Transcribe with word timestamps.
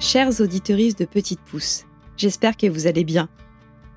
Chères 0.00 0.40
auditeuristes 0.40 0.98
de 0.98 1.04
Petites 1.04 1.42
Pousses, 1.42 1.84
j'espère 2.16 2.56
que 2.56 2.66
vous 2.66 2.86
allez 2.86 3.04
bien. 3.04 3.28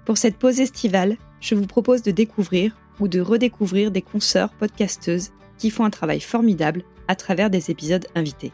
Pour 0.03 0.17
cette 0.17 0.35
pause 0.35 0.59
estivale, 0.59 1.15
je 1.39 1.55
vous 1.55 1.65
propose 1.65 2.01
de 2.01 2.11
découvrir 2.11 2.75
ou 2.99 3.07
de 3.07 3.21
redécouvrir 3.21 3.89
des 3.89 4.01
consoeurs 4.01 4.51
podcasteuses 4.51 5.31
qui 5.57 5.69
font 5.69 5.85
un 5.85 5.89
travail 5.89 6.19
formidable 6.19 6.83
à 7.07 7.15
travers 7.15 7.49
des 7.49 7.71
épisodes 7.71 8.05
invités. 8.15 8.51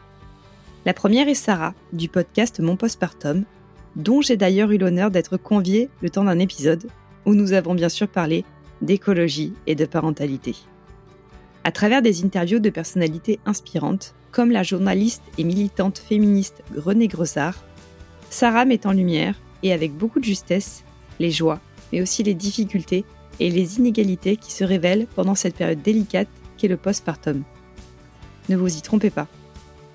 La 0.86 0.94
première 0.94 1.26
est 1.26 1.34
Sarah, 1.34 1.74
du 1.92 2.08
podcast 2.08 2.60
Mon 2.60 2.76
Postpartum, 2.76 3.42
dont 3.96 4.20
j'ai 4.20 4.36
d'ailleurs 4.36 4.70
eu 4.70 4.78
l'honneur 4.78 5.10
d'être 5.10 5.36
conviée 5.36 5.90
le 6.02 6.10
temps 6.10 6.24
d'un 6.24 6.38
épisode 6.38 6.88
où 7.26 7.34
nous 7.34 7.52
avons 7.52 7.74
bien 7.74 7.88
sûr 7.88 8.06
parlé 8.06 8.44
d'écologie 8.80 9.54
et 9.66 9.74
de 9.74 9.86
parentalité. 9.86 10.54
À 11.64 11.72
travers 11.72 12.00
des 12.00 12.24
interviews 12.24 12.60
de 12.60 12.70
personnalités 12.70 13.40
inspirantes, 13.44 14.14
comme 14.32 14.50
la 14.50 14.62
journaliste 14.62 15.22
et 15.38 15.44
militante 15.44 15.98
féministe 15.98 16.62
Renée 16.76 17.08
Grosard, 17.08 17.64
Sarah 18.30 18.64
met 18.64 18.86
en 18.86 18.92
lumière, 18.92 19.34
et 19.62 19.72
avec 19.72 19.92
beaucoup 19.92 20.20
de 20.20 20.24
justesse, 20.24 20.84
les 21.18 21.30
joies, 21.30 21.60
mais 21.92 22.00
aussi 22.00 22.22
les 22.22 22.34
difficultés 22.34 23.04
et 23.40 23.50
les 23.50 23.78
inégalités 23.78 24.36
qui 24.36 24.52
se 24.52 24.64
révèlent 24.64 25.06
pendant 25.14 25.34
cette 25.34 25.56
période 25.56 25.82
délicate 25.82 26.28
qu'est 26.56 26.68
le 26.68 26.76
postpartum. 26.76 27.42
Ne 28.48 28.56
vous 28.56 28.76
y 28.76 28.80
trompez 28.80 29.10
pas. 29.10 29.28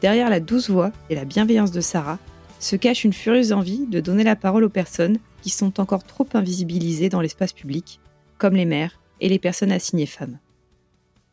Derrière 0.02 0.30
la 0.30 0.40
douce 0.40 0.70
voix 0.70 0.92
et 1.10 1.16
la 1.16 1.26
bienveillance 1.26 1.72
de 1.72 1.82
Sarah 1.82 2.20
se 2.60 2.76
cache 2.76 3.04
une 3.04 3.14
furieuse 3.14 3.54
envie 3.54 3.86
de 3.88 4.00
donner 4.00 4.24
la 4.24 4.36
parole 4.36 4.64
aux 4.64 4.70
personnes 4.70 5.18
qui 5.42 5.50
sont 5.50 5.80
encore 5.80 6.04
trop 6.04 6.28
invisibilisées 6.34 7.10
dans 7.10 7.22
l'espace 7.22 7.54
public, 7.54 8.00
comme 8.38 8.56
les 8.56 8.66
mères 8.66 9.00
et 9.22 9.30
les 9.30 9.40
personnes 9.40 9.72
assignées 9.72 10.06
femmes. 10.06 10.40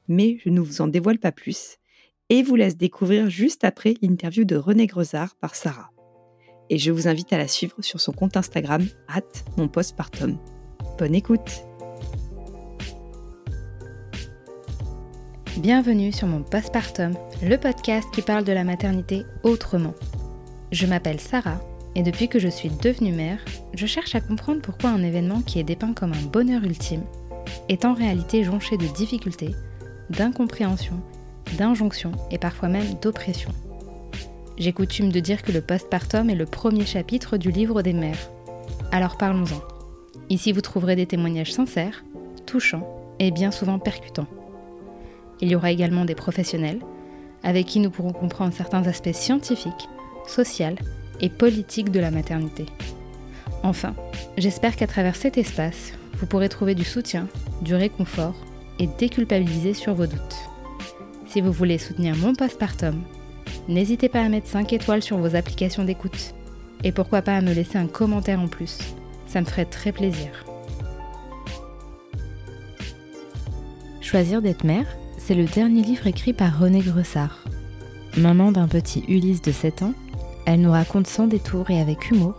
Mais 0.09 0.39
je 0.45 0.51
ne 0.51 0.61
vous 0.61 0.81
en 0.81 0.89
dévoile 0.89 1.19
pas 1.19 1.33
plus 1.33 1.79
et 2.33 2.43
vous 2.43 2.57
laisse 2.57 2.79
découvrir 2.79 3.29
juste 3.29 3.63
après 3.63 3.93
l'interview 4.01 4.47
de 4.47 4.57
René 4.57 4.87
Grezard 4.87 5.35
par 5.35 5.55
Sarah. 5.55 5.91
Et 6.71 6.79
je 6.79 6.91
vous 6.91 7.07
invite 7.07 7.31
à 7.35 7.37
la 7.37 7.47
suivre 7.47 7.77
sur 7.81 8.01
son 8.01 8.13
compte 8.13 8.39
Instagram, 8.39 8.87
at 9.07 9.21
mon 9.59 9.69
postpartum. 9.69 10.39
Bonne 10.99 11.15
écoute 11.15 11.63
Bienvenue 15.59 16.11
sur 16.11 16.27
mon 16.27 16.43
postpartum, 16.43 17.13
le 17.43 17.59
podcast 17.59 18.09
qui 18.15 18.23
parle 18.23 18.45
de 18.45 18.53
la 18.53 18.65
maternité 18.65 19.25
autrement. 19.43 19.93
Je 20.71 20.87
m'appelle 20.87 21.21
Sarah 21.21 21.61
et 21.95 22.03
depuis 22.03 22.29
que 22.29 22.39
je 22.39 22.49
suis 22.49 22.71
devenue 22.71 23.13
mère, 23.13 23.45
je 23.75 23.85
cherche 23.85 24.15
à 24.15 24.23
comprendre 24.23 24.63
pourquoi 24.63 24.89
un 24.89 25.03
événement 25.03 25.43
qui 25.43 25.59
est 25.59 25.65
dépeint 25.65 25.93
comme 25.93 26.15
un 26.15 26.27
bonheur 26.33 26.65
ultime 26.65 27.05
est 27.69 27.85
en 27.85 27.93
réalité 27.93 28.43
jonché 28.43 28.79
de 28.79 28.87
difficultés, 28.87 29.55
d'incompréhension 30.09 30.99
d'injonction 31.57 32.13
et 32.31 32.39
parfois 32.39 32.69
même 32.69 32.95
d'oppression. 33.01 33.51
J'ai 34.59 34.73
coutume 34.73 35.11
de 35.11 35.21
dire 35.21 35.43
que 35.43 35.53
le 35.53 35.61
postpartum 35.61 36.31
est 36.31 36.35
le 36.35 36.47
premier 36.47 36.85
chapitre 36.85 37.37
du 37.37 37.51
livre 37.51 37.83
des 37.83 37.93
mères. 37.93 38.31
Alors 38.91 39.17
parlons-en. 39.17 39.63
Ici 40.29 40.53
vous 40.53 40.61
trouverez 40.61 40.97
des 40.97 41.07
témoignages 41.07 41.53
sincères, 41.53 42.05
touchants 42.47 42.87
et 43.19 43.31
bien 43.31 43.51
souvent 43.51 43.79
percutants. 43.79 44.29
Il 45.41 45.49
y 45.49 45.57
aura 45.57 45.71
également 45.71 46.05
des 46.05 46.15
professionnels 46.15 46.81
avec 47.43 47.67
qui 47.67 47.81
nous 47.81 47.91
pourrons 47.91 48.13
comprendre 48.13 48.55
certains 48.55 48.87
aspects 48.87 49.13
scientifiques, 49.13 49.89
sociaux 50.27 50.77
et 51.21 51.29
politiques 51.29 51.91
de 51.91 52.01
la 52.01 52.11
maternité. 52.11 52.67
Enfin, 53.63 53.95
j'espère 54.37 54.77
qu'à 54.77 54.87
travers 54.87 55.17
cet 55.17 55.39
espace, 55.39 55.93
vous 56.19 56.27
pourrez 56.27 56.49
trouver 56.49 56.75
du 56.75 56.85
soutien, 56.85 57.29
du 57.63 57.75
réconfort 57.75 58.35
et 58.79 58.87
déculpabiliser 58.87 59.75
sur 59.75 59.95
vos 59.95 60.07
doutes. 60.07 60.52
Si 61.33 61.41
vous 61.41 61.51
voulez 61.51 61.79
soutenir 61.79 62.15
mon 62.15 62.35
postpartum, 62.35 63.01
n'hésitez 63.67 64.11
pas 64.11 64.21
à 64.21 64.29
mettre 64.29 64.49
5 64.49 64.71
étoiles 64.75 65.03
sur 65.03 65.17
vos 65.17 65.35
applications 65.35 65.83
d'écoute. 65.83 66.35
Et 66.85 66.93
pourquoi 66.93 67.23
pas 67.23 67.35
à 67.35 67.41
me 67.41 67.55
laisser 67.55 67.79
un 67.79 67.87
commentaire 67.87 68.39
en 68.39 68.49
plus. 68.49 68.77
Ça 69.27 69.41
me 69.41 69.47
ferait 69.47 69.65
très 69.65 69.93
plaisir. 69.93 70.45
Choisir 74.03 74.43
d'être 74.43 74.65
mère, 74.65 74.85
c'est 75.17 75.35
le 75.35 75.47
dernier 75.47 75.81
livre 75.81 76.07
écrit 76.07 76.35
par 76.35 76.59
René 76.59 76.81
Gressard. 76.81 77.43
Maman 78.19 78.53
d'un 78.53 78.69
petit 78.69 79.03
Ulysse 79.09 79.41
de 79.41 79.53
7 79.53 79.85
ans, 79.85 79.95
elle 80.45 80.61
nous 80.61 80.73
raconte 80.73 81.07
sans 81.07 81.29
détour 81.29 81.71
et 81.71 81.81
avec 81.81 82.11
humour 82.11 82.35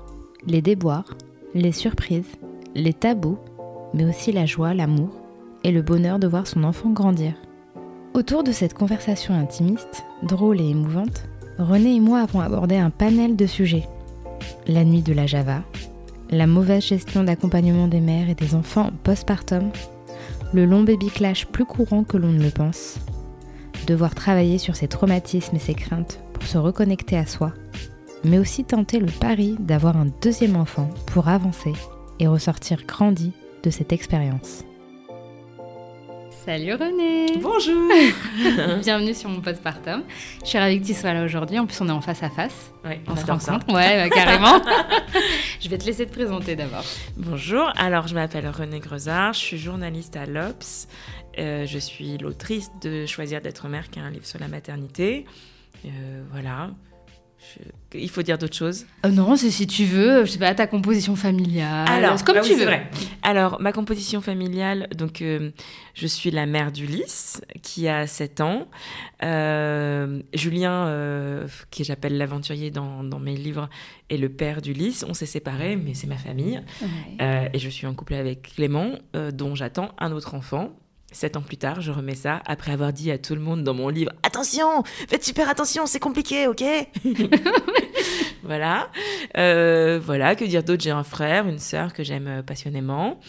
les 0.45 0.61
déboires, 0.61 1.17
les 1.55 1.71
surprises, 1.71 2.29
les 2.75 2.93
tabous, 2.93 3.39
mais 3.95 4.05
aussi 4.05 4.31
la 4.31 4.45
joie, 4.45 4.75
l'amour 4.75 5.19
et 5.63 5.71
le 5.71 5.81
bonheur 5.81 6.19
de 6.19 6.27
voir 6.27 6.45
son 6.45 6.63
enfant 6.63 6.91
grandir. 6.91 7.33
Autour 8.13 8.43
de 8.43 8.51
cette 8.51 8.75
conversation 8.75 9.33
intimiste, 9.33 10.03
drôle 10.21 10.61
et 10.61 10.69
émouvante, 10.69 11.23
René 11.57 11.95
et 11.95 11.99
moi 11.99 12.19
avons 12.19 12.41
abordé 12.41 12.77
un 12.77 12.91
panel 12.91 13.35
de 13.35 13.47
sujets. 13.47 13.87
La 14.67 14.83
nuit 14.83 15.01
de 15.01 15.13
la 15.13 15.25
Java, 15.25 15.63
la 16.29 16.45
mauvaise 16.45 16.85
gestion 16.85 17.23
d'accompagnement 17.23 17.87
des 17.87 18.01
mères 18.01 18.29
et 18.29 18.35
des 18.35 18.53
enfants 18.53 18.91
postpartum, 19.03 19.71
le 20.53 20.65
long 20.65 20.83
baby 20.83 21.07
clash 21.07 21.47
plus 21.47 21.65
courant 21.65 22.03
que 22.03 22.17
l'on 22.17 22.31
ne 22.31 22.43
le 22.43 22.51
pense, 22.51 22.97
devoir 23.87 24.13
travailler 24.13 24.59
sur 24.59 24.75
ses 24.75 24.87
traumatismes 24.87 25.55
et 25.55 25.59
ses 25.59 25.73
craintes 25.73 26.19
pour 26.33 26.43
se 26.43 26.59
reconnecter 26.59 27.17
à 27.17 27.25
soi, 27.25 27.51
mais 28.23 28.37
aussi 28.37 28.63
tenter 28.63 28.99
le 28.99 29.11
pari 29.11 29.55
d'avoir 29.59 29.97
un 29.97 30.07
deuxième 30.21 30.55
enfant 30.55 30.89
pour 31.07 31.29
avancer 31.29 31.73
et 32.19 32.27
ressortir 32.27 32.83
grandi 32.85 33.31
de 33.63 33.71
cette 33.71 33.91
expérience. 33.91 34.63
Salut 36.45 36.73
René 36.73 37.37
Bonjour 37.41 37.89
Bienvenue 38.81 39.13
sur 39.13 39.29
mon 39.29 39.39
postpartum. 39.39 40.03
Je 40.43 40.49
suis 40.49 40.57
ravie 40.57 40.81
que 40.81 40.85
tu 40.85 40.93
sois 40.93 41.13
là 41.13 41.23
aujourd'hui. 41.23 41.57
En 41.57 41.65
plus, 41.65 41.79
on 41.79 41.87
est 41.87 41.91
en 41.91 42.01
face 42.01 42.21
à 42.21 42.29
face. 42.29 42.73
Ouais, 42.83 42.99
on, 43.07 43.15
se 43.15 43.25
rencontre. 43.25 43.73
Ouais, 43.73 43.95
bah, 43.95 44.09
carrément. 44.09 44.61
je 45.61 45.69
vais 45.69 45.77
te 45.77 45.85
laisser 45.85 46.05
te 46.05 46.11
présenter 46.11 46.57
d'abord. 46.57 46.83
Bonjour, 47.15 47.71
alors 47.77 48.07
je 48.07 48.15
m'appelle 48.15 48.49
René 48.49 48.81
Grezard, 48.81 49.31
je 49.31 49.39
suis 49.39 49.57
journaliste 49.57 50.17
à 50.17 50.25
l'Obs. 50.25 50.89
Euh, 51.39 51.65
je 51.65 51.77
suis 51.79 52.17
l'autrice 52.17 52.71
de 52.81 53.05
Choisir 53.05 53.39
d'être 53.39 53.69
mère, 53.69 53.89
qui 53.89 53.99
est 53.99 54.01
un 54.01 54.11
livre 54.11 54.25
sur 54.25 54.39
la 54.39 54.49
maternité. 54.49 55.25
Euh, 55.85 56.23
voilà, 56.29 56.71
il 57.93 58.09
faut 58.09 58.21
dire 58.21 58.37
d'autres 58.37 58.55
choses 58.55 58.85
euh, 59.05 59.09
Non, 59.09 59.35
c'est 59.35 59.51
si 59.51 59.67
tu 59.67 59.85
veux, 59.85 60.25
je 60.25 60.31
sais 60.31 60.39
pas, 60.39 60.53
ta 60.55 60.67
composition 60.67 61.15
familiale. 61.15 61.87
Alors, 61.87 62.23
comme 62.23 62.37
ah 62.37 62.41
tu 62.41 62.55
veux. 62.55 62.67
Alors, 63.21 63.61
ma 63.61 63.71
composition 63.71 64.21
familiale, 64.21 64.87
donc 64.95 65.21
euh, 65.21 65.51
je 65.93 66.07
suis 66.07 66.31
la 66.31 66.45
mère 66.45 66.71
d'Ulysse, 66.71 67.41
qui 67.61 67.87
a 67.87 68.07
7 68.07 68.41
ans. 68.41 68.67
Euh, 69.23 70.21
Julien, 70.33 71.45
qui 71.71 71.83
j'appelle 71.83 72.17
l'aventurier 72.17 72.71
dans, 72.71 73.03
dans, 73.03 73.19
mes 73.19 73.35
livres, 73.35 73.69
est 74.09 74.17
le 74.17 74.29
père 74.29 74.61
d'Ulysse. 74.61 75.05
On 75.07 75.13
s'est 75.13 75.25
séparés, 75.25 75.75
mais 75.75 75.93
c'est 75.93 76.07
ma 76.07 76.17
famille. 76.17 76.61
et 77.19 77.59
je 77.59 77.69
suis 77.69 77.87
en 77.87 77.93
couple 77.93 78.15
avec 78.15 78.53
Clément, 78.55 78.93
dont 79.33 79.55
j'attends 79.55 79.91
un 79.99 80.11
autre 80.11 80.35
enfant. 80.35 80.71
Sept 81.13 81.37
ans 81.37 81.41
plus 81.41 81.57
tard, 81.57 81.79
je 81.79 81.91
remets 81.91 82.15
ça 82.15 82.41
après 82.45 82.71
avoir 82.71 82.91
dit 82.91 83.11
à 83.11 83.17
tout 83.17 83.35
le 83.35 83.41
monde 83.41 83.63
dans 83.63 83.73
mon 83.73 83.87
livre 83.87 84.11
Attention, 84.23 84.83
faites 84.83 85.23
super 85.23 85.47
attention, 85.47 85.85
c'est 85.85 85.99
compliqué, 85.99 86.47
ok? 86.47 86.63
Voilà. 88.43 88.89
Euh, 89.37 89.99
voilà, 90.03 90.35
que 90.35 90.43
dire 90.43 90.63
d'autre? 90.63 90.83
J'ai 90.83 90.91
un 90.91 91.03
frère, 91.03 91.47
une 91.47 91.59
sœur 91.59 91.93
que 91.93 92.03
j'aime 92.03 92.27
euh, 92.27 92.43
passionnément, 92.43 93.19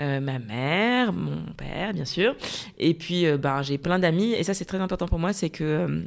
euh, 0.00 0.18
ma 0.20 0.38
mère, 0.38 1.12
mon 1.12 1.52
père, 1.56 1.92
bien 1.92 2.06
sûr. 2.06 2.34
Et 2.78 2.94
puis, 2.94 3.26
ben, 3.36 3.60
j'ai 3.62 3.76
plein 3.76 3.98
d'amis. 3.98 4.32
Et 4.32 4.42
ça, 4.44 4.54
c'est 4.54 4.64
très 4.64 4.78
important 4.78 5.06
pour 5.06 5.18
moi 5.18 5.32
c'est 5.32 5.50
que 5.50 6.06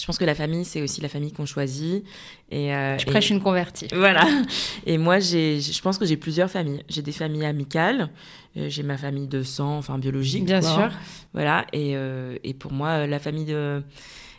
je 0.00 0.06
pense 0.06 0.16
que 0.16 0.24
la 0.24 0.34
famille, 0.34 0.64
c'est 0.64 0.80
aussi 0.80 1.02
la 1.02 1.08
famille 1.08 1.32
qu'on 1.32 1.44
choisit. 1.44 2.04
Et, 2.50 2.74
euh, 2.74 2.96
je 2.96 3.04
prêche 3.04 3.28
une 3.28 3.42
convertie. 3.42 3.88
Voilà. 3.94 4.26
Et 4.86 4.96
moi, 4.96 5.18
je 5.18 5.80
pense 5.82 5.98
que 5.98 6.06
j'ai 6.06 6.16
plusieurs 6.16 6.50
familles. 6.50 6.82
J'ai 6.88 7.02
des 7.02 7.12
familles 7.12 7.44
amicales, 7.44 8.08
euh, 8.56 8.70
j'ai 8.70 8.82
ma 8.82 8.96
famille 8.96 9.28
de 9.28 9.42
sang, 9.42 9.76
enfin 9.76 9.98
biologique. 9.98 10.46
Bien 10.46 10.62
sûr. 10.62 10.90
Voilà. 11.34 11.66
Et, 11.74 11.92
euh, 11.94 12.36
et, 12.42 12.54
pour 12.54 12.72
moi, 12.72 13.06
la 13.06 13.18
famille 13.18 13.44
de, 13.44 13.82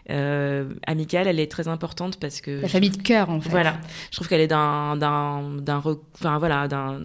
euh, 0.09 0.73
amicale, 0.87 1.27
elle 1.27 1.39
est 1.39 1.51
très 1.51 1.67
importante 1.67 2.19
parce 2.19 2.41
que... 2.41 2.59
La 2.61 2.67
famille 2.67 2.89
de 2.89 3.01
cœur, 3.01 3.29
en 3.29 3.39
fait. 3.39 3.49
Voilà. 3.49 3.77
Je 4.09 4.15
trouve 4.15 4.27
qu'elle 4.27 4.41
est 4.41 4.47
d'un... 4.47 4.99
Enfin, 4.99 6.39
voilà, 6.39 6.67
d'un... 6.67 7.01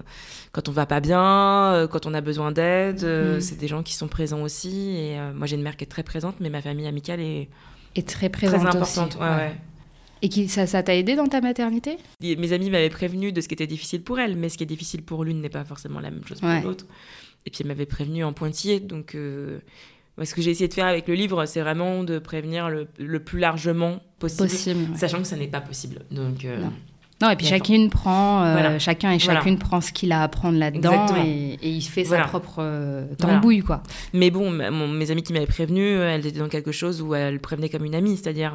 Quand 0.52 0.70
on 0.70 0.72
va 0.72 0.86
pas 0.86 1.00
bien, 1.00 1.86
quand 1.90 2.06
on 2.06 2.14
a 2.14 2.22
besoin 2.22 2.50
d'aide, 2.50 3.04
mm. 3.04 3.40
c'est 3.42 3.58
des 3.58 3.68
gens 3.68 3.82
qui 3.82 3.92
sont 3.92 4.08
présents 4.08 4.40
aussi. 4.40 4.96
Et 4.96 5.18
moi, 5.34 5.46
j'ai 5.46 5.56
une 5.56 5.62
mère 5.62 5.76
qui 5.76 5.84
est 5.84 5.88
très 5.88 6.02
présente, 6.02 6.36
mais 6.40 6.48
ma 6.48 6.62
famille 6.62 6.86
amicale 6.86 7.20
est 7.20 7.50
est 7.98 8.08
très 8.08 8.28
présente 8.28 8.60
très 8.60 8.68
importante, 8.76 9.16
aussi. 9.16 9.22
Ouais, 9.22 9.54
Et 10.22 10.28
qui, 10.28 10.48
ça, 10.48 10.66
ça 10.66 10.82
t'a 10.82 10.94
aidé 10.94 11.16
dans 11.16 11.26
ta 11.28 11.40
maternité? 11.40 11.96
Mes 12.20 12.52
amis 12.52 12.70
m'avaient 12.70 12.88
prévenu 12.90 13.32
de 13.32 13.40
ce 13.40 13.48
qui 13.48 13.54
était 13.54 13.66
difficile 13.66 14.02
pour 14.02 14.18
elle, 14.18 14.36
mais 14.36 14.48
ce 14.48 14.56
qui 14.56 14.64
est 14.64 14.66
difficile 14.66 15.02
pour 15.02 15.24
l'une 15.24 15.40
n'est 15.40 15.48
pas 15.48 15.64
forcément 15.64 16.00
la 16.00 16.10
même 16.10 16.24
chose 16.26 16.40
pour 16.40 16.48
l'autre. 16.62 16.86
Et 17.46 17.50
puis 17.50 17.58
elle 17.60 17.68
m'avait 17.68 17.86
prévenu 17.86 18.24
en 18.24 18.32
pointillé, 18.32 18.80
donc 18.80 19.14
euh, 19.14 19.58
ce 20.22 20.34
que 20.34 20.42
j'ai 20.42 20.50
essayé 20.50 20.68
de 20.68 20.74
faire 20.74 20.86
avec 20.86 21.06
le 21.08 21.14
livre, 21.14 21.46
c'est 21.46 21.60
vraiment 21.60 22.02
de 22.04 22.18
prévenir 22.18 22.68
le, 22.68 22.88
le 22.98 23.20
plus 23.20 23.38
largement 23.38 24.00
possible, 24.18 24.96
sachant 24.96 25.18
que 25.18 25.26
ça 25.28 25.36
n'est 25.36 25.46
pas 25.46 25.60
possible. 25.60 26.00
Donc 26.10 26.44
euh, 26.44 26.64
non. 27.20 27.30
et 27.30 27.36
puis 27.36 27.46
chacune 27.46 27.90
prend, 27.90 28.44
euh, 28.44 28.78
chacun 28.78 29.12
et 29.12 29.18
chacune 29.18 29.58
prend 29.58 29.80
ce 29.80 29.92
qu'il 29.92 30.12
a 30.12 30.20
à 30.20 30.24
apprendre 30.24 30.58
là-dedans 30.58 31.06
et, 31.24 31.58
il 31.62 31.82
fait 31.82 32.04
sa 32.04 32.22
propre 32.22 33.06
tambouille, 33.18 33.60
quoi. 33.60 33.82
Mais 34.12 34.30
bon, 34.30 34.50
mes 34.50 35.10
amis 35.10 35.22
qui 35.22 35.32
m'avaient 35.32 35.46
prévenu, 35.46 35.84
elles 35.84 36.26
étaient 36.26 36.38
dans 36.38 36.48
quelque 36.48 36.72
chose 36.72 37.02
où 37.02 37.14
elles 37.14 37.40
prévenaient 37.40 37.68
comme 37.68 37.84
une 37.84 37.94
amie, 37.94 38.16
c'est-à-dire 38.16 38.52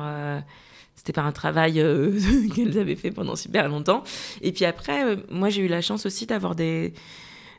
c'était 0.95 1.13
pas 1.13 1.23
un 1.23 1.31
travail 1.31 1.79
euh, 1.79 2.17
qu'elles 2.55 2.77
avaient 2.79 2.95
fait 2.95 3.11
pendant 3.11 3.35
super 3.35 3.67
longtemps. 3.67 4.03
Et 4.41 4.51
puis 4.51 4.65
après, 4.65 5.03
euh, 5.03 5.15
moi 5.29 5.49
j'ai 5.49 5.61
eu 5.61 5.67
la 5.67 5.81
chance 5.81 6.05
aussi 6.05 6.25
d'avoir 6.25 6.55
des, 6.55 6.93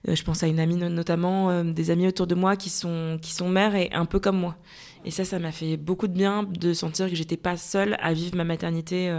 je 0.06 0.22
pense 0.22 0.42
à 0.42 0.46
une 0.46 0.60
amie 0.60 0.76
notamment, 0.76 1.64
des 1.64 1.90
amis 1.90 2.06
autour 2.06 2.26
de 2.26 2.34
moi 2.34 2.56
qui 2.56 2.70
sont 2.70 3.18
qui 3.20 3.32
sont 3.32 3.48
mères 3.48 3.74
et 3.74 3.90
un 3.92 4.06
peu 4.06 4.20
comme 4.20 4.38
moi. 4.38 4.56
Et 5.04 5.10
ça, 5.10 5.24
ça 5.24 5.38
m'a 5.38 5.52
fait 5.52 5.76
beaucoup 5.76 6.08
de 6.08 6.14
bien 6.14 6.44
de 6.44 6.72
sentir 6.72 7.10
que 7.10 7.14
j'étais 7.14 7.36
pas 7.36 7.58
seule 7.58 7.96
à 8.00 8.14
vivre 8.14 8.36
ma 8.36 8.44
maternité 8.44 9.12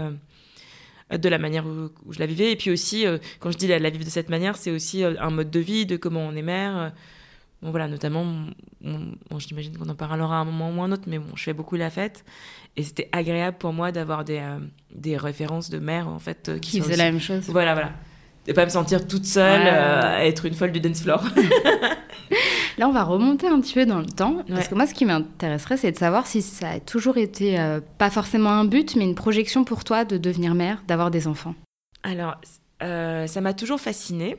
de 1.10 1.28
la 1.28 1.38
manière 1.38 1.64
où, 1.66 2.12
je 2.12 2.18
la 2.18 2.26
vivais. 2.26 2.52
Et 2.52 2.56
puis 2.56 2.70
aussi, 2.70 3.04
quand 3.38 3.50
je 3.50 3.58
dis 3.58 3.66
la, 3.66 3.78
la 3.78 3.90
vivre 3.90 4.04
de 4.04 4.10
cette 4.10 4.28
manière, 4.28 4.56
c'est 4.56 4.70
aussi 4.70 5.04
un 5.04 5.30
mode 5.30 5.50
de 5.50 5.60
vie, 5.60 5.86
de 5.86 5.96
comment 5.96 6.26
on 6.26 6.34
est 6.34 6.42
mère 6.42 6.92
voilà, 7.62 7.88
notamment, 7.88 8.24
bon, 8.80 9.38
j'imagine 9.38 9.76
qu'on 9.76 9.88
en 9.88 9.94
parlera 9.94 10.38
à 10.38 10.40
un 10.40 10.44
moment 10.44 10.70
ou 10.70 10.82
un 10.82 10.92
autre, 10.92 11.04
mais 11.06 11.18
bon, 11.18 11.34
je 11.34 11.42
fais 11.42 11.52
beaucoup 11.52 11.76
la 11.76 11.90
fête. 11.90 12.24
Et 12.76 12.82
c'était 12.82 13.08
agréable 13.12 13.56
pour 13.58 13.72
moi 13.72 13.92
d'avoir 13.92 14.24
des, 14.24 14.38
euh, 14.38 14.58
des 14.94 15.16
références 15.16 15.70
de 15.70 15.78
mères, 15.78 16.08
en 16.08 16.18
fait, 16.18 16.48
euh, 16.48 16.58
qui, 16.58 16.80
faisaient 16.80 16.96
la 16.96 17.10
même 17.10 17.20
chose. 17.20 17.48
Voilà, 17.48 17.72
voilà. 17.72 17.92
De 18.46 18.52
pas 18.52 18.64
me 18.64 18.70
sentir 18.70 19.06
toute 19.06 19.24
seule 19.24 19.66
euh, 19.66 20.00
à 20.02 20.24
être 20.24 20.44
une 20.46 20.54
folle 20.54 20.72
du 20.72 20.80
dance 20.80 21.02
floor. 21.02 21.22
Là, 22.78 22.88
on 22.88 22.92
va 22.92 23.04
remonter 23.04 23.48
un 23.48 23.60
petit 23.60 23.74
peu 23.74 23.86
dans 23.86 24.00
le 24.00 24.06
temps. 24.06 24.44
Parce 24.48 24.68
que 24.68 24.74
moi, 24.74 24.86
ce 24.86 24.94
qui 24.94 25.06
m'intéresserait, 25.06 25.78
c'est 25.78 25.92
de 25.92 25.96
savoir 25.96 26.26
si 26.26 26.42
ça 26.42 26.70
a 26.70 26.80
toujours 26.80 27.16
été, 27.16 27.58
pas 27.96 28.10
forcément 28.10 28.50
un 28.50 28.66
but, 28.66 28.96
mais 28.96 29.04
une 29.04 29.14
projection 29.14 29.64
pour 29.64 29.82
toi 29.82 30.04
de 30.04 30.18
devenir 30.18 30.54
mère, 30.54 30.82
d'avoir 30.86 31.10
des 31.10 31.26
enfants. 31.26 31.54
Alors, 32.02 32.36
ça 32.80 33.40
m'a 33.40 33.54
toujours 33.54 33.80
fascinée. 33.80 34.36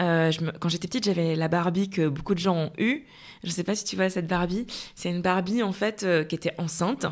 Euh, 0.00 0.30
quand 0.60 0.68
j'étais 0.68 0.88
petite, 0.88 1.04
j'avais 1.04 1.36
la 1.36 1.48
Barbie 1.48 1.88
que 1.88 2.08
beaucoup 2.08 2.34
de 2.34 2.40
gens 2.40 2.56
ont 2.56 2.72
eue. 2.78 3.04
Je 3.42 3.48
ne 3.48 3.52
sais 3.52 3.64
pas 3.64 3.74
si 3.74 3.84
tu 3.84 3.96
vois 3.96 4.08
cette 4.08 4.26
Barbie. 4.26 4.66
C'est 4.94 5.10
une 5.10 5.20
Barbie 5.20 5.62
en 5.62 5.72
fait 5.72 6.02
euh, 6.02 6.24
qui 6.24 6.34
était 6.34 6.54
enceinte 6.56 7.06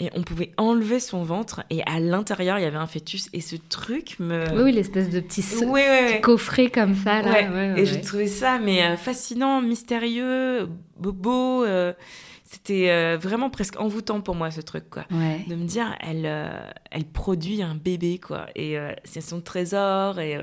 et 0.00 0.10
on 0.14 0.22
pouvait 0.22 0.52
enlever 0.56 0.98
son 0.98 1.22
ventre 1.22 1.62
et 1.70 1.82
à 1.84 2.00
l'intérieur 2.00 2.58
il 2.58 2.62
y 2.62 2.64
avait 2.64 2.76
un 2.76 2.88
fœtus 2.88 3.28
et 3.32 3.40
ce 3.40 3.54
truc 3.54 4.16
me. 4.18 4.44
Oui, 4.52 4.62
oui 4.64 4.72
l'espèce 4.72 5.10
de 5.10 5.20
petit, 5.20 5.42
coffret 6.20 6.70
comme 6.70 6.94
ça 6.94 7.22
là. 7.22 7.76
et 7.76 7.86
j'ai 7.86 8.00
trouvé 8.00 8.26
ça 8.26 8.58
mais 8.58 8.82
euh, 8.82 8.96
fascinant, 8.96 9.62
mystérieux, 9.62 10.68
beau. 10.98 11.64
c'était 12.42 13.16
vraiment 13.16 13.48
presque 13.48 13.78
envoûtant 13.78 14.20
pour 14.20 14.34
moi 14.34 14.50
ce 14.50 14.60
truc 14.60 14.90
quoi. 14.90 15.04
De 15.10 15.54
me 15.54 15.64
dire 15.64 15.94
elle 16.00 16.26
elle 16.90 17.04
produit 17.04 17.62
un 17.62 17.76
bébé 17.76 18.18
quoi 18.18 18.46
et 18.56 18.76
c'est 19.04 19.20
son 19.20 19.40
trésor 19.40 20.18
et 20.18 20.40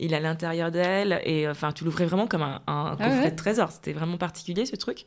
il 0.00 0.12
est 0.12 0.16
à 0.16 0.20
l'intérieur 0.20 0.70
d'elle. 0.70 1.20
Et 1.24 1.48
enfin, 1.48 1.72
tu 1.72 1.84
l'ouvrais 1.84 2.06
vraiment 2.06 2.26
comme 2.26 2.42
un, 2.42 2.62
un 2.66 2.96
ah 2.98 3.04
coffret 3.04 3.30
de 3.30 3.36
trésor. 3.36 3.70
C'était 3.70 3.92
vraiment 3.92 4.16
particulier 4.18 4.66
ce 4.66 4.76
truc. 4.76 5.04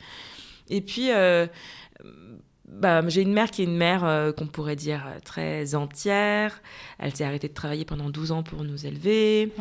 Et 0.69 0.81
puis, 0.81 1.11
euh, 1.11 1.47
bah, 2.67 3.07
j'ai 3.07 3.21
une 3.21 3.33
mère 3.33 3.51
qui 3.51 3.61
est 3.61 3.65
une 3.65 3.77
mère 3.77 4.03
euh, 4.03 4.31
qu'on 4.31 4.47
pourrait 4.47 4.75
dire 4.75 5.03
euh, 5.07 5.19
très 5.23 5.75
entière. 5.75 6.61
Elle 6.99 7.15
s'est 7.15 7.25
arrêtée 7.25 7.47
de 7.47 7.53
travailler 7.53 7.85
pendant 7.85 8.09
12 8.09 8.31
ans 8.31 8.43
pour 8.43 8.63
nous 8.63 8.85
élever. 8.85 9.51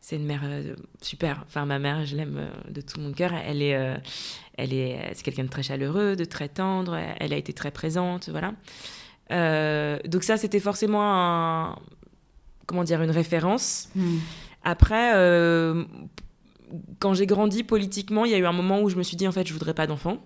c'est 0.00 0.16
une 0.16 0.26
mère 0.26 0.42
super. 1.00 1.44
Enfin, 1.46 1.64
ma 1.64 1.78
mère, 1.78 2.04
je 2.04 2.16
l'aime 2.16 2.48
de 2.68 2.80
tout 2.80 3.00
mon 3.00 3.12
cœur. 3.12 3.32
Elle 3.34 3.62
est, 3.62 4.00
elle 4.56 4.72
est, 4.72 5.12
c'est 5.14 5.22
quelqu'un 5.22 5.44
de 5.44 5.48
très 5.48 5.62
chaleureux, 5.62 6.16
de 6.16 6.24
très 6.24 6.48
tendre. 6.48 6.98
Elle 7.20 7.32
a 7.32 7.36
été 7.36 7.52
très 7.52 7.70
présente, 7.70 8.28
voilà. 8.28 8.52
donc 10.04 10.24
ça, 10.24 10.36
c'était 10.36 10.58
forcément 10.58 11.02
un, 11.04 11.78
comment 12.66 12.84
dire, 12.84 13.02
une 13.02 13.10
référence. 13.10 13.88
Hmm. 13.94 14.18
Après, 14.64 15.12
euh, 15.14 15.84
quand 16.98 17.14
j'ai 17.14 17.26
grandi 17.26 17.62
politiquement, 17.62 18.24
il 18.24 18.30
y 18.30 18.34
a 18.34 18.38
eu 18.38 18.46
un 18.46 18.52
moment 18.52 18.80
où 18.80 18.88
je 18.88 18.96
me 18.96 19.02
suis 19.02 19.16
dit, 19.16 19.26
en 19.26 19.32
fait, 19.32 19.46
je 19.46 19.52
voudrais 19.52 19.74
pas 19.74 19.86
d'enfant. 19.86 20.18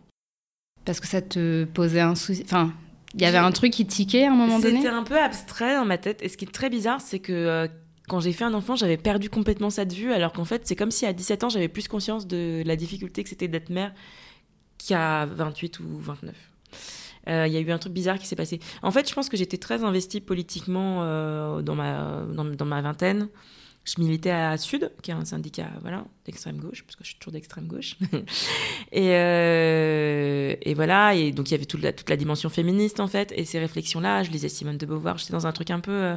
Parce 0.84 1.00
que 1.00 1.06
ça 1.06 1.20
te 1.20 1.64
posait 1.64 2.00
un 2.00 2.14
souci. 2.14 2.42
Enfin, 2.44 2.72
il 3.14 3.22
y 3.22 3.24
avait 3.24 3.38
un 3.38 3.50
truc 3.50 3.72
qui 3.72 3.86
tiquait 3.86 4.24
à 4.24 4.32
un 4.32 4.36
moment 4.36 4.58
donné? 4.58 4.76
C'était 4.76 4.88
un 4.88 5.02
peu 5.02 5.18
abstrait 5.18 5.74
dans 5.74 5.84
ma 5.84 5.98
tête. 5.98 6.22
Et 6.22 6.28
ce 6.28 6.36
qui 6.36 6.44
est 6.44 6.52
très 6.52 6.70
bizarre, 6.70 7.00
c'est 7.00 7.18
que 7.18 7.32
euh, 7.32 7.66
quand 8.08 8.20
j'ai 8.20 8.32
fait 8.32 8.44
un 8.44 8.54
enfant, 8.54 8.76
j'avais 8.76 8.96
perdu 8.96 9.30
complètement 9.30 9.70
ça 9.70 9.84
de 9.84 9.94
vue. 9.94 10.12
Alors 10.12 10.32
qu'en 10.32 10.44
fait, 10.44 10.66
c'est 10.66 10.76
comme 10.76 10.90
si 10.90 11.06
à 11.06 11.12
17 11.12 11.44
ans, 11.44 11.48
j'avais 11.48 11.68
plus 11.68 11.88
conscience 11.88 12.26
de 12.26 12.62
la 12.64 12.76
difficulté 12.76 13.22
que 13.22 13.28
c'était 13.28 13.48
d'être 13.48 13.70
mère 13.70 13.92
qu'à 14.78 15.26
28 15.26 15.80
ou 15.80 15.98
29. 15.98 16.34
Euh, 17.28 17.46
il 17.46 17.52
y 17.52 17.56
a 17.56 17.60
eu 17.60 17.70
un 17.70 17.78
truc 17.78 17.92
bizarre 17.92 18.18
qui 18.18 18.26
s'est 18.26 18.36
passé. 18.36 18.60
En 18.82 18.90
fait, 18.90 19.08
je 19.08 19.14
pense 19.14 19.28
que 19.28 19.36
j'étais 19.36 19.58
très 19.58 19.82
investie 19.82 20.20
politiquement 20.20 21.02
euh, 21.02 21.62
dans, 21.62 21.74
ma, 21.74 22.24
dans, 22.32 22.64
ma 22.64 22.80
vingtaine. 22.80 23.28
Je 23.84 24.00
militais 24.00 24.30
à 24.30 24.56
Sud, 24.56 24.90
qui 25.02 25.12
est 25.12 25.14
un 25.14 25.24
syndicat 25.24 25.70
voilà, 25.80 26.04
d'extrême 26.24 26.58
gauche, 26.58 26.82
parce 26.82 26.96
que 26.96 27.04
je 27.04 27.10
suis 27.10 27.18
toujours 27.18 27.32
d'extrême 27.32 27.68
gauche. 27.68 27.96
et, 28.92 29.10
euh, 29.12 30.56
et, 30.60 30.74
voilà, 30.74 31.14
et 31.14 31.30
donc 31.30 31.50
il 31.50 31.52
y 31.52 31.54
avait 31.54 31.66
toute 31.66 31.82
la, 31.82 31.92
toute 31.92 32.10
la 32.10 32.16
dimension 32.16 32.48
féministe 32.48 32.98
en 32.98 33.06
fait, 33.06 33.32
et 33.36 33.44
ces 33.44 33.60
réflexions-là, 33.60 34.24
je 34.24 34.32
lisais 34.32 34.48
Simone 34.48 34.76
de 34.76 34.86
Beauvoir, 34.86 35.18
j'étais 35.18 35.34
dans 35.34 35.46
un 35.46 35.52
truc 35.52 35.70
un 35.70 35.78
peu. 35.78 36.14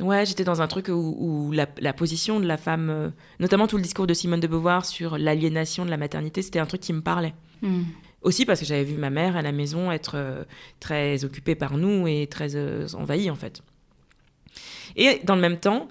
Ouais, 0.00 0.26
j'étais 0.26 0.42
dans 0.42 0.60
un 0.60 0.66
truc 0.66 0.88
où, 0.88 1.52
la, 1.52 1.92
position 1.92 2.40
de 2.40 2.46
la 2.46 2.56
femme, 2.56 3.12
notamment 3.38 3.68
tout 3.68 3.76
le 3.76 3.82
discours 3.84 4.08
de 4.08 4.14
Simone 4.14 4.40
de 4.40 4.48
Beauvoir 4.48 4.86
sur 4.86 5.18
l'aliénation 5.18 5.84
de 5.84 5.90
la 5.90 5.96
maternité, 5.98 6.42
c'était 6.42 6.58
un 6.58 6.66
truc 6.66 6.80
qui 6.80 6.92
me 6.92 7.00
parlait. 7.00 7.34
Hmm. 7.62 7.82
Aussi 8.22 8.44
parce 8.44 8.60
que 8.60 8.66
j'avais 8.66 8.84
vu 8.84 8.96
ma 8.96 9.10
mère 9.10 9.36
à 9.36 9.42
la 9.42 9.52
maison 9.52 9.92
être 9.92 10.12
euh, 10.16 10.44
très 10.80 11.24
occupée 11.24 11.54
par 11.54 11.76
nous 11.76 12.08
et 12.08 12.26
très 12.26 12.56
euh, 12.56 12.86
envahie 12.94 13.30
en 13.30 13.36
fait. 13.36 13.62
Et 14.96 15.20
dans 15.24 15.36
le 15.36 15.40
même 15.40 15.58
temps, 15.58 15.88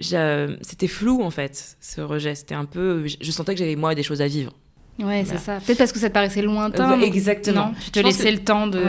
c'était 0.00 0.88
flou 0.88 1.22
en 1.22 1.30
fait, 1.30 1.76
ce 1.80 2.00
rejet. 2.00 2.34
C'était 2.34 2.54
un 2.54 2.64
peu. 2.64 3.06
Je 3.06 3.30
sentais 3.30 3.52
que 3.52 3.58
j'avais 3.58 3.76
moi 3.76 3.94
des 3.94 4.02
choses 4.02 4.22
à 4.22 4.26
vivre. 4.26 4.52
Ouais, 4.98 5.24
c'est 5.26 5.38
ça. 5.38 5.60
Peut-être 5.60 5.78
parce 5.78 5.92
que 5.92 5.98
ça 5.98 6.08
te 6.08 6.14
paraissait 6.14 6.42
lointain. 6.42 7.00
Exactement. 7.00 7.72
tu 7.82 7.90
te 7.90 8.00
laissais 8.00 8.30
le 8.30 8.38
temps 8.38 8.66
de. 8.66 8.80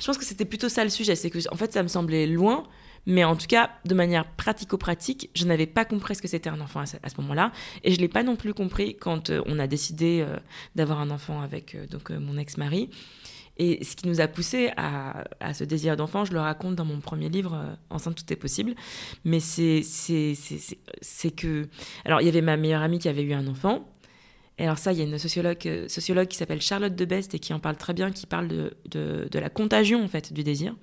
Je 0.00 0.06
pense 0.06 0.18
que 0.18 0.24
c'était 0.24 0.44
plutôt 0.44 0.68
ça 0.68 0.82
le 0.82 0.90
sujet. 0.90 1.14
C'est 1.14 1.30
que, 1.30 1.38
en 1.52 1.56
fait, 1.56 1.72
ça 1.72 1.82
me 1.82 1.88
semblait 1.88 2.26
loin, 2.26 2.64
mais 3.06 3.24
en 3.24 3.36
tout 3.36 3.46
cas, 3.46 3.70
de 3.84 3.94
manière 3.94 4.26
pratico-pratique, 4.26 5.30
je 5.34 5.46
n'avais 5.46 5.66
pas 5.66 5.84
compris 5.84 6.14
ce 6.14 6.22
que 6.22 6.28
c'était 6.28 6.50
un 6.50 6.60
enfant 6.60 6.80
à 6.80 6.86
ce, 6.86 6.96
moment-là. 7.18 7.52
Et 7.82 7.90
je 7.92 7.96
ne 7.96 8.02
l'ai 8.02 8.08
pas 8.08 8.22
non 8.22 8.36
plus 8.36 8.54
compris 8.54 8.96
quand 8.96 9.30
euh, 9.30 9.42
on 9.46 9.58
a 9.58 9.66
décidé 9.66 10.20
euh, 10.20 10.36
d'avoir 10.74 11.00
un 11.00 11.10
enfant 11.10 11.40
avec 11.40 11.74
euh, 11.74 11.86
donc, 11.86 12.10
mon 12.10 12.36
ex-mari. 12.36 12.90
Et 13.56 13.82
ce 13.82 13.96
qui 13.96 14.06
nous 14.06 14.20
a 14.20 14.28
poussé 14.28 14.70
à, 14.76 15.24
ce 15.52 15.64
désir 15.64 15.96
d'enfant, 15.96 16.24
je 16.24 16.32
le 16.32 16.38
raconte 16.38 16.76
dans 16.76 16.84
mon 16.84 17.00
premier 17.00 17.28
livre, 17.28 17.76
Enceinte, 17.90 18.14
tout 18.14 18.32
est 18.32 18.36
possible. 18.36 18.76
Mais 19.24 19.40
c'est 19.40 19.82
que. 21.34 21.66
Alors, 22.04 22.20
il 22.20 22.26
y 22.26 22.28
avait 22.28 22.40
ma 22.40 22.56
meilleure 22.56 22.82
amie 22.82 23.00
qui 23.00 23.08
avait 23.08 23.22
eu 23.22 23.32
un 23.32 23.48
enfant. 23.48 23.88
Et 24.58 24.64
alors 24.64 24.78
ça, 24.78 24.92
il 24.92 24.98
y 24.98 25.00
a 25.00 25.04
une 25.04 25.18
sociologue, 25.18 25.56
qui 25.56 26.36
s'appelle 26.36 26.60
Charlotte 26.60 26.94
Debest 26.94 27.34
et 27.34 27.40
qui 27.40 27.52
en 27.52 27.58
parle 27.58 27.76
très 27.76 27.94
bien, 27.94 28.12
qui 28.12 28.26
parle 28.26 28.46
de, 28.46 28.76
de 28.92 29.38
la 29.40 29.50
contagion 29.50 30.04
en 30.04 30.08
fait 30.08 30.32
du 30.32 30.44
désir. 30.44 30.76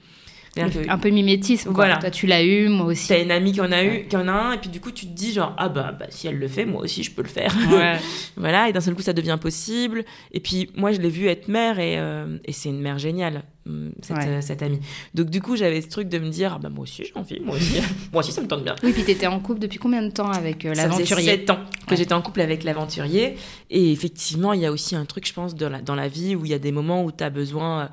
Un 0.58 0.98
peu 0.98 1.10
mimétisme. 1.10 1.72
Voilà. 1.74 1.98
Toi, 1.98 2.10
tu 2.10 2.28
l'as 2.28 2.44
eu, 2.44 2.70
moi 2.70 2.88
aussi. 2.88 3.10
T'as 3.10 3.22
une 3.22 3.32
amie 3.32 3.52
qui 3.52 3.62
en 3.62 3.72
a 3.72 3.84
eu, 3.84 4.06
qui 4.08 4.16
en 4.16 4.28
a 4.28 4.32
un, 4.32 4.52
et 4.54 4.58
puis 4.58 4.70
du 4.70 4.80
coup, 4.80 4.92
tu 4.92 5.06
te 5.06 5.12
dis 5.12 5.34
genre 5.34 5.54
ah 5.58 5.70
bah, 5.70 5.96
bah 5.98 6.06
si 6.10 6.28
elle 6.28 6.40
le 6.40 6.48
fait, 6.48 6.66
moi 6.66 6.82
aussi 6.82 7.04
je 7.04 7.12
peux 7.12 7.24
le 7.24 7.28
faire. 7.28 7.54
voilà. 8.38 8.70
Et 8.70 8.74
d'un 8.74 8.82
seul 8.82 8.96
coup, 8.96 9.02
ça 9.02 9.14
devient 9.14 9.38
possible. 9.40 10.06
Et 10.32 10.40
puis 10.40 10.70
moi, 10.76 10.92
je 10.92 11.02
l'ai 11.02 11.10
vue 11.10 11.28
être 11.28 11.48
mère, 11.48 11.80
et, 11.80 11.98
euh, 11.98 12.38
et 12.46 12.52
c'est 12.52 12.70
une 12.70 12.82
mère 12.82 12.98
géniale. 12.98 13.44
Hum, 13.68 13.94
cette, 14.04 14.18
euh, 14.18 14.42
cette, 14.42 14.62
amie. 14.62 14.80
Donc 15.16 15.32
du 15.32 15.42
coup, 15.42 15.56
j'avais 15.56 15.82
ce 15.82 15.88
truc 15.88 16.08
de 16.08 16.20
me 16.20 16.30
dire, 16.30 16.54
ah 16.56 16.60
bah 16.60 16.70
moi 16.70 16.84
aussi 16.84 17.04
j'ai 17.04 17.12
envie, 17.16 17.40
moi 17.40 17.56
aussi, 17.56 17.82
moi 18.14 18.20
aussi 18.20 18.32
ça 18.32 18.42
me 18.42 18.48
tente 18.48 18.64
bien. 18.64 18.76
Oui, 18.84 18.92
puis 18.92 19.04
t'étais 19.04 19.26
en 19.26 19.40
couple 19.40 19.60
depuis 19.60 19.80
combien 19.80 20.04
de 20.04 20.12
temps 20.12 20.30
avec 20.30 20.66
euh, 20.66 20.76
l'aventurier 20.76 21.32
Ça 21.32 21.32
7 21.32 21.50
ans 21.50 21.60
que 21.88 21.96
j'étais 21.96 22.14
en 22.14 22.22
couple 22.22 22.42
avec 22.42 22.64
l'aventurier. 22.64 23.38
Et 23.72 23.92
effectivement, 23.92 24.54
il 24.54 24.62
y 24.62 24.68
a 24.68 24.72
aussi 24.72 24.96
un 24.96 25.06
truc, 25.06 25.28
je 25.28 25.34
pense, 25.34 25.56
dans 25.56 25.70
la, 25.70 25.82
dans 25.82 25.96
la 25.96 26.08
vie 26.08 26.36
où 26.36 26.46
il 26.46 26.52
y 26.52 26.54
a 26.54 26.60
des 26.60 26.72
moments 26.72 27.04
où 27.04 27.12
tu 27.12 27.24
as 27.24 27.32
besoin 27.32 27.90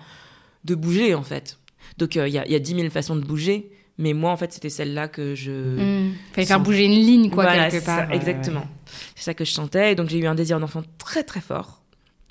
de 0.64 0.74
bouger 0.74 1.14
en 1.14 1.22
fait. 1.22 1.58
Donc 1.98 2.16
euh, 2.16 2.28
il 2.28 2.34
y, 2.34 2.38
a, 2.38 2.46
y 2.46 2.54
a 2.54 2.58
10 2.58 2.74
000 2.76 2.90
façons 2.90 3.16
de 3.16 3.24
bouger. 3.24 3.70
Mais 3.98 4.14
moi, 4.14 4.30
en 4.30 4.36
fait, 4.36 4.52
c'était 4.52 4.70
celle-là 4.70 5.08
que 5.08 5.34
je. 5.34 5.50
Mmh. 5.52 6.14
Fallait 6.32 6.46
faire 6.46 6.60
bouger 6.60 6.86
une 6.86 6.92
ligne, 6.92 7.30
quoi, 7.30 7.46
quelque 7.46 7.84
part. 7.84 8.10
exactement. 8.10 8.66
C'est 9.14 9.24
ça 9.24 9.34
que 9.34 9.44
je 9.44 9.52
sentais. 9.52 9.92
Et 9.92 9.94
donc, 9.94 10.08
j'ai 10.08 10.18
eu 10.18 10.26
un 10.26 10.34
désir 10.34 10.58
d'enfant 10.58 10.82
très, 10.98 11.22
très 11.22 11.40
fort. 11.40 11.82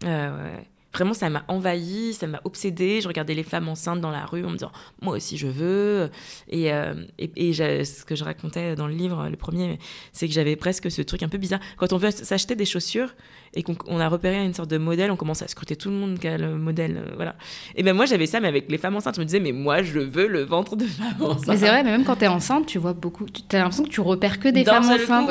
Euh, 0.04 0.58
Vraiment, 0.94 1.14
ça 1.14 1.30
m'a 1.30 1.44
envahi, 1.48 2.14
ça 2.14 2.28
m'a 2.28 2.42
obsédé. 2.44 3.00
Je 3.02 3.08
regardais 3.08 3.34
les 3.34 3.44
femmes 3.44 3.70
enceintes 3.70 4.02
dans 4.02 4.12
la 4.12 4.26
rue 4.26 4.44
en 4.44 4.50
me 4.50 4.56
disant, 4.56 4.72
moi 5.02 5.16
aussi 5.16 5.38
je 5.38 5.48
veux. 5.48 6.10
Et, 6.50 6.74
euh, 6.74 6.94
et, 7.18 7.54
ce 7.54 8.04
que 8.04 8.16
je 8.16 8.24
racontais 8.24 8.76
dans 8.76 8.88
le 8.88 8.94
livre, 8.94 9.30
le 9.30 9.38
premier, 9.38 9.80
c'est 10.12 10.28
que 10.28 10.34
j'avais 10.34 10.56
presque 10.58 10.92
ce 10.92 11.02
truc 11.02 11.24
un 11.24 11.30
peu 11.30 11.38
bizarre. 11.38 11.62
Quand 11.78 11.94
on 11.94 11.98
veut 11.98 12.12
s'acheter 12.12 12.56
des 12.56 12.66
chaussures 12.66 13.16
et 13.54 13.64
qu'on 13.64 14.00
a 14.00 14.08
repéré 14.10 14.44
une 14.44 14.54
sorte 14.54 14.70
de 14.70 14.78
modèle, 14.78 15.12
on 15.12 15.16
commence 15.16 15.42
à 15.42 15.48
scruter 15.48 15.76
tout 15.78 15.90
le 15.90 15.96
monde 15.96 16.20
qui 16.20 16.28
a 16.28 16.38
le 16.38 16.56
modèle. 16.56 16.98
Euh, 16.98 17.14
voilà. 17.16 17.36
Et 17.76 17.84
ben 17.84 17.94
moi, 17.94 18.06
j'avais 18.06 18.26
ça, 18.26 18.42
mais 18.42 18.50
avec 18.50 18.70
les 18.70 18.78
femmes 18.78 18.96
enceintes. 18.96 19.16
Je 19.16 19.22
me 19.22 19.26
disais, 19.26 19.40
mais 19.40 19.54
moi, 19.54 19.84
je 19.84 20.00
veux 20.00 20.28
le 20.28 20.44
ventre 20.44 20.76
de 20.76 20.86
femme 20.86 21.22
enceinte. 21.22 21.48
Mais 21.48 21.58
c'est 21.58 21.68
vrai, 21.68 21.84
mais 21.84 21.92
même 21.92 22.04
quand 22.04 22.18
tu 22.18 22.26
es 22.26 22.28
enceinte, 22.28 22.66
tu 22.66 22.80
vois 22.80 22.94
beaucoup. 22.94 23.26
Tu 23.26 23.56
as 23.56 23.60
l'impression 23.60 23.84
que 23.86 23.90
tu 23.90 24.02
repères 24.02 24.40
que 24.40 24.50
des 24.50 24.66
femmes 24.66 24.84
enceintes. 24.84 25.30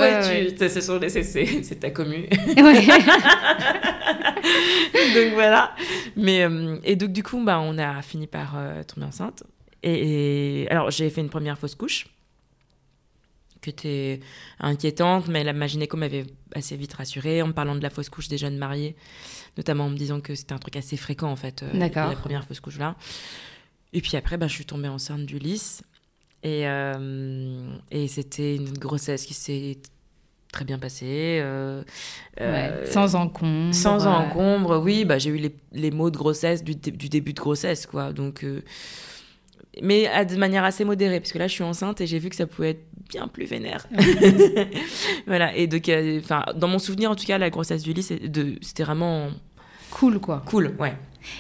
c'est 1.62 1.80
ta 1.80 1.90
commu. 1.90 2.28
Donc 5.14 5.34
voilà. 5.34 5.50
Mais, 6.16 6.42
euh, 6.45 6.78
et 6.85 6.97
donc, 6.97 7.12
du 7.12 7.23
coup, 7.23 7.42
bah, 7.45 7.61
on 7.61 7.78
a 7.78 8.02
fini 8.02 8.26
par 8.26 8.54
euh, 8.57 8.83
tomber 8.83 9.07
enceinte. 9.07 9.45
Et, 9.83 10.66
alors, 10.71 10.90
j'ai 10.90 11.09
fait 11.11 11.21
une 11.21 11.30
première 11.30 11.59
fausse 11.59 11.75
couche 11.75 12.07
qui 13.61 13.71
était 13.71 14.21
inquiétante, 14.59 15.28
mais 15.28 15.45
la, 15.45 15.52
ma 15.52 15.66
gynéco 15.66 15.97
m'avait 15.97 16.26
assez 16.54 16.76
vite 16.76 16.95
rassurée 16.95 17.42
en 17.42 17.49
me 17.49 17.52
parlant 17.52 17.75
de 17.75 17.83
la 17.83 17.90
fausse 17.90 18.09
couche 18.09 18.28
des 18.28 18.38
jeunes 18.38 18.57
mariés, 18.57 18.97
notamment 19.57 19.87
en 19.87 19.90
me 19.90 19.97
disant 19.97 20.21
que 20.21 20.35
c'était 20.35 20.54
un 20.54 20.59
truc 20.59 20.76
assez 20.76 20.97
fréquent 20.97 21.30
en 21.30 21.37
fait, 21.37 21.62
euh, 21.62 21.78
D'accord. 21.78 22.09
la 22.09 22.16
première 22.16 22.45
fausse 22.45 22.61
couche 22.61 22.78
là. 22.78 22.97
Et 23.92 24.00
puis 24.00 24.16
après, 24.16 24.37
bah, 24.37 24.47
je 24.47 24.54
suis 24.54 24.64
tombée 24.64 24.88
enceinte 24.88 25.26
d'Ulysse 25.26 25.83
et, 26.42 26.66
euh, 26.69 27.76
et 27.90 28.09
c'était 28.09 28.57
une 28.57 28.73
grossesse 28.73 29.26
qui 29.26 29.35
s'est 29.35 29.78
très 30.52 30.64
bien 30.64 30.78
passée. 30.78 31.38
euh, 31.42 31.83
euh, 32.40 32.87
sans 32.87 33.14
encombre. 33.14 33.75
sans 33.75 34.07
euh, 34.07 34.11
encombre, 34.11 34.78
oui, 34.85 35.04
bah, 35.04 35.19
j'ai 35.19 35.30
eu 35.30 35.37
les, 35.38 35.54
les 35.73 35.90
mots 35.90 36.11
de 36.11 36.16
grossesse 36.16 36.64
du, 36.64 36.75
du 36.75 37.09
début 37.09 37.33
de 37.33 37.40
grossesse, 37.40 37.87
quoi. 37.87 38.12
Donc, 38.12 38.42
euh, 38.45 38.62
mais 39.83 40.07
à- 40.09 40.25
de 40.25 40.37
manière 40.37 40.64
assez 40.64 40.85
modérée, 40.85 41.21
parce 41.21 41.33
que 41.33 41.38
là, 41.38 41.47
je 41.47 41.52
suis 41.52 41.62
enceinte 41.62 42.00
et 42.00 42.07
j'ai 42.07 42.19
vu 42.19 42.28
que 42.30 42.37
ça 42.37 42.47
pouvait 42.47 42.71
être 42.71 42.85
bien 43.09 43.28
plus 43.28 43.45
vénère. 43.47 43.87
voilà, 45.26 45.54
et 45.57 45.66
donc, 45.66 45.90
enfin, 46.19 46.45
dans 46.57 46.69
mon 46.69 46.78
souvenir, 46.78 47.11
en 47.11 47.14
tout 47.16 47.26
cas, 47.26 47.38
la 47.38 47.50
grossesse 47.50 47.83
du 47.83 47.92
lit, 47.92 48.02
c'était 48.02 48.83
vraiment 48.85 49.28
Cool, 49.90 50.19
quoi. 50.21 50.42
cool, 50.47 50.75
ouais. 50.78 50.95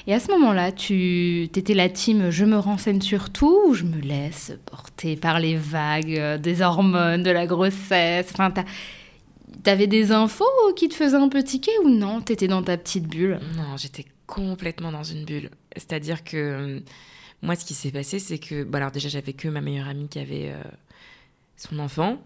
Et 0.06 0.12
à 0.12 0.20
ce 0.20 0.30
moment-là, 0.32 0.72
tu 0.72 1.44
étais 1.44 1.72
la 1.72 1.88
team 1.88 2.28
je 2.30 2.44
me 2.44 2.58
renseigne 2.58 3.00
sur 3.00 3.30
tout 3.30 3.60
ou 3.68 3.74
je 3.74 3.84
me 3.84 3.98
laisse 4.00 4.52
porter 4.66 5.16
par 5.16 5.40
les 5.40 5.56
vagues 5.56 6.36
des 6.40 6.60
hormones, 6.60 7.22
de 7.22 7.30
la 7.30 7.46
grossesse 7.46 8.28
Enfin, 8.32 8.52
t'avais 9.62 9.86
des 9.86 10.12
infos 10.12 10.44
qui 10.76 10.88
te 10.88 10.94
faisaient 10.94 11.16
un 11.16 11.28
peu 11.28 11.42
tiquer 11.42 11.72
ou 11.84 11.88
non 11.88 12.20
T'étais 12.20 12.48
dans 12.48 12.62
ta 12.62 12.76
petite 12.76 13.06
bulle 13.06 13.40
Non, 13.56 13.76
j'étais 13.76 14.06
complètement 14.26 14.92
dans 14.92 15.02
une 15.02 15.24
bulle. 15.24 15.50
C'est-à-dire 15.76 16.24
que 16.24 16.36
euh, 16.36 16.80
moi, 17.42 17.56
ce 17.56 17.64
qui 17.64 17.74
s'est 17.74 17.90
passé, 17.90 18.18
c'est 18.18 18.38
que, 18.38 18.64
bah, 18.64 18.78
alors 18.78 18.90
déjà, 18.90 19.08
j'avais 19.08 19.32
que 19.32 19.48
ma 19.48 19.60
meilleure 19.60 19.88
amie 19.88 20.08
qui 20.08 20.18
avait 20.18 20.50
euh, 20.50 20.62
son 21.56 21.78
enfant. 21.78 22.18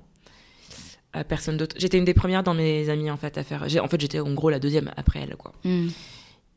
Euh, 1.15 1.23
personne 1.23 1.57
d'autre. 1.57 1.77
J'étais 1.79 1.99
une 1.99 2.05
des 2.05 2.15
premières 2.15 2.43
dans 2.43 2.55
mes 2.55 2.89
amies 2.91 3.11
en 3.11 3.17
fait 3.17 3.39
à 3.39 3.45
faire. 3.45 3.63
En 3.81 3.89
fait, 3.89 4.01
j'étais 4.01 4.19
en 4.19 4.33
gros 4.35 4.51
la 4.51 4.59
deuxième 4.59 4.91
après 4.97 5.21
elle, 5.21 5.37
quoi. 5.37 5.53
Hmm. 5.63 5.89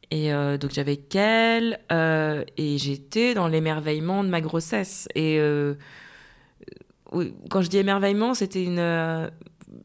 Et 0.09 0.33
euh, 0.33 0.57
donc 0.57 0.71
j'avais 0.71 0.95
qu'elle 0.95 1.79
et 1.91 2.77
j'étais 2.77 3.33
dans 3.33 3.47
l'émerveillement 3.47 4.23
de 4.23 4.29
ma 4.29 4.41
grossesse. 4.41 5.07
Et 5.13 5.39
quand 7.49 7.61
je 7.61 7.69
dis 7.69 7.77
émerveillement, 7.77 8.33
c'était 8.33 8.63
une. 8.63 9.29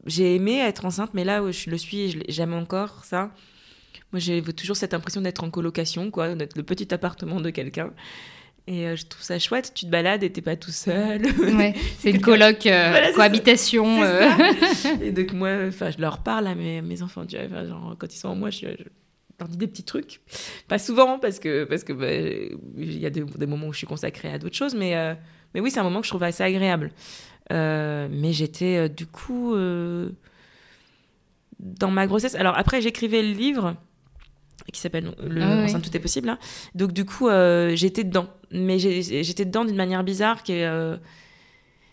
J'ai 0.05 0.35
aimé 0.35 0.59
être 0.59 0.85
enceinte, 0.85 1.11
mais 1.13 1.23
là 1.23 1.43
où 1.43 1.51
je 1.51 1.69
le 1.69 1.77
suis, 1.77 2.21
j'aime 2.29 2.53
encore 2.53 3.03
ça. 3.05 3.31
Moi, 4.11 4.19
j'ai 4.19 4.41
toujours 4.41 4.75
cette 4.75 4.93
impression 4.93 5.21
d'être 5.21 5.43
en 5.43 5.49
colocation, 5.49 6.11
quoi, 6.11 6.35
d'être 6.35 6.55
le 6.55 6.63
petit 6.63 6.93
appartement 6.93 7.41
de 7.41 7.49
quelqu'un. 7.49 7.91
Et 8.65 8.87
euh, 8.87 8.95
je 8.95 9.05
trouve 9.05 9.23
ça 9.23 9.39
chouette. 9.39 9.73
Tu 9.75 9.85
te 9.85 9.91
balades 9.91 10.23
et 10.23 10.31
t'es 10.31 10.41
pas 10.41 10.55
tout 10.55 10.71
seul. 10.71 11.21
Ouais, 11.57 11.73
c'est 11.99 12.11
une 12.11 12.21
coloc, 12.21 12.65
euh, 12.65 12.89
Voilà, 12.89 13.05
c'est 13.07 13.11
ça. 13.11 13.15
cohabitation. 13.15 14.03
Euh. 14.03 14.29
et 15.01 15.11
donc 15.11 15.33
moi, 15.33 15.49
enfin, 15.67 15.89
je 15.91 15.99
leur 15.99 16.19
parle 16.19 16.47
à 16.47 16.55
mes, 16.55 16.81
mes 16.81 17.01
enfants, 17.01 17.25
tu 17.25 17.35
vois, 17.35 17.45
enfin, 17.45 17.67
genre, 17.67 17.95
quand 17.97 18.13
ils 18.13 18.17
sont 18.17 18.29
en 18.29 18.35
moi, 18.35 18.51
je, 18.51 18.59
je 18.59 18.83
leur 19.39 19.49
dis 19.49 19.57
des 19.57 19.67
petits 19.67 19.83
trucs. 19.83 20.21
Pas 20.67 20.79
souvent, 20.79 21.19
parce 21.19 21.39
que 21.39 21.65
parce 21.65 21.83
que 21.83 21.91
bah, 21.91 22.11
y 22.77 23.05
a 23.05 23.09
des, 23.09 23.21
des 23.23 23.45
moments 23.45 23.67
où 23.67 23.73
je 23.73 23.79
suis 23.79 23.87
consacrée 23.87 24.31
à 24.31 24.37
d'autres 24.39 24.55
choses, 24.55 24.75
mais 24.75 24.95
euh, 24.95 25.13
mais 25.53 25.59
oui, 25.59 25.69
c'est 25.71 25.79
un 25.79 25.83
moment 25.83 25.99
que 25.99 26.05
je 26.05 26.11
trouve 26.11 26.23
assez 26.23 26.43
agréable. 26.43 26.91
Euh, 27.51 28.07
mais 28.09 28.31
j'étais 28.31 28.77
euh, 28.77 28.87
du 28.87 29.05
coup 29.05 29.53
euh, 29.53 30.09
dans 31.59 31.91
ma 31.91 32.07
grossesse. 32.07 32.35
Alors 32.35 32.57
après, 32.57 32.81
j'écrivais 32.81 33.21
le 33.21 33.31
livre 33.33 33.75
qui 34.71 34.79
s'appelle 34.79 35.13
le 35.21 35.41
Ah 35.41 35.57
oui. 35.57 35.63
Enceinte 35.65 35.83
tout 35.83 35.95
est 35.95 35.99
possible 35.99 36.27
là. 36.27 36.39
Donc 36.75 36.93
du 36.93 37.05
coup, 37.05 37.27
euh, 37.27 37.75
j'étais 37.75 38.03
dedans, 38.03 38.27
mais 38.51 38.79
j'étais 38.79 39.45
dedans 39.45 39.65
d'une 39.65 39.75
manière 39.75 40.03
bizarre 40.03 40.41
qui 40.43 40.53
est 40.53 40.65
euh, 40.65 40.95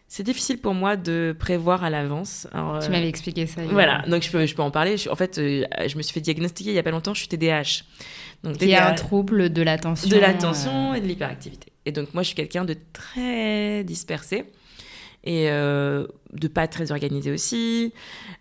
c'est 0.06 0.22
difficile 0.24 0.58
pour 0.58 0.74
moi 0.74 0.96
de 0.96 1.34
prévoir 1.38 1.84
à 1.84 1.90
l'avance. 1.90 2.48
Tu 2.52 2.90
m'avais 2.90 3.08
expliqué 3.08 3.46
ça. 3.46 3.62
hier. 3.62 3.70
voilà, 3.72 4.02
donc 4.08 4.22
je 4.24 4.30
peux, 4.30 4.44
je 4.44 4.54
peux 4.56 4.62
en 4.62 4.70
parler. 4.72 4.96
Je- 4.96 5.08
en 5.08 5.14
fait, 5.14 5.36
je 5.36 5.96
me 5.96 6.02
suis 6.02 6.12
fait 6.12 6.20
diagnostiquer 6.20 6.70
il 6.70 6.74
y 6.74 6.78
a 6.80 6.82
pas 6.82 6.90
longtemps, 6.90 7.14
je 7.14 7.20
suis 7.20 7.28
TDAH. 7.28 7.82
Donc, 8.42 8.56
Qui 8.58 8.70
est 8.70 8.76
un 8.76 8.86
TDAH 8.86 8.94
trouble 8.94 9.50
de 9.52 9.62
l'attention. 9.62 10.08
de 10.08 10.16
l'attention 10.16 10.94
et 10.94 11.00
de 11.00 11.06
l'hyperactivité. 11.06 11.72
Et 11.86 11.92
donc 11.92 12.12
moi, 12.12 12.22
je 12.24 12.28
suis 12.28 12.34
quelqu'un 12.36 12.64
de 12.64 12.76
très 12.92 13.84
dispersé 13.84 14.44
et 15.24 15.50
euh, 15.50 16.06
de 16.32 16.48
pas 16.48 16.66
très 16.68 16.92
organisé 16.92 17.30
aussi, 17.32 17.92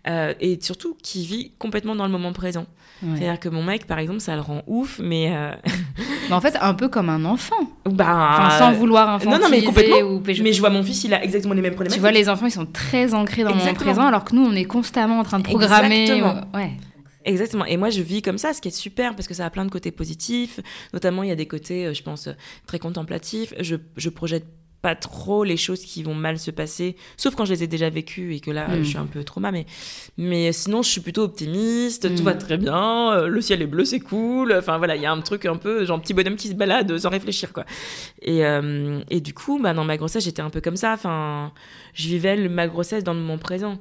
euh, 0.08 0.32
et 0.40 0.58
surtout 0.62 0.96
qui 1.02 1.24
vit 1.26 1.52
complètement 1.58 1.94
dans 1.94 2.06
le 2.06 2.12
moment 2.12 2.32
présent. 2.32 2.66
ouais. 3.02 3.08
C'est-à-dire 3.16 3.40
que 3.40 3.48
mon 3.48 3.62
mec, 3.62 3.86
par 3.86 3.98
exemple, 3.98 4.20
ça 4.20 4.34
le 4.34 4.40
rend 4.40 4.62
ouf, 4.66 4.98
mais 5.02 5.30
euh, 5.34 5.52
Mais 6.28 6.34
en 6.36 6.40
fait, 6.40 6.56
un 6.60 6.74
peu 6.74 6.88
comme 6.88 7.08
un 7.10 7.24
enfant. 7.24 7.56
bah, 7.84 8.30
Enfin, 8.46 8.58
sans 8.58 8.72
vouloir 8.72 9.08
non, 9.08 9.14
infantiliser 9.14 9.42
non, 9.42 9.48
mais 9.50 9.62
complètement. 9.64 9.98
ou 10.08 10.22
mais 10.44 10.52
je 10.52 10.60
vois 10.60 10.70
mon 10.70 10.82
fils, 10.82 11.02
il 11.04 11.12
a 11.12 11.22
exactement 11.24 11.54
les 11.54 11.60
mêmes 11.62 11.72
problématiques. 11.74 11.96
Tu 11.96 12.00
vois, 12.00 12.12
les 12.12 12.28
enfants, 12.28 12.46
ils 12.46 12.50
sont 12.52 12.66
très 12.66 13.12
ancrés 13.14 13.42
dans 13.42 13.50
le 13.50 13.56
moment 13.56 13.74
présent, 13.74 14.06
alors 14.06 14.24
que 14.24 14.34
nous, 14.34 14.42
on 14.44 14.52
est 14.54 14.64
constamment 14.64 15.18
en 15.18 15.24
train 15.24 15.38
de 15.40 15.44
programmer. 15.44 16.02
Exactement. 16.02 16.40
ou- 16.54 16.56
Ouais. 16.56 16.70
Exactement. 17.26 17.66
Et 17.66 17.76
moi, 17.76 17.90
je 17.90 18.00
vis 18.00 18.22
comme 18.22 18.38
ça, 18.38 18.54
ce 18.54 18.62
qui 18.62 18.68
est 18.68 18.70
super 18.70 19.14
parce 19.14 19.28
que 19.28 19.34
ça 19.34 19.44
a 19.44 19.50
plein 19.50 19.66
de 19.66 19.70
côtés 19.70 19.90
positifs. 19.90 20.60
Notamment, 20.94 21.22
il 21.22 21.28
y 21.28 21.32
a 21.32 21.36
des 21.36 21.46
côtés, 21.46 21.86
euh, 21.86 21.92
je 21.94 22.02
pense, 22.02 22.28
très 22.66 22.78
contemplatifs. 22.78 23.52
Je, 23.60 23.76
je 23.96 24.08
projette 24.08 24.46
pas 24.82 24.94
trop 24.94 25.44
les 25.44 25.56
choses 25.58 25.80
qui 25.84 26.02
vont 26.02 26.14
mal 26.14 26.38
se 26.38 26.50
passer, 26.50 26.96
sauf 27.18 27.34
quand 27.34 27.44
je 27.44 27.52
les 27.52 27.62
ai 27.64 27.66
déjà 27.66 27.90
vécues 27.90 28.34
et 28.34 28.40
que 28.40 28.50
là, 28.50 28.66
Mm. 28.68 28.78
je 28.82 28.88
suis 28.88 28.96
un 28.98 29.04
peu 29.06 29.22
trauma. 29.24 29.52
Mais, 29.52 29.66
mais 30.16 30.52
sinon, 30.52 30.82
je 30.82 30.88
suis 30.90 31.00
plutôt 31.02 31.22
optimiste. 31.22 32.10
Mm. 32.10 32.14
Tout 32.14 32.22
va 32.22 32.34
très 32.34 32.56
bien. 32.56 33.12
euh, 33.12 33.26
le 33.28 33.40
ciel 33.42 33.60
est 33.62 33.66
bleu, 33.66 33.84
c'est 33.84 34.00
cool. 34.00 34.54
Enfin, 34.56 34.78
voilà, 34.78 34.96
il 34.96 35.02
y 35.02 35.06
a 35.06 35.12
un 35.12 35.20
truc 35.20 35.44
un 35.46 35.56
peu, 35.56 35.84
genre, 35.84 36.00
petit 36.00 36.14
bonhomme 36.14 36.36
qui 36.36 36.48
se 36.48 36.54
balade 36.54 36.96
sans 36.98 37.10
réfléchir, 37.10 37.52
quoi. 37.52 37.64
Et, 38.22 38.44
euh, 38.46 39.00
et 39.10 39.20
du 39.20 39.34
coup, 39.34 39.58
bah, 39.60 39.74
dans 39.74 39.84
ma 39.84 39.96
grossesse, 39.96 40.24
j'étais 40.24 40.42
un 40.42 40.50
peu 40.50 40.60
comme 40.60 40.76
ça. 40.76 40.92
Enfin, 40.94 41.52
je 41.94 42.08
vivais 42.08 42.36
le- 42.36 42.48
ma 42.48 42.66
grossesse 42.66 43.04
dans 43.04 43.12
le 43.14 43.20
moment 43.20 43.38
présent. 43.38 43.78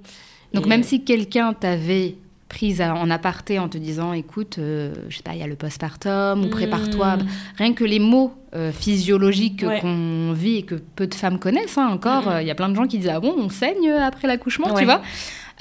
Donc, 0.53 0.65
Et- 0.65 0.69
même 0.69 0.83
si 0.83 1.03
quelqu'un 1.05 1.53
t'avait 1.53 2.15
prise 2.49 2.81
en 2.81 3.09
aparté 3.11 3.59
en 3.59 3.69
te 3.69 3.77
disant, 3.77 4.11
écoute, 4.11 4.57
euh, 4.57 4.93
je 5.07 5.17
sais 5.17 5.23
pas, 5.23 5.33
il 5.33 5.39
y 5.39 5.43
a 5.43 5.47
le 5.47 5.55
postpartum, 5.55 6.43
ou 6.43 6.49
prépare-toi, 6.49 7.17
Mm. 7.17 7.25
rien 7.57 7.73
que 7.73 7.83
les 7.85 7.99
mots 7.99 8.33
euh, 8.55 8.71
physiologiques 8.71 9.63
Ouais. 9.65 9.79
qu'on 9.79 10.33
vit 10.33 10.57
et 10.57 10.63
que 10.63 10.73
peu 10.73 11.05
de 11.05 11.13
femmes 11.13 11.37
connaissent, 11.37 11.77
hein, 11.77 11.87
encore, 11.91 12.23
Mhm. 12.25 12.31
euh, 12.33 12.41
il 12.41 12.47
y 12.47 12.51
a 12.51 12.55
plein 12.55 12.67
de 12.69 12.75
gens 12.75 12.87
qui 12.87 12.97
disent, 12.97 13.11
ah 13.13 13.19
bon, 13.19 13.33
on 13.37 13.49
saigne 13.49 13.89
après 13.91 14.27
l'accouchement, 14.27 14.73
Ouais. 14.73 14.79
tu 14.79 14.85
vois 14.85 15.01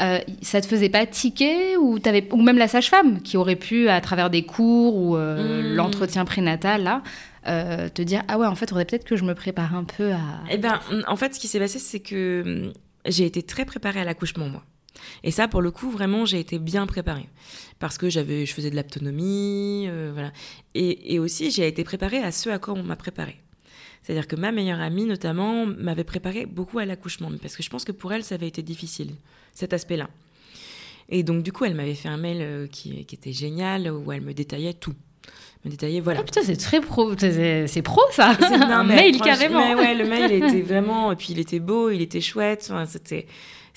Euh, 0.01 0.21
ça 0.43 0.61
te 0.61 0.67
faisait 0.69 0.91
pas 0.91 1.07
tiquer 1.07 1.77
ou 1.77 1.99
t'avais 1.99 2.29
ou 2.31 2.41
même 2.41 2.57
la 2.57 2.69
sage-femme 2.69 3.21
qui 3.21 3.37
aurait 3.37 3.57
pu 3.57 3.89
à 3.89 4.01
travers 4.01 4.31
des 4.31 4.45
cours 4.45 4.95
ou 4.95 5.17
Mhm. 5.17 5.75
l'entretien 5.75 6.25
prénatal 6.25 6.85
là 6.85 7.03
te 7.45 8.03
dire 8.03 8.23
ah 8.29 8.39
ouais 8.39 8.47
en 8.47 8.55
fait 8.55 8.69
faudrait 8.69 8.85
peut-être 8.85 9.03
que 9.05 9.17
je 9.17 9.25
me 9.25 9.35
prépare 9.35 9.75
un 9.75 9.83
peu 9.83 10.13
à 10.13 10.21
Eh 10.53 10.57
ben, 10.57 10.79
en 11.09 11.17
fait, 11.17 11.35
ce 11.35 11.41
qui 11.41 11.49
s'est 11.49 11.59
passé, 11.59 11.81
c'est 11.81 11.99
que 11.99 12.71
j'ai 13.07 13.25
été 13.27 13.43
très 13.43 13.65
préparée 13.65 14.01
à 14.01 14.05
l'accouchement, 14.05 14.49
moi. 14.49 14.63
Et 15.25 15.31
ça, 15.31 15.49
pour 15.49 15.63
le 15.63 15.71
coup, 15.71 15.91
vraiment, 15.91 16.25
j'ai 16.25 16.41
été 16.41 16.59
bien 16.59 16.87
préparée. 16.87 17.29
Parce 17.79 17.99
que 17.99 18.09
j'avais, 18.11 18.47
je 18.47 18.53
faisais 18.55 18.71
de 18.71 18.77
l'autonomie, 18.77 19.87
euh, 19.89 20.11
voilà. 20.13 20.33
Et, 20.75 21.15
et 21.15 21.19
aussi, 21.19 21.51
j'ai 21.51 21.67
été 21.67 21.85
préparée 21.85 22.19
à 22.23 22.33
ce 22.33 22.49
à 22.51 22.59
quoi 22.59 22.75
on 22.75 22.83
m'a 22.83 22.97
préparée. 22.97 23.37
C'est-à-dire 24.03 24.27
que 24.27 24.37
ma 24.37 24.53
meilleure 24.53 24.81
amie, 24.81 25.05
notamment, 25.05 25.67
m'avait 25.67 26.05
préparée 26.05 26.47
beaucoup 26.47 26.79
à 26.79 26.85
l'accouchement. 26.85 27.31
Parce 27.43 27.57
que 27.57 27.63
je 27.63 27.71
pense 27.71 27.85
que 27.85 27.93
pour 27.93 28.13
elle, 28.13 28.25
ça 28.25 28.37
avait 28.37 28.49
été 28.49 28.63
difficile, 28.63 29.11
cet 29.55 29.73
aspect-là. 29.73 30.09
Et 31.09 31.23
donc, 31.23 31.43
du 31.43 31.53
coup, 31.53 31.65
elle 31.65 31.75
m'avait 31.75 31.95
fait 31.95 32.09
un 32.09 32.17
mail 32.17 32.39
euh, 32.41 32.67
qui, 32.67 33.05
qui 33.07 33.15
était 33.15 33.33
génial, 33.33 33.91
où 33.91 34.13
elle 34.13 34.21
me 34.23 34.35
détaillait 34.35 34.75
tout. 34.75 34.95
Me 35.65 35.71
détaillait, 35.71 36.01
voilà. 36.01 36.21
Ah 36.21 36.25
putain, 36.25 36.43
c'est 36.45 36.57
très 36.57 36.81
pro, 36.81 37.13
c'est 37.19 37.83
pro 37.83 38.01
ça. 38.13 38.37
C'est- 38.39 38.57
non, 38.59 38.67
un 38.71 38.85
mais 38.85 38.95
mail 38.97 39.21
carrément. 39.21 39.75
mais 39.75 39.75
ouais, 39.75 39.95
le 39.95 40.07
mail 40.07 40.31
était 40.33 40.61
vraiment. 40.63 41.11
Et 41.13 41.17
puis 41.17 41.29
il 41.31 41.39
était 41.41 41.59
beau, 41.59 41.91
il 41.91 42.01
était 42.01 42.21
chouette. 42.21 42.69
Enfin, 42.71 42.87
c'était, 42.87 43.27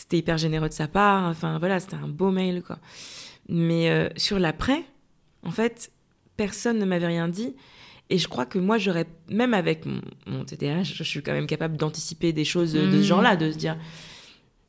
c'était 0.02 0.18
hyper 0.18 0.38
généreux 0.38 0.68
de 0.70 0.74
sa 0.74 0.88
part. 0.88 1.24
Enfin 1.30 1.60
voilà, 1.60 1.80
c'était 1.80 1.96
un 1.96 2.08
beau 2.08 2.32
mail 2.32 2.62
quoi. 2.64 2.80
Mais 3.50 3.90
euh, 3.90 4.10
sur 4.18 4.40
l'après, 4.40 4.84
en 5.44 5.52
fait, 5.52 5.92
personne 6.38 6.80
ne 6.80 6.86
m'avait 6.86 7.08
rien 7.08 7.28
dit. 7.28 7.56
Et 8.10 8.18
je 8.18 8.28
crois 8.28 8.46
que 8.46 8.60
moi, 8.60 8.78
j'aurais, 8.78 9.06
même 9.30 9.54
avec 9.54 9.86
mon, 9.86 10.02
mon 10.28 10.44
TDAH, 10.44 10.84
je 10.84 11.04
suis 11.04 11.22
quand 11.22 11.32
même 11.32 11.48
capable 11.48 11.78
d'anticiper 11.78 12.34
des 12.34 12.44
choses 12.46 12.74
de, 12.74 12.82
de 12.86 12.92
ce 12.92 12.98
Mhm. 12.98 13.04
genre-là, 13.04 13.36
de 13.38 13.52
se 13.52 13.58
dire. 13.58 13.78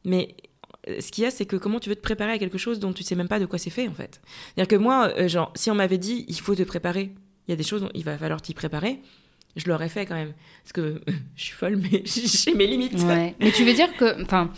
Mais 0.04 0.36
euh, 0.88 1.00
ce 1.00 1.10
qu'il 1.10 1.24
y 1.24 1.26
a, 1.26 1.30
c'est 1.30 1.46
que 1.46 1.56
comment 1.56 1.80
tu 1.80 1.88
veux 1.88 1.96
te 1.96 2.00
préparer 2.02 2.32
à 2.32 2.38
quelque 2.38 2.58
chose 2.58 2.78
dont 2.78 2.92
tu 2.92 3.02
sais 3.02 3.14
même 3.14 3.28
pas 3.28 3.40
de 3.40 3.46
quoi 3.46 3.58
c'est 3.58 3.70
fait, 3.70 3.88
en 3.88 3.94
fait. 3.94 4.20
C'est-à-dire 4.54 4.68
que 4.68 4.76
moi, 4.82 5.12
euh, 5.18 5.28
genre, 5.28 5.52
si 5.56 5.70
on 5.70 5.74
m'avait 5.74 5.98
dit, 5.98 6.24
il 6.28 6.38
faut 6.40 6.54
te 6.54 6.62
préparer, 6.62 7.12
il 7.46 7.50
y 7.50 7.54
a 7.54 7.56
des 7.56 7.62
choses 7.64 7.82
dont 7.82 7.90
il 7.94 8.04
va 8.04 8.16
falloir 8.18 8.40
t'y 8.42 8.54
préparer, 8.54 9.00
je 9.56 9.68
l'aurais 9.68 9.88
fait 9.88 10.06
quand 10.06 10.14
même. 10.14 10.32
Parce 10.62 10.72
que 10.72 11.00
je 11.36 11.42
suis 11.44 11.54
folle, 11.54 11.76
mais 11.76 12.02
j'ai 12.04 12.54
mes 12.54 12.66
limites. 12.66 13.00
Ouais. 13.02 13.34
Mais 13.40 13.50
tu 13.52 13.64
veux 13.64 13.74
dire 13.74 13.92
que, 13.96 14.22
enfin, 14.22 14.52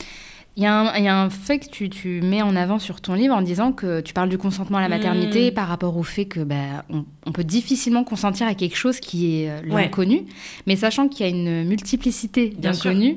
il 0.56 0.62
y, 0.62 0.66
a 0.66 0.72
un- 0.92 0.96
il 0.96 1.04
y 1.04 1.08
a 1.08 1.20
un 1.20 1.30
fait 1.30 1.58
que 1.58 1.68
tu, 1.68 1.90
tu 1.90 2.20
mets 2.22 2.40
en 2.42 2.54
avant 2.54 2.78
sur 2.78 3.00
ton 3.00 3.14
livre 3.14 3.34
en 3.34 3.42
disant 3.42 3.72
que 3.72 4.00
tu 4.00 4.12
parles 4.14 4.28
du 4.28 4.38
consentement 4.38 4.78
à 4.78 4.80
la 4.82 4.88
maternité 4.88 5.50
Mm. 5.50 5.54
par 5.54 5.66
rapport 5.66 5.96
au 5.96 6.04
fait 6.04 6.26
que 6.26 6.40
bah, 6.40 6.84
on, 6.90 7.04
on 7.26 7.32
peut 7.32 7.42
difficilement 7.42 8.04
consentir 8.04 8.46
à 8.46 8.54
quelque 8.54 8.76
chose 8.76 9.00
qui 9.00 9.40
est 9.42 9.50
euh, 9.50 9.60
Ouais. 9.70 9.82
l'inconnu, 9.82 10.26
mais 10.66 10.76
sachant 10.76 11.08
qu'il 11.08 11.26
y 11.26 11.28
a 11.28 11.32
une 11.32 11.64
multiplicité 11.64 12.50
d'inconnus, 12.50 13.16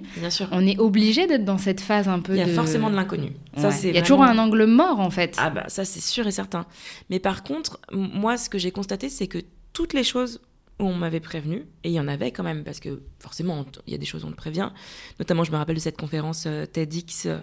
on 0.52 0.66
est 0.66 0.80
obligé 0.80 1.28
d'être 1.28 1.46
dans 1.46 1.60
cette 1.60 1.82
phase 1.82 2.08
un 2.08 2.20
peu 2.20 2.34
Il 2.34 2.40
y 2.40 2.42
a 2.42 2.46
de... 2.46 2.52
forcément 2.52 2.90
de 2.90 2.96
l'inconnu. 2.96 3.28
Ouais. 3.28 3.32
Il 3.56 3.62
y 3.62 3.66
a 3.66 3.70
vraiment- 3.70 4.02
toujours 4.02 4.24
un 4.24 4.38
angle 4.40 4.66
mort 4.66 5.00
en 5.00 5.10
fait. 5.12 5.36
Ah 5.38 5.50
bah 5.52 5.66
ça 5.68 5.86
c'est 5.86 6.02
sûr 6.02 6.26
et 6.28 6.32
certain. 6.32 6.66
Mais 7.12 7.20
par 7.20 7.44
contre, 7.44 7.80
moi 7.94 8.38
ce 8.38 8.50
que 8.50 8.58
j'ai 8.58 8.72
constaté 8.72 9.10
c'est 9.10 9.28
que 9.28 9.40
toutes 9.74 9.94
les 9.94 10.04
choses 10.04 10.42
où 10.80 10.86
on 10.86 10.94
m'avait 10.94 11.20
prévenu, 11.20 11.66
et 11.84 11.90
il 11.90 11.92
y 11.92 12.00
en 12.00 12.08
avait 12.08 12.32
quand 12.32 12.44
même, 12.44 12.64
parce 12.64 12.80
que 12.80 13.02
forcément, 13.20 13.66
il 13.88 13.92
y 13.92 13.96
a 13.96 13.98
des 13.98 14.06
choses 14.06 14.24
où 14.24 14.28
on 14.28 14.32
te 14.32 14.36
prévient. 14.36 14.70
Notamment, 15.20 15.44
je 15.44 15.52
me 15.52 15.58
rappelle 15.58 15.76
de 15.76 15.82
cette 15.82 15.98
conférence 15.98 16.46
euh, 16.46 16.66
TEDx 16.66 17.26
euh, 17.26 17.40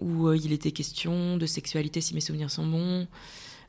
où 0.00 0.28
euh, 0.28 0.36
il 0.36 0.52
était 0.52 0.72
question 0.72 1.36
de 1.36 1.46
sexualité, 1.46 2.00
si 2.00 2.14
mes 2.14 2.20
souvenirs 2.20 2.50
sont 2.50 2.66
bons, 2.66 3.06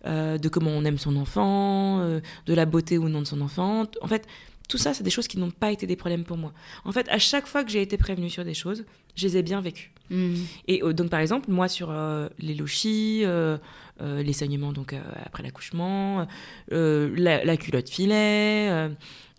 de 0.06 0.48
comment 0.48 0.72
on 0.72 0.86
aime 0.86 0.98
son 0.98 1.18
enfant, 1.18 2.00
de 2.00 2.54
la 2.54 2.66
beauté 2.66 2.98
ou 2.98 3.10
non 3.10 3.20
de 3.20 3.28
son 3.28 3.42
enfant. 3.42 3.86
En 4.02 4.08
fait, 4.08 4.26
tout 4.70 4.78
ça, 4.78 4.94
c'est 4.94 5.04
des 5.04 5.10
choses 5.10 5.28
qui 5.28 5.38
n'ont 5.38 5.52
pas 5.52 5.70
été 5.70 5.86
des 5.86 5.98
problèmes 5.98 6.24
pour 6.24 6.38
moi. 6.38 6.54
En 6.86 6.94
fait, 6.94 7.10
à 7.10 7.18
chaque 7.18 7.46
fois 7.46 7.66
que 7.66 7.72
j'ai 7.72 7.82
été 7.82 7.98
prévenue 7.98 8.30
sur 8.30 8.46
des 8.46 8.54
choses, 8.54 8.86
je 9.16 9.28
les 9.28 9.38
ai 9.38 9.44
bien 9.44 9.60
vécues. 9.60 9.92
Hmm. 10.10 10.36
Et 10.68 10.82
donc, 10.94 11.10
par 11.10 11.20
exemple, 11.20 11.52
moi, 11.52 11.68
sur 11.68 11.94
les 12.40 12.54
lochis, 12.54 13.26
les 14.00 14.34
saignements 14.34 14.74
donc, 14.74 14.96
après 15.26 15.44
l'accouchement, 15.44 16.28
la, 16.70 17.44
la, 17.44 17.58
culotte 17.58 17.90
filet... 17.90 18.90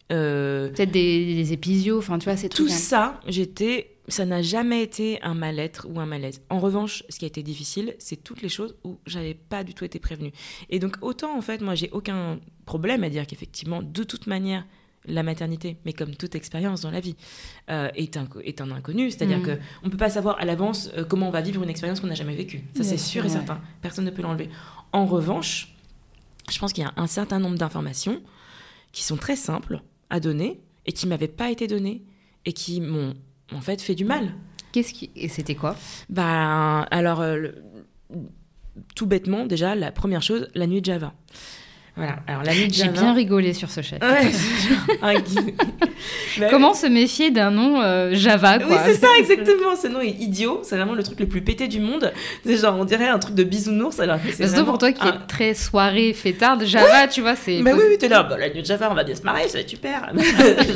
Peut-être 0.08 0.90
des, 0.90 1.44
des 1.44 1.92
enfin, 1.92 2.18
tu 2.18 2.24
vois, 2.24 2.36
c'est 2.36 2.48
tout 2.48 2.68
ça, 2.68 3.20
j'étais 3.26 3.98
ça 4.08 4.24
n'a 4.24 4.42
jamais 4.42 4.82
été 4.82 5.22
un 5.22 5.34
mal-être 5.34 5.86
ou 5.88 6.00
un 6.00 6.06
malaise. 6.06 6.40
En 6.50 6.58
revanche, 6.58 7.04
ce 7.08 7.18
qui 7.18 7.24
a 7.26 7.28
été 7.28 7.42
difficile, 7.42 7.94
c'est 7.98 8.16
toutes 8.16 8.42
les 8.42 8.48
choses 8.48 8.74
où 8.84 8.98
j'avais 9.06 9.34
pas 9.34 9.64
du 9.64 9.74
tout 9.74 9.84
été 9.84 9.98
prévenue. 9.98 10.32
Et 10.70 10.78
donc 10.78 10.96
autant 11.02 11.36
en 11.36 11.42
fait, 11.42 11.60
moi 11.60 11.74
j'ai 11.74 11.90
aucun 11.90 12.40
problème 12.64 13.04
à 13.04 13.10
dire 13.10 13.26
qu'effectivement, 13.26 13.82
de 13.82 14.02
toute 14.02 14.26
manière, 14.26 14.66
la 15.06 15.22
maternité, 15.22 15.78
mais 15.84 15.92
comme 15.92 16.14
toute 16.14 16.34
expérience 16.34 16.82
dans 16.82 16.90
la 16.90 17.00
vie, 17.00 17.16
euh, 17.70 17.88
est, 17.94 18.16
un, 18.16 18.28
est 18.44 18.60
un 18.60 18.70
inconnu. 18.70 19.10
C'est-à-dire 19.10 19.38
mm. 19.38 19.42
qu'on 19.42 19.86
ne 19.86 19.90
peut 19.90 19.96
pas 19.96 20.10
savoir 20.10 20.38
à 20.38 20.44
l'avance 20.44 20.90
euh, 20.96 21.04
comment 21.04 21.28
on 21.28 21.30
va 21.30 21.40
vivre 21.40 21.62
une 21.62 21.70
expérience 21.70 22.00
qu'on 22.00 22.08
n'a 22.08 22.14
jamais 22.14 22.34
vécue. 22.34 22.62
Ça, 22.74 22.84
c'est 22.84 22.98
sûr 22.98 23.24
et 23.24 23.28
certain. 23.28 23.60
Personne 23.80 24.04
ne 24.04 24.10
peut 24.10 24.22
l'enlever. 24.22 24.50
En 24.92 25.06
revanche, 25.06 25.74
je 26.50 26.58
pense 26.58 26.72
qu'il 26.72 26.84
y 26.84 26.86
a 26.86 26.92
un 26.96 27.06
certain 27.06 27.38
nombre 27.38 27.58
d'informations 27.58 28.20
qui 28.92 29.04
sont 29.04 29.16
très 29.16 29.36
simples 29.36 29.80
à 30.10 30.20
donner 30.20 30.60
et 30.86 30.92
qui 30.92 31.06
m'avaient 31.06 31.28
pas 31.28 31.50
été 31.50 31.66
données 31.66 32.02
et 32.44 32.52
qui 32.52 32.80
m'ont 32.80 33.14
en 33.52 33.60
fait 33.60 33.80
fait 33.80 33.94
du 33.94 34.04
mal. 34.04 34.34
Qu'est-ce 34.72 34.92
qui 34.92 35.10
et 35.16 35.28
c'était 35.28 35.54
quoi? 35.54 35.76
Bah 36.08 36.82
alors 36.90 37.20
euh, 37.20 37.48
tout 38.94 39.06
bêtement 39.06 39.46
déjà 39.46 39.74
la 39.74 39.92
première 39.92 40.22
chose 40.22 40.48
la 40.54 40.66
nuit 40.66 40.80
de 40.80 40.86
Java. 40.86 41.14
Voilà. 41.98 42.16
Alors 42.28 42.44
la 42.44 42.54
nuit 42.54 42.68
de 42.68 42.72
J'ai 42.72 42.88
bien 42.88 43.12
rigolé 43.12 43.52
sur 43.52 43.70
ce 43.70 43.82
chat. 43.82 43.96
Ouais, 44.00 44.30
bah 46.38 46.46
Comment 46.48 46.72
se 46.72 46.86
méfier 46.86 47.32
d'un 47.32 47.50
nom 47.50 47.82
euh, 47.82 48.14
Java 48.14 48.60
quoi 48.60 48.68
Oui, 48.70 48.76
c'est 48.86 48.94
ça 48.94 49.08
exactement. 49.18 49.74
Ce 49.74 49.88
nom 49.88 50.00
est 50.00 50.14
idiot. 50.20 50.60
C'est 50.62 50.76
vraiment 50.76 50.94
le 50.94 51.02
truc 51.02 51.18
le 51.18 51.26
plus 51.26 51.42
pété 51.42 51.66
du 51.66 51.80
monde. 51.80 52.12
C'est 52.46 52.56
genre 52.56 52.76
on 52.78 52.84
dirait 52.84 53.08
un 53.08 53.18
truc 53.18 53.34
de 53.34 53.42
bisounours 53.42 53.98
alors 53.98 54.18
c'est 54.30 54.46
Surtout 54.46 54.64
pour 54.64 54.78
toi 54.78 54.92
qui 54.92 55.06
est 55.06 55.26
très 55.26 55.54
soirée 55.54 56.12
fêtarde, 56.12 56.64
Java, 56.64 57.08
tu 57.08 57.20
vois, 57.20 57.34
c'est. 57.34 57.60
Mais 57.62 57.72
oui, 57.72 57.82
oui, 57.90 57.98
t'es 57.98 58.08
là. 58.08 58.22
Bah, 58.22 58.38
la 58.38 58.48
nuit 58.48 58.62
de 58.62 58.66
Java, 58.66 58.88
on 58.90 58.94
va 58.94 59.02
bien 59.02 59.16
se 59.16 59.22
marrer, 59.22 59.48
ça 59.48 59.54
va 59.54 59.60
être 59.60 59.68
super. 59.68 60.12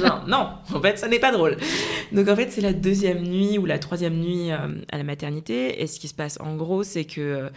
genre, 0.02 0.24
non, 0.26 0.48
en 0.74 0.80
fait, 0.80 0.98
ça 0.98 1.06
n'est 1.06 1.20
pas 1.20 1.30
drôle. 1.30 1.56
Donc 2.10 2.28
en 2.28 2.34
fait, 2.34 2.50
c'est 2.50 2.60
la 2.60 2.72
deuxième 2.72 3.22
nuit 3.22 3.58
ou 3.58 3.64
la 3.64 3.78
troisième 3.78 4.14
nuit 4.14 4.50
euh, 4.50 4.56
à 4.90 4.98
la 4.98 5.04
maternité. 5.04 5.82
Et 5.82 5.86
ce 5.86 6.00
qui 6.00 6.08
se 6.08 6.14
passe 6.14 6.38
en 6.40 6.56
gros, 6.56 6.82
c'est 6.82 7.04
que 7.04 7.20
euh, 7.20 7.48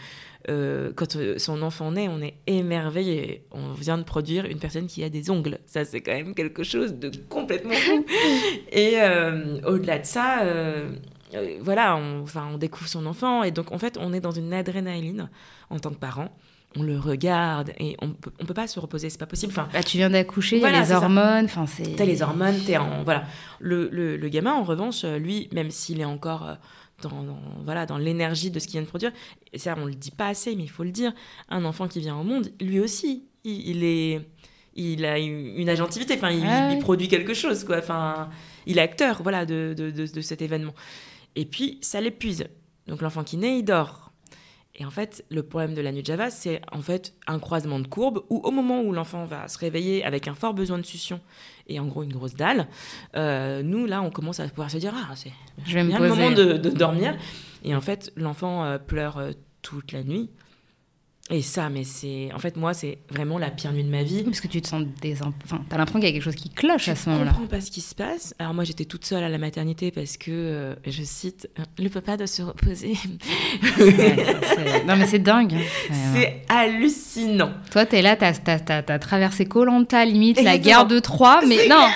euh, 0.50 0.92
quand 0.96 1.16
euh, 1.16 1.38
son 1.38 1.62
enfant 1.62 1.92
naît, 1.92 2.08
on 2.08 2.22
est 2.22 2.36
émerveillé. 2.48 3.46
On 3.52 3.74
vient 3.74 3.98
de 3.98 4.04
produire 4.04 4.46
une 4.46 4.60
personne 4.60 4.88
qui 4.88 5.04
a 5.04 5.10
des 5.10 5.30
ongles. 5.30 5.60
Ça, 5.66 5.86
c'est 5.86 6.02
quand 6.02 6.14
même 6.14 6.36
quelque 6.36 6.64
chose 6.64 6.94
de 6.94 7.12
complètement 7.30 7.74
fou. 7.74 8.06
Et 8.72 9.02
euh, 9.02 9.60
au-delà 9.66 10.00
de 10.00 10.06
ça, 10.06 10.44
voilà, 11.62 11.98
on, 11.98 12.22
enfin, 12.22 12.48
on 12.54 12.58
découvre 12.58 12.90
son 12.90 13.06
enfant. 13.06 13.44
Et 13.44 13.52
donc, 13.52 13.72
en 13.72 13.78
fait, 13.78 13.98
on 14.00 14.14
est 14.14 14.22
dans 14.22 14.32
une 14.32 14.54
adrénaline 14.54 15.30
en 15.70 15.80
tant 15.80 15.90
que 15.92 16.00
parent 16.00 16.30
on 16.78 16.84
le 16.84 17.00
regarde 17.00 17.72
et 17.80 17.96
on 18.02 18.10
peut, 18.10 18.32
on 18.42 18.46
peut 18.46 18.54
pas 18.54 18.68
se 18.68 18.82
reposer, 18.82 19.10
c'est 19.10 19.18
pas 19.18 19.26
possible. 19.26 19.54
Enfin, 19.54 19.70
bah, 19.72 19.82
tu 19.82 19.96
viens 19.96 20.10
d'accoucher, 20.10 20.58
il 20.58 20.62
y 20.62 20.66
a 20.66 20.82
les 20.82 20.92
hormones, 20.92 21.46
enfin 21.46 21.66
c'est. 21.66 21.96
T'as 21.96 22.04
les 22.04 22.22
hormones, 22.22 22.58
t'es 22.66 22.76
en 22.76 23.02
voilà. 23.04 23.24
Le, 23.62 23.88
le, 23.94 24.18
le, 24.18 24.28
gamin, 24.28 24.52
en 24.52 24.64
revanche, 24.64 25.06
lui, 25.06 25.48
même 25.54 25.72
s'il 25.72 26.02
est 26.02 26.06
encore 26.06 26.58
dans, 27.02 27.38
voilà, 27.64 27.86
dans 27.86 27.98
l'énergie 27.98 28.52
de 28.52 28.60
ce 28.60 28.66
qu'il 28.66 28.74
vient 28.74 28.82
de 28.82 28.88
produire. 28.88 29.12
Et 29.54 29.58
ça, 29.58 29.76
on 29.78 29.86
le 29.86 29.94
dit 29.94 30.12
pas 30.12 30.28
assez, 30.28 30.56
mais 30.56 30.64
il 30.64 30.70
faut 30.70 30.84
le 30.84 30.92
dire. 30.92 31.14
Un 31.50 31.66
enfant 31.66 31.88
qui 31.88 32.00
vient 32.00 32.18
au 32.18 32.24
monde, 32.24 32.52
lui 32.62 32.80
aussi, 32.80 33.26
il, 33.44 33.84
est, 33.84 34.22
il 34.76 35.06
a 35.06 35.20
une 35.20 35.70
agentivité. 35.70 36.16
Enfin, 36.16 36.32
il, 36.32 36.80
produit 36.80 37.08
quelque 37.08 37.34
chose, 37.34 37.64
quoi. 37.64 37.78
Enfin, 37.78 38.30
il 38.66 38.78
est 38.78 38.82
acteur, 38.82 39.22
voilà, 39.24 39.46
de, 39.46 39.74
de, 39.78 39.92
de 39.92 40.22
cet 40.22 40.42
événement. 40.42 40.74
Et 41.36 41.46
puis, 41.46 41.80
ça 41.82 42.02
l'épuise. 42.02 42.46
Donc, 42.88 43.02
l'enfant 43.02 43.24
qui 43.24 43.38
naît, 43.38 43.60
il 43.60 43.64
dort. 43.64 44.05
Et 44.78 44.86
en 44.86 44.90
fait, 44.90 45.24
le 45.30 45.42
problème 45.42 45.74
de 45.74 45.82
la 45.82 45.92
nuit 45.92 46.02
de 46.02 46.08
Java, 46.08 46.30
c'est 46.30 46.62
en 46.72 46.82
fait 46.82 47.14
un 47.28 47.40
croisement 47.40 47.80
de 47.80 47.88
courbes 47.88 48.24
où 48.30 48.40
au 48.44 48.52
moment 48.52 48.82
où 48.82 48.92
l'enfant 48.92 49.26
va 49.26 49.48
se 49.48 49.58
réveiller 49.58 50.04
avec 50.04 50.28
un 50.28 50.36
fort 50.36 50.54
besoin 50.54 50.78
de 50.78 50.86
succion 50.86 51.22
et 51.68 51.80
en 51.80 51.86
gros 51.86 52.04
une 52.04 52.12
grosse 52.12 52.36
dalle, 52.36 52.68
euh, 53.16 53.64
nous 53.64 53.86
là, 53.86 54.02
on 54.02 54.12
commence 54.12 54.42
à 54.42 54.48
pouvoir 54.48 54.70
se 54.70 54.78
dire 54.78 54.94
ah 54.94 55.16
c'est 55.16 55.32
bien 55.64 56.00
le 56.00 56.10
moment 56.10 56.32
de, 56.32 56.58
dormir. 56.58 57.16
Et 57.64 57.74
en 57.74 57.82
fait, 57.82 58.12
l'enfant 58.18 58.66
euh, 58.66 58.78
pleure 58.78 59.18
euh, 59.18 59.32
toute 59.62 59.94
la 59.94 60.04
nuit. 60.04 60.30
Et 61.32 61.42
ça, 61.42 61.70
mais 61.70 61.84
c'est. 61.84 62.30
En 62.36 62.40
fait, 62.40 62.56
moi, 62.56 62.76
c'est 62.76 63.00
vraiment 63.10 63.40
la 63.40 63.50
pire 63.50 63.72
nuit 63.72 63.84
de 63.84 63.90
ma 63.90 64.04
vie. 64.04 64.22
parce 64.22 64.40
que 64.40 64.48
tu 64.48 64.62
te 64.62 64.68
sens 64.68 64.84
des. 65.02 65.16
Enfin, 65.24 65.64
t'as 65.68 65.78
l'impression 65.78 66.00
qu'il 66.00 66.08
y 66.08 66.12
a 66.12 66.14
quelque 66.14 66.24
chose 66.24 66.36
qui 66.36 66.50
cloche 66.50 66.88
à 66.88 66.96
ce 66.96 67.10
moment-là. 67.10 67.32
Je 67.32 67.36
comprends 67.36 67.50
pas 67.50 67.62
ce 67.62 67.72
qui 67.72 67.82
se 67.82 67.96
passe. 67.96 68.36
Alors, 68.38 68.54
moi, 68.54 68.64
j'étais 68.64 68.86
toute 68.86 69.06
seule 69.06 69.24
à 69.24 69.30
la 69.30 69.40
maternité 69.40 69.90
parce 69.90 70.18
que, 70.18 70.30
euh, 70.30 70.76
je 70.86 71.02
cite, 71.02 71.50
le 71.80 71.90
papa 71.90 72.16
doit 72.18 72.28
se 72.28 72.44
reposer. 72.44 72.94
non, 74.86 74.98
mais 74.98 75.08
c'est 75.08 75.18
dingue. 75.18 75.56
Hein. 75.56 75.94
c'est 76.14 76.44
hallucinant. 76.48 77.54
Toi, 77.72 77.88
t'es 77.88 78.04
là, 78.04 78.16
t'as 78.16 78.34
as, 78.88 79.00
traversé 79.00 79.46
Colanta, 79.46 80.06
limite, 80.06 80.40
la 80.44 80.60
guerre 80.60 80.86
de 80.86 81.00
Troie, 81.00 81.42
mais 81.48 81.68
non 81.68 81.88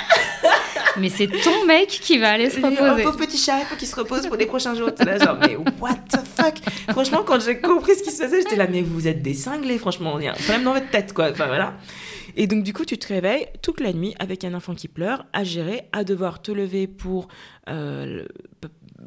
mais 1.00 1.10
c'est 1.10 1.28
ton 1.28 1.66
mec 1.66 1.88
qui 1.88 2.18
va 2.18 2.32
aller 2.32 2.50
se 2.50 2.58
reposer. 2.58 2.80
Un 2.80 3.04
pauvre 3.04 3.18
petit 3.18 3.38
chat, 3.38 3.60
il 3.60 3.66
faut 3.66 3.76
qu'il 3.76 3.88
se 3.88 3.96
repose 3.96 4.28
pour 4.28 4.36
les 4.36 4.46
prochains 4.46 4.76
jours. 4.76 4.94
T'es 4.94 5.06
là, 5.06 5.18
genre, 5.18 5.38
mais 5.40 5.56
what 5.80 5.96
the 6.10 6.20
fuck? 6.26 6.56
Franchement, 6.90 7.24
quand 7.26 7.40
j'ai 7.40 7.60
compris 7.60 7.96
ce 7.96 8.04
qui 8.04 8.12
se 8.12 8.22
passait, 8.22 8.42
j'étais 8.42 8.56
là, 8.56 8.68
mais 8.70 8.82
vous 8.82 9.08
êtes 9.08 9.22
des 9.22 9.34
cinglés, 9.34 9.78
franchement. 9.78 10.20
Il 10.20 10.26
y 10.26 10.28
a 10.28 10.32
un 10.32 10.36
problème 10.36 10.64
dans 10.64 10.74
votre 10.74 10.90
tête, 10.90 11.14
quoi. 11.14 11.30
Enfin, 11.32 11.48
voilà. 11.48 11.76
Et 12.36 12.48
donc, 12.48 12.64
du 12.64 12.74
coup, 12.74 12.86
tu 12.86 12.98
te 12.98 13.08
réveilles 13.08 13.48
toute 13.62 13.80
la 13.80 13.94
nuit 13.94 14.16
avec 14.20 14.44
un 14.44 14.54
enfant 14.54 14.76
qui 14.76 14.88
pleure, 14.88 15.26
à 15.34 15.44
gérer, 15.44 15.84
à 15.92 16.04
devoir 16.04 16.42
te 16.42 16.52
lever 16.52 16.88
pour 16.88 17.28
euh, 17.70 18.24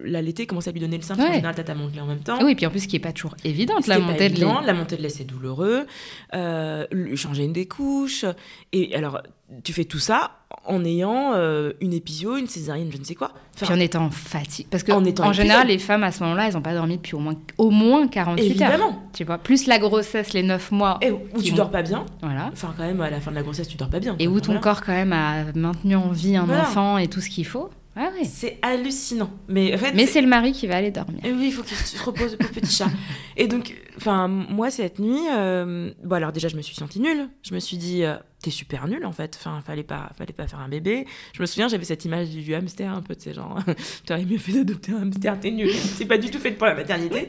l'allaiter, 0.00 0.46
commencer 0.46 0.70
à 0.70 0.72
lui 0.72 0.80
donner 0.80 0.96
le 0.96 1.02
sein. 1.02 1.16
Ouais. 1.16 1.28
En 1.28 1.32
général, 1.34 1.54
t'as 1.54 1.64
ta 1.64 1.74
montée 1.74 2.00
en 2.00 2.06
même 2.06 2.20
temps. 2.20 2.38
Oui, 2.42 2.54
puis 2.54 2.66
en 2.66 2.70
plus, 2.70 2.80
ce 2.80 2.88
qui 2.88 2.96
n'est 2.96 3.00
pas 3.00 3.12
toujours 3.12 3.36
évidente, 3.44 3.86
la 3.86 3.98
montée 3.98 4.28
de 4.28 4.40
lait. 4.40 4.46
La 4.64 4.72
montée 4.72 4.96
de 4.96 5.02
lait, 5.02 5.08
c'est 5.08 5.24
douloureux. 5.24 5.86
Euh, 6.34 6.86
changer 7.16 7.44
une 7.44 7.52
des 7.52 7.66
couches. 7.66 8.24
Et 8.72 8.94
alors, 8.94 9.22
tu 9.64 9.72
fais 9.72 9.84
tout 9.84 9.98
ça 9.98 10.38
en 10.64 10.84
ayant 10.84 11.32
euh, 11.34 11.72
une 11.80 11.92
épisio, 11.92 12.36
une 12.36 12.46
césarienne, 12.46 12.90
je 12.92 12.98
ne 12.98 13.04
sais 13.04 13.14
quoi. 13.14 13.32
Puis 13.56 13.66
en 13.70 13.80
étant 13.80 14.10
fatiguée. 14.10 14.68
Parce 14.70 14.82
qu'en 14.82 15.02
en, 15.04 15.32
général, 15.32 15.68
les 15.68 15.78
femmes, 15.78 16.04
à 16.04 16.12
ce 16.12 16.22
moment-là, 16.22 16.48
elles 16.48 16.54
n'ont 16.54 16.62
pas 16.62 16.74
dormi 16.74 16.96
depuis 16.96 17.14
au 17.14 17.18
moins, 17.18 17.34
au 17.58 17.70
moins 17.70 18.06
48 18.06 18.44
Évidemment. 18.44 18.84
heures. 18.84 18.94
Tu 19.12 19.24
vois, 19.24 19.38
plus 19.38 19.66
la 19.66 19.78
grossesse, 19.78 20.32
les 20.32 20.42
9 20.42 20.72
mois. 20.72 20.98
Et 21.02 21.10
où 21.10 21.42
tu 21.42 21.52
dors 21.52 21.70
pas 21.70 21.82
bien. 21.82 22.06
Voilà. 22.22 22.50
Enfin, 22.52 22.72
quand 22.76 22.84
même, 22.84 23.00
à 23.00 23.10
la 23.10 23.20
fin 23.20 23.30
de 23.30 23.36
la 23.36 23.42
grossesse, 23.42 23.68
tu 23.68 23.76
dors 23.76 23.90
pas 23.90 24.00
bien. 24.00 24.16
Et 24.18 24.28
où 24.28 24.40
ton 24.40 24.58
corps, 24.58 24.82
quand 24.82 24.92
même, 24.92 25.12
a 25.12 25.44
maintenu 25.54 25.96
en 25.96 26.08
vie 26.08 26.36
un 26.36 26.48
enfant 26.48 26.98
et 26.98 27.08
tout 27.08 27.20
ce 27.20 27.28
qu'il 27.28 27.46
faut. 27.46 27.70
Ah 27.94 28.10
C'est 28.24 28.58
hallucinant. 28.62 29.30
Mais, 29.48 29.74
en 29.74 29.78
fait, 29.78 29.92
Mais 29.92 30.06
c'est 30.06 30.22
le 30.22 30.26
mari 30.28 30.52
qui 30.52 30.66
va 30.66 30.76
aller 30.76 30.90
dormir. 30.90 31.20
Et 31.24 31.32
oui, 31.32 31.48
il 31.48 31.52
faut 31.52 31.62
qu'il 31.62 31.76
se 31.76 32.02
repose, 32.02 32.38
le 32.40 32.48
petit 32.48 32.74
chat. 32.74 32.88
Et 33.36 33.46
donc, 33.48 33.76
enfin, 33.98 34.28
moi, 34.28 34.70
cette 34.70 34.98
nuit, 34.98 35.20
euh, 35.30 35.92
bon, 36.02 36.16
alors 36.16 36.32
déjà, 36.32 36.48
je 36.48 36.56
me 36.56 36.62
suis 36.62 36.74
sentie 36.74 37.00
nulle. 37.00 37.28
Je 37.42 37.54
me 37.54 37.60
suis 37.60 37.76
dit, 37.76 38.04
euh, 38.04 38.16
t'es 38.42 38.50
super 38.50 38.88
nulle, 38.88 39.04
en 39.04 39.12
fait. 39.12 39.36
Enfin, 39.38 39.60
fallait 39.60 39.82
pas, 39.82 40.10
fallait 40.16 40.32
pas 40.32 40.46
faire 40.46 40.60
un 40.60 40.70
bébé. 40.70 41.06
Je 41.34 41.42
me 41.42 41.46
souviens, 41.46 41.68
j'avais 41.68 41.84
cette 41.84 42.06
image 42.06 42.30
du 42.30 42.54
hamster, 42.54 42.90
un 42.90 43.02
peu, 43.02 43.14
tu 43.14 43.24
sais, 43.24 43.34
genre, 43.34 43.58
t'aurais 44.06 44.24
mieux 44.24 44.38
fait 44.38 44.52
d'adopter 44.52 44.92
un 44.92 45.02
hamster, 45.02 45.38
t'es 45.38 45.50
nulle. 45.50 45.74
C'est 45.74 46.06
pas 46.06 46.18
du 46.18 46.30
tout 46.30 46.38
fait 46.38 46.52
pour 46.52 46.66
la 46.66 46.74
maternité. 46.74 47.28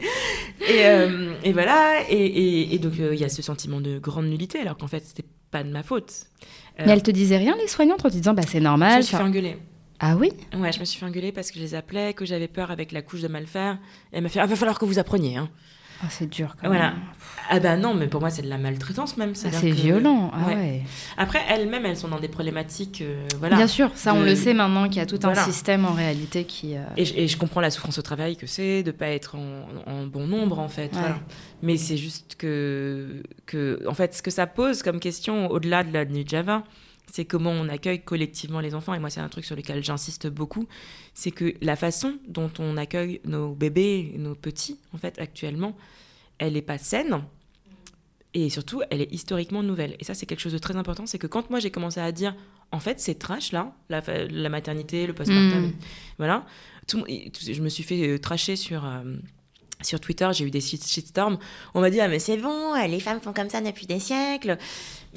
Et, 0.61 0.85
euh, 0.85 1.33
et 1.43 1.51
voilà. 1.51 2.03
Et, 2.09 2.73
et, 2.73 2.79
donc, 2.79 2.93
il 2.97 3.19
y 3.19 3.25
a 3.25 3.29
ce 3.29 3.41
sentiment 3.41 3.81
de 3.81 3.99
grande 3.99 4.27
nullité, 4.27 4.59
alors 4.59 4.77
qu'en 4.77 4.87
fait, 4.87 5.03
c'était 5.05 5.27
pas 5.51 5.63
de 5.63 5.69
ma 5.69 5.83
faute. 5.83 6.13
Mais 6.79 6.93
elles 6.93 7.03
te 7.03 7.11
disaient 7.11 7.37
rien, 7.37 7.57
les 7.57 7.67
soignantes, 7.67 8.05
en 8.05 8.09
te 8.09 8.15
disant, 8.15 8.33
bah, 8.33 8.43
c'est 8.47 8.61
normal. 8.61 8.93
Je 8.93 8.97
me 8.97 9.01
suis 9.01 9.17
fait 9.17 9.23
engueuler. 9.23 9.57
Ah 10.05 10.17
oui 10.17 10.33
Ouais, 10.53 10.73
je 10.73 10.81
me 10.81 10.85
suis 10.85 10.99
fait 10.99 11.05
engueuler 11.05 11.31
parce 11.31 11.49
que 11.49 11.59
je 11.59 11.63
les 11.63 11.75
appelais, 11.75 12.13
que 12.13 12.25
j'avais 12.25 12.49
peur 12.49 12.71
avec 12.71 12.91
la 12.91 13.01
couche 13.01 13.21
de 13.21 13.29
mal 13.29 13.47
faire. 13.47 13.77
Et 14.11 14.17
elle 14.17 14.23
m'a 14.23 14.27
fait 14.27 14.41
Ah, 14.41 14.45
va 14.45 14.57
falloir 14.57 14.77
que 14.77 14.83
vous 14.83 14.99
appreniez. 14.99 15.37
Hein. 15.37 15.49
Ah, 16.01 16.07
c'est 16.09 16.29
dur 16.29 16.57
quand 16.59 16.67
voilà. 16.67 16.89
même. 16.89 16.99
Ah 17.49 17.59
bah 17.61 17.77
non, 17.77 17.93
mais 17.93 18.07
pour 18.07 18.19
moi 18.19 18.29
c'est 18.29 18.41
de 18.41 18.49
la 18.49 18.57
maltraitance 18.57 19.15
même. 19.15 19.31
Ah, 19.45 19.49
c'est 19.53 19.69
violent. 19.69 20.31
Ah 20.33 20.47
ouais. 20.47 20.81
Après 21.15 21.39
elles-mêmes 21.47 21.85
elles 21.85 21.95
sont 21.95 22.09
dans 22.09 22.19
des 22.19 22.27
problématiques. 22.27 23.01
Euh, 23.01 23.25
voilà, 23.39 23.55
Bien 23.55 23.67
sûr, 23.67 23.91
ça 23.95 24.13
on 24.13 24.21
le 24.21 24.35
sait 24.35 24.53
maintenant 24.53 24.89
qu'il 24.89 24.97
y 24.97 24.99
a 24.99 25.05
tout 25.05 25.19
un 25.23 25.35
système 25.35 25.85
en 25.85 25.93
réalité 25.93 26.43
qui. 26.43 26.75
Euh, 26.75 26.83
et, 26.97 27.23
et, 27.23 27.27
je 27.29 27.37
comprends 27.37 27.61
la 27.61 27.71
souffrance 27.71 27.97
au 27.97 28.01
travail 28.01 28.35
que 28.35 28.47
c'est 28.47 28.83
de 28.83 28.91
pas 28.91 29.07
être 29.07 29.37
en, 29.37 30.05
bon 30.05 30.27
nombre 30.27 30.59
en 30.59 30.67
fait. 30.67 30.89
Voilà. 30.91 31.19
Mais 31.61 31.77
c'est 31.77 31.95
juste 31.95 32.35
que, 32.37 33.23
que 33.45 33.81
en 33.87 33.93
fait 33.93 34.13
ce 34.13 34.21
que 34.21 34.31
ça 34.31 34.47
pose 34.47 34.83
comme 34.83 34.99
question 34.99 35.49
au-delà 35.49 35.85
de 35.85 35.93
la 35.93 36.03
nuit 36.03 36.25
Java, 36.27 36.63
c'est 37.15 37.25
comment 37.25 37.51
on 37.51 37.69
accueille 37.69 38.01
collectivement 38.03 38.59
les 38.59 38.73
enfants. 38.73 38.95
Et 38.95 38.99
moi, 38.99 39.11
c'est 39.11 39.19
un 39.19 39.29
truc 39.29 39.45
sur 39.45 39.55
lequel 39.55 39.83
j'insiste 39.83 40.25
beaucoup. 40.27 40.65
C'est 41.13 41.29
que 41.29 41.53
la 41.61 41.75
façon 41.75 42.17
dont 42.27 42.49
on 42.57 42.75
accueille 42.75 43.21
nos 43.25 43.53
bébés, 43.53 44.15
nos 44.17 44.33
petits, 44.33 44.79
en 44.95 44.97
fait, 44.97 45.19
actuellement, 45.19 45.77
elle 46.39 46.53
n'est 46.53 46.63
pas 46.63 46.79
saine. 46.79 47.21
Et 48.33 48.49
surtout, 48.49 48.81
elle 48.89 49.01
est 49.01 49.13
historiquement 49.13 49.61
nouvelle. 49.61 49.95
Et 49.99 50.03
ça, 50.03 50.15
c'est 50.15 50.25
quelque 50.25 50.39
chose 50.39 50.53
de 50.53 50.57
très 50.57 50.75
important. 50.75 51.05
C'est 51.05 51.19
que 51.19 51.27
quand 51.27 51.51
moi, 51.51 51.59
j'ai 51.59 51.69
commencé 51.69 51.99
à 51.99 52.11
dire, 52.11 52.35
en 52.71 52.79
fait, 52.79 52.99
c'est 52.99 53.13
trash 53.19 53.51
là, 53.51 53.75
la, 53.89 54.01
la 54.31 54.49
maternité, 54.49 55.05
le 55.05 55.13
postpartum, 55.13 55.67
Mm. 55.67 55.73
voilà. 56.17 56.45
Tout, 56.87 57.05
je 57.07 57.61
me 57.61 57.69
suis 57.69 57.83
fait 57.83 58.07
euh, 58.07 58.17
trasher 58.17 58.55
sur. 58.55 58.85
euh, 58.85 59.03
sur 59.81 59.99
Twitter, 59.99 60.29
j'ai 60.31 60.45
eu 60.45 60.49
des 60.51 60.61
shit- 60.61 60.87
shitstorms. 60.87 61.37
On 61.73 61.81
m'a 61.81 61.89
dit 61.89 61.99
ah 61.99 62.07
mais 62.07 62.17
c'est 62.19 62.37
bon, 62.37 62.73
les 62.87 63.01
femmes 63.01 63.19
font 63.19 63.33
comme 63.33 63.49
ça 63.49 63.59
depuis 63.59 63.85
des 63.85 63.99
siècles. 63.99 64.57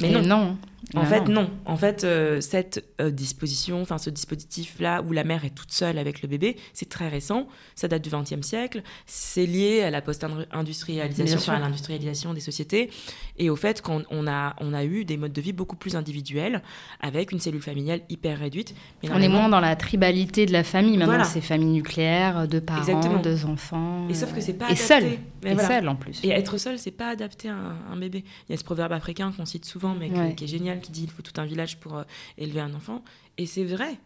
Mais 0.00 0.08
Et 0.10 0.12
non, 0.12 0.22
non. 0.22 0.58
En 0.94 1.00
Ah 1.00 1.04
fait, 1.06 1.28
non. 1.28 1.50
En 1.64 1.76
fait, 1.76 2.04
euh, 2.04 2.40
cette 2.40 2.84
euh, 3.00 3.10
disposition, 3.10 3.82
enfin 3.82 3.98
ce 3.98 4.08
dispositif-là 4.08 5.02
où 5.02 5.12
la 5.12 5.24
mère 5.24 5.44
est 5.44 5.50
toute 5.54 5.72
seule 5.72 5.98
avec 5.98 6.22
le 6.22 6.28
bébé, 6.28 6.56
c'est 6.72 6.88
très 6.88 7.08
récent. 7.08 7.48
Ça 7.74 7.88
date 7.88 8.02
du 8.02 8.10
XXe 8.10 8.46
siècle. 8.46 8.82
C'est 9.04 9.46
lié 9.46 9.82
à 9.82 9.90
la 9.90 10.00
post-industrialisation, 10.00 11.38
enfin, 11.38 11.54
à 11.54 11.58
l'industrialisation 11.58 12.34
des 12.34 12.40
sociétés, 12.40 12.90
et 13.38 13.50
au 13.50 13.56
fait 13.56 13.82
qu'on 13.82 14.04
on 14.10 14.26
a, 14.26 14.54
on 14.60 14.72
a 14.72 14.84
eu 14.84 15.04
des 15.04 15.16
modes 15.16 15.32
de 15.32 15.40
vie 15.40 15.52
beaucoup 15.52 15.76
plus 15.76 15.96
individuels, 15.96 16.62
avec 17.00 17.32
une 17.32 17.40
cellule 17.40 17.62
familiale 17.62 18.00
hyper 18.08 18.38
réduite. 18.38 18.74
Mais 19.02 19.10
On 19.12 19.20
est 19.20 19.28
moins 19.28 19.48
dans 19.48 19.60
la 19.60 19.76
tribalité 19.76 20.46
de 20.46 20.52
la 20.52 20.64
famille. 20.64 20.96
Maintenant, 20.96 21.06
Voilà. 21.14 21.24
c'est 21.24 21.40
famille 21.40 21.66
nucléaire, 21.72 22.46
deux 22.48 22.60
parents, 22.60 22.78
Exactement. 22.80 23.20
deux 23.20 23.44
enfants. 23.44 24.06
Et 24.08 24.14
sauf 24.14 24.32
que 24.34 24.40
c'est 24.40 24.54
pas 24.54 24.66
Et 24.66 24.72
adapté. 24.72 24.84
seul. 24.84 25.04
Mais 25.42 25.50
Et 25.50 25.54
voilà. 25.54 25.68
seul 25.68 25.88
en 25.88 25.96
plus. 25.96 26.20
Et 26.24 26.30
être 26.30 26.58
seul, 26.58 26.78
c'est 26.78 26.90
pas 26.90 27.08
adapté 27.08 27.48
à 27.48 27.54
un, 27.54 27.76
un 27.92 27.96
bébé. 27.96 28.24
Il 28.48 28.52
y 28.52 28.54
a 28.54 28.58
ce 28.58 28.64
proverbe 28.64 28.92
africain 28.92 29.32
qu'on 29.36 29.44
cite 29.46 29.64
souvent, 29.64 29.94
mais 29.98 30.10
Ouais. 30.10 30.34
qui 30.34 30.44
est 30.44 30.48
génial, 30.48 30.75
qui 30.80 30.92
dit 30.92 31.04
il 31.04 31.10
faut 31.10 31.22
tout 31.22 31.38
un 31.40 31.44
village 31.44 31.78
pour 31.78 31.96
euh, 31.98 32.04
élever 32.38 32.60
un 32.60 32.74
enfant. 32.74 33.02
Et 33.38 33.46
c'est 33.46 33.64
vrai. 33.64 33.98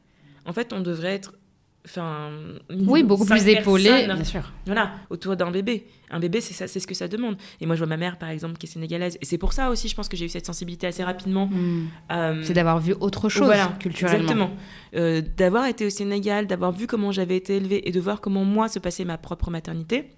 En 0.47 0.53
fait, 0.53 0.73
on 0.73 0.81
devrait 0.81 1.15
être. 1.15 1.35
Enfin, 1.87 2.31
Oui, 2.69 3.03
beaucoup 3.03 3.25
plus 3.25 3.49
épaulé, 3.49 4.05
bien 4.05 4.25
sûr. 4.25 4.53
Voilà, 4.67 4.93
autour 5.09 5.35
d'un 5.35 5.51
bébé. 5.51 5.87
Un 6.11 6.21
bébé, 6.21 6.43
c'est 6.43 6.53
ça, 6.53 6.69
c'est 6.69 6.79
ce 6.79 6.87
que 6.87 6.95
ça 6.95 7.09
demande. 7.09 7.37
Et 7.61 7.67
moi, 7.67 7.75
je 7.75 7.81
vois 7.81 7.89
ma 7.89 7.97
mère, 7.97 8.19
par 8.19 8.29
exemple, 8.29 8.59
qui 8.59 8.67
est 8.67 8.69
sénégalaise. 8.69 9.17
Et 9.23 9.25
c'est 9.25 9.39
pour 9.39 9.55
ça 9.55 9.71
aussi, 9.71 9.89
je 9.89 9.95
pense 9.95 10.09
que 10.09 10.17
j'ai 10.17 10.27
eu 10.27 10.29
cette 10.29 10.45
sensibilité 10.45 10.87
assez 10.87 11.03
rapidement. 11.03 11.47
Mm. 11.47 11.89
Euh, 12.13 12.43
C'est 12.45 12.53
d'avoir 12.53 12.81
vu 12.81 12.95
autre 13.01 13.31
chose 13.31 13.47
voilà, 13.47 13.75
culturellement. 13.79 14.19
Exactement. 14.19 14.51
Euh, 14.95 15.23
d'avoir 15.39 15.67
été 15.67 15.87
au 15.87 15.91
Sénégal, 15.91 16.47
d'avoir 16.47 16.73
vu 16.73 16.87
comment 16.87 17.13
j'avais 17.13 17.37
été 17.37 17.57
élevée 17.57 17.89
et 17.89 17.93
de 17.93 18.01
voir 18.01 18.21
comment 18.21 18.45
moi 18.45 18.69
se 18.69 18.79
passait 18.79 19.07
ma 19.07 19.17
propre 19.17 19.51
maternité. 19.51 20.11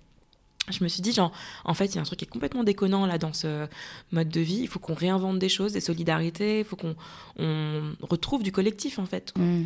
Je 0.70 0.84
me 0.84 0.88
suis 0.88 1.02
dit, 1.02 1.12
genre, 1.12 1.32
en 1.64 1.74
fait, 1.74 1.86
il 1.86 1.96
y 1.96 1.98
a 1.98 2.00
un 2.00 2.04
truc 2.04 2.20
qui 2.20 2.24
est 2.24 2.28
complètement 2.28 2.62
déconnant 2.62 3.04
là 3.04 3.18
dans 3.18 3.32
ce 3.32 3.66
mode 4.12 4.28
de 4.28 4.40
vie. 4.40 4.60
Il 4.60 4.68
faut 4.68 4.78
qu'on 4.78 4.94
réinvente 4.94 5.38
des 5.38 5.48
choses, 5.48 5.72
des 5.72 5.80
solidarités. 5.80 6.60
Il 6.60 6.64
faut 6.64 6.76
qu'on 6.76 6.94
on 7.38 7.94
retrouve 8.00 8.42
du 8.42 8.52
collectif, 8.52 8.98
en 8.98 9.06
fait. 9.06 9.32
Mm. 9.36 9.64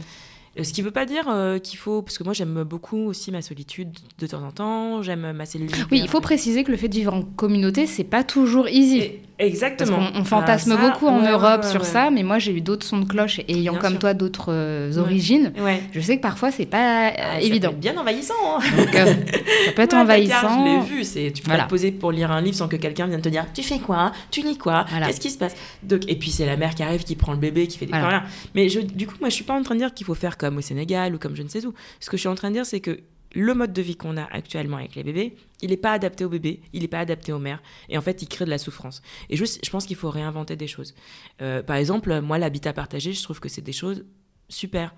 Euh, 0.59 0.65
Ce 0.65 0.73
qui 0.73 0.83
veut 0.83 0.91
pas 0.91 1.05
dire 1.07 1.25
euh, 1.29 1.59
qu'il 1.59 1.79
faut, 1.79 2.03
parce 2.03 2.17
que 2.19 2.25
moi 2.25 2.33
j'aime 2.33 2.63
beaucoup 2.65 2.99
aussi 3.07 3.31
ma 3.31 3.43
solitude 3.43 3.91
de 4.19 4.27
temps 4.27 4.43
en 4.43 4.51
temps. 4.53 5.03
J'aime 5.03 5.33
ma 5.33 5.45
cellule. 5.47 5.69
Oui, 5.91 6.01
il 6.03 6.09
faut 6.09 6.21
préciser 6.21 6.65
que 6.65 6.71
le 6.71 6.77
fait 6.77 6.89
de 6.89 6.95
vivre 6.95 7.13
en 7.15 7.23
communauté, 7.23 7.87
c'est 7.87 8.05
pas 8.05 8.25
toujours 8.25 8.69
easy. 8.69 8.99
Et- 8.99 9.23
Parce 9.39 9.49
Exactement. 9.51 9.99
qu'on 10.13 10.21
on 10.21 10.25
fantasme 10.25 10.73
Ah, 10.79 10.83
ça, 10.83 10.89
beaucoup 10.91 11.07
en 11.09 11.21
ouais, 11.23 11.31
Europe 11.31 11.63
ouais, 11.65 11.71
sur 11.71 11.85
ça, 11.85 12.09
mais 12.11 12.23
moi 12.23 12.39
j'ai 12.39 12.53
eu 12.53 12.63
d'autres 12.63 12.87
sons 12.87 13.01
de 13.01 13.05
cloche 13.05 13.39
et 13.41 13.45
ayant 13.53 13.73
Bien 13.73 13.81
comme 13.83 13.91
sûr. 13.91 13.99
toi 13.99 14.15
d'autres 14.15 14.47
euh, 14.51 14.97
origines, 14.97 15.53
je 15.93 16.01
sais 16.01 16.17
que 16.17 16.23
parfois 16.23 16.51
c'est 16.51 16.65
pas 16.65 17.09
euh, 17.09 17.11
Ah, 17.19 17.33
ça 17.35 17.41
évident. 17.43 17.69
peut 17.69 17.75
être 17.75 17.81
bien 17.81 17.99
envahissant. 17.99 18.33
hein. 18.49 18.61
Donc, 18.79 18.95
ça 18.95 19.73
peut 19.75 19.83
être 19.83 19.93
envahissant. 19.95 20.65
Je 20.65 20.65
l'ai 20.65 20.81
vu. 20.87 21.05
C'est, 21.05 21.33
tu 21.35 21.43
peux 21.43 21.49
Voilà. 21.51 21.65
pas 21.65 21.67
te 21.67 21.71
poser 21.71 21.93
pour 21.93 22.13
lire 22.13 22.31
un 22.31 22.41
livre 22.41 22.57
sans 22.57 22.67
que 22.67 22.77
quelqu'un 22.77 23.07
vienne 23.09 23.21
te 23.21 23.29
dire 23.29 23.45
Tu 23.53 23.63
fais 23.63 23.79
quoi? 23.79 24.11
Tu 24.31 24.41
lis 24.41 24.57
quoi? 24.57 24.87
Voilà. 24.89 25.09
Qu'est-ce 25.09 25.21
qui 25.21 25.31
se 25.31 25.37
passe? 25.37 25.55
Donc, 25.83 26.01
Et 26.09 26.17
puis 26.17 26.31
c'est 26.31 26.47
la 26.47 26.57
mère 26.57 26.75
qui 26.75 26.83
arrive, 26.83 27.05
qui 27.05 27.15
prend 27.15 27.33
le 27.33 27.39
bébé, 27.39 27.67
qui 27.67 27.77
fait 27.77 27.85
des. 27.85 27.93
Voilà. 27.93 28.23
Mais 28.55 28.71
je, 28.71 28.81
du 28.81 29.07
coup, 29.07 29.17
moi 29.21 29.29
je 29.29 29.35
suis 29.35 29.45
pas 29.45 29.53
en 29.55 29.63
train 29.63 29.75
de 29.75 29.81
dire 29.81 29.93
qu'il 29.93 30.07
faut 30.07 30.15
faire 30.15 30.39
comme 30.39 30.46
au 30.55 30.61
Sénégal 30.61 31.15
ou 31.15 31.19
comme 31.19 31.35
je 31.35 31.43
ne 31.43 31.49
sais 31.49 31.65
où. 31.67 31.73
Ce 32.01 32.11
que 32.11 32.17
je 32.17 32.21
suis 32.21 32.29
en 32.29 32.35
train 32.35 32.49
de 32.51 32.55
dire, 32.55 32.67
c'est 32.67 32.81
que 32.81 33.01
le 33.35 33.55
mode 33.55 33.73
de 33.73 33.83
vie 33.83 33.97
qu'on 33.97 34.17
a 34.17 34.25
actuellement 34.33 34.77
avec 34.79 34.95
les 34.95 35.03
bébés, 35.03 35.37
il 35.61 35.71
n'est 35.71 35.77
pas 35.77 35.93
adapté 35.93 36.25
aux 36.25 36.29
bébés, 36.29 36.61
il 36.73 36.83
n'est 36.83 36.89
pas 36.89 37.01
adapté 37.01 37.33
aux 37.33 37.39
mères. 37.39 37.63
Et 37.89 37.99
en 37.99 38.01
fait, 38.01 38.23
il 38.23 38.29
crée 38.29 38.45
de 38.45 38.51
la 38.51 38.59
souffrance. 38.59 39.03
Et 39.29 39.37
juste, 39.37 39.61
je 39.65 39.69
pense 39.71 39.85
qu'il 39.85 39.97
faut 39.97 40.11
réinventer 40.11 40.57
des 40.57 40.69
choses. 40.69 40.95
Euh, 41.43 41.63
par 41.63 41.77
exemple, 41.77 42.21
moi, 42.21 42.39
l'habitat 42.39 42.73
partagé, 42.73 43.13
je 43.13 43.23
trouve 43.23 43.41
que 43.41 43.49
c'est 43.49 43.63
des 43.63 43.73
choses 43.73 44.05
super. 44.49 44.95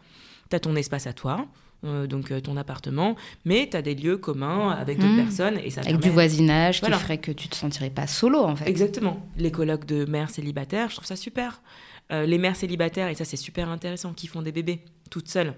Tu 0.50 0.56
as 0.56 0.60
ton 0.60 0.76
espace 0.76 1.06
à 1.06 1.12
toi, 1.12 1.46
euh, 1.84 2.06
donc 2.06 2.30
euh, 2.30 2.40
ton 2.40 2.56
appartement, 2.56 3.16
mais 3.44 3.68
tu 3.70 3.76
as 3.76 3.82
des 3.82 3.94
lieux 3.94 4.18
communs 4.18 4.70
avec 4.70 4.98
d'autres 4.98 5.12
Mmh. 5.14 5.24
personnes. 5.24 5.58
Et 5.64 5.70
ça 5.70 5.80
Avec 5.80 5.98
du 5.98 6.10
voisinage 6.10 6.80
Voilà. 6.80 6.96
qui 6.96 7.02
ferait 7.02 7.18
que 7.18 7.32
tu 7.32 7.48
te 7.48 7.56
sentirais 7.56 7.90
pas 7.90 8.06
solo 8.06 8.40
en 8.40 8.54
fait. 8.56 8.68
Exactement. 8.68 9.26
Les 9.36 9.50
colloques 9.50 9.86
de 9.86 10.04
mères 10.04 10.30
célibataires, 10.30 10.90
je 10.90 10.94
trouve 10.96 11.06
ça 11.06 11.16
super. 11.16 11.60
Euh, 12.10 12.24
les 12.24 12.38
mères 12.38 12.56
célibataires, 12.56 13.08
et 13.08 13.14
ça 13.14 13.24
c'est 13.24 13.36
super 13.36 13.68
intéressant, 13.68 14.14
qui 14.14 14.26
font 14.26 14.42
des 14.42 14.52
bébés 14.52 14.82
toutes 15.10 15.28
seules 15.28 15.54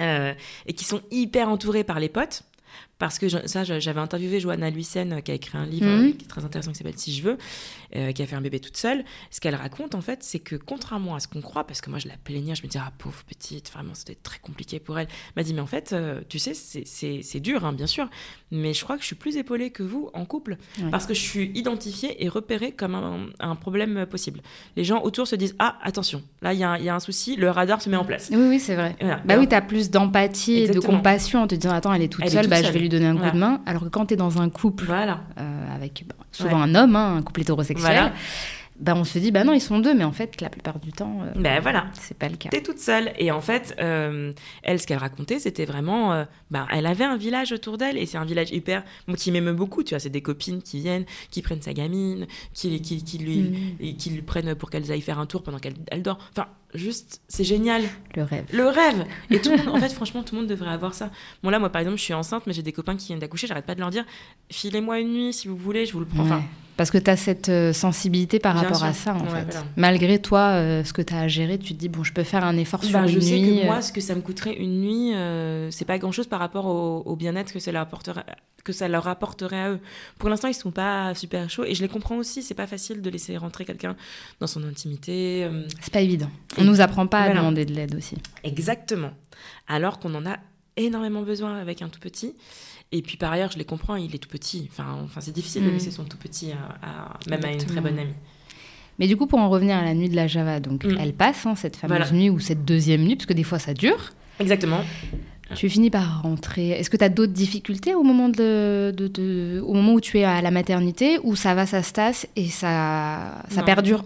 euh, 0.00 0.34
et 0.66 0.72
qui 0.72 0.84
sont 0.84 1.02
hyper 1.10 1.48
entourées 1.48 1.84
par 1.84 2.00
les 2.00 2.08
potes. 2.08 2.42
Parce 3.02 3.18
que 3.18 3.26
je- 3.26 3.38
ça, 3.46 3.64
j'avais 3.64 3.98
interviewé 3.98 4.38
Johanna 4.38 4.70
Luisen, 4.70 5.14
euh, 5.14 5.20
qui 5.20 5.32
a 5.32 5.34
écrit 5.34 5.58
un 5.58 5.66
livre 5.66 5.86
Mhm. 5.86 6.06
euh, 6.06 6.12
qui 6.12 6.24
est 6.24 6.28
très 6.28 6.44
intéressant, 6.44 6.70
qui 6.70 6.78
s'appelle 6.78 6.92
Si 6.96 7.12
je 7.12 7.24
veux, 7.24 7.36
euh, 7.96 8.12
qui 8.12 8.22
a 8.22 8.26
fait 8.28 8.36
un 8.36 8.40
bébé 8.40 8.60
toute 8.60 8.76
seule. 8.76 9.04
Ce 9.32 9.40
qu'elle 9.40 9.56
raconte, 9.56 9.96
en 9.96 10.00
fait, 10.00 10.22
c'est 10.22 10.38
que 10.38 10.54
contrairement 10.54 11.16
à 11.16 11.18
ce 11.18 11.26
qu'on 11.26 11.40
croit, 11.40 11.66
parce 11.66 11.80
que 11.80 11.90
moi 11.90 11.98
je 11.98 12.06
la 12.06 12.14
plaignais, 12.16 12.54
je 12.54 12.62
me 12.62 12.68
disais, 12.68 12.78
ah 12.80 12.92
pauvre 12.98 13.24
petite, 13.24 13.72
vraiment, 13.72 13.94
c'était 13.94 14.14
très 14.14 14.38
compliqué 14.38 14.78
pour 14.78 15.00
elle. 15.00 15.08
Elle 15.10 15.32
m'a 15.34 15.42
dit, 15.42 15.52
mais 15.52 15.60
en 15.62 15.66
fait, 15.66 15.92
euh, 15.92 16.20
tu 16.28 16.38
sais, 16.38 16.54
c'est- 16.54 17.40
dur, 17.40 17.64
hein, 17.64 17.72
bien 17.72 17.88
sûr, 17.88 18.08
mais 18.52 18.72
je 18.72 18.84
crois 18.84 18.94
que 18.94 19.02
je 19.02 19.06
suis 19.08 19.16
plus 19.16 19.36
épaulée 19.36 19.70
que 19.70 19.82
vous 19.82 20.08
en 20.14 20.24
couple, 20.24 20.56
Ouais. 20.80 20.90
parce 20.92 21.06
que 21.06 21.12
je 21.14 21.20
suis 21.20 21.50
identifiée 21.56 22.22
et 22.24 22.28
repérée 22.28 22.70
comme 22.70 22.94
un, 22.94 23.26
un 23.40 23.56
problème 23.56 24.06
possible. 24.06 24.42
Les 24.76 24.84
gens 24.84 25.02
autour 25.02 25.26
se 25.26 25.34
disent, 25.34 25.56
ah, 25.58 25.76
attention, 25.82 26.22
là, 26.40 26.52
il 26.52 26.60
y, 26.60 26.62
a 26.62 26.70
un- 26.70 26.78
il 26.78 26.84
y 26.84 26.88
a 26.88 26.94
un 26.94 27.00
souci, 27.00 27.34
le 27.34 27.50
radar 27.50 27.82
se 27.82 27.90
met 27.90 27.96
en 27.96 28.04
place. 28.04 28.28
Oui, 28.30 28.46
oui, 28.48 28.60
c'est 28.60 28.76
vrai. 28.76 28.94
Voilà. 29.00 29.20
Bah 29.24 29.34
oui, 29.40 29.48
tu 29.48 29.56
as 29.56 29.60
plus 29.60 29.90
d'empathie 29.90 30.58
et 30.60 30.68
de 30.68 30.78
compassion 30.78 31.42
en 31.42 31.46
te 31.48 31.56
disant 31.56 31.72
Attends, 31.74 31.92
elle 31.92 32.02
est 32.02 32.08
toute 32.08 32.22
Elle 32.22 32.28
est 32.28 32.32
seule, 32.32 32.42
toute 32.42 32.50
bah, 32.50 32.62
je 32.62 32.70
vais 32.70 32.78
lui 32.78 32.88
donner 32.92 33.06
un 33.06 33.12
coup 33.12 33.18
Voilà. 33.18 33.32
de 33.32 33.38
main. 33.38 33.60
Alors 33.66 33.82
que 33.82 33.88
quand 33.88 34.06
tu 34.06 34.14
es 34.14 34.16
dans 34.16 34.40
un 34.40 34.48
couple 34.50 34.84
Voilà. 34.86 35.20
euh, 35.38 35.74
avec 35.74 36.04
bah, 36.06 36.14
souvent 36.30 36.60
un 36.62 36.74
homme, 36.74 36.94
hein, 36.96 37.16
un 37.18 37.22
couple 37.22 37.40
hétérosexuel, 37.40 37.90
Voilà. 37.92 38.12
Bah, 38.82 38.94
on 38.96 39.04
se 39.04 39.18
dit 39.18 39.30
Bah 39.30 39.44
non, 39.44 39.52
ils 39.52 39.60
sont 39.60 39.78
deux, 39.78 39.94
mais 39.94 40.04
en 40.04 40.12
fait, 40.12 40.40
la 40.40 40.50
plupart 40.50 40.78
du 40.80 40.92
temps, 40.92 41.20
euh, 41.22 41.32
Ben 41.40 41.60
voilà. 41.60 41.86
c'est 42.00 42.16
pas 42.18 42.28
le 42.28 42.36
cas. 42.36 42.48
T'es 42.50 42.62
toute 42.62 42.78
seule. 42.78 43.12
Et 43.18 43.30
en 43.30 43.40
fait, 43.40 43.74
euh, 43.80 44.32
elle, 44.62 44.80
ce 44.80 44.86
qu'elle 44.86 44.98
racontait, 44.98 45.38
c'était 45.38 45.64
vraiment. 45.64 46.12
euh, 46.12 46.24
bah, 46.50 46.66
elle 46.70 46.86
avait 46.86 47.04
un 47.04 47.16
village 47.16 47.52
autour 47.52 47.78
d'elle 47.78 47.96
et 47.96 48.04
c'est 48.06 48.18
un 48.18 48.24
village 48.24 48.50
hyper. 48.50 48.82
moi, 49.06 49.16
qui 49.16 49.30
m'aime 49.30 49.52
beaucoup, 49.52 49.82
tu 49.82 49.90
vois. 49.94 50.00
C'est 50.00 50.10
des 50.10 50.20
copines 50.20 50.60
qui 50.62 50.80
viennent, 50.80 51.04
qui 51.30 51.40
prennent 51.42 51.62
sa 51.62 51.72
gamine, 51.72 52.26
qui, 52.52 52.80
qui, 52.82 53.02
qui 53.04 53.18
lui, 53.18 53.38
Mm. 53.42 53.54
et 53.80 53.94
qui 53.94 54.10
lui 54.10 54.22
prennent 54.22 54.54
pour 54.54 54.68
qu'elle 54.70 54.90
aille 54.90 55.00
faire 55.00 55.18
un 55.18 55.26
tour 55.26 55.42
pendant 55.42 55.58
qu'elle 55.58 55.74
elle 55.90 56.02
dort. 56.02 56.18
Enfin, 56.32 56.48
juste, 56.74 57.22
c'est 57.28 57.44
génial. 57.44 57.82
Le 58.16 58.22
rêve. 58.24 58.44
Le 58.52 58.66
rêve 58.68 59.04
Et 59.30 59.40
tout 59.40 59.50
le 59.50 59.58
monde, 59.58 59.68
en 59.76 59.78
fait, 59.78 59.92
franchement, 59.92 60.22
tout 60.22 60.34
le 60.34 60.40
monde 60.42 60.50
devrait 60.50 60.70
avoir 60.72 60.92
ça. 60.94 61.10
Bon, 61.42 61.50
là, 61.50 61.58
moi, 61.58 61.70
par 61.70 61.80
exemple, 61.80 61.98
je 61.98 62.02
suis 62.02 62.14
enceinte, 62.14 62.46
mais 62.46 62.52
j'ai 62.52 62.62
des 62.62 62.72
copains 62.72 62.96
qui 62.96 63.06
viennent 63.08 63.18
d'accoucher, 63.20 63.46
j'arrête 63.46 63.66
pas 63.66 63.74
de 63.74 63.80
leur 63.80 63.90
dire 63.90 64.04
filez-moi 64.50 64.98
une 65.00 65.12
nuit 65.12 65.32
si 65.32 65.46
vous 65.48 65.56
voulez, 65.56 65.86
je 65.86 65.92
vous 65.92 66.00
le 66.00 66.06
prends. 66.06 66.22
Enfin. 66.24 66.42
Parce 66.82 66.90
que 66.90 66.98
tu 66.98 67.10
as 67.10 67.16
cette 67.16 67.48
euh, 67.48 67.72
sensibilité 67.72 68.40
par 68.40 68.54
Bien 68.54 68.62
rapport 68.64 68.78
sûr. 68.78 68.86
à 68.86 68.92
ça, 68.92 69.14
en 69.14 69.20
Ouais, 69.20 69.28
fait. 69.30 69.44
voilà. 69.44 69.64
Malgré 69.76 70.18
toi, 70.20 70.48
euh, 70.54 70.82
ce 70.82 70.92
que 70.92 71.00
tu 71.00 71.14
as 71.14 71.20
à 71.20 71.28
gérer, 71.28 71.56
tu 71.58 71.74
te 71.74 71.78
dis 71.78 71.88
Bon, 71.88 72.02
je 72.02 72.12
peux 72.12 72.24
faire 72.24 72.42
un 72.44 72.56
effort 72.56 72.82
sur 72.82 72.98
Bah, 72.98 73.06
une 73.06 73.14
je 73.14 73.20
sais 73.20 73.38
nuit. 73.38 73.58
que 73.60 73.62
euh, 73.62 73.66
moi, 73.66 73.80
ce 73.82 73.92
que 73.92 74.00
ça 74.00 74.16
me 74.16 74.20
coûterait 74.20 74.54
une 74.56 74.80
nuit, 74.80 75.14
euh, 75.14 75.70
c'est 75.70 75.84
pas 75.84 75.98
grand 75.98 76.10
chose 76.10 76.26
par 76.26 76.40
rapport 76.40 76.66
au, 76.66 77.02
au 77.06 77.14
bien-être 77.14 77.52
que 77.52 77.60
ça 77.60 77.70
leur 77.70 77.82
apporterait, 77.82 78.24
que 78.64 78.72
ça 78.72 78.88
leur 78.88 79.06
apporterait 79.06 79.60
à 79.60 79.70
eux. 79.70 79.80
Pour 80.18 80.28
l'instant, 80.28 80.48
ils 80.48 80.54
sont 80.54 80.72
pas 80.72 81.14
super 81.14 81.48
chauds 81.48 81.64
et 81.64 81.74
je 81.76 81.82
les 81.82 81.88
comprends 81.88 82.16
aussi. 82.16 82.42
C'est 82.42 82.54
pas 82.54 82.66
facile 82.66 83.00
de 83.00 83.10
laisser 83.10 83.36
rentrer 83.36 83.64
quelqu'un 83.64 83.94
dans 84.40 84.48
son 84.48 84.64
intimité. 84.64 85.48
C'est 85.80 85.92
pas 85.92 86.00
évident. 86.00 86.30
On 86.58 86.62
Et- 86.62 86.66
nous 86.66 86.80
apprend 86.80 87.06
pas 87.06 87.20
à 87.20 87.28
demander 87.32 87.64
de 87.64 87.72
l'aide 87.74 87.94
aussi. 87.94 88.16
exactement. 88.42 89.12
Alors 89.68 90.00
qu'on 90.00 90.14
en 90.16 90.26
a 90.26 90.36
énormément 90.76 91.22
besoin 91.22 91.58
avec 91.58 91.82
un 91.82 91.88
tout 91.88 92.00
petit. 92.00 92.34
Et 92.92 93.00
puis 93.02 93.16
par 93.16 93.32
ailleurs, 93.32 93.50
je 93.50 93.58
les 93.58 93.64
comprends, 93.64 93.96
il 93.96 94.14
est 94.14 94.18
tout 94.18 94.28
petit. 94.28 94.68
Enfin, 94.70 94.98
enfin 95.04 95.20
c'est 95.20 95.32
difficile 95.32 95.64
de 95.64 95.70
Mm. 95.70 95.72
laisser 95.72 95.90
son 95.90 96.04
tout 96.04 96.18
petit 96.18 96.52
à, 96.52 96.86
à- 96.86 97.18
même 97.30 97.44
à 97.44 97.50
une 97.52 97.58
très 97.64 97.80
bonne 97.80 97.98
amie. 97.98 98.12
Mais 98.98 99.06
du 99.06 99.16
coup, 99.16 99.26
pour 99.26 99.38
en 99.38 99.48
revenir 99.48 99.76
à 99.78 99.82
la 99.82 99.94
nuit 99.94 100.10
de 100.10 100.16
la 100.16 100.26
Java, 100.26 100.60
donc 100.60 100.84
Mm. 100.84 100.96
elle 101.00 101.14
passe, 101.14 101.46
hein, 101.46 101.54
cette 101.56 101.76
fameuse 101.76 101.96
Voilà. 101.98 102.12
nuit 102.12 102.28
ou 102.30 102.38
cette 102.38 102.64
deuxième 102.66 103.02
nuit, 103.02 103.16
parce 103.16 103.26
que 103.26 103.32
des 103.32 103.44
fois 103.44 103.58
ça 103.58 103.72
dure. 103.74 104.10
Exactement. 104.38 104.80
Tu 105.54 105.68
finis 105.68 105.90
par 105.90 106.22
rentrer. 106.22 106.70
Est-ce 106.70 106.88
que 106.88 106.96
tu 106.96 107.04
as 107.04 107.10
d'autres 107.10 107.32
difficultés 107.32 107.94
au 107.94 108.02
moment, 108.02 108.28
de, 108.30 108.90
de- 108.96 109.08
de- 109.08 109.60
au 109.66 109.74
moment 109.74 109.92
où 109.94 110.00
tu 110.00 110.18
es 110.18 110.24
à 110.24 110.40
la 110.40 110.50
maternité, 110.50 111.18
ou 111.24 111.36
ça 111.36 111.54
va, 111.54 111.66
ça 111.66 111.82
se 111.82 111.92
tasse 111.92 112.26
et 112.36 112.48
ça, 112.48 113.42
ça 113.50 113.60
Non. 113.60 113.64
perdure? 113.66 114.02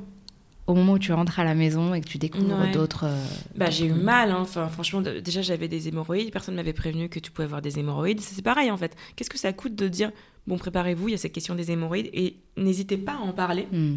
Au 0.67 0.75
moment 0.75 0.95
où 0.95 0.99
tu 0.99 1.13
rentres 1.13 1.39
à 1.39 1.45
la 1.45 1.55
maison 1.55 1.95
et 1.95 2.01
que 2.01 2.09
tu 2.09 2.19
découvres 2.19 2.61
Ouais. 2.61 2.73
d'autres. 2.73 3.05
euh, 3.05 3.25
Bah, 3.57 3.71
j'ai 3.71 3.87
eu 3.87 3.93
mal, 3.93 4.31
hein. 4.33 4.39
enfin, 4.41 4.69
franchement, 4.69 5.01
déjà 5.01 5.41
j'avais 5.43 5.69
des 5.69 5.89
hémorroïdes, 5.89 6.33
personne 6.33 6.55
m'avait 6.57 6.73
prévenu 6.73 7.09
que 7.09 7.19
tu 7.21 7.31
pouvais 7.31 7.45
avoir 7.47 7.63
des 7.63 7.79
hémorroïdes. 7.79 8.21
C'est 8.21 8.43
pareil 8.43 8.71
en 8.71 8.77
fait. 8.77 8.97
Qu'est-ce 9.15 9.31
que 9.31 9.39
ça 9.39 9.53
coûte 9.53 9.75
de 9.77 9.87
dire, 9.89 10.11
bon, 10.47 10.59
préparez-vous, 10.59 11.09
il 11.09 11.13
y 11.13 11.15
a 11.15 11.19
cette 11.19 11.33
question 11.33 11.55
des 11.55 11.71
hémorroïdes 11.71 12.11
et 12.13 12.37
n'hésitez 12.57 12.97
pas 12.97 13.13
à 13.13 13.19
en 13.19 13.33
parler 13.33 13.69
Hmm. 13.71 13.97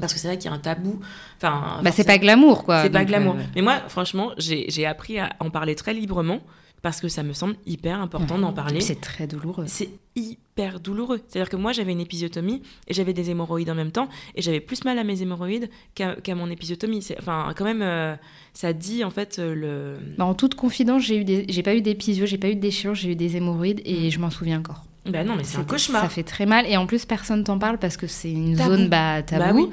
parce 0.00 0.12
que 0.14 0.18
c'est 0.20 0.28
vrai 0.28 0.38
qu'il 0.38 0.50
y 0.50 0.52
a 0.52 0.56
un 0.56 0.60
tabou. 0.60 1.00
Enfin, 1.38 1.80
Bah, 1.82 1.90
c'est 1.92 2.04
pas 2.04 2.18
glamour, 2.18 2.64
quoi. 2.64 2.82
c'est 2.82 2.90
pas 2.90 3.04
glamour. 3.04 3.34
euh, 3.36 3.42
Mais 3.56 3.62
moi, 3.62 3.80
franchement, 3.88 4.30
j'ai 4.38 4.66
j'ai 4.68 4.86
appris 4.86 5.18
à 5.18 5.30
en 5.40 5.50
parler 5.50 5.74
très 5.74 5.94
librement 5.94 6.40
parce 6.84 7.00
que 7.00 7.08
ça 7.08 7.22
me 7.22 7.32
semble 7.32 7.56
hyper 7.64 7.98
important 7.98 8.38
d'en 8.38 8.52
parler. 8.52 8.82
C'est 8.82 9.00
très 9.00 9.26
douloureux. 9.26 9.64
C'est 9.66 9.88
hyper 10.16 10.80
douloureux. 10.80 11.22
C'est-à-dire 11.26 11.48
que 11.48 11.56
moi, 11.56 11.72
j'avais 11.72 11.92
une 11.92 12.00
épisiotomie 12.00 12.60
et 12.86 12.92
j'avais 12.92 13.14
des 13.14 13.30
hémorroïdes 13.30 13.70
en 13.70 13.74
même 13.74 13.90
temps 13.90 14.10
et 14.34 14.42
j'avais 14.42 14.60
plus 14.60 14.84
mal 14.84 14.98
à 14.98 15.02
mes 15.02 15.22
hémorroïdes 15.22 15.70
qu'à 15.94 16.34
mon 16.34 16.50
épisiotomie. 16.50 17.02
Enfin, 17.18 17.54
quand 17.56 17.64
même, 17.64 17.80
euh, 17.80 18.14
ça 18.52 18.74
dit 18.74 19.02
en 19.02 19.08
fait 19.08 19.38
euh, 19.38 19.54
le. 19.54 19.96
Bah, 20.18 20.26
en 20.26 20.34
toute 20.34 20.56
confidence, 20.56 21.02
j'ai 21.02 21.62
pas 21.62 21.74
eu 21.74 21.80
d'épisio, 21.80 22.26
j'ai 22.26 22.36
pas 22.36 22.50
eu 22.50 22.54
de 22.54 22.60
déchirure, 22.60 22.94
j'ai 22.94 23.12
eu 23.12 23.16
des 23.16 23.38
hémorroïdes 23.38 23.80
et 23.86 24.10
je 24.10 24.20
m'en 24.20 24.28
souviens 24.28 24.58
encore. 24.58 24.84
Ben 25.06 25.26
non, 25.26 25.36
mais 25.36 25.44
c'est 25.44 25.56
un 25.56 25.64
cauchemar. 25.64 26.02
Ça 26.02 26.10
fait 26.10 26.22
très 26.22 26.44
mal 26.44 26.66
et 26.66 26.76
en 26.76 26.84
plus 26.86 27.06
personne 27.06 27.44
t'en 27.44 27.58
parle 27.58 27.78
parce 27.78 27.96
que 27.96 28.06
c'est 28.06 28.30
une 28.30 28.56
Tabou. 28.56 28.76
zone 28.76 28.88
bah, 28.90 29.22
tabou. 29.22 29.42
Bah 29.42 29.52
oui. 29.54 29.68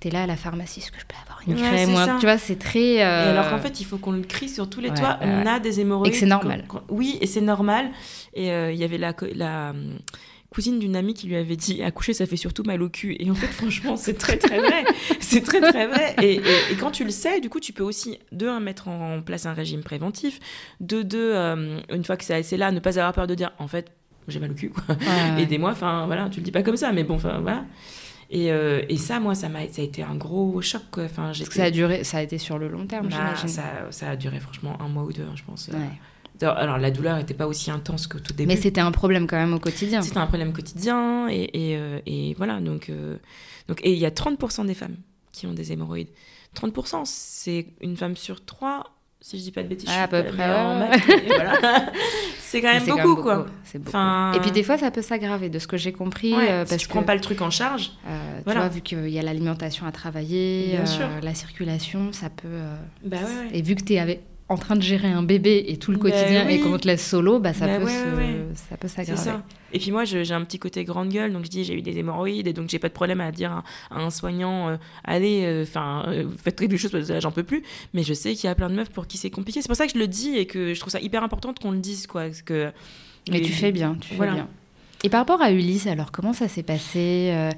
T'es 0.00 0.10
là 0.10 0.22
à 0.24 0.26
la 0.26 0.36
pharmacie, 0.36 0.80
est-ce 0.80 0.90
que 0.90 0.98
je 0.98 1.04
peux 1.06 1.14
avoir 1.22 1.40
une 1.46 1.54
crème 1.54 1.90
moi, 1.90 2.16
Tu 2.18 2.26
vois, 2.26 2.38
c'est 2.38 2.58
très. 2.58 2.94
Et 2.94 3.02
alors 3.02 3.48
qu'en 3.50 3.58
fait, 3.58 3.80
il 3.80 3.84
faut 3.84 3.98
qu'on 3.98 4.12
le 4.12 4.22
crie 4.22 4.48
sur 4.48 4.68
tous 4.68 4.80
les 4.80 4.90
toits. 4.90 5.18
on 5.20 5.46
a 5.46 5.60
des 5.60 5.80
hémorroïdes. 5.80 6.08
Et 6.08 6.12
que 6.12 6.18
c'est 6.18 6.26
normal. 6.26 6.64
oui, 6.88 7.18
et 7.20 7.26
c'est 7.26 7.40
normal. 7.40 7.90
Et 8.34 8.48
il 8.48 8.76
y 8.76 8.84
avait 8.84 8.98
la, 8.98 9.14
la 9.34 9.72
cousine 10.50 10.78
d'une 10.78 10.96
amie 10.96 11.14
qui 11.14 11.28
lui 11.28 11.36
avait 11.36 11.56
dit 11.56 11.82
accoucher 11.82 12.12
ça 12.12 12.26
fait 12.26 12.36
surtout 12.36 12.64
mal 12.64 12.82
au 12.82 12.88
cul 12.88 13.16
et 13.18 13.30
en 13.30 13.34
fait 13.34 13.46
franchement 13.52 13.96
c'est 13.96 14.14
très 14.14 14.36
très 14.36 14.58
vrai 14.58 14.84
c'est 15.20 15.42
très 15.42 15.60
très 15.60 15.86
vrai 15.86 16.16
et, 16.22 16.40
quand 16.78 16.90
tu 16.90 17.04
le 17.04 17.10
sais 17.10 17.40
du 17.40 17.48
coup 17.48 17.60
tu 17.60 17.72
peux 17.72 17.84
aussi 17.84 18.18
de 18.32 18.48
un 18.48 18.60
mettre 18.60 18.88
en 18.88 19.22
place 19.22 19.46
un 19.46 19.52
régime 19.52 19.82
préventif 19.82 20.40
de 20.80 21.02
deux 21.02 21.32
euh, 21.34 21.78
une 21.90 22.04
fois 22.04 22.16
que 22.16 22.24
c'est 22.24 22.56
là 22.56 22.72
ne 22.72 22.80
pas 22.80 22.98
avoir 22.98 23.12
peur 23.12 23.26
de 23.26 23.34
dire 23.34 23.52
en 23.58 23.68
fait 23.68 23.92
j'ai 24.28 24.40
mal 24.40 24.50
au 24.50 24.54
cul 24.54 24.70
quoi 24.70 24.96
aidez-moi 25.38 25.70
enfin 25.70 26.06
voilà 26.06 26.28
tu 26.28 26.40
le 26.40 26.44
dis 26.44 26.52
pas 26.52 26.62
comme 26.62 26.76
ça 26.76 26.92
mais 26.92 27.04
bon 27.04 27.14
enfin 27.14 27.38
voilà 27.40 27.64
et, 28.30 28.52
euh, 28.52 28.82
et, 28.88 28.96
ça, 28.96 29.18
moi, 29.18 29.34
ça 29.34 29.48
m'a, 29.48 29.68
ça 29.68 29.82
a 29.82 29.84
été 29.84 30.02
un 30.02 30.14
gros 30.14 30.60
choc. 30.62 30.82
Enfin, 30.98 31.32
ça 31.34 31.64
a 31.64 31.70
duré, 31.70 32.04
ça 32.04 32.18
a 32.18 32.22
été 32.22 32.38
sur 32.38 32.58
le 32.58 32.68
long 32.68 32.86
terme, 32.86 33.08
bah, 33.08 33.16
j'imagine. 33.16 33.48
Ça, 33.48 33.64
ça, 33.90 34.10
a 34.10 34.16
duré 34.16 34.38
franchement 34.38 34.80
un 34.80 34.88
mois 34.88 35.02
ou 35.02 35.12
deux, 35.12 35.24
hein, 35.24 35.34
je 35.34 35.42
pense. 35.42 35.68
Ouais. 35.68 35.78
Alors, 36.46 36.78
la 36.78 36.90
douleur 36.90 37.16
n'était 37.16 37.34
pas 37.34 37.46
aussi 37.46 37.70
intense 37.70 38.06
que 38.06 38.18
tout 38.18 38.32
début. 38.32 38.48
Mais 38.48 38.56
c'était 38.56 38.80
un 38.80 38.92
problème 38.92 39.26
quand 39.26 39.36
même 39.36 39.52
au 39.52 39.58
quotidien. 39.58 40.00
C'était 40.02 40.18
un 40.18 40.26
problème 40.26 40.52
quotidien. 40.52 41.28
Et, 41.28 41.72
et, 41.72 41.76
euh, 41.76 42.34
voilà. 42.36 42.60
Donc, 42.60 42.88
euh, 42.88 43.16
donc, 43.68 43.80
et 43.82 43.92
il 43.92 43.98
y 43.98 44.06
a 44.06 44.10
30% 44.10 44.66
des 44.66 44.74
femmes 44.74 44.96
qui 45.32 45.46
ont 45.46 45.52
des 45.52 45.72
hémorroïdes. 45.72 46.08
30%, 46.56 47.02
c'est 47.04 47.66
une 47.80 47.96
femme 47.96 48.16
sur 48.16 48.44
trois, 48.44 48.92
si 49.20 49.38
je 49.38 49.44
dis 49.44 49.52
pas 49.52 49.62
de 49.62 49.68
bêtises. 49.68 49.88
à 49.90 50.08
peu 50.08 50.24
près. 50.24 50.48
c'est 52.38 52.60
quand 52.60 52.72
même 52.72 52.86
beaucoup, 52.86 53.22
quoi. 53.22 53.46
Enfin... 53.86 54.32
Et 54.34 54.40
puis 54.40 54.50
des 54.50 54.62
fois, 54.62 54.78
ça 54.78 54.90
peut 54.90 55.02
s'aggraver, 55.02 55.48
de 55.48 55.58
ce 55.58 55.66
que 55.66 55.76
j'ai 55.76 55.92
compris. 55.92 56.34
Euh, 56.34 56.64
parce 56.64 56.72
si 56.72 56.78
tu 56.78 56.88
prends 56.88 57.02
pas 57.02 57.14
le 57.14 57.20
truc 57.20 57.42
en 57.42 57.50
charge. 57.50 57.92
Tu 58.46 58.52
vois, 58.52 58.68
vu 58.68 58.80
qu'il 58.80 59.08
y 59.08 59.18
a 59.18 59.22
l'alimentation 59.22 59.86
à 59.86 59.92
travailler, 59.92 60.78
la 61.22 61.34
circulation, 61.34 62.12
ça 62.12 62.30
peut. 62.30 62.48
Bah, 63.04 63.18
et 63.52 63.62
vu 63.62 63.74
que 63.74 63.84
tu 63.84 63.94
es 63.94 63.98
avec 63.98 64.22
en 64.50 64.56
train 64.56 64.74
de 64.74 64.82
gérer 64.82 65.06
un 65.06 65.22
bébé 65.22 65.64
et 65.68 65.76
tout 65.76 65.92
le 65.92 65.96
ben 65.96 66.10
quotidien 66.10 66.48
et 66.48 66.58
qu'on 66.58 66.76
te 66.76 66.86
laisse 66.86 67.06
solo, 67.06 67.38
bah, 67.38 67.54
ça, 67.54 67.66
ben 67.66 67.80
peut 67.80 67.88
ça 68.54 68.76
peut 68.76 68.88
s'aggraver. 68.88 69.38
Et 69.72 69.78
puis 69.78 69.92
moi, 69.92 70.04
j'ai 70.04 70.32
un 70.32 70.42
petit 70.42 70.58
côté 70.58 70.84
grande 70.84 71.08
gueule, 71.08 71.32
donc 71.32 71.44
je 71.44 71.50
dis 71.50 71.62
j'ai 71.62 71.74
eu 71.74 71.82
des 71.82 71.96
hémorroïdes 71.98 72.48
et 72.48 72.52
donc 72.52 72.68
j'ai 72.68 72.80
pas 72.80 72.88
de 72.88 72.92
problème 72.92 73.20
à 73.20 73.30
dire 73.30 73.52
à, 73.52 73.64
un 73.90 74.10
soignant 74.10 74.68
euh, 74.68 74.76
allez, 75.04 75.44
euh, 75.44 75.62
enfin, 75.62 76.04
euh, 76.08 76.28
faites 76.42 76.58
quelque 76.58 76.76
chose 76.76 76.90
parce 76.90 77.06
que 77.06 77.20
j'en 77.20 77.30
peux 77.30 77.44
plus. 77.44 77.62
Mais 77.94 78.02
je 78.02 78.12
sais 78.12 78.34
qu'il 78.34 78.48
y 78.48 78.50
a 78.50 78.56
plein 78.56 78.68
de 78.68 78.74
meufs 78.74 78.90
pour 78.90 79.06
qui 79.06 79.18
c'est 79.18 79.30
compliqué. 79.30 79.62
C'est 79.62 79.68
pour 79.68 79.76
ça 79.76 79.86
que 79.86 79.92
je 79.92 79.98
le 79.98 80.08
dis 80.08 80.36
et 80.36 80.46
que 80.46 80.74
je 80.74 80.80
trouve 80.80 80.92
ça 80.92 81.00
hyper 81.00 81.22
important 81.22 81.54
qu'on 81.54 81.70
le 81.70 81.78
dise, 81.78 82.08
quoi. 82.08 82.24
Parce 82.24 82.42
que, 82.42 82.72
Mais 83.30 83.40
tu 83.42 83.52
fais 83.52 83.70
bien, 83.70 83.96
tu 84.00 84.14
fais 84.14 84.30
bien. 84.30 84.48
Et 85.04 85.08
par 85.08 85.20
rapport 85.20 85.40
à 85.40 85.52
Ulysse, 85.52 85.86
alors 85.86 86.10
comment 86.10 86.32
ça 86.32 86.48
s'est 86.48 86.64
passé 86.64 87.50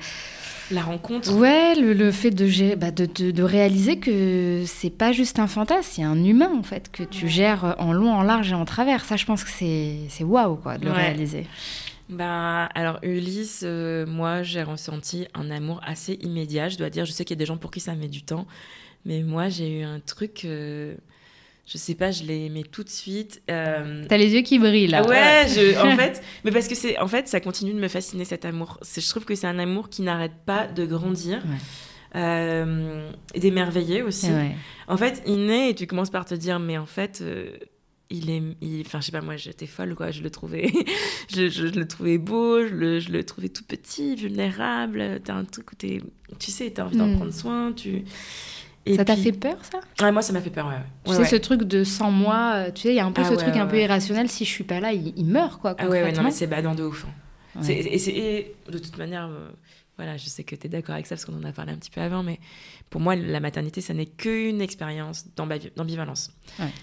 la 0.71 0.83
rencontre. 0.83 1.35
Ouais, 1.35 1.75
le, 1.75 2.11
fait 2.11 2.31
bah, 2.77 2.91
de, 2.91 3.07
de, 3.07 3.31
de, 3.31 3.43
réaliser 3.43 3.99
que 3.99 4.65
c'est 4.67 4.91
pas 4.91 5.13
juste 5.13 5.39
un 5.39 5.47
fantasme, 5.47 5.89
c'est 5.91 6.03
un 6.03 6.23
humain 6.23 6.51
en 6.57 6.63
fait, 6.63 6.91
que 6.91 7.03
tu 7.03 7.29
gères 7.29 7.75
en 7.79 7.93
long, 7.93 8.13
en 8.13 8.23
large 8.23 8.53
et 8.53 8.55
en 8.55 8.65
travers. 8.65 9.05
Ça, 9.05 9.17
je 9.17 9.25
pense 9.25 9.45
que 9.45 9.51
c'est 9.51 10.25
waouh 10.25 10.57
quoi, 10.57 10.79
de 10.79 10.87
le 10.87 10.93
réaliser. 10.93 11.47
Bah, 12.09 12.67
alors 12.75 12.99
Ulysse, 13.03 13.63
euh, 13.65 14.05
moi 14.07 14.43
j'ai 14.43 14.63
ressenti 14.63 15.27
un 15.35 15.51
amour 15.51 15.81
assez 15.85 16.15
immédiat, 16.21 16.69
je 16.69 16.77
dois 16.77 16.91
dire. 16.91 17.07
Je 17.07 17.13
sais 17.13 17.25
qu'il 17.25 17.37
y 17.37 17.39
a 17.39 17.41
des 17.41 17.47
gens 17.47 17.57
pour 17.57 17.71
qui 17.71 17.81
ça 17.81 17.95
met 17.95 18.09
du 18.09 18.23
temps, 18.23 18.47
mais 19.07 19.23
moi 19.23 19.49
j'ai 19.49 19.81
eu 19.81 19.83
un 19.83 20.01
truc. 20.01 20.45
Euh, 20.45 20.95
je 21.67 21.79
sais 21.79 21.95
pas, 21.95 22.11
je 22.11 22.25
l'ai 22.25 22.47
aimé 22.47 22.65
tout 22.65 22.83
de 22.83 22.89
suite. 22.89 23.43
Euh... 23.51 24.05
T'as 24.09 24.17
les 24.17 24.35
yeux 24.35 24.43
qui 24.43 24.59
brillent 24.59 24.89
là. 24.89 25.07
Ouais, 25.07 25.47
je, 25.49 25.79
en 25.79 25.97
fait, 25.97 26.23
mais 26.45 26.51
parce 26.51 26.69
que 26.69 26.75
c'est, 26.75 26.99
en 26.99 27.07
fait, 27.07 27.29
ça 27.29 27.41
continue 27.41 27.73
de 27.73 27.79
me 27.79 27.89
fasciner 27.89 28.25
cet 28.25 28.45
amour. 28.45 28.79
Je 28.83 29.09
trouve 29.09 29.25
que 29.25 29.35
c'est 29.35 29.47
un 29.47 29.59
amour 29.59 29.89
qui 29.89 30.03
n'arrête 30.03 30.35
pas 30.45 30.67
de 30.67 30.85
grandir. 30.85 31.43
Euh, 32.15 33.11
et 33.33 33.41
d'émerveiller 33.41 34.03
aussi. 34.03 34.29
En 34.87 34.97
fait, 34.97 35.23
il 35.27 35.47
naît 35.47 35.71
et 35.71 35.75
tu 35.75 35.87
commences 35.87 36.11
par 36.11 36.27
te 36.27 36.35
dire, 36.35 36.59
mais 36.59 36.77
en 36.77 36.85
fait, 36.85 37.21
euh, 37.23 37.57
il 38.11 38.29
est, 38.29 38.43
enfin, 38.85 39.01
je 39.01 39.07
sais 39.07 39.13
pas, 39.13 39.23
moi, 39.23 39.37
j'étais 39.37 39.67
folle, 39.67 39.95
quoi. 39.95 40.11
Je 40.11 40.23
le 40.23 40.29
trouvais, 40.29 40.71
je, 41.35 41.49
je, 41.49 41.67
le 41.67 41.89
trouvais 41.89 42.19
beau, 42.19 42.67
je 42.67 42.75
le, 42.75 43.01
je 43.01 43.11
le, 43.11 43.25
trouvais 43.25 43.49
tout 43.49 43.65
petit, 43.65 44.17
vulnérable. 44.17 45.21
T'as 45.25 45.35
un 45.35 45.45
truc 45.45 45.73
où 45.73 45.75
t'es, 45.75 46.03
tu 46.39 46.51
sais, 46.51 46.71
t'as 46.71 46.85
envie 46.85 46.99
d'en 46.99 47.07
mm. 47.07 47.17
prendre 47.17 47.33
soin, 47.33 47.73
tu 47.73 48.05
ça 48.97 49.05
t'a 49.05 49.17
fait 49.17 49.33
peur, 49.33 49.57
ça? 49.63 49.81
Ouais, 50.05 50.13
Moi, 50.13 50.23
ça 50.23 50.33
m'a 50.33 50.41
fait 50.41 50.51
peur, 50.51 50.67
ouais. 50.67 50.75
Tu 51.07 51.15
sais, 51.15 51.25
ce 51.25 51.37
truc 51.37 51.63
de 51.63 51.85
100 51.85 52.11
mois, 52.11 52.53
euh, 52.55 52.71
tu 52.73 52.83
sais, 52.83 52.89
il 52.89 52.97
y 52.97 53.01
a 53.01 53.07
un 53.07 53.13
peu 53.13 53.23
ah 53.25 53.29
ce 53.29 53.35
truc 53.35 53.57
un 53.57 53.67
peu 53.67 53.81
irrationnel. 53.81 54.29
Si 54.29 54.45
je 54.45 54.51
suis 54.51 54.65
pas 54.65 54.81
là, 54.81 54.93
il, 54.93 55.25
meurt, 55.25 55.61
quoi. 55.61 55.75
Ah 55.79 55.89
ouais, 55.89 56.13
non, 56.13 56.23
mais 56.23 56.31
c'est 56.31 56.47
badant 56.47 56.75
de 56.75 56.85
ouf. 56.85 57.07
Hein. 57.07 57.63
Et, 57.69 58.55
de 58.69 58.79
toute 58.79 58.97
manière, 58.99 59.27
euh, 59.27 59.49
voilà, 59.97 60.17
je 60.17 60.27
sais 60.27 60.43
que 60.43 60.57
tu 60.57 60.67
es 60.67 60.71
d'accord 60.71 60.95
avec 60.95 61.07
ça 61.07 61.15
parce 61.15 61.25
qu'on 61.25 61.37
en 61.37 61.45
a 61.45 61.53
parlé 61.53 61.73
un 61.73 61.77
petit 61.77 61.91
peu 61.91 62.01
avant, 62.01 62.23
mais 62.23 62.41
pour 62.91 63.01
moi, 63.01 63.15
la 63.15 63.41
maternité, 63.41 63.81
ça 63.81 63.95
n'est 63.95 64.07
qu'une 64.07 64.61
expérience 64.61 65.27
d'ambivalence. 65.37 66.33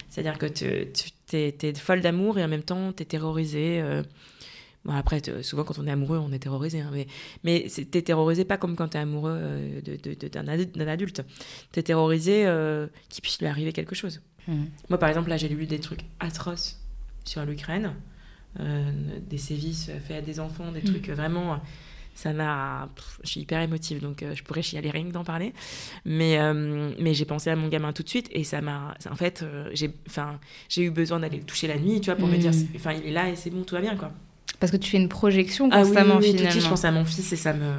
C'est-à-dire 0.09 0.37
que 0.37 0.45
tu, 0.45 0.65
es, 1.33 1.73
folle 1.75 2.01
d'amour 2.01 2.37
et 2.39 2.43
en 2.43 2.47
même 2.47 2.63
temps, 2.63 2.93
tu 2.93 3.03
es 3.03 3.05
terrorisée. 3.05 3.81
Euh, 3.81 4.03
Bon, 4.85 4.93
après, 4.93 5.21
souvent, 5.43 5.63
quand 5.63 5.77
on 5.77 5.87
est 5.87 5.91
amoureux, 5.91 6.17
on 6.17 6.31
est 6.31 6.39
terrorisé. 6.39 6.79
Hein, 6.81 6.89
mais 6.93 7.07
mais 7.43 7.67
t'es 7.91 8.01
terrorisé 8.01 8.45
pas 8.45 8.57
comme 8.57 8.75
quand 8.75 8.89
t'es 8.89 8.97
amoureux 8.97 9.35
euh, 9.35 9.81
d'un 10.31 10.43
de, 10.43 10.87
adulte. 10.87 11.21
T'es 11.71 11.83
terrorisé 11.83 12.45
euh, 12.45 12.87
qu'il 13.09 13.21
puisse 13.21 13.39
lui 13.39 13.47
arriver 13.47 13.73
quelque 13.73 13.95
chose. 13.95 14.21
Mmh. 14.47 14.65
Moi, 14.89 14.97
par 14.97 15.09
exemple, 15.09 15.29
là, 15.29 15.37
j'ai 15.37 15.49
lu 15.49 15.65
des 15.65 15.79
trucs 15.79 16.05
atroces 16.19 16.79
sur 17.25 17.45
l'Ukraine. 17.45 17.93
Euh, 18.59 18.91
des 19.29 19.37
sévices 19.37 19.91
faits 20.07 20.17
à 20.17 20.21
des 20.21 20.39
enfants, 20.39 20.71
des 20.71 20.81
mmh. 20.81 20.85
trucs 20.85 21.09
vraiment... 21.09 21.61
Ça 22.15 22.33
m'a... 22.33 22.89
Je 23.23 23.29
suis 23.29 23.41
hyper 23.41 23.61
émotive, 23.61 24.01
donc 24.01 24.25
je 24.33 24.43
pourrais 24.43 24.61
chialer 24.61 24.89
rien 24.89 25.05
que 25.05 25.11
d'en 25.11 25.23
parler. 25.23 25.53
Mais, 26.03 26.37
mais 26.99 27.13
j'ai 27.13 27.23
pensé 27.23 27.49
à 27.49 27.55
mon 27.55 27.69
gamin 27.69 27.93
tout 27.93 28.03
de 28.03 28.09
suite 28.09 28.27
et 28.31 28.43
ça 28.43 28.59
m'a... 28.59 28.93
En 29.09 29.15
fait, 29.15 29.45
j'ai 29.71 29.93
j'ai 30.67 30.83
eu 30.83 30.91
besoin 30.91 31.21
d'aller 31.21 31.37
le 31.37 31.45
toucher 31.45 31.67
la 31.67 31.77
nuit, 31.77 32.01
tu 32.01 32.07
vois, 32.07 32.15
pour 32.15 32.27
me 32.27 32.35
dire... 32.35 32.51
Mmh. 32.51 32.75
Enfin, 32.75 32.91
il 32.91 33.05
est 33.05 33.11
là 33.11 33.29
et 33.29 33.37
c'est 33.37 33.51
bon, 33.51 33.63
tout 33.63 33.75
va 33.75 33.79
bien, 33.79 33.95
quoi. 33.95 34.11
Parce 34.59 34.71
que 34.71 34.77
tu 34.77 34.91
fais 34.91 34.97
une 34.97 35.09
projection 35.09 35.69
constamment, 35.69 36.15
ah 36.17 36.19
oui, 36.21 36.35
oui, 36.37 36.47
je 36.49 36.67
pense 36.67 36.83
à 36.83 36.91
mon 36.91 37.05
fils 37.05 37.31
et 37.31 37.35
ça 37.35 37.53
me... 37.53 37.73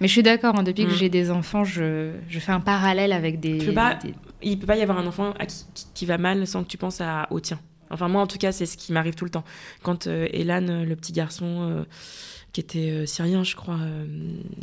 Mais 0.00 0.06
je 0.06 0.12
suis 0.12 0.22
d'accord, 0.22 0.56
hein, 0.56 0.62
depuis 0.62 0.84
que 0.84 0.92
mm. 0.92 0.96
j'ai 0.96 1.08
des 1.08 1.30
enfants, 1.30 1.64
je, 1.64 2.12
je, 2.28 2.38
fais 2.38 2.52
un 2.52 2.60
parallèle 2.60 3.12
avec 3.12 3.40
des... 3.40 3.58
Tu 3.58 3.72
pas, 3.72 3.98
Il 4.42 4.58
peut 4.58 4.66
pas 4.66 4.76
y 4.76 4.82
avoir 4.82 4.98
un 4.98 5.06
enfant 5.06 5.34
qui, 5.94 6.06
va 6.06 6.18
mal 6.18 6.46
sans 6.46 6.62
que 6.62 6.68
tu 6.68 6.78
penses 6.78 7.00
à, 7.00 7.26
au 7.30 7.40
tien. 7.40 7.58
Enfin, 7.90 8.06
moi, 8.06 8.22
en 8.22 8.28
tout 8.28 8.38
cas, 8.38 8.52
c'est 8.52 8.66
ce 8.66 8.76
qui 8.76 8.92
m'arrive 8.92 9.14
tout 9.14 9.24
le 9.24 9.30
temps. 9.30 9.44
Quand 9.82 10.06
euh, 10.06 10.28
Elan, 10.32 10.84
le 10.84 10.94
petit 10.94 11.12
garçon... 11.12 11.68
Euh, 11.68 11.84
qui 12.58 12.78
était 12.78 12.90
euh, 12.90 13.06
syrien, 13.06 13.44
je 13.44 13.54
crois. 13.54 13.78
Euh, 13.80 14.04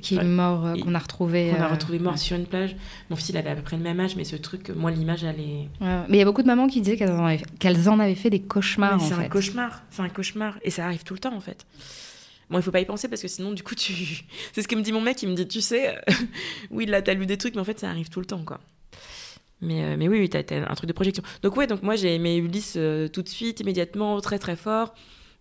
qui 0.01 0.15
est 0.15 0.23
mort, 0.23 0.65
euh, 0.65 0.75
qu'on 0.75 0.93
a 0.95 0.99
retrouvé. 0.99 1.53
Qu'on 1.55 1.63
a 1.63 1.69
retrouvé 1.69 1.97
mort 1.97 2.17
sur 2.17 2.35
une 2.35 2.45
plage. 2.45 2.75
Mon 3.09 3.15
fils, 3.15 3.29
il 3.29 3.37
avait 3.37 3.51
à 3.51 3.55
peu 3.55 3.61
près 3.61 3.77
le 3.77 3.83
même 3.83 4.01
âge, 4.01 4.17
mais 4.17 4.25
ce 4.25 4.35
truc, 4.35 4.69
moi, 4.69 4.91
l'image, 4.91 5.23
elle 5.23 5.39
est. 5.39 5.69
mais 5.79 6.05
il 6.09 6.17
y 6.17 6.21
a 6.21 6.25
beaucoup 6.25 6.41
de 6.41 6.47
mamans 6.47 6.67
qui 6.67 6.81
disaient 6.81 6.97
qu'elles 6.97 7.11
en, 7.11 7.25
avaient... 7.25 7.87
en 7.87 7.99
avaient 7.99 8.15
fait 8.15 8.29
des 8.29 8.41
cauchemars. 8.41 8.99
C'est 8.99 9.13
un 9.13 9.29
cauchemar, 9.29 9.83
c'est 9.91 10.01
un 10.01 10.09
cauchemar. 10.09 10.57
Et 10.63 10.71
ça 10.71 10.85
arrive 10.85 11.03
tout 11.03 11.13
le 11.13 11.21
temps, 11.21 11.33
en 11.33 11.39
fait. 11.39 11.65
Bon, 12.49 12.59
il 12.59 12.63
faut 12.63 12.71
pas 12.71 12.81
y 12.81 12.85
penser 12.85 13.07
parce 13.07 13.21
que 13.21 13.29
sinon, 13.29 13.53
du 13.53 13.63
coup, 13.63 13.75
tu. 13.75 13.93
C'est 14.53 14.61
ce 14.61 14.67
que 14.67 14.75
me 14.75 14.81
dit 14.81 14.91
mon 14.91 15.01
mec, 15.01 15.23
il 15.23 15.29
me 15.29 15.33
dit, 15.33 15.47
tu 15.47 15.61
sais, 15.61 15.95
oui, 16.71 16.85
là, 16.85 17.01
t'as 17.01 17.13
lu 17.13 17.25
des 17.25 17.37
trucs, 17.37 17.55
mais 17.55 17.61
en 17.61 17.65
fait, 17.65 17.79
ça 17.79 17.89
arrive 17.89 18.09
tout 18.09 18.19
le 18.19 18.25
temps, 18.25 18.43
quoi. 18.43 18.59
Mais, 19.61 19.95
mais 19.95 20.09
oui, 20.09 20.19
oui, 20.19 20.29
t'as 20.29 20.39
as 20.39 20.69
un 20.69 20.75
truc 20.75 20.89
de 20.89 20.93
projection. 20.93 21.23
Donc, 21.43 21.55
ouais, 21.55 21.65
donc 21.65 21.81
moi, 21.81 21.95
j'ai 21.95 22.13
aimé 22.13 22.35
Ulysse 22.35 22.77
tout 23.13 23.21
de 23.21 23.29
suite, 23.29 23.61
immédiatement, 23.61 24.19
très, 24.19 24.37
très 24.37 24.57
fort. 24.57 24.93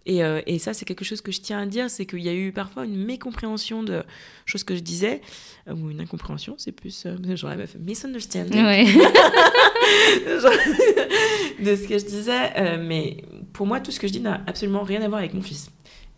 Euh, 0.08 0.42
et, 0.46 0.58
ça, 0.58 0.74
c'est 0.74 0.84
quelque 0.84 1.04
chose 1.04 1.20
que 1.20 1.32
je 1.32 1.40
tiens 1.40 1.60
à 1.60 1.66
dire, 1.66 1.88
c'est 1.90 2.06
qu'il 2.06 2.20
y 2.20 2.28
a 2.28 2.34
eu 2.34 2.52
parfois 2.52 2.84
une 2.84 2.96
mécompréhension 2.96 3.82
de 3.82 4.02
choses 4.44 4.64
que 4.64 4.74
je 4.74 4.80
disais, 4.80 5.20
euh, 5.68 5.74
ou 5.74 5.90
une 5.90 6.00
incompréhension, 6.00 6.54
c'est 6.58 6.72
plus 6.72 7.06
euh, 7.06 7.16
genre 7.36 7.50
la 7.50 7.56
meuf 7.56 7.76
misunderstanding 7.78 8.52
de 11.60 11.76
ce 11.76 11.88
que 11.88 11.98
je 11.98 12.04
disais. 12.04 12.78
mais 12.78 13.24
pour 13.52 13.66
moi, 13.66 13.80
tout 13.80 13.90
ce 13.90 14.00
que 14.00 14.06
je 14.06 14.12
dis 14.12 14.20
n'a 14.20 14.42
absolument 14.46 14.82
rien 14.82 15.02
à 15.02 15.08
voir 15.08 15.20
avec 15.20 15.34
mon 15.34 15.42
fils. 15.42 15.70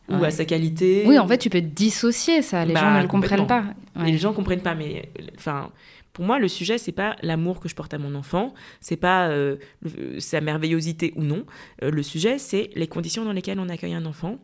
Ou 0.09 0.23
à 0.25 0.31
sa 0.31 0.45
qualité. 0.45 1.03
Oui, 1.05 1.19
en 1.19 1.27
fait, 1.27 1.39
tu 1.39 1.51
peux 1.51 1.61
dissocier 1.61 2.41
ça. 2.41 2.65
Les 2.65 2.75
bah, 2.75 2.81
gens 2.81 2.95
ne 2.95 3.03
le 3.03 3.09
comprennent 3.09 3.49
pas. 3.49 3.65
Et 4.07 4.13
les 4.13 4.19
gens 4.19 4.31
ne 4.31 4.37
comprennent 4.37 4.61
pas. 4.61 4.77
Mais 4.77 5.11
enfin, 5.37 5.73
pour 6.17 6.25
moi, 6.25 6.39
le 6.39 6.49
sujet, 6.49 6.79
c'est 6.79 6.93
pas 6.93 7.15
l'amour 7.21 7.61
que 7.61 7.69
je 7.69 7.75
porte 7.75 7.93
à 7.93 7.99
mon 7.99 8.15
enfant, 8.15 8.55
c'est 8.81 8.97
pas 8.97 9.29
euh, 9.29 9.59
sa 10.19 10.41
merveillosité 10.41 11.13
ou 11.15 11.23
non. 11.23 11.45
Euh, 11.83 11.91
le 11.91 12.03
sujet, 12.03 12.39
c'est 12.39 12.71
les 12.75 12.87
conditions 12.87 13.27
dans 13.27 13.35
lesquelles 13.35 13.61
on 13.61 13.69
accueille 13.69 13.93
un 13.93 14.07
enfant, 14.07 14.39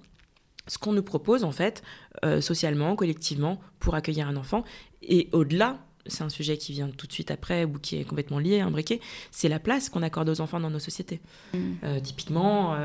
ce 0.69 0.77
qu'on 0.77 0.93
nous 0.93 1.03
propose 1.03 1.45
en 1.45 1.51
fait, 1.51 1.83
euh, 2.27 2.43
socialement, 2.43 2.95
collectivement, 2.95 3.59
pour 3.79 3.95
accueillir 3.95 4.29
un 4.29 4.37
enfant. 4.37 4.65
Et 5.01 5.31
au-delà, 5.33 5.79
c'est 6.05 6.23
un 6.23 6.29
sujet 6.29 6.59
qui 6.59 6.73
vient 6.73 6.91
tout 6.91 7.07
de 7.07 7.13
suite 7.15 7.31
après 7.31 7.65
ou 7.65 7.79
qui 7.79 7.97
est 7.97 8.05
complètement 8.05 8.39
lié, 8.39 8.61
imbriqué, 8.61 9.01
c'est 9.31 9.49
la 9.49 9.59
place 9.59 9.89
qu'on 9.89 10.03
accorde 10.03 10.29
aux 10.29 10.43
enfants 10.43 10.61
dans 10.61 10.69
nos 10.69 10.79
sociétés. 10.79 11.23
Mmh. 11.55 12.01
typiquement, 12.03 12.77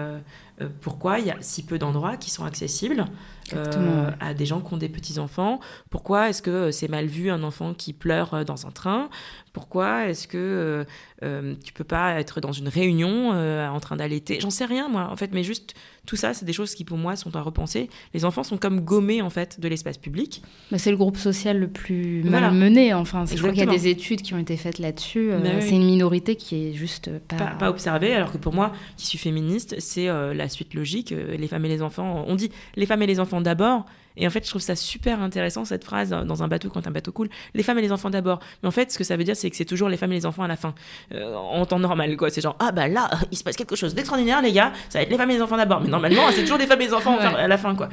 euh, 0.61 0.67
pourquoi 0.81 1.19
il 1.19 1.27
y 1.27 1.31
a 1.31 1.37
si 1.41 1.63
peu 1.63 1.77
d'endroits 1.77 2.17
qui 2.17 2.29
sont 2.31 2.43
accessibles 2.45 3.05
euh, 3.53 4.11
à 4.19 4.33
des 4.33 4.45
gens 4.45 4.59
qui 4.61 4.73
ont 4.73 4.77
des 4.77 4.89
petits-enfants? 4.89 5.59
Pourquoi 5.89 6.29
est-ce 6.29 6.41
que 6.41 6.71
c'est 6.71 6.89
mal 6.89 7.05
vu 7.05 7.29
un 7.29 7.43
enfant 7.43 7.73
qui 7.73 7.93
pleure 7.93 8.43
dans 8.45 8.65
un 8.67 8.71
train? 8.71 9.09
Pourquoi 9.53 10.05
est-ce 10.07 10.27
que 10.27 10.37
euh, 10.37 10.83
euh, 11.23 11.55
tu 11.63 11.73
peux 11.73 11.83
pas 11.83 12.19
être 12.19 12.41
dans 12.41 12.51
une 12.51 12.67
réunion 12.67 13.31
euh, 13.33 13.67
en 13.67 13.79
train 13.79 13.95
d'allaiter? 13.95 14.39
J'en 14.39 14.51
sais 14.51 14.65
rien, 14.65 14.87
moi, 14.87 15.09
en 15.11 15.15
fait, 15.15 15.31
mais 15.33 15.43
juste 15.43 15.73
tout 16.05 16.15
ça, 16.15 16.33
c'est 16.33 16.45
des 16.45 16.53
choses 16.53 16.75
qui, 16.75 16.85
pour 16.85 16.97
moi, 16.97 17.15
sont 17.15 17.35
à 17.35 17.41
repenser. 17.41 17.89
Les 18.13 18.23
enfants 18.23 18.43
sont 18.43 18.57
comme 18.57 18.81
gommés, 18.81 19.21
en 19.21 19.29
fait, 19.31 19.59
de 19.59 19.67
l'espace 19.67 19.97
public. 19.97 20.43
Bah, 20.71 20.77
c'est 20.77 20.91
le 20.91 20.95
groupe 20.97 21.17
social 21.17 21.59
le 21.59 21.67
plus 21.67 22.21
Voilà. 22.21 22.49
mal 22.51 22.59
mené, 22.59 22.93
enfin. 22.93 23.25
Je 23.25 23.35
crois 23.37 23.49
qu'il 23.49 23.59
y 23.59 23.63
a 23.63 23.65
des 23.65 23.87
études 23.87 24.21
qui 24.21 24.33
ont 24.35 24.37
été 24.37 24.57
faites 24.57 24.77
là-dessus. 24.79 25.31
euh, 25.31 25.39
Bah 25.39 25.49
oui. 25.55 25.61
C'est 25.61 25.75
une 25.75 25.85
minorité 25.85 26.35
qui 26.35 26.67
est 26.69 26.73
juste 26.73 27.09
pas... 27.27 27.35
Pas, 27.37 27.45
pas 27.51 27.69
observé, 27.71 28.13
alors 28.13 28.31
que 28.31 28.37
pour 28.37 28.53
moi, 28.53 28.71
qui 28.95 29.07
suis 29.07 29.17
féministe, 29.17 29.75
c'est 29.79 30.07
euh, 30.07 30.33
la 30.47 30.49
suite 30.49 30.73
logique. 30.73 31.11
euh, 31.11 31.35
les 31.37 31.47
femmes 31.47 31.65
et 31.65 31.69
les 31.69 31.81
enfants, 31.81 32.23
on 32.27 32.35
dit 32.35 32.49
les 32.75 32.85
femmes 32.85 33.01
et 33.01 33.07
les 33.07 33.19
enfants 33.19 33.41
d'abord. 33.41 33.85
Et 34.19 34.25
en 34.25 34.31
fait, 34.31 34.43
je 34.43 34.49
trouve 34.49 34.61
ça 34.63 34.75
super 34.75 35.21
intéressant, 35.21 35.63
cette 35.63 35.83
phrase, 35.83 36.09
dans 36.09 36.25
dans 36.25 36.41
un 36.41 36.47
bateau, 36.47 36.69
quand 36.69 36.87
un 36.87 36.91
bateau 36.91 37.11
coule. 37.11 37.29
Les 37.53 37.61
femmes 37.61 37.77
et 37.77 37.83
les 37.83 37.91
enfants 37.91 38.09
d'abord. 38.09 38.39
Mais 38.63 38.67
en 38.67 38.71
fait, 38.71 38.91
ce 38.91 38.97
que 38.97 39.03
ça 39.03 39.15
veut 39.15 39.23
dire, 39.23 39.35
c'est 39.35 39.49
que 39.51 39.55
c'est 39.55 39.65
toujours 39.65 39.89
les 39.89 39.97
femmes 39.97 40.11
et 40.11 40.15
les 40.15 40.25
enfants 40.25 40.41
à 40.43 40.47
la 40.47 40.55
fin. 40.55 40.73
Euh, 41.13 41.35
en 41.35 41.65
temps 41.67 41.77
normal, 41.79 42.17
quoi. 42.17 42.29
C'est 42.31 42.41
genre, 42.41 42.55
ah 42.59 42.71
bah 42.71 42.87
là, 42.87 43.09
il 43.31 43.37
se 43.37 43.43
passe 43.43 43.55
quelque 43.55 43.75
chose 43.75 43.93
d'extraordinaire, 43.93 44.41
les 44.41 44.51
gars. 44.53 44.73
Ça 44.89 44.97
va 44.99 45.03
être 45.03 45.11
les 45.11 45.17
femmes 45.17 45.29
et 45.31 45.35
les 45.35 45.41
enfants 45.43 45.57
d'abord. 45.57 45.81
Mais 45.81 45.89
normalement, 45.89 46.23
c'est 46.31 46.41
toujours 46.41 46.57
les 46.57 46.65
femmes 46.65 46.81
et 46.81 46.85
les 46.87 46.93
enfants 46.93 47.17
Ouais. 47.17 47.25
à 47.25 47.47
la 47.47 47.57
fin, 47.59 47.75
quoi. 47.75 47.89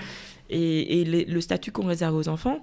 Et, 0.51 1.01
et 1.01 1.05
les- 1.05 1.25
le 1.27 1.41
statut 1.43 1.73
qu'on 1.73 1.87
réserve 1.87 2.15
aux 2.17 2.29
enfants, 2.29 2.59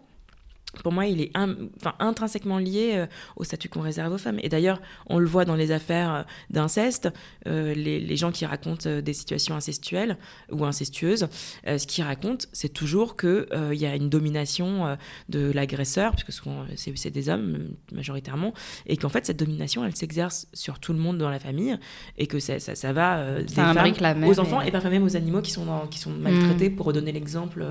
pour 0.83 0.93
moi, 0.93 1.05
il 1.05 1.19
est 1.21 1.31
in- 1.35 1.55
enfin, 1.77 1.93
intrinsèquement 1.99 2.57
lié 2.57 2.93
euh, 2.95 3.05
au 3.35 3.43
statut 3.43 3.67
qu'on 3.67 3.81
réserve 3.81 4.13
aux 4.13 4.17
femmes. 4.17 4.39
Et 4.41 4.47
d'ailleurs, 4.49 4.81
on 5.07 5.19
le 5.19 5.25
voit 5.27 5.43
dans 5.45 5.55
les 5.55 5.71
affaires 5.71 6.13
euh, 6.13 6.23
d'inceste, 6.49 7.09
euh, 7.47 7.73
les, 7.73 7.99
les 7.99 8.15
gens 8.15 8.31
qui 8.31 8.45
racontent 8.45 8.87
euh, 8.89 9.01
des 9.01 9.13
situations 9.13 9.53
incestuelles 9.55 10.17
ou 10.51 10.63
incestueuses, 10.65 11.27
ce 11.65 11.85
qu'ils 11.87 12.03
racontent, 12.05 12.45
c'est 12.53 12.69
toujours 12.73 13.17
qu'il 13.17 13.45
y 13.73 13.85
a 13.85 13.95
une 13.95 14.09
domination 14.09 14.97
de 15.29 15.51
l'agresseur, 15.51 16.11
puisque 16.13 16.31
souvent 16.31 16.65
c'est 16.75 17.09
des 17.11 17.29
hommes 17.29 17.69
majoritairement, 17.91 18.53
et 18.85 18.97
qu'en 18.97 19.09
fait, 19.09 19.25
cette 19.25 19.37
domination, 19.39 19.83
elle 19.85 19.95
s'exerce 19.95 20.47
sur 20.53 20.79
tout 20.79 20.93
le 20.93 20.99
monde 20.99 21.17
dans 21.17 21.29
la 21.29 21.39
famille, 21.39 21.77
et 22.17 22.27
que 22.27 22.39
ça, 22.39 22.59
ça, 22.59 22.75
ça 22.75 22.93
va 22.93 23.41
des 23.43 23.53
femmes 23.73 23.83
aux 24.29 24.39
enfants 24.39 24.61
et- 24.61 24.71
parfois 24.71 24.89
même 24.89 25.03
aux 25.03 25.15
animaux 25.17 25.41
qui 25.41 25.51
sont, 25.51 25.65
dans- 25.65 25.87
qui 25.87 25.99
sont 25.99 26.11
maltraités, 26.11 26.69
pour 26.69 26.85
redonner 26.85 27.11
l'exemple. 27.11 27.65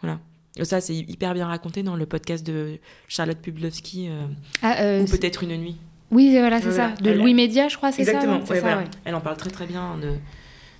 voilà. 0.00 0.18
Ça, 0.64 0.80
c'est 0.80 0.94
hyper 0.94 1.34
bien 1.34 1.46
raconté 1.46 1.82
dans 1.82 1.96
le 1.96 2.06
podcast 2.06 2.44
de 2.46 2.78
Charlotte 3.08 3.38
Publowski, 3.38 4.08
euh, 4.08 4.26
Ah, 4.62 4.80
euh, 4.82 5.02
ou 5.02 5.06
peut-être 5.06 5.42
une 5.42 5.56
nuit. 5.56 5.76
Oui, 6.10 6.30
voilà, 6.38 6.58
c'est 6.60 6.68
Voilà. 6.70 6.96
ça. 6.96 7.02
De 7.02 7.10
Elle- 7.10 7.18
Louis 7.18 7.34
Média, 7.34 7.68
je 7.68 7.76
crois, 7.76 7.92
c'est 7.92 8.04
ça 8.04 8.12
Exactement. 8.12 8.38
ouais, 8.48 8.60
voilà. 8.60 8.78
ouais. 8.78 8.84
Elle 9.04 9.14
en 9.14 9.20
parle 9.20 9.36
très 9.36 9.50
très 9.50 9.66
bien 9.66 9.96
de, 10.00 10.08
de 10.08 10.16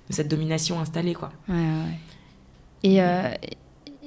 cette 0.09 0.27
domination 0.27 0.79
installée, 0.79 1.13
quoi. 1.13 1.31
Ouais. 1.47 1.55
Et, 2.83 3.01
euh, 3.01 3.29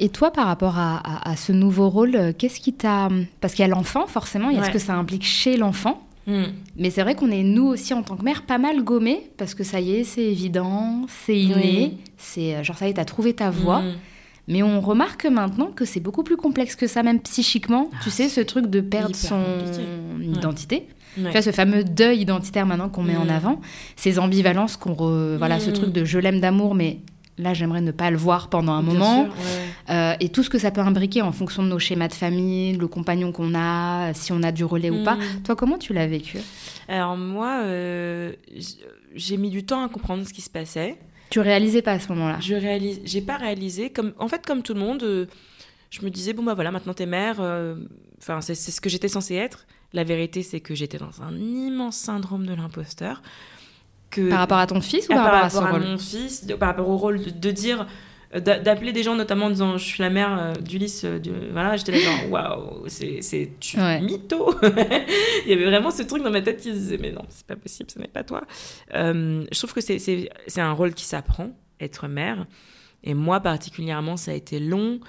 et 0.01 0.09
toi, 0.09 0.33
par 0.33 0.47
rapport 0.47 0.79
à, 0.79 0.97
à- 0.97 1.31
à 1.31 1.37
ce 1.37 1.53
nouveau 1.53 1.89
rôle, 1.89 2.17
euh, 2.17 2.33
qu'est-ce 2.37 2.59
qui 2.61 2.73
t'a... 2.73 3.09
Parce 3.41 3.55
qu'il 3.55 3.63
y 3.63 3.67
a 3.67 3.69
l'enfant, 3.69 4.07
forcément, 4.07 4.51
il 4.51 4.57
y 4.57 4.61
a 4.61 4.65
ce 4.65 4.71
que 4.71 4.79
ça 4.79 4.95
implique 4.95 5.25
chez 5.25 5.57
l'enfant. 5.57 6.03
Hmm. 6.27 6.45
Mais 6.77 6.91
c'est 6.91 7.03
vrai 7.03 7.15
qu'on 7.17 7.31
est, 7.31 7.43
nous 7.43 7.67
aussi, 7.67 7.93
en 7.95 8.03
tant 8.03 8.17
que 8.17 8.25
mère, 8.25 8.43
pas 8.43 8.59
mal 8.59 8.83
gommés, 8.85 9.31
parce 9.39 9.55
que 9.55 9.65
ça 9.65 9.81
y 9.81 9.93
est, 9.97 10.05
c'est 10.05 10.23
évident, 10.25 11.03
c'est 11.09 11.39
inné, 11.39 11.99
c'est 12.17 12.55
euh, 12.57 12.63
genre, 12.63 12.77
ça 12.79 12.87
y 12.87 12.91
est, 12.91 12.95
t'as 12.95 13.05
trouvé 13.05 13.35
ta 13.35 13.51
voie. 13.51 13.81
Hmm. 13.81 13.93
Mais 14.53 14.63
on 14.63 14.81
remarque 14.81 15.25
maintenant 15.27 15.67
que 15.75 15.85
c'est 15.85 15.99
beaucoup 16.01 16.23
plus 16.23 16.37
complexe 16.37 16.77
que 16.77 16.87
ça, 16.87 17.03
même 17.03 17.21
psychiquement. 17.21 17.89
Ah, 17.93 17.97
tu 18.05 18.11
sais, 18.11 18.29
ce 18.29 18.41
truc 18.41 18.67
de 18.67 18.81
perdre 18.81 19.17
son 19.17 19.43
compliqué. 19.43 19.83
identité. 20.23 20.77
Ouais. 21.19 21.25
Tu 21.27 21.31
vois, 21.33 21.43
ce 21.43 21.51
fameux 21.53 21.85
deuil 21.85 22.21
identitaire 22.21 22.67
maintenant 22.67 22.89
qu'on 22.89 23.03
met 23.03 23.17
en 23.17 23.25
Mm. 23.27 23.31
avant, 23.31 23.61
ces 23.97 24.19
ambivalences 24.19 24.77
qu'on... 24.77 24.93
re- 24.93 25.37
Voilà, 25.39 25.59
ce 25.59 25.71
Mm. 25.71 25.73
truc 25.75 25.93
de 25.93 26.05
je 26.05 26.19
l'aime 26.19 26.41
d'amour, 26.41 26.75
mais 26.75 27.01
là, 27.39 27.53
j'aimerais 27.55 27.81
ne 27.81 27.91
pas 27.93 28.11
le 28.11 28.17
voir 28.17 28.49
pendant 28.49 28.73
un 28.73 28.83
Bien 28.83 28.93
moment. 28.95 29.25
sûr, 29.25 29.33
ouais. 29.33 29.95
Euh, 29.95 30.15
et 30.21 30.29
tout 30.29 30.43
ce 30.43 30.49
que 30.51 30.59
ça 30.59 30.71
peut 30.71 30.81
imbriquer 30.81 31.23
en 31.23 31.33
fonction 31.33 31.63
de 31.63 31.69
nos 31.69 31.79
schémas 31.79 32.09
de 32.09 32.15
famille, 32.15 32.75
le 32.77 32.87
compagnon 32.89 33.33
qu'on 33.33 33.53
a, 33.55 34.13
si 34.15 34.33
on 34.33 34.43
a 34.43 34.53
du 34.53 34.65
relais 34.65 34.91
ou 34.91 35.03
pas. 35.03 35.17
Mm. 35.17 35.43
Toi, 35.45 35.57
comment 35.57 35.77
tu 35.79 35.93
l'as 35.93 36.07
vécu? 36.07 36.39
Alors 36.89 37.17
moi, 37.17 37.63
euh, 37.65 38.33
j'ai 39.15 39.37
mis 39.37 39.51
du 39.51 39.65
temps 39.65 39.85
à 39.85 39.89
comprendre 39.89 40.27
ce 40.27 40.33
qui 40.33 40.41
se 40.41 40.51
passait. 40.51 40.97
Tu 41.33 41.41
réalisais 41.41 41.83
pas 41.83 41.93
à 41.93 41.99
ce 41.99 42.09
moment-là? 42.11 42.39
Je 42.41 42.55
réalise, 42.55 43.01
j'ai 43.05 43.21
pas 43.23 43.37
réalisé. 43.37 43.91
Comme, 43.91 44.13
en 44.19 44.29
fait, 44.29 44.45
comme 44.47 44.63
tout 44.63 44.75
le 44.75 44.81
monde, 44.81 45.03
euh, 45.03 45.27
je 45.91 46.03
me 46.05 46.11
disais 46.11 46.33
bon 46.33 46.43
bah 46.43 46.55
voilà, 46.55 46.71
maintenant 46.71 46.95
t'es 46.95 47.07
mère. 47.07 47.37
euh, 47.41 47.75
Enfin, 48.19 48.41
c'est 48.41 48.55
ce 48.55 48.81
que 48.81 48.89
j'étais 48.89 49.09
censée 49.09 49.35
être. 49.35 49.67
La 49.93 50.05
vérité, 50.05 50.43
c'est 50.45 50.61
que 50.61 50.75
j'étais 50.77 50.97
dans 50.99 51.23
un 51.23 51.35
immense 51.37 51.97
syndrome 51.97 52.47
de 52.47 52.55
l'imposteur. 52.55 53.21
Que 54.11 54.29
Par 54.31 54.39
rapport 54.39 54.59
à 54.59 54.67
ton 54.69 54.81
fils 54.81 55.09
ou 55.09 55.13
Ah, 55.13 55.17
par, 55.17 55.25
rapport 55.25 55.45
à 55.45 55.51
ce 55.51 55.57
à 55.59 55.71
rôle? 55.71 55.81
mon 55.81 55.99
fils, 55.99 56.47
de- 56.47 56.55
par 56.55 56.69
rapport 56.69 56.89
au 56.89 56.97
rôle 56.99 57.21
de, 57.25 57.31
de 57.31 57.51
dire, 57.51 57.87
d'appeler 58.41 58.93
des 58.93 59.03
gens 59.03 59.15
notamment 59.15 59.47
en 59.47 59.51
disant 59.51 59.77
je 59.77 59.85
suis 59.85 60.03
la 60.03 60.11
mère 60.11 60.39
euh, 60.39 60.53
d'Ulysse, 60.55 61.03
euh, 61.05 61.19
voilà, 61.53 61.77
j'étais 61.77 61.93
là 61.93 61.99
genre 61.99 62.31
waouh, 62.31 62.85
c'est 62.89 63.21
c'est 63.23 63.53
tu 63.61 63.79
Ouais. 63.79 64.01
mytho. 64.01 64.55
Il 65.45 65.51
y 65.51 65.53
avait 65.53 65.67
vraiment 65.67 65.91
ce 65.91 66.03
truc 66.03 66.23
dans 66.23 66.31
ma 66.31 66.41
tête 66.43 66.59
qui 66.61 66.69
se 66.71 66.75
disait 66.75 66.99
mais 66.99 67.13
non, 67.13 67.23
c'est 67.29 67.47
pas 67.47 67.57
possible, 67.57 67.91
ce 67.91 67.99
n'est 67.99 68.09
pas 68.09 68.25
toi. 68.25 68.43
Euh, 68.95 69.45
je 69.53 69.59
trouve 69.59 69.75
que 69.75 69.81
c'est 69.81 69.99
c'est 69.99 70.31
c'est 70.47 70.61
un 70.61 70.73
rôle 70.73 70.95
qui 70.95 71.05
s'apprend, 71.05 71.51
être 71.81 72.09
mère. 72.09 72.47
Et 73.05 73.15
moi 73.15 73.41
particulièrement, 73.41 74.17
ça 74.17 74.31
a 74.31 74.35
été 74.35 74.61
long. 74.61 75.01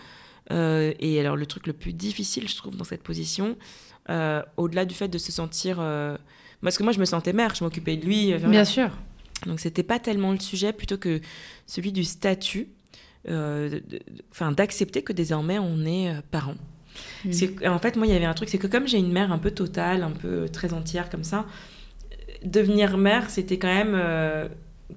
Euh, 0.51 0.93
et 0.99 1.19
alors 1.19 1.37
le 1.37 1.45
truc 1.45 1.67
le 1.67 1.73
plus 1.73 1.93
difficile, 1.93 2.49
je 2.49 2.55
trouve, 2.57 2.75
dans 2.75 2.83
cette 2.83 3.03
position, 3.03 3.55
euh, 4.09 4.41
au-delà 4.57 4.83
du 4.83 4.93
fait 4.93 5.07
de 5.07 5.17
se 5.17 5.31
sentir, 5.31 5.77
euh, 5.79 6.17
parce 6.61 6.77
que 6.77 6.83
moi 6.83 6.91
je 6.91 6.99
me 6.99 7.05
sentais 7.05 7.31
mère, 7.31 7.55
je 7.55 7.63
m'occupais 7.63 7.95
de 7.95 8.05
lui, 8.05 8.33
euh. 8.33 8.39
Bien 8.39 8.65
sûr. 8.65 8.89
Donc 9.45 9.59
c'était 9.61 9.83
pas 9.83 9.99
tellement 9.99 10.31
le 10.33 10.39
sujet 10.39 10.73
plutôt 10.73 10.97
que 10.97 11.21
celui 11.65 11.91
du 11.93 12.03
statut, 12.03 12.61
euh, 12.61 12.67
enfin 13.29 14.51
d'accepter 14.51 15.01
que 15.01 15.13
désormais 15.13 15.59
on 15.59 15.85
est 15.85 16.09
euh, 16.09 16.21
parent. 16.31 16.55
Mm. 17.25 17.31
C'est- 17.31 17.67
En 17.67 17.79
fait, 17.79 17.95
moi, 17.95 18.05
il 18.05 18.13
y 18.13 18.15
avait 18.15 18.25
un 18.25 18.33
truc, 18.33 18.49
c'est 18.49 18.57
que 18.57 18.67
comme 18.67 18.87
j'ai 18.87 18.97
une 18.99 19.11
mère 19.11 19.31
un 19.31 19.39
peu 19.39 19.51
totale, 19.51 20.03
un 20.03 20.11
peu 20.11 20.27
euh, 20.27 20.47
très 20.47 20.73
entière 20.73 21.09
comme 21.09 21.23
ça, 21.23 21.45
euh, 22.11 22.15
devenir 22.43 22.97
mère, 22.97 23.29
c'était 23.29 23.57
quand 23.57 23.73
même 23.73 23.93
euh, 23.95 24.47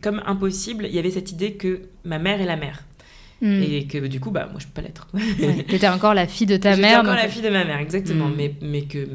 comme 0.02 0.20
impossible. 0.26 0.86
Il 0.86 0.94
y 0.94 0.98
avait 0.98 1.10
cette 1.10 1.32
idée 1.32 1.52
que 1.54 1.82
ma 2.04 2.18
mère 2.18 2.40
est 2.40 2.46
la 2.46 2.56
mère. 2.56 2.84
Mm. 3.42 3.62
Et 3.62 3.86
que 3.86 4.06
du 4.06 4.18
coup, 4.18 4.30
bah, 4.30 4.48
moi, 4.50 4.58
je 4.60 4.66
peux 4.66 4.72
pas 4.72 4.82
l'être. 4.82 5.08
Ouais. 5.14 5.62
T'étais 5.64 5.88
encore 5.88 6.14
la 6.14 6.26
fille 6.26 6.46
de 6.46 6.56
ta 6.56 6.70
J'étais 6.74 6.82
mère. 6.88 7.00
encore 7.00 7.12
donc- 7.14 7.22
la 7.22 7.28
fille 7.28 7.42
de 7.42 7.50
ma 7.50 7.64
mère, 7.64 7.78
exactement. 7.78 8.28
Mm. 8.28 8.34
Mais, 8.36 8.54
mais 8.62 8.82
que 8.82 9.06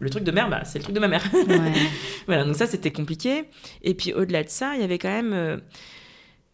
le 0.00 0.10
truc 0.10 0.22
de 0.24 0.30
mère, 0.32 0.48
bah, 0.50 0.62
c'est 0.64 0.78
le 0.78 0.82
truc 0.84 0.94
de 0.94 1.00
ma 1.00 1.08
mère. 1.08 1.24
Ouais. 1.32 1.72
Voilà, 2.26 2.44
donc 2.44 2.56
ça, 2.56 2.66
c'était 2.66 2.90
compliqué. 2.92 3.44
Et 3.82 3.94
puis, 3.94 4.12
au-delà 4.12 4.42
de 4.44 4.48
ça, 4.50 4.74
il 4.76 4.80
y 4.80 4.84
avait 4.84 4.98
quand 4.98 5.08
même... 5.10 5.32
euh, 5.32 5.56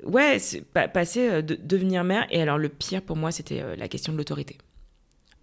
ouais, 0.04 0.38
c'est 0.38 0.62
pa- 0.62 0.88
passer, 0.88 1.28
euh, 1.28 1.42
de 1.42 1.54
devenir 1.62 2.04
mère. 2.04 2.26
Et 2.30 2.40
alors, 2.42 2.58
le 2.58 2.68
pire 2.68 3.02
pour 3.02 3.16
moi, 3.16 3.30
c'était 3.32 3.60
euh, 3.62 3.76
la 3.76 3.88
question 3.88 4.12
de 4.12 4.18
l'autorité. 4.18 4.58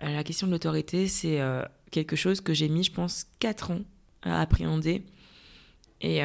Euh, 0.03 0.09
la 0.13 0.23
question 0.23 0.47
de 0.47 0.51
l'autorité, 0.51 1.07
c'est 1.07 1.39
quelque 1.91 2.15
chose 2.15 2.41
que 2.41 2.53
j'ai 2.53 2.69
mis, 2.69 2.83
je 2.83 2.91
pense, 2.91 3.25
4 3.39 3.71
ans 3.71 3.81
à 4.23 4.41
appréhender. 4.41 5.03
Et, 6.01 6.19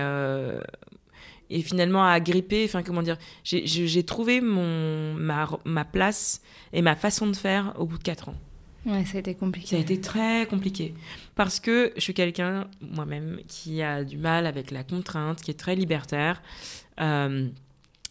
et 1.49 1.62
finalement 1.62 2.05
à 2.05 2.21
gripper, 2.21 2.64
enfin, 2.66 2.83
comment 2.83 3.03
dire, 3.03 3.16
j'ai- 3.45 4.03
trouvé 4.05 4.40
mon, 4.40 5.14
ma, 5.14 5.49
ma 5.64 5.85
place 5.85 6.42
et 6.73 6.83
ma 6.83 6.97
façon 6.97 7.27
de 7.27 7.37
faire 7.37 7.75
au 7.79 7.87
bout 7.87 7.97
de 7.99 8.03
4 8.03 8.29
ans. 8.31 8.35
ouais, 8.87 9.05
ça 9.07 9.16
a 9.16 9.21
été 9.21 9.35
compliqué. 9.35 9.68
Ça 9.68 9.77
a 9.77 9.79
été 9.79 10.01
très 10.01 10.47
compliqué 10.47 10.95
parce 11.35 11.61
que 11.61 11.92
je 11.97 12.01
suis 12.01 12.14
quelqu'un 12.14 12.68
moi-même 12.81 13.40
qui 13.49 13.81
a 13.83 14.05
du 14.05 14.16
mal 14.18 14.47
avec 14.47 14.71
la 14.71 14.83
contrainte, 14.85 15.40
qui 15.40 15.51
est 15.51 15.59
très 15.59 15.75
libertaire. 15.77 16.42
Euh, 17.01 17.49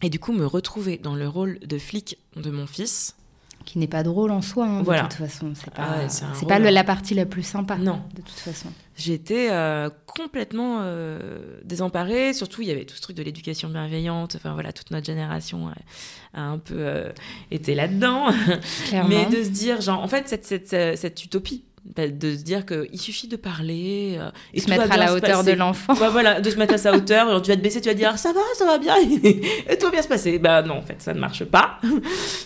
et 0.02 0.10
du 0.10 0.18
coup, 0.18 0.32
me 0.32 0.44
retrouver 0.46 0.98
dans 0.98 1.14
le 1.14 1.28
rôle 1.28 1.58
de 1.60 1.78
flic 1.78 2.18
de 2.36 2.50
mon 2.50 2.66
fils, 2.66 3.16
Qui 3.64 3.78
n'est 3.78 3.86
pas 3.86 4.02
drôle 4.02 4.32
en 4.32 4.42
soi, 4.42 4.66
hein, 4.66 4.80
de 4.80 4.84
Voilà. 4.84 5.02
toute 5.04 5.12
façon. 5.14 5.52
C'est 5.54 5.70
pas, 5.72 5.82
Ah 6.04 6.08
c'est 6.08 6.46
pas 6.48 6.56
hein. 6.56 6.58
la 6.58 6.82
partie 6.84 7.14
la 7.14 7.26
plus 7.26 7.44
sympa. 7.44 7.76
Non. 7.76 8.00
De 8.14 8.20
toute 8.22 8.30
façon. 8.40 8.68
j'étais 8.96 9.50
euh, 9.52 9.88
complètement 10.06 10.78
euh, 10.80 11.60
désemparée. 11.64 12.32
Surtout, 12.34 12.62
il 12.62 12.68
y 12.68 12.72
avait 12.72 12.84
tout 12.86 12.96
ce 12.96 13.00
truc 13.00 13.16
de 13.16 13.22
l'éducation 13.22 13.68
bienveillante. 13.68 14.34
Enfin 14.34 14.52
voilà, 14.54 14.72
toute 14.72 14.90
notre 14.90 15.06
génération 15.06 15.68
a, 15.68 15.74
a 16.34 16.42
un 16.42 16.58
peu 16.58 16.74
euh, 16.78 17.12
été 17.52 17.76
là-dedans. 17.76 18.26
Clairement. 18.88 19.08
Mais 19.08 19.26
de 19.26 19.44
se 19.44 19.50
dire, 19.50 19.80
genre, 19.80 20.00
en 20.02 20.08
fait, 20.08 20.28
cette, 20.28 20.44
cette, 20.44 20.68
cette, 20.98 21.24
utopie, 21.24 21.62
de 21.84 22.36
se 22.36 22.42
dire 22.42 22.64
qu'il 22.64 23.00
suffit 23.00 23.26
de 23.28 23.34
parler 23.36 24.16
euh, 24.18 24.30
et 24.54 24.60
se 24.60 24.66
tout 24.66 24.70
va 24.72 24.78
mettre 24.78 24.92
à 24.92 24.96
la 24.96 25.12
hauteur 25.14 25.42
de 25.44 25.50
l'enfant. 25.52 25.94
Ouais, 25.94 26.08
voilà, 26.10 26.40
de 26.40 26.48
se 26.48 26.56
mettre 26.56 26.74
à 26.74 26.78
sa 26.78 26.92
hauteur. 26.94 27.26
Alors, 27.28 27.42
tu 27.42 27.50
vas 27.50 27.56
te 27.56 27.60
baisser, 27.60 27.80
tu 27.80 27.88
vas 27.88 27.94
dire 27.94 28.16
ça 28.18 28.32
va, 28.32 28.40
ça 28.56 28.64
va 28.64 28.78
bien, 28.78 28.94
et 28.98 29.76
tout 29.78 29.86
va 29.86 29.90
bien 29.90 30.02
se 30.02 30.08
passer. 30.08 30.38
Bah 30.38 30.62
non, 30.62 30.74
en 30.78 30.82
fait, 30.82 31.02
ça 31.02 31.12
ne 31.12 31.18
marche 31.20 31.44
pas. 31.44 31.80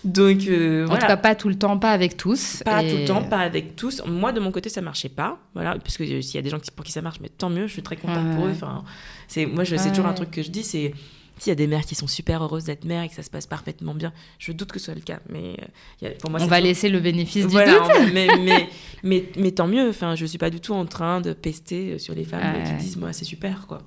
Donc 0.04 0.46
euh, 0.48 0.84
En 0.84 0.86
voilà. 0.86 1.00
tout 1.00 1.06
cas, 1.06 1.16
pas 1.16 1.34
tout 1.34 1.48
le 1.48 1.56
temps, 1.56 1.78
pas 1.78 1.90
avec 1.92 2.16
tous. 2.16 2.62
pas 2.64 2.82
Et- 2.82 2.90
tout 2.90 2.96
le 2.96 3.04
temps, 3.04 3.22
pas 3.24 3.38
avec 3.40 3.76
tous. 3.76 4.02
Moi, 4.06 4.32
de 4.32 4.40
mon 4.40 4.50
côté, 4.52 4.68
ça 4.68 4.80
marchait 4.80 5.08
pas. 5.08 5.38
Voilà, 5.54 5.76
parce 5.78 5.96
que 5.96 6.02
euh, 6.04 6.20
s'il 6.22 6.36
y 6.36 6.38
a 6.38 6.42
des 6.42 6.50
gens 6.50 6.58
qui, 6.58 6.70
pour 6.70 6.84
qui 6.84 6.92
ça 6.92 7.02
marche, 7.02 7.18
mais 7.20 7.28
tant 7.28 7.50
mieux. 7.50 7.66
Je 7.66 7.72
suis 7.72 7.82
très 7.82 7.96
contente 7.96 8.24
Ouais, 8.26 8.34
pour 8.34 8.44
eux. 8.44 8.48
ouais. 8.48 8.54
Enfin, 8.54 8.84
c'est 9.28 9.46
moi, 9.46 9.64
je, 9.64 9.76
c'est 9.76 9.84
Ouais, 9.84 9.90
toujours 9.90 10.06
un 10.06 10.10
ouais. 10.10 10.14
truc 10.14 10.30
que 10.30 10.42
je 10.42 10.50
dis, 10.50 10.62
c'est 10.64 10.92
s'il 11.38 11.50
y 11.50 11.52
a 11.52 11.54
des 11.54 11.66
mères 11.66 11.84
qui 11.84 11.94
sont 11.94 12.06
super 12.06 12.42
heureuses 12.42 12.64
d'être 12.64 12.86
mères 12.86 13.02
et 13.02 13.10
que 13.10 13.14
ça 13.14 13.22
se 13.22 13.28
passe 13.28 13.46
parfaitement 13.46 13.92
bien, 13.92 14.10
je 14.38 14.52
doute 14.52 14.72
que 14.72 14.78
ce 14.78 14.86
soit 14.86 14.94
le 14.94 15.02
cas. 15.02 15.18
Mais 15.28 15.50
euh, 15.60 15.64
il 16.00 16.08
y 16.08 16.10
a- 16.10 16.14
pour 16.14 16.30
moi, 16.30 16.40
On 16.42 16.46
va 16.46 16.60
laisser 16.60 16.88
le 16.88 16.98
bénéfice 16.98 17.44
du 17.46 17.52
voilà, 17.52 17.72
doute. 17.74 17.90
on- 17.94 18.06
mais, 18.14 18.26
mais, 18.40 18.68
mais, 19.06 19.24
mais 19.38 19.52
tant 19.52 19.66
mieux. 19.66 19.88
Enfin, 19.88 20.14
je 20.14 20.26
suis 20.26 20.38
pas 20.38 20.50
du 20.50 20.60
tout 20.60 20.74
en 20.74 20.84
train 20.84 21.20
de 21.20 21.32
pester 21.32 21.98
sur 21.98 22.14
les 22.14 22.24
femmes 22.24 22.42
Ouais, 22.54 22.64
qui 22.64 22.84
disent 22.84 22.96
moi 22.96 23.12
c'est 23.12 23.24
super 23.24 23.66
quoi. 23.66 23.78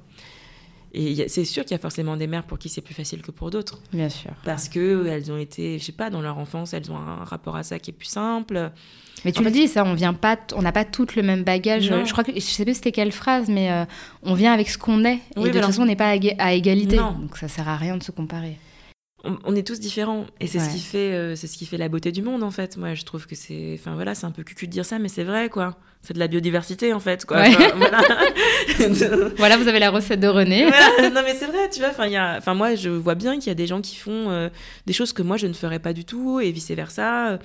Et 0.92 1.28
c'est 1.28 1.46
sûr 1.46 1.64
qu'il 1.64 1.74
y 1.74 1.76
a 1.76 1.80
forcément 1.80 2.18
des 2.18 2.26
mères 2.26 2.44
pour 2.44 2.58
qui 2.58 2.68
c'est 2.68 2.82
plus 2.82 2.96
facile 2.96 3.22
que 3.22 3.30
pour 3.30 3.52
d'autres. 3.52 3.80
Bien 3.94 4.10
sûr. 4.10 4.32
Parce 4.44 4.70
que 4.70 5.06
elles 5.06 5.32
ont 5.32 5.38
été, 5.38 5.78
je 5.78 5.84
sais 5.84 5.92
pas, 5.92 6.10
dans 6.10 6.22
leur 6.22 6.40
enfance, 6.40 6.74
elles 6.74 6.92
ont 6.92 6.98
un 6.98 7.24
rapport 7.24 7.56
à 7.56 7.64
ça 7.64 7.78
qui 7.78 7.92
est 7.92 7.94
plus 7.94 8.08
simple. 8.08 8.72
Mais 9.24 9.32
tu 9.32 9.44
le 9.44 9.52
dis, 9.52 9.68
ça, 9.68 9.84
on 9.84 9.94
vient 9.94 10.14
pas, 10.14 10.38
on 10.56 10.62
n'a 10.62 10.72
pas 10.72 10.86
toutes 10.86 11.16
le 11.16 11.22
même 11.22 11.44
bagage. 11.44 11.84
Je 11.84 12.12
crois 12.12 12.24
que 12.24 12.34
je 12.34 12.40
sais 12.40 12.66
plus 12.66 12.76
c'était 12.76 12.92
quelle 12.92 13.12
phrase, 13.12 13.50
mais 13.50 13.72
euh, 13.72 13.86
on 14.24 14.34
vient 14.34 14.54
avec 14.54 14.70
ce 14.70 14.78
qu'on 14.78 15.06
est. 15.06 15.20
et 15.36 15.42
de 15.42 15.50
toute 15.50 15.62
façon, 15.62 15.84
on 15.84 15.86
n'est 15.86 15.96
pas 15.96 16.16
à, 16.40 16.54
égalité. 16.54 16.98
Donc 16.98 17.38
ça 17.38 17.48
sert 17.48 17.68
à 17.68 17.78
rien 17.78 17.98
de 17.98 18.04
se 18.04 18.12
comparer. 18.12 18.58
On, 19.24 19.56
est 19.56 19.68
tous 19.68 19.80
différents 19.80 20.26
et 20.40 20.48
c'est 20.48 20.60
ce 20.60 20.70
qui 20.70 20.80
fait 20.80 21.12
euh, 21.14 21.36
c'est 21.36 21.48
ce 21.48 21.58
qui 21.58 21.66
fait 21.66 21.78
la 21.78 21.90
beauté 21.90 22.12
du 22.12 22.22
monde 22.22 22.42
en 22.42 22.52
fait 22.52 22.78
moi 22.78 22.94
je 22.94 23.04
trouve 23.04 23.28
que 23.28 23.36
c'est 23.36 23.76
enfin 23.78 23.94
voilà 23.96 24.16
c'est 24.16 24.26
un 24.26 24.32
peu 24.32 24.44
cucu 24.44 24.66
de 24.66 24.72
dire 24.72 24.86
ça 24.86 24.98
mais 24.98 25.10
c'est 25.10 25.26
vrai 25.26 25.50
quoi 25.50 25.76
c'est 26.02 26.14
de 26.14 26.20
la 26.20 26.28
biodiversité 26.28 26.94
en 26.94 27.02
fait 27.02 27.26
quoi 27.26 27.44
voilà. 27.76 28.02
voilà. 29.38 29.58
vous 29.58 29.68
avez 29.68 29.80
la 29.80 29.90
recette 29.90 30.22
de 30.22 30.28
René 30.28 30.66
non 30.66 31.22
mais 31.26 31.36
c'est 31.36 31.48
vrai 31.48 31.70
tu 31.70 31.80
vois 31.80 31.90
enfin 31.90 32.08
il 32.08 32.18
enfin 32.18 32.54
moi 32.54 32.76
je 32.76 32.90
vois 32.90 33.16
bien 33.16 33.36
qu'il 33.40 33.48
y 33.48 33.52
a 33.52 33.56
des 33.56 33.68
gens 33.68 33.82
qui 33.82 33.98
font 33.98 34.30
euh, 34.30 34.48
des 34.86 34.94
choses 34.94 35.12
que 35.12 35.22
moi 35.22 35.36
je 35.36 35.48
ne 35.48 35.54
ferais 35.54 35.80
pas 35.80 35.92
du 35.92 36.06
tout 36.06 36.40
et 36.40 36.52
vice 36.52 36.72
versa 36.72 37.40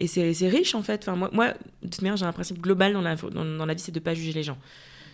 et 0.00 0.06
c'est 0.06 0.48
riche 0.48 0.74
en 0.74 0.82
fait. 0.82 1.02
Enfin, 1.02 1.14
moi, 1.14 1.28
moi, 1.32 1.48
de 1.82 1.88
toute 1.88 2.00
manière, 2.00 2.16
j'ai 2.16 2.24
un 2.24 2.32
principe 2.32 2.60
global 2.60 2.94
dans 2.94 3.02
la, 3.02 3.16
dans, 3.16 3.66
la 3.66 3.74
vie, 3.74 3.82
c'est 3.82 3.92
de 3.92 3.98
ne 3.98 4.04
pas 4.04 4.14
juger 4.14 4.32
les 4.32 4.42
gens. 4.42 4.56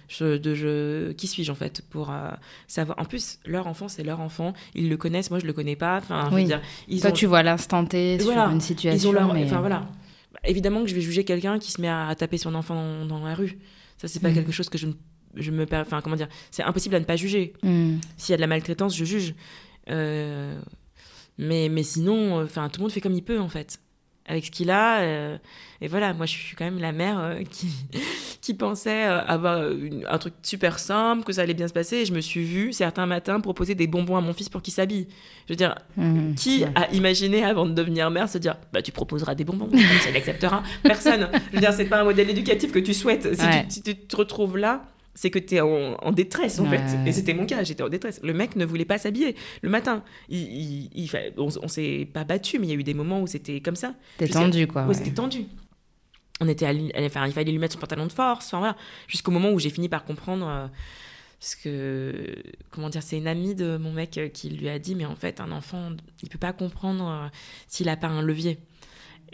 Je, 0.09 0.37
de, 0.37 0.55
je, 0.55 1.13
qui 1.13 1.27
suis-je 1.27 1.51
en 1.51 1.55
fait 1.55 1.83
pour 1.91 2.11
euh, 2.11 2.31
savoir. 2.69 2.99
En 2.99 3.05
plus, 3.05 3.39
leur 3.45 3.67
enfant, 3.67 3.89
c'est 3.89 4.05
leur 4.05 4.21
enfant. 4.21 4.53
Ils 4.75 4.89
le 4.89 4.97
connaissent, 4.97 5.31
moi 5.31 5.39
je 5.41 5.47
le 5.47 5.53
connais 5.53 5.77
pas. 5.77 5.99
Enfin, 5.99 6.29
oui. 6.33 6.45
dire, 6.45 6.61
ils 6.89 7.01
Toi, 7.01 7.13
tu 7.13 7.27
vois 7.27 7.43
l'instant 7.43 7.85
T 7.85 8.19
sur 8.21 8.33
une 8.33 8.61
situation. 8.61 8.99
Ils 8.99 9.09
ont 9.09 9.13
leur... 9.13 9.31
Enfin 9.31 9.61
voilà. 9.61 9.89
évidemment 10.45 10.83
que 10.83 10.89
je 10.89 10.95
vais 10.95 11.01
juger 11.01 11.25
quelqu'un 11.25 11.59
qui 11.59 11.73
se 11.73 11.81
met 11.81 11.89
à, 11.89 12.15
taper 12.17 12.39
son 12.39 12.55
enfant 12.55 13.05
dans, 13.05 13.25
la 13.25 13.35
rue. 13.35 13.59
Ça, 13.99 14.09
c'est 14.09 14.21
pas 14.21 14.31
mm. 14.31 14.35
quelque 14.35 14.53
chose 14.53 14.69
que 14.69 14.79
je, 14.79 14.87
je 15.35 15.51
me. 15.51 15.67
Enfin, 15.73 16.01
comment 16.03 16.17
dire 16.17 16.29
C'est 16.51 16.63
impossible 16.63 16.95
à 16.95 17.01
ne 17.01 17.05
pas 17.05 17.17
juger. 17.17 17.55
Mm. 17.63 17.97
S'il 18.17 18.33
y 18.33 18.35
a 18.35 18.37
de 18.37 18.43
la 18.43 18.47
maltraitance, 18.47 18.97
je 18.97 19.05
juge. 19.05 19.35
Euh, 19.91 20.61
mais, 21.39 21.69
mais 21.69 21.83
sinon, 21.83 22.43
enfin, 22.43 22.69
tout 22.69 22.81
le 22.81 22.83
monde 22.83 22.93
fait 22.93 23.01
comme 23.01 23.15
il 23.15 23.23
peut 23.23 23.41
en 23.41 23.49
fait 23.49 23.81
avec 24.27 24.47
ce 24.47 24.51
qu'il 24.51 24.71
a. 24.71 25.01
Euh, 25.01 25.39
et 25.81 25.89
voilà, 25.89 26.15
moi, 26.15 26.27
je 26.27 26.33
suis 26.33 26.57
quand 26.57 26.65
même 26.65 26.79
la 26.79 26.93
mère 26.93 27.19
euh, 27.19 27.43
qui, 27.51 27.69
qui 28.41 28.55
pensait 28.55 29.07
euh, 29.07 29.21
avoir 29.25 29.63
un 30.09 30.19
truc 30.19 30.35
super 30.43 30.79
simple, 30.79 31.25
que 31.25 31.33
ça 31.33 31.43
allait 31.43 31.55
bien 31.55 31.69
se 31.69 31.73
passer. 31.73 31.97
Et 31.97 32.07
je 32.07 32.13
me 32.13 32.21
suis 32.21 32.45
vue 32.45 32.73
certains 32.73 33.07
matins 33.07 33.41
proposer 33.41 33.75
des 33.75 33.87
bonbons 33.87 34.17
à 34.17 34.21
mon 34.21 34.33
fils 34.33 34.49
pour 34.49 34.63
qu'il 34.63 34.75
s'habille. 34.75 35.09
Je 35.47 35.53
veux 35.53 35.57
dire, 35.57 35.75
mmh. 35.97 36.35
qui 36.35 36.65
a 36.65 36.91
imaginé 36.93 37.45
avant 37.45 37.67
de 37.67 37.73
devenir 37.73 38.11
mère 38.11 38.29
se 38.29 38.39
dire, 38.39 38.57
bah, 38.73 38.83
tu 38.83 38.93
proposeras 38.93 39.35
des 39.35 39.45
bonbons, 39.45 39.69
il 39.73 40.17
acceptera 40.17 40.63
Personne. 40.83 41.29
Je 41.51 41.57
veux 41.57 41.61
dire, 41.61 41.73
c'est 41.73 41.87
pas 41.87 42.01
un 42.01 42.05
modèle 42.05 42.31
éducatif 42.31 42.73
que 42.73 42.79
tu 42.79 42.95
souhaites. 42.95 43.29
si 43.69 43.83
tu 43.83 43.97
te 43.97 44.17
retrouves 44.17 44.57
là, 44.57 44.85
c'est 45.17 45.31
que 45.31 45.39
tu 45.39 45.57
es 45.57 45.61
en, 45.61 46.13
détresse 46.13 46.61
en 46.61 46.67
fait. 46.67 46.83
Et 47.07 47.13
c'était 47.13 47.35
mon 47.35 47.47
cas, 47.47 47.65
j'étais 47.65 47.83
en 47.83 47.89
détresse. 47.89 48.21
Le 48.23 48.35
mec 48.35 48.55
ne 48.55 48.65
voulait 48.65 48.85
pas 48.85 48.99
s'habiller 48.99 49.35
le 49.63 49.71
matin. 49.71 50.05
Il, 50.29 50.89
il, 50.95 51.11
on, 51.39 51.49
on 51.63 51.69
s'est 51.69 52.09
pas 52.13 52.25
battu, 52.25 52.59
mais 52.59 52.67
il 52.67 52.71
y 52.71 52.73
a 52.73 52.77
eu 52.77 52.85
des 52.85 52.95
moments 52.95 53.21
où 53.23 53.27
c'était 53.27 53.61
comme 53.61 53.77
ça. 53.77 53.95
C'était 54.19 54.33
tendu 54.33 54.67
quoi. 54.69 54.87
Ouais, 54.87 54.95
c'était 54.95 55.11
tendu. 55.11 55.47
On 56.41 56.49
était 56.49 56.67
à, 56.67 56.73
enfin, 57.01 57.27
il 57.27 57.33
fallait 57.33 57.51
lui 57.51 57.59
mettre 57.59 57.75
son 57.75 57.81
pantalon 57.81 58.07
de 58.07 58.13
force, 58.13 58.47
enfin, 58.49 58.59
voilà. 58.59 58.77
Jusqu'au 59.09 59.31
moment 59.31 59.51
où 59.51 59.59
j'ai 59.59 59.71
fini 59.71 59.89
par 59.89 60.05
comprendre. 60.05 60.47
Euh, 60.47 60.67
parce 61.41 61.55
que, 61.55 62.35
comment 62.71 62.89
dire, 62.89 63.03
c'est 63.03 63.19
une 63.19 63.27
amie 63.27 63.55
de 63.55 63.77
mon 63.77 63.93
mec 63.93 64.17
euh, 64.17 64.29
qui 64.29 64.51
lui 64.51 64.69
a 64.69 64.79
dit, 64.79 64.95
mais 64.95 65.05
en 65.05 65.17
fait, 65.17 65.41
un 65.41 65.53
enfant, 65.53 65.91
il 66.23 66.29
peut 66.29 66.39
pas 66.39 66.53
comprendre 66.53 67.09
euh, 67.09 67.29
s'il 67.69 67.89
a 67.89 67.97
pas 67.97 68.09
un 68.09 68.23
levier. 68.23 68.59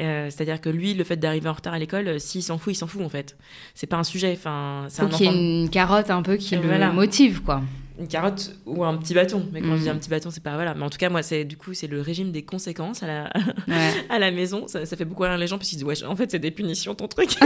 Euh, 0.00 0.30
c'est-à-dire 0.30 0.60
que 0.60 0.70
lui, 0.70 0.94
le 0.94 1.04
fait 1.04 1.16
d'arriver 1.16 1.48
en 1.48 1.52
retard 1.52 1.74
à 1.74 1.78
l'école, 1.78 2.08
euh, 2.08 2.18
s'il 2.18 2.42
s'en 2.42 2.58
fout, 2.58 2.72
il 2.72 2.76
s'en 2.76 2.86
fout 2.86 3.02
en 3.02 3.08
fait. 3.08 3.36
C'est 3.74 3.86
pas 3.86 3.96
un 3.98 4.04
sujet. 4.04 4.32
Enfin, 4.36 4.86
c'est 4.88 5.08
qu'il 5.10 5.26
y 5.26 5.28
ait 5.28 5.62
une 5.62 5.68
carotte 5.68 6.10
un 6.10 6.22
peu 6.22 6.36
qui 6.36 6.56
le 6.56 6.92
motive, 6.92 7.42
quoi. 7.42 7.62
Une 7.98 8.08
carotte 8.08 8.56
ou 8.66 8.84
un 8.84 8.96
petit 8.96 9.14
bâton. 9.14 9.46
Mais 9.52 9.60
quand 9.60 9.76
je 9.76 9.82
dis 9.82 9.88
un 9.88 9.94
mm. 9.94 9.98
petit 9.98 10.10
bâton, 10.10 10.30
c'est 10.30 10.42
pas 10.42 10.54
voilà. 10.54 10.74
Mais 10.74 10.84
en 10.84 10.90
tout 10.90 10.98
cas, 10.98 11.10
moi, 11.10 11.22
c'est 11.22 11.44
du 11.44 11.56
coup, 11.56 11.74
c'est 11.74 11.86
le 11.86 12.00
régime 12.00 12.32
des 12.32 12.42
conséquences 12.42 13.02
à 13.02 13.06
la, 13.06 13.30
à 14.10 14.18
la 14.18 14.30
maison. 14.30 14.66
Ça, 14.66 14.84
fait 14.84 15.04
beaucoup 15.04 15.22
rire 15.22 15.36
les 15.38 15.46
gens 15.46 15.58
parce 15.58 15.68
qu'ils 15.68 15.78
disent 15.78 15.86
ouais, 15.86 16.04
en 16.04 16.16
fait, 16.16 16.30
c'est 16.30 16.38
des 16.38 16.50
punitions 16.50 16.94
ton 16.94 17.08
truc. 17.08 17.36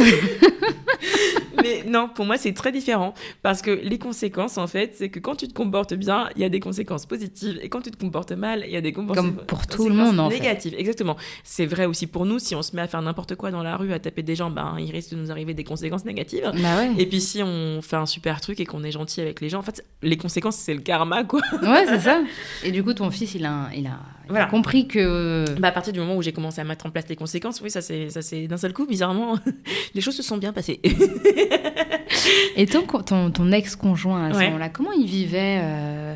mais 1.62 1.84
non, 1.86 2.08
pour 2.08 2.24
moi, 2.24 2.36
c'est 2.36 2.52
très 2.52 2.72
différent. 2.72 3.14
Parce 3.42 3.62
que 3.62 3.70
les 3.70 3.98
conséquences, 3.98 4.58
en 4.58 4.66
fait, 4.66 4.94
c'est 4.96 5.08
que 5.08 5.18
quand 5.18 5.36
tu 5.36 5.48
te 5.48 5.54
comportes 5.54 5.94
bien, 5.94 6.28
il 6.36 6.42
y 6.42 6.44
a 6.44 6.48
des 6.48 6.60
conséquences 6.60 7.06
positives. 7.06 7.58
Et 7.62 7.68
quand 7.68 7.82
tu 7.82 7.90
te 7.90 7.96
comportes 7.96 8.32
mal, 8.32 8.64
il 8.66 8.72
y 8.72 8.76
a 8.76 8.80
des 8.80 8.92
conséquences 8.92 9.16
Comme 9.16 9.36
pour 9.46 9.66
tout 9.66 9.88
le 9.88 9.94
monde, 9.94 10.18
en 10.18 10.28
négatives. 10.28 10.74
Exactement. 10.76 11.16
C'est 11.44 11.66
vrai 11.66 11.86
aussi 11.86 12.06
pour 12.06 12.26
nous. 12.26 12.38
Si 12.38 12.54
on 12.54 12.62
se 12.62 12.74
met 12.74 12.82
à 12.82 12.88
faire 12.88 13.02
n'importe 13.02 13.34
quoi 13.34 13.50
dans 13.50 13.62
la 13.62 13.76
rue, 13.76 13.92
à 13.92 13.98
taper 13.98 14.22
des 14.22 14.36
gens, 14.36 14.50
ben, 14.50 14.76
il 14.78 14.90
risque 14.90 15.10
de 15.10 15.16
nous 15.16 15.30
arriver 15.30 15.54
des 15.54 15.64
conséquences 15.64 16.04
négatives. 16.04 16.50
Bah 16.62 16.84
et 16.98 17.06
puis 17.06 17.20
si 17.20 17.42
on 17.42 17.80
fait 17.82 17.96
un 17.96 18.06
super 18.06 18.40
truc 18.40 18.60
et 18.60 18.66
qu'on 18.66 18.84
est 18.84 18.92
gentil 18.92 19.20
avec 19.20 19.40
les 19.40 19.48
gens, 19.48 19.58
en 19.58 19.62
fait, 19.62 19.84
les 20.02 20.16
conséquences, 20.16 20.35
c'est 20.50 20.74
le 20.74 20.80
karma, 20.80 21.24
quoi. 21.24 21.40
Ouais, 21.62 21.84
c'est 21.86 22.00
ça. 22.00 22.20
Et 22.64 22.70
du 22.70 22.82
coup, 22.82 22.94
ton 22.94 23.10
fils, 23.10 23.34
il 23.34 23.44
a, 23.44 23.68
il 23.74 23.86
a, 23.86 23.98
voilà. 24.28 24.46
compris 24.46 24.86
que. 24.88 25.44
Bah, 25.58 25.68
à 25.68 25.72
partir 25.72 25.92
du 25.92 26.00
moment 26.00 26.16
où 26.16 26.22
j'ai 26.22 26.32
commencé 26.32 26.60
à 26.60 26.64
mettre 26.64 26.86
en 26.86 26.90
place 26.90 27.06
les 27.08 27.16
conséquences, 27.16 27.60
oui, 27.62 27.70
ça 27.70 27.80
c'est 27.80 28.46
d'un 28.46 28.56
seul 28.56 28.72
coup, 28.72 28.86
bizarrement, 28.86 29.36
les 29.94 30.00
choses 30.00 30.16
se 30.16 30.22
sont 30.22 30.36
bien 30.36 30.52
passées. 30.52 30.80
Et 32.56 32.66
ton, 32.66 32.82
ton, 33.30 33.52
ex-conjoint, 33.52 34.30
à 34.30 34.34
ce 34.34 34.40
moment-là, 34.44 34.68
comment 34.68 34.92
il 34.92 35.06
vivait 35.06 35.60
euh, 35.62 36.14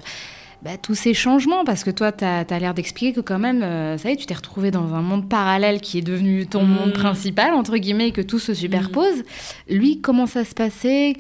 bah, 0.62 0.76
tous 0.80 0.94
ces 0.94 1.14
changements? 1.14 1.64
Parce 1.64 1.84
que 1.84 1.90
toi, 1.90 2.12
tu 2.12 2.24
as, 2.24 2.58
l'air 2.58 2.74
d'expliquer 2.74 3.12
que 3.12 3.20
quand 3.20 3.38
même, 3.38 3.62
euh, 3.62 3.98
ça 3.98 4.10
y 4.10 4.12
est, 4.12 4.16
tu 4.16 4.26
t'es 4.26 4.34
retrouvé 4.34 4.70
dans 4.70 4.94
un 4.94 5.02
monde 5.02 5.28
parallèle 5.28 5.80
qui 5.80 5.98
est 5.98 6.02
devenu 6.02 6.46
ton 6.46 6.64
mm. 6.64 6.68
monde 6.68 6.92
principal, 6.92 7.54
entre 7.54 7.76
guillemets, 7.76 8.08
et 8.08 8.12
que 8.12 8.22
tout 8.22 8.38
se 8.38 8.54
superpose. 8.54 9.18
Mm. 9.18 9.74
Lui, 9.74 10.00
comment 10.00 10.26
ça 10.26 10.44
se 10.44 10.54
passait? 10.54 11.14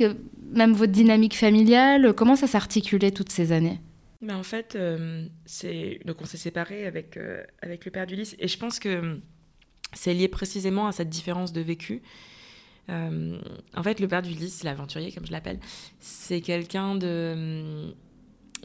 Même 0.50 0.72
votre 0.72 0.92
dynamique 0.92 1.36
familiale, 1.36 2.12
comment 2.14 2.36
ça 2.36 2.46
s'articulait 2.46 3.10
toutes 3.10 3.30
ces 3.30 3.52
années? 3.52 3.80
Bah 4.20 4.36
en 4.36 4.42
fait, 4.42 4.76
euh, 4.76 5.26
donc 6.04 6.20
on 6.20 6.24
s'est 6.26 6.36
séparés 6.36 6.86
avec, 6.86 7.18
avec 7.62 7.84
le 7.84 7.90
père 7.90 8.06
d'Ulysse 8.06 8.36
et 8.38 8.48
je 8.48 8.58
pense 8.58 8.78
que 8.78 9.18
c'est 9.92 10.14
lié 10.14 10.28
précisément 10.28 10.86
à 10.86 10.92
cette 10.92 11.08
différence 11.08 11.52
de 11.52 11.60
vécu. 11.60 12.02
Euh, 12.88 13.38
en 13.74 13.82
fait, 13.82 14.00
le 14.00 14.08
père 14.08 14.22
d'Ulysse, 14.22 14.62
l'aventurier, 14.64 15.12
comme 15.12 15.26
je 15.26 15.32
l'appelle, 15.32 15.60
c'est 16.00 16.40
quelqu'un 16.40 16.94
de 16.94 17.92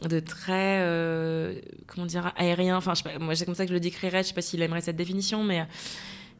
de 0.02 0.20
très 0.20 0.80
euh, 0.80 1.58
comment 1.86 2.06
dire 2.06 2.32
aérien. 2.36 2.76
Enfin 2.76 2.92
moi 3.18 3.34
c'est 3.34 3.46
comme 3.46 3.54
ça 3.54 3.64
que 3.64 3.70
je 3.70 3.74
le 3.74 3.80
décrirais 3.80 4.22
je 4.22 4.28
sais 4.28 4.34
pas 4.34 4.42
s'il 4.42 4.60
aimerait 4.60 4.82
cette 4.82 4.96
définition 4.96 5.42
mais 5.42 5.66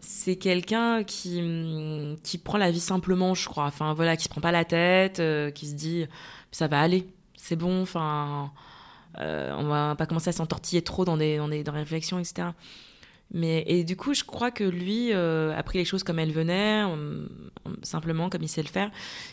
c'est 0.07 0.37
quelqu'un 0.37 1.05
qui 1.05 2.17
qui 2.23 2.39
prend 2.39 2.59
la 2.59 2.71
vie 2.71 2.81
simplement 2.81 3.35
je 3.35 3.49
crois 3.49 3.65
enfin 3.65 3.93
voilà 3.95 4.17
qui 4.17 4.25
se 4.25 4.29
prend 4.29 4.41
pas 4.41 4.53
la 4.53 4.65
tête 4.65 5.21
euh, 5.21 5.51
qui 5.51 5.67
se 5.67 5.75
dit 5.75 6.07
ça 6.53 6.69
va 6.69 6.81
aller 6.81 7.07
c'est 7.37 7.57
bon 7.57 7.83
enfin 7.83 8.53
on 9.19 9.65
va 9.65 9.95
pas 9.97 10.07
commencer 10.07 10.29
à 10.29 10.33
s'entortiller 10.33 10.83
trop 10.83 11.05
dans 11.05 11.17
des 11.17 11.39
dans 11.39 11.49
des, 11.49 11.65
dans 11.65 11.73
des 11.73 11.79
réflexions 11.79 12.19
etc 12.19 12.51
mais, 13.33 13.65
et 13.67 13.85
du 13.85 13.97
coup, 13.97 14.15
je 14.15 14.25
crois 14.25 14.51
que 14.51 14.65
lui 14.65 15.13
euh, 15.13 15.57
a 15.57 15.63
pris 15.63 15.79
les 15.79 15.85
choses 15.85 16.03
comme 16.03 16.19
elles 16.19 16.33
venaient, 16.33 16.85
simplement 17.83 18.31
comme 18.31 18.43
il 18.43 18.49
sait 18.49 18.63
le 18.63 18.69
faire. 18.69 18.91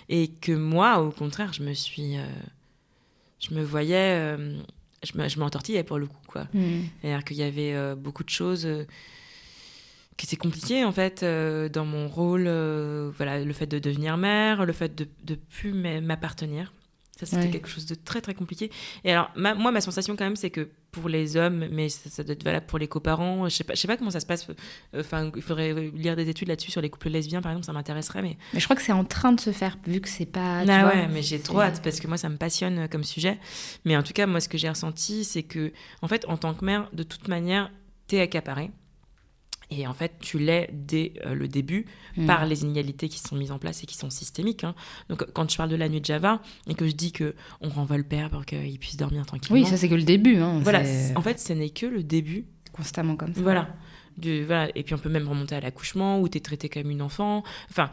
Et 0.10 0.30
que 0.30 0.52
moi, 0.52 1.00
au 1.00 1.12
contraire, 1.12 1.54
je 1.54 1.64
me 1.64 1.74
suis. 1.74 2.18
Euh, 2.18 2.26
je 3.40 3.54
me 3.54 3.64
voyais. 3.64 4.18
Euh, 4.20 4.58
je 5.04 5.40
m'entortillais 5.40 5.84
pour 5.84 6.00
le 6.00 6.08
coup, 6.08 6.22
quoi. 6.28 6.48
Mm. 6.54 6.82
C'est-à-dire 7.02 7.24
qu'il 7.24 7.38
y 7.38 7.44
avait 7.44 7.96
beaucoup 7.96 8.24
de 8.24 8.30
choses 8.30 8.68
qui 10.18 10.26
étaient 10.26 10.36
compliquées, 10.36 10.86
en 10.86 10.92
fait, 10.92 11.24
dans 11.24 11.86
mon 11.86 12.08
rôle. 12.08 12.44
voilà, 13.16 13.44
le 13.44 13.54
fait 13.54 13.68
de 13.68 13.80
devenir 13.80 14.18
mère, 14.18 14.66
le 14.66 14.74
fait 14.74 14.96
de 14.96 15.08
ne 15.30 15.36
plus 15.36 15.74
m'appartenir. 15.74 16.74
Ça, 17.20 17.28
c'était 17.28 17.52
quelque 17.52 17.70
chose 17.70 17.86
de 17.86 17.94
très, 17.94 18.22
très 18.22 18.34
compliqué. 18.34 18.72
Et 19.04 19.12
alors, 19.12 19.30
moi, 19.36 19.72
ma 19.72 19.82
sensation, 19.82 20.16
quand 20.16 20.24
même, 20.24 20.36
c'est 20.36 20.50
que 20.50 20.70
pour 20.92 21.10
les 21.10 21.38
hommes, 21.38 21.68
mais 21.72 21.90
ça, 21.90 22.24
doit 22.24 22.34
être 22.34 22.44
valable 22.44 22.66
pour 22.66 22.80
les 22.80 22.88
coparents. 22.88 23.48
Je 23.50 23.56
sais 23.56 23.64
pas, 23.64 23.76
je 23.76 23.82
sais 23.82 23.88
pas 23.88 23.98
comment 23.98 24.10
ça 24.10 24.20
se 24.20 24.26
passe. 24.26 24.48
Enfin, 24.98 25.32
il 25.36 25.42
faudrait 25.44 25.74
lire 25.94 26.16
des 26.16 26.28
études 26.28 26.48
là-dessus 26.48 26.72
sur 26.72 26.82
les 26.82 26.90
couples 26.90 27.10
lesbiens, 27.10 27.42
par 27.42 27.52
exemple, 27.52 27.66
ça 27.68 27.74
m'intéresserait. 27.74 28.24
Mais... 28.24 28.38
mais 28.54 28.60
je 28.60 28.66
crois 28.66 28.76
que 28.76 28.82
c'est 28.82 28.92
en 28.92 29.06
train 29.06 29.32
de 29.32 29.40
se 29.40 29.52
faire, 29.52 29.78
vu 29.86 30.02
que 30.02 30.10
c'est 30.10 30.26
pas. 30.26 30.64
Ah 30.68 30.88
ouais, 30.88 31.08
mais 31.08 31.22
j'ai 31.22 31.40
trop 31.40 31.62
hâte 31.62 31.82
parce 31.84 32.00
que 32.00 32.08
moi, 32.08 32.18
ça 32.18 32.30
me 32.30 32.38
passionne 32.38 32.88
comme 32.90 33.04
sujet. 33.04 33.38
Mais 33.86 33.96
en 33.96 34.02
tout 34.02 34.14
cas, 34.14 34.26
moi, 34.26 34.40
ce 34.40 34.50
que 34.50 34.58
j'ai 34.58 34.70
ressenti, 34.70 35.24
c'est 35.24 35.44
que, 35.44 35.72
en 36.02 36.08
fait, 36.08 36.26
en 36.28 36.38
tant 36.38 36.56
que 36.56 36.66
mère, 36.66 36.90
de 36.94 37.04
toute 37.04 37.28
manière, 37.28 37.72
t'es 38.08 38.22
accaparée. 38.22 38.72
Et 39.80 39.88
en 39.88 39.94
fait, 39.94 40.14
tu 40.20 40.40
l'es 40.40 40.70
dès 40.74 41.14
euh, 41.26 41.34
le 41.34 41.48
début 41.48 41.86
hmm. 42.18 42.26
par 42.26 42.46
les 42.46 42.64
inégalités 42.64 43.10
qui 43.10 43.20
sont 43.20 43.36
mises 43.36 43.52
en 43.52 43.60
place 43.60 43.84
et 43.84 43.86
qui 43.86 43.98
sont 43.98 44.10
systémiques. 44.10 44.64
Hein. 44.64 44.76
Donc, 45.10 45.26
quand 45.34 45.50
je 45.50 45.58
parle 45.58 45.70
de 45.70 45.76
la 45.76 45.90
nuit 45.90 46.02
de 46.02 46.06
Java 46.06 46.42
et 46.68 46.76
que 46.76 46.88
je 46.88 46.94
dis 46.94 47.12
que 47.12 47.36
on 47.62 47.70
renvoie 47.70 47.98
le 47.98 48.04
père 48.04 48.30
pour 48.30 48.46
qu'il 48.46 48.80
puisse 48.80 48.98
dormir 48.98 49.26
tranquillement. 49.26 49.62
Oui, 49.62 49.70
ça 49.70 49.78
c'est 49.78 49.90
que 49.90 49.96
le 49.96 50.04
début. 50.04 50.38
Hein, 50.38 50.60
voilà. 50.62 50.84
En 51.16 51.22
fait, 51.22 51.40
ce 51.40 51.54
n'est 51.54 51.70
que 51.70 51.86
le 51.86 52.04
début. 52.04 52.46
Constamment 52.72 53.16
comme 53.16 53.34
ça. 53.34 53.42
Voilà. 53.42 53.70
Du, 54.18 54.44
voilà. 54.44 54.70
Et 54.76 54.84
puis 54.84 54.94
on 54.94 55.00
peut 55.00 55.10
même 55.10 55.28
remonter 55.28 55.56
à 55.56 55.60
l'accouchement 55.60 56.20
où 56.20 56.30
tu 56.30 56.38
es 56.38 56.42
traité 56.42 56.70
comme 56.70 56.90
une 56.90 57.02
enfant. 57.02 57.44
Enfin, 57.70 57.90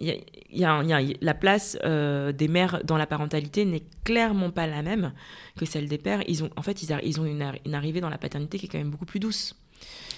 il 0.00 0.24
y, 0.50 0.64
a, 0.64 0.82
la 1.20 1.34
place 1.34 1.78
euh, 1.84 2.32
des 2.32 2.48
mères 2.48 2.82
dans 2.84 2.96
la 2.96 3.06
parentalité 3.06 3.64
n'est 3.64 3.84
clairement 4.02 4.50
pas 4.50 4.66
la 4.66 4.82
même 4.82 5.12
que 5.56 5.64
celle 5.64 5.88
des 5.88 5.98
pères. 5.98 6.22
Ils 6.26 6.42
ont, 6.42 6.50
en 6.56 6.62
fait, 6.62 6.82
ils, 6.82 6.98
ils 7.04 7.20
ont 7.20 7.24
une, 7.24 7.52
une 7.64 7.74
arrivée 7.74 8.00
dans 8.00 8.08
la 8.08 8.18
paternité 8.18 8.58
qui 8.58 8.66
est 8.66 8.68
quand 8.68 8.78
même 8.78 8.90
beaucoup 8.90 9.06
plus 9.06 9.20
douce. 9.20 9.54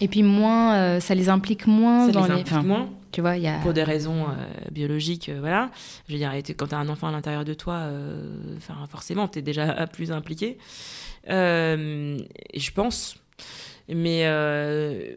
Et 0.00 0.08
puis 0.08 0.22
moins, 0.22 0.74
euh, 0.76 1.00
ça 1.00 1.14
les 1.14 1.28
implique 1.30 1.66
moins 1.66 2.06
Ça 2.06 2.12
dans 2.12 2.22
les 2.22 2.28
les. 2.28 2.40
implique 2.40 2.52
enfin, 2.52 2.62
moins. 2.62 2.90
Tu 3.12 3.22
vois, 3.22 3.36
il 3.38 3.42
y 3.44 3.48
a. 3.48 3.60
pour 3.60 3.72
des 3.72 3.82
raisons 3.82 4.24
euh, 4.28 4.34
biologiques, 4.70 5.30
euh, 5.30 5.38
voilà. 5.40 5.70
Je 6.06 6.12
veux 6.12 6.18
dire, 6.18 6.32
quand 6.58 6.66
tu 6.66 6.74
as 6.74 6.78
un 6.78 6.88
enfant 6.90 7.08
à 7.08 7.12
l'intérieur 7.12 7.44
de 7.46 7.54
toi, 7.54 7.88
enfin, 8.58 8.74
forcément, 8.90 9.26
tu 9.28 9.38
es 9.38 9.42
déjà 9.42 9.86
plus 9.92 10.12
impliqué. 10.12 10.58
Je 11.26 12.70
pense. 12.74 13.16
Mais 13.88 14.24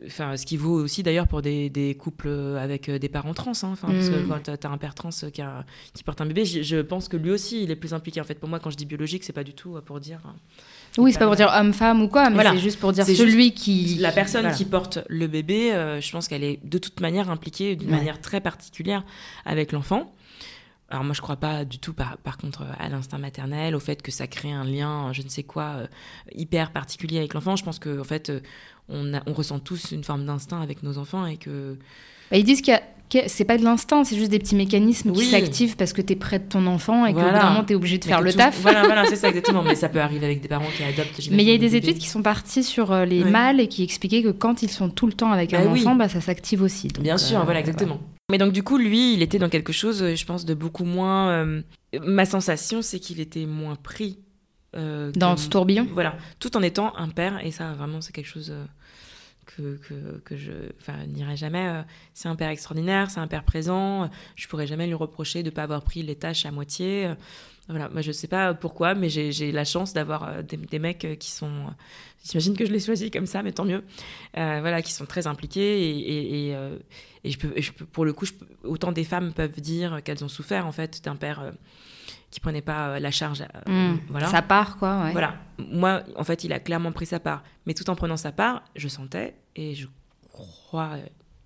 enfin, 0.05 0.37
ce 0.37 0.45
qui 0.45 0.55
vaut 0.55 0.75
aussi 0.83 1.01
d'ailleurs 1.01 1.27
pour 1.27 1.41
des, 1.41 1.69
des 1.71 1.95
couples 1.95 2.29
avec 2.59 2.89
des 2.89 3.09
parents 3.09 3.33
trans. 3.33 3.51
hein. 3.63 3.73
Parce 3.81 4.09
que 4.09 4.15
Mm. 4.23 4.27
quand 4.29 4.57
tu 4.57 4.67
as 4.67 4.71
un 4.71 4.77
père 4.77 4.93
trans 4.93 5.09
qui, 5.09 5.41
a- 5.41 5.65
qui 5.93 6.03
porte 6.03 6.21
un 6.21 6.25
bébé, 6.27 6.45
je, 6.45 6.61
je 6.61 6.77
pense 6.77 7.07
que 7.07 7.17
lui 7.17 7.31
aussi, 7.31 7.63
il 7.63 7.71
est 7.71 7.75
plus 7.75 7.93
impliqué. 7.93 8.21
En 8.21 8.23
fait, 8.23 8.35
pour 8.35 8.47
moi, 8.47 8.59
quand 8.59 8.69
je 8.69 8.77
dis 8.77 8.85
biologique, 8.85 9.23
c'est 9.23 9.33
pas 9.33 9.43
du 9.43 9.53
tout 9.53 9.77
pour 9.85 9.99
dire. 9.99 10.19
euh, 10.25 10.29
Oui, 10.97 11.13
c'est 11.13 11.19
pas 11.19 11.25
pour 11.27 11.35
dire 11.35 11.51
homme-femme 11.55 12.01
ou 12.01 12.07
quoi, 12.07 12.29
mais 12.29 12.35
Voilà. 12.35 12.51
c'est 12.51 12.57
juste 12.59 12.79
pour 12.79 12.91
dire 12.91 13.05
celui 13.05 13.53
qui. 13.53 13.95
La 13.99 14.11
personne 14.11 14.41
voilà. 14.41 14.55
qui 14.55 14.65
porte 14.65 14.99
le 15.07 15.27
bébé, 15.27 15.71
euh, 15.73 16.01
je 16.01 16.11
pense 16.11 16.27
qu'elle 16.27 16.43
est 16.43 16.59
de 16.63 16.77
toute 16.77 16.99
manière 16.99 17.29
impliquée 17.29 17.75
d'une 17.75 17.89
Ouais. 17.91 17.97
manière 17.97 18.19
très 18.19 18.41
particulière 18.41 19.03
avec 19.45 19.71
l'enfant. 19.71 20.11
Alors 20.89 21.03
moi, 21.03 21.13
je 21.13 21.21
crois 21.21 21.35
pas 21.35 21.65
du 21.65 21.77
tout, 21.77 21.93
par, 21.93 22.17
par 22.17 22.37
contre, 22.37 22.63
à 22.79 22.89
l'instinct 22.89 23.19
maternel, 23.19 23.75
au 23.75 23.79
fait 23.79 24.01
que 24.01 24.11
ça 24.11 24.25
crée 24.25 24.51
un 24.51 24.63
lien, 24.63 25.13
je 25.13 25.21
ne 25.21 25.29
sais 25.29 25.43
quoi, 25.43 25.75
euh, 25.77 25.87
hyper 26.33 26.71
particulier 26.71 27.19
avec 27.19 27.35
l'enfant. 27.35 27.55
Je 27.55 27.63
pense 27.63 27.77
qu'en 27.77 27.99
en 27.99 28.03
fait, 28.03 28.31
euh, 28.31 28.39
on, 28.89 29.13
a- 29.13 29.21
on 29.27 29.33
ressent 29.33 29.59
tous 29.59 29.91
une 29.91 30.03
forme 30.03 30.25
d'instinct 30.25 30.61
avec 30.61 30.81
nos 30.83 30.97
enfants 30.97 31.25
et 31.27 31.37
que... 31.37 31.77
Bah, 32.31 32.37
ils 32.37 32.43
disent 32.43 32.61
qu'il 32.61 32.73
y 32.73 32.77
a- 32.77 32.83
que 33.11 33.27
c'est 33.27 33.43
pas 33.43 33.57
de 33.57 33.63
l'instinct, 33.63 34.03
c'est 34.03 34.15
juste 34.15 34.29
des 34.29 34.37
petits 34.37 34.55
mécanismes 34.55 35.11
qui 35.13 35.25
s'activent 35.25 35.75
parce 35.75 35.93
que 35.93 36.01
t'es 36.03 36.15
près 36.15 36.37
de 36.37 36.43
ton 36.43 36.67
enfant 36.67 37.07
et 37.07 37.13
Voilà. 37.13 37.39
que 37.39 37.43
vraiment 37.45 37.63
t'es 37.63 37.73
obligé 37.73 37.97
de 37.97 38.05
faire 38.05 38.21
le 38.21 38.31
tout- 38.31 38.37
taf. 38.37 38.61
Voilà, 38.61 38.83
voilà, 38.83 39.05
c'est 39.05 39.15
ça 39.15 39.29
exactement. 39.29 39.63
Mais 39.63 39.73
ça 39.73 39.89
peut 39.89 39.99
arriver 39.99 40.27
avec 40.27 40.41
des 40.41 40.47
parents 40.47 40.67
qui 40.77 40.83
adoptent. 40.83 41.19
Mais 41.31 41.41
il 41.43 41.49
y 41.49 41.51
a 41.51 41.57
des 41.57 41.69
bébés. 41.69 41.77
études 41.77 41.97
qui 41.97 42.07
sont 42.07 42.21
parties 42.21 42.63
sur 42.63 42.91
euh, 42.91 43.05
les 43.05 43.23
Ouais. 43.23 43.29
mâles 43.31 43.59
et 43.59 43.67
qui 43.67 43.81
expliquaient 43.83 44.21
que 44.21 44.29
quand 44.29 44.61
ils 44.61 44.69
sont 44.69 44.89
tout 44.89 45.07
le 45.07 45.13
temps 45.13 45.31
avec 45.31 45.55
un 45.55 45.63
Bah 45.65 45.71
oui. 45.73 45.81
enfant, 45.81 45.95
bah, 45.95 46.07
ça 46.07 46.21
s'active 46.21 46.61
aussi. 46.61 46.89
Donc, 46.89 47.01
Bien 47.03 47.17
sûr, 47.17 47.39
euh, 47.39 47.43
voilà, 47.45 47.59
exactement. 47.61 47.99
Mais 48.31 48.37
donc, 48.37 48.51
du 48.53 48.61
coup, 48.61 48.77
lui, 48.77 49.15
il 49.15 49.23
était 49.23 49.39
dans 49.39 49.49
quelque 49.49 49.73
chose, 49.73 50.03
euh, 50.03 50.15
je 50.15 50.23
pense, 50.25 50.45
de 50.45 50.53
beaucoup 50.53 50.85
moins. 50.85 51.29
euh, 51.29 51.61
Ma 52.05 52.25
sensation, 52.27 52.83
c'est 52.83 52.99
qu'il 52.99 53.19
était 53.19 53.47
moins 53.47 53.75
pris. 53.75 54.19
euh, 54.75 55.11
Dans 55.15 55.35
ce 55.35 55.49
tourbillon 55.49 55.87
Voilà, 55.95 56.15
tout 56.39 56.55
en 56.55 56.61
étant 56.61 56.95
un 56.95 57.09
père, 57.09 57.43
et 57.43 57.49
ça, 57.49 57.73
vraiment, 57.73 58.01
c'est 58.01 58.11
quelque 58.13 58.27
chose 58.29 58.51
euh, 58.51 58.65
que, 59.55 60.21
que, 60.23 60.37
je 60.37 60.51
n'irai 61.07 61.35
jamais. 61.35 61.67
euh, 61.67 61.81
C'est 62.13 62.27
un 62.27 62.35
père 62.35 62.49
extraordinaire, 62.49 63.09
c'est 63.09 63.19
un 63.19 63.27
père 63.27 63.43
présent. 63.43 64.03
euh, 64.03 64.07
Je 64.35 64.47
pourrais 64.47 64.67
jamais 64.67 64.87
lui 64.87 64.93
reprocher 64.93 65.43
de 65.43 65.49
ne 65.49 65.53
pas 65.53 65.63
avoir 65.63 65.83
pris 65.83 66.03
les 66.03 66.15
tâches 66.15 66.45
à 66.45 66.51
moitié. 66.51 67.07
euh, 67.07 67.15
Voilà, 67.67 67.89
moi, 67.89 68.01
je 68.01 68.11
sais 68.11 68.27
pas 68.27 68.53
pourquoi, 68.53 68.95
mais 68.95 69.09
j'ai 69.09 69.51
la 69.51 69.65
chance 69.65 69.93
d'avoir 69.93 70.43
des, 70.43 70.79
mecs 70.79 71.07
qui 71.19 71.31
sont. 71.31 71.67
J'imagine 72.23 72.55
que 72.55 72.65
je 72.65 72.71
les 72.71 72.79
choisis 72.79 73.09
comme 73.11 73.25
ça, 73.27 73.43
mais 73.43 73.51
tant 73.51 73.65
mieux. 73.65 73.83
Voilà, 74.33 74.81
qui 74.81 74.91
sont 74.91 75.05
très 75.05 75.27
impliqués 75.27 76.49
et, 76.51 76.55
je 77.25 77.37
peux, 77.37 77.53
pour 77.91 78.05
le 78.05 78.13
coup, 78.13 78.25
autant 78.63 78.91
des 78.91 79.03
femmes 79.03 79.33
peuvent 79.33 79.59
dire 79.61 80.01
qu'elles 80.03 80.23
ont 80.23 80.29
souffert 80.29 80.65
en 80.65 80.71
fait 80.71 81.03
d'un 81.03 81.15
père 81.15 81.51
qui 82.31 82.39
prenait 82.39 82.61
pas 82.61 82.89
euh, 82.89 82.99
la 82.99 83.11
charge. 83.11 83.41
euh, 83.41 83.93
Hmm. 83.93 83.97
Voilà. 84.09 84.27
Ça 84.27 84.41
part, 84.41 84.77
quoi. 84.77 85.03
ouais. 85.05 85.11
Voilà. 85.11 85.35
Moi, 85.57 86.03
en 86.15 86.23
fait, 86.23 86.43
il 86.43 86.53
a 86.53 86.59
clairement 86.59 86.91
pris 86.91 87.05
sa 87.05 87.19
part. 87.19 87.43
Mais 87.65 87.73
tout 87.73 87.89
en 87.89 87.95
prenant 87.95 88.17
sa 88.17 88.31
part, 88.31 88.63
je 88.75 88.87
sentais, 88.87 89.35
et 89.55 89.73
je 89.75 89.87
crois 90.31 90.91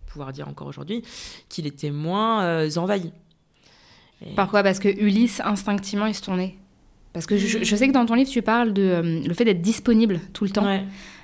pouvoir 0.07 0.31
dire 0.33 0.47
encore 0.47 0.67
aujourd'hui, 0.67 1.01
qu'il 1.49 1.65
était 1.65 1.89
moins 1.91 2.43
euh, 2.43 2.69
envahi. 2.77 3.11
Et- 4.25 4.35
Pourquoi? 4.35 4.61
Parce 4.63 4.79
que 4.79 4.87
Ulysse, 4.89 5.41
instinctivement, 5.43 6.05
il 6.05 6.13
se 6.15 6.21
tournait. 6.21 6.55
Parce 7.13 7.25
que 7.27 7.37
je, 7.37 7.63
je 7.63 7.75
sais 7.75 7.87
que 7.87 7.93
dans 7.93 8.05
ton 8.05 8.15
livre, 8.15 8.29
tu 8.29 8.41
parles 8.41 8.73
de 8.73 8.81
euh, 8.81 9.21
le 9.25 9.33
fait 9.33 9.45
d'être 9.45 9.61
disponible 9.61 10.19
tout 10.33 10.43
le 10.45 10.49
temps. 10.49 10.65
Ouais. 10.65 10.83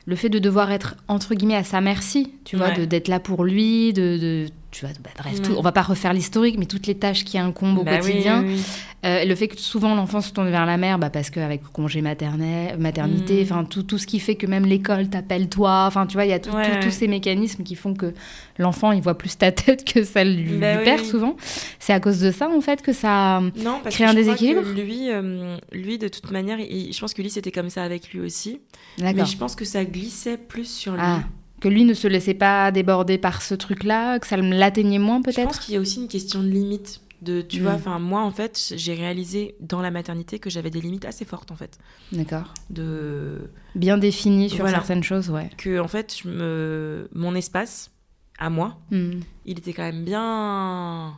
Le 0.09 0.15
fait 0.15 0.29
de 0.29 0.39
devoir 0.39 0.71
être, 0.71 0.95
entre 1.07 1.35
guillemets, 1.35 1.55
à 1.55 1.63
sa 1.63 1.81
merci, 1.81 2.31
tu 2.43 2.55
vois, 2.57 2.69
Ouais. 2.69 2.87
d'être 2.87 3.07
là 3.07 3.19
pour 3.19 3.43
lui, 3.43 3.93
de... 3.93 4.17
de 4.17 4.45
tu 4.71 4.85
vois, 4.85 4.93
bah, 5.03 5.09
bref, 5.17 5.41
tout- 5.41 5.55
on 5.57 5.61
va 5.63 5.71
pas 5.71 5.81
refaire 5.81 6.13
l'historique, 6.13 6.57
mais 6.59 6.67
toutes 6.67 6.85
les 6.85 6.93
tâches 6.93 7.25
qui 7.25 7.39
incombent 7.39 7.79
au 7.79 7.83
Bah 7.83 7.97
quotidien. 7.97 8.43
oui, 8.43 8.53
oui. 8.55 8.61
Euh, 9.05 9.25
le 9.25 9.33
fait 9.33 9.47
que 9.47 9.57
souvent 9.57 9.95
l'enfant 9.95 10.21
se 10.21 10.31
tourne 10.31 10.49
vers 10.51 10.65
la 10.67 10.77
mère, 10.77 10.99
bah, 10.99 11.09
parce 11.09 11.29
qu'avec 11.31 11.63
congé 11.63 12.01
maternel, 12.01 12.77
maternité, 12.77 13.39
Mm. 13.39 13.43
enfin 13.43 13.63
tout, 13.63 13.81
tout 13.81 13.97
ce 13.97 14.05
qui 14.05 14.19
fait 14.19 14.35
que 14.35 14.45
même 14.45 14.65
l'école 14.67 15.07
t'appelle 15.09 15.47
toi, 15.49 15.85
enfin 15.87 16.05
tu 16.05 16.13
vois, 16.13 16.25
il 16.25 16.29
y 16.29 16.33
a 16.33 16.39
tout- 16.39 16.51
Ouais, 16.55 16.79
tous 16.81 16.91
ces 16.91 17.07
mécanismes 17.07 17.63
qui 17.63 17.73
font 17.75 17.93
que 17.95 18.13
l'enfant 18.59 18.91
il 18.91 19.01
voit 19.01 19.17
plus 19.17 19.37
ta 19.37 19.51
tête 19.51 19.85
que 19.91 20.03
celle 20.03 20.35
du, 20.35 20.57
Bah 20.57 20.77
du 20.77 20.83
père 20.83 21.03
souvent. 21.03 21.35
C'est 21.79 21.93
à 21.93 21.99
cause 21.99 22.19
de 22.19 22.29
ça 22.29 22.47
en 22.49 22.61
fait 22.61 22.81
que 22.83 22.93
ça. 22.93 23.41
Non, 23.57 23.79
parce 23.81 23.95
Créer 23.95 24.05
que 24.07 24.11
un 24.11 24.15
je 24.15 24.21
crois 24.21 24.33
déséquilibre 24.35 24.61
que 24.75 24.79
lui, 24.81 25.09
euh, 25.09 25.57
lui, 25.71 25.97
de 25.97 26.07
toute 26.09 26.29
manière, 26.29 26.59
il- 26.59 26.93
je 26.93 26.99
pense 26.99 27.13
que 27.15 27.21
lui, 27.23 27.29
c'était 27.31 27.51
comme 27.51 27.69
ça 27.71 27.81
avec 27.83 28.11
lui 28.11 28.19
aussi. 28.19 28.59
Mais 29.01 29.25
je 29.25 29.37
pense 29.37 29.55
que 29.55 29.65
ça 29.65 29.83
glissait 29.99 30.37
plus 30.37 30.69
sur 30.69 30.93
lui. 30.93 31.01
Ah, 31.03 31.23
que 31.61 31.67
lui 31.67 31.83
ne 31.85 31.93
se 31.93 32.07
laissait 32.07 32.33
pas 32.33 32.71
déborder 32.71 33.17
par 33.17 33.41
ce 33.41 33.53
truc-là, 33.53 34.19
que 34.19 34.27
ça 34.27 34.37
l'atteignait 34.37 34.97
moins 34.99 35.17
Je 35.19 35.23
peut-être. 35.31 35.47
pense 35.47 35.59
qu'il 35.59 35.73
y 35.73 35.77
a 35.77 35.81
aussi 35.81 36.01
une 36.01 36.07
question 36.07 36.41
de 36.41 36.47
limite. 36.47 37.01
De, 37.21 37.41
tu 37.41 37.59
Mm. 37.59 37.63
vois, 37.63 37.73
enfin, 37.73 37.99
moi, 37.99 38.21
en 38.21 38.31
fait, 38.31 38.73
j'ai 38.77 38.93
réalisé 38.93 39.55
dans 39.59 39.81
la 39.81 39.91
maternité 39.91 40.39
que 40.39 40.49
j'avais 40.49 40.69
des 40.69 40.79
limites 40.79 41.03
assez 41.03 41.25
fortes, 41.25 41.51
en 41.51 41.55
fait. 41.57 41.77
D'accord. 42.13 42.53
De... 42.69 43.49
Bien 43.75 43.97
défini 43.97 44.49
sur 44.49 44.59
Voilà. 44.59 44.77
certaines 44.77 45.03
choses, 45.03 45.29
ouais. 45.29 45.49
Que, 45.57 45.79
en 45.81 45.89
fait, 45.89 46.15
je 46.23 46.29
me... 46.29 47.09
mon 47.13 47.35
espace, 47.35 47.91
à 48.37 48.49
moi, 48.49 48.77
Hmm. 48.91 49.19
il 49.45 49.57
était 49.59 49.73
quand 49.73 49.83
même 49.83 50.05
bien. 50.05 51.17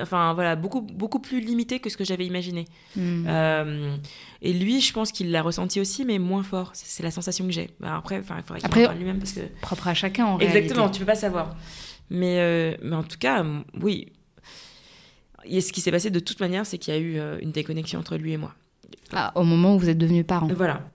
Enfin, 0.00 0.34
voilà, 0.34 0.56
beaucoup, 0.56 0.80
beaucoup 0.80 1.20
plus 1.20 1.40
limité 1.40 1.80
que 1.80 1.90
ce 1.90 1.96
que 1.96 2.04
j'avais 2.04 2.26
imaginé. 2.26 2.66
Hmm. 2.96 3.24
Euh, 3.26 3.96
et 4.42 4.52
lui, 4.52 4.80
je 4.80 4.92
pense 4.92 5.12
qu'il 5.12 5.30
l'a 5.30 5.42
ressenti 5.42 5.80
aussi, 5.80 6.04
mais 6.04 6.18
moins 6.18 6.42
fort. 6.42 6.70
C'est 6.74 7.02
la 7.02 7.10
sensation 7.10 7.46
que 7.46 7.52
j'ai. 7.52 7.70
Bah, 7.80 7.96
après, 7.96 8.18
enfin, 8.18 8.36
il 8.38 8.42
faudrait 8.42 8.60
qu'il 8.60 8.84
parle 8.84 8.98
lui-même 8.98 9.18
parce 9.18 9.32
que. 9.32 9.40
Propre 9.62 9.88
à 9.88 9.94
chacun 9.94 10.26
en 10.26 10.38
Exactement, 10.38 10.82
réalité. 10.82 10.92
tu 10.92 11.00
peux 11.00 11.06
pas 11.06 11.14
savoir. 11.14 11.56
Mais, 12.10 12.38
euh, 12.40 12.76
mais 12.82 12.96
en 12.96 13.04
tout 13.04 13.18
cas, 13.18 13.44
oui. 13.80 14.12
Et 15.44 15.60
ce 15.60 15.72
qui 15.72 15.80
s'est 15.80 15.90
passé 15.90 16.10
de 16.10 16.20
toute 16.20 16.40
manière, 16.40 16.66
c'est 16.66 16.76
qu'il 16.78 16.92
y 16.92 16.96
a 16.96 17.00
eu 17.00 17.18
euh, 17.18 17.38
une 17.40 17.52
déconnexion 17.52 17.98
entre 18.00 18.16
lui 18.16 18.32
et 18.32 18.36
moi. 18.36 18.54
Ah, 19.12 19.32
au 19.34 19.44
moment 19.44 19.74
où 19.74 19.78
vous 19.78 19.88
êtes 19.88 19.98
devenus 19.98 20.26
parents. 20.26 20.48
Voilà. 20.48 20.90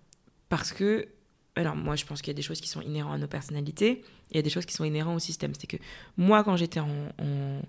Parce 0.49 0.71
que, 0.71 1.07
alors 1.55 1.75
moi, 1.75 1.95
je 1.95 2.05
pense 2.05 2.21
qu'il 2.21 2.31
y 2.31 2.35
a 2.35 2.37
des 2.37 2.41
choses 2.41 2.61
qui 2.61 2.69
sont 2.69 2.81
inhérentes 2.81 3.15
à 3.15 3.17
nos 3.17 3.27
personnalités, 3.27 3.89
et 3.89 4.03
il 4.31 4.35
y 4.35 4.39
a 4.39 4.43
des 4.43 4.49
choses 4.49 4.65
qui 4.65 4.73
sont 4.73 4.83
inhérentes 4.83 5.15
au 5.15 5.19
système. 5.19 5.53
C'est 5.59 5.67
que 5.67 5.77
moi, 6.17 6.43
quand 6.43 6.55
j'étais 6.57 6.79
en, 6.79 6.89
en, 7.19 7.61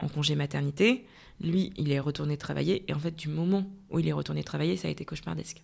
en 0.00 0.08
congé 0.08 0.34
maternité, 0.34 1.06
lui, 1.40 1.72
il 1.76 1.90
est 1.92 2.00
retourné 2.00 2.36
travailler, 2.36 2.84
et 2.88 2.94
en 2.94 2.98
fait, 2.98 3.14
du 3.16 3.28
moment 3.28 3.66
où 3.90 3.98
il 3.98 4.08
est 4.08 4.12
retourné 4.12 4.42
travailler, 4.44 4.76
ça 4.76 4.88
a 4.88 4.90
été 4.90 5.04
cauchemardesque. 5.04 5.62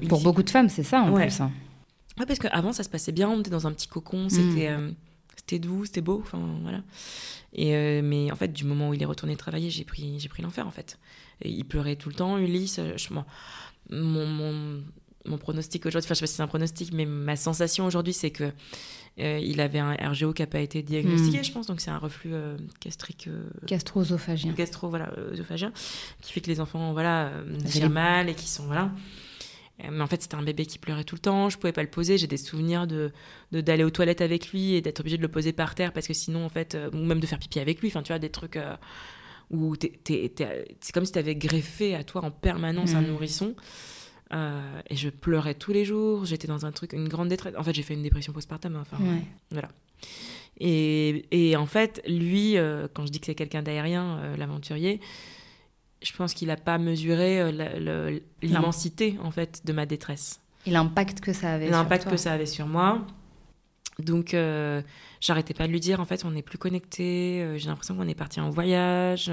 Une 0.00 0.08
Pour 0.08 0.20
beaucoup 0.22 0.42
de 0.42 0.50
femmes, 0.50 0.68
c'est 0.68 0.82
ça 0.82 1.00
en 1.00 1.12
Ouais. 1.12 1.26
plus. 1.26 1.40
hein. 1.40 1.50
Ouais, 2.18 2.26
parce 2.26 2.38
qu'avant, 2.38 2.72
ça 2.74 2.82
se 2.82 2.90
passait 2.90 3.12
bien, 3.12 3.30
on 3.30 3.40
était 3.40 3.48
dans 3.50 3.66
un 3.66 3.72
petit 3.72 3.88
cocon, 3.88 4.28
c'était 4.28 4.68
euh, 4.68 4.90
c'était 5.36 5.58
doux, 5.58 5.86
c'était 5.86 6.02
beau, 6.02 6.20
enfin 6.22 6.38
voilà. 6.60 6.82
Et, 7.54 7.74
euh, 7.74 8.02
mais 8.04 8.30
en 8.30 8.36
fait, 8.36 8.48
du 8.52 8.64
moment 8.64 8.90
où 8.90 8.94
il 8.94 9.02
est 9.02 9.06
retourné 9.06 9.34
travailler, 9.36 9.70
j'ai 9.70 9.84
pris, 9.84 10.20
j'ai 10.20 10.28
pris 10.28 10.42
l'enfer 10.42 10.66
en 10.66 10.70
fait. 10.70 10.98
Et 11.40 11.48
il 11.48 11.64
pleurait 11.64 11.96
tout 11.96 12.10
le 12.10 12.14
temps, 12.14 12.36
Ulysse. 12.36 12.78
euh, 12.80 12.92
je- 12.98 13.14
mon, 13.14 13.24
mon, 13.90 14.26
mon, 14.26 14.82
mon 15.24 15.38
pronostic 15.38 15.86
aujourd'hui, 15.86 16.06
enfin 16.06 16.12
je 16.14 16.18
sais 16.18 16.22
pas 16.24 16.26
si 16.26 16.34
c'est 16.34 16.42
un 16.42 16.46
pronostic, 16.48 16.92
mais 16.92 17.06
ma 17.06 17.36
sensation 17.36 17.86
aujourd'hui, 17.86 18.12
c'est 18.12 18.30
que 18.30 18.52
euh, 19.18 19.38
il 19.42 19.60
avait 19.60 19.78
un 19.78 19.92
RGO 19.94 20.32
qui 20.32 20.42
n'a 20.42 20.46
pas 20.46 20.60
été 20.60 20.82
diagnostiqué, 20.82 21.40
Mm. 21.40 21.44
je 21.44 21.52
pense, 21.52 21.66
donc 21.66 21.80
c'est 21.80 21.90
un 21.90 21.98
reflux 21.98 22.32
euh, 22.34 22.56
gastrique. 22.82 23.26
euh, 23.28 23.44
Gastro-œsophagien. 23.66 24.52
gastro 24.52 24.88
voilà 24.88 25.10
œsophagien 25.32 25.72
qui 26.22 26.32
fait 26.32 26.40
que 26.40 26.48
les 26.48 26.60
enfants 26.60 26.92
voilà 26.92 27.30
digèrent 27.46 27.90
mal 27.90 28.28
et 28.28 28.34
qui 28.34 28.48
sont 28.48 28.64
voilà 28.64 28.90
mais 29.90 30.00
en 30.00 30.06
fait 30.06 30.22
c'était 30.22 30.36
un 30.36 30.42
bébé 30.42 30.64
qui 30.66 30.78
pleurait 30.78 31.02
tout 31.04 31.16
le 31.16 31.20
temps 31.20 31.48
je 31.50 31.58
pouvais 31.58 31.72
pas 31.72 31.82
le 31.82 31.90
poser 31.90 32.16
j'ai 32.18 32.26
des 32.28 32.36
souvenirs 32.36 32.86
de 32.86 33.10
d'aller 33.52 33.82
aux 33.84 33.90
toilettes 33.90 34.20
avec 34.20 34.50
lui 34.52 34.74
et 34.74 34.80
d'être 34.80 35.00
obligée 35.00 35.16
de 35.16 35.22
le 35.22 35.28
poser 35.28 35.52
par 35.52 35.74
terre 35.74 35.92
parce 35.92 36.06
que 36.06 36.14
sinon 36.14 36.44
en 36.44 36.48
fait 36.48 36.76
ou 36.92 36.96
même 36.98 37.20
de 37.20 37.26
faire 37.26 37.38
pipi 37.38 37.58
avec 37.58 37.80
lui 37.80 37.88
enfin 37.88 38.02
tu 38.02 38.12
vois 38.12 38.18
des 38.20 38.30
trucs 38.30 38.58
où 39.50 39.74
c'est 39.80 40.92
comme 40.94 41.04
si 41.04 41.12
tu 41.12 41.18
avais 41.18 41.34
greffé 41.34 41.94
à 41.94 42.04
toi 42.04 42.24
en 42.24 42.30
permanence 42.30 42.94
un 42.94 43.02
Mhm. 43.02 43.08
nourrisson 43.08 43.54
Euh, 44.34 44.80
et 44.88 44.96
je 44.96 45.10
pleurais 45.10 45.54
tous 45.54 45.72
les 45.72 45.84
jours 45.84 46.24
j'étais 46.24 46.48
dans 46.48 46.64
un 46.64 46.72
truc 46.72 46.94
une 46.94 47.06
grande 47.06 47.28
détresse 47.28 47.54
en 47.58 47.62
fait 47.62 47.74
j'ai 47.74 47.82
fait 47.82 47.92
une 47.92 48.02
dépression 48.02 48.32
postpartum 48.32 48.74
hein, 48.76 48.80
enfin 48.80 48.96
Ouais. 49.02 49.22
voilà. 49.50 49.68
Et, 50.58 51.26
et 51.30 51.56
en 51.56 51.66
fait, 51.66 52.02
lui, 52.06 52.56
euh, 52.56 52.86
quand 52.94 53.04
je 53.06 53.10
dis 53.12 53.20
que 53.20 53.26
c'est 53.26 53.34
quelqu'un 53.34 53.62
d'aérien, 53.62 54.18
euh, 54.18 54.36
l'aventurier, 54.36 55.00
je 56.02 56.12
pense 56.12 56.34
qu'il 56.34 56.48
n'a 56.48 56.56
pas 56.56 56.78
mesuré 56.78 57.52
l'immensité 58.42 59.16
en 59.22 59.30
fait 59.30 59.62
de 59.64 59.72
ma 59.72 59.86
détresse, 59.86 60.40
Et 60.66 60.70
l'impact 60.70 61.20
que 61.20 61.32
ça 61.32 61.52
avait. 61.54 61.66
sur 61.68 61.72
l'impact 61.76 62.08
que 62.08 62.16
ça 62.16 62.32
avait 62.32 62.46
sur 62.46 62.66
moi. 62.66 63.04
Donc, 63.98 64.32
euh, 64.34 64.80
j'arrêtais 65.20 65.52
pas 65.54 65.66
de 65.66 65.72
lui 65.72 65.80
dire 65.80 66.00
en 66.00 66.04
fait, 66.06 66.24
on 66.24 66.30
n'est 66.30 66.42
plus 66.42 66.58
connectés. 66.58 67.42
euh, 67.42 67.58
J'ai 67.58 67.68
l'impression 67.68 67.94
qu'on 67.94 68.08
est 68.08 68.14
parti 68.14 68.40
en 68.40 68.48
voyage. 68.50 69.30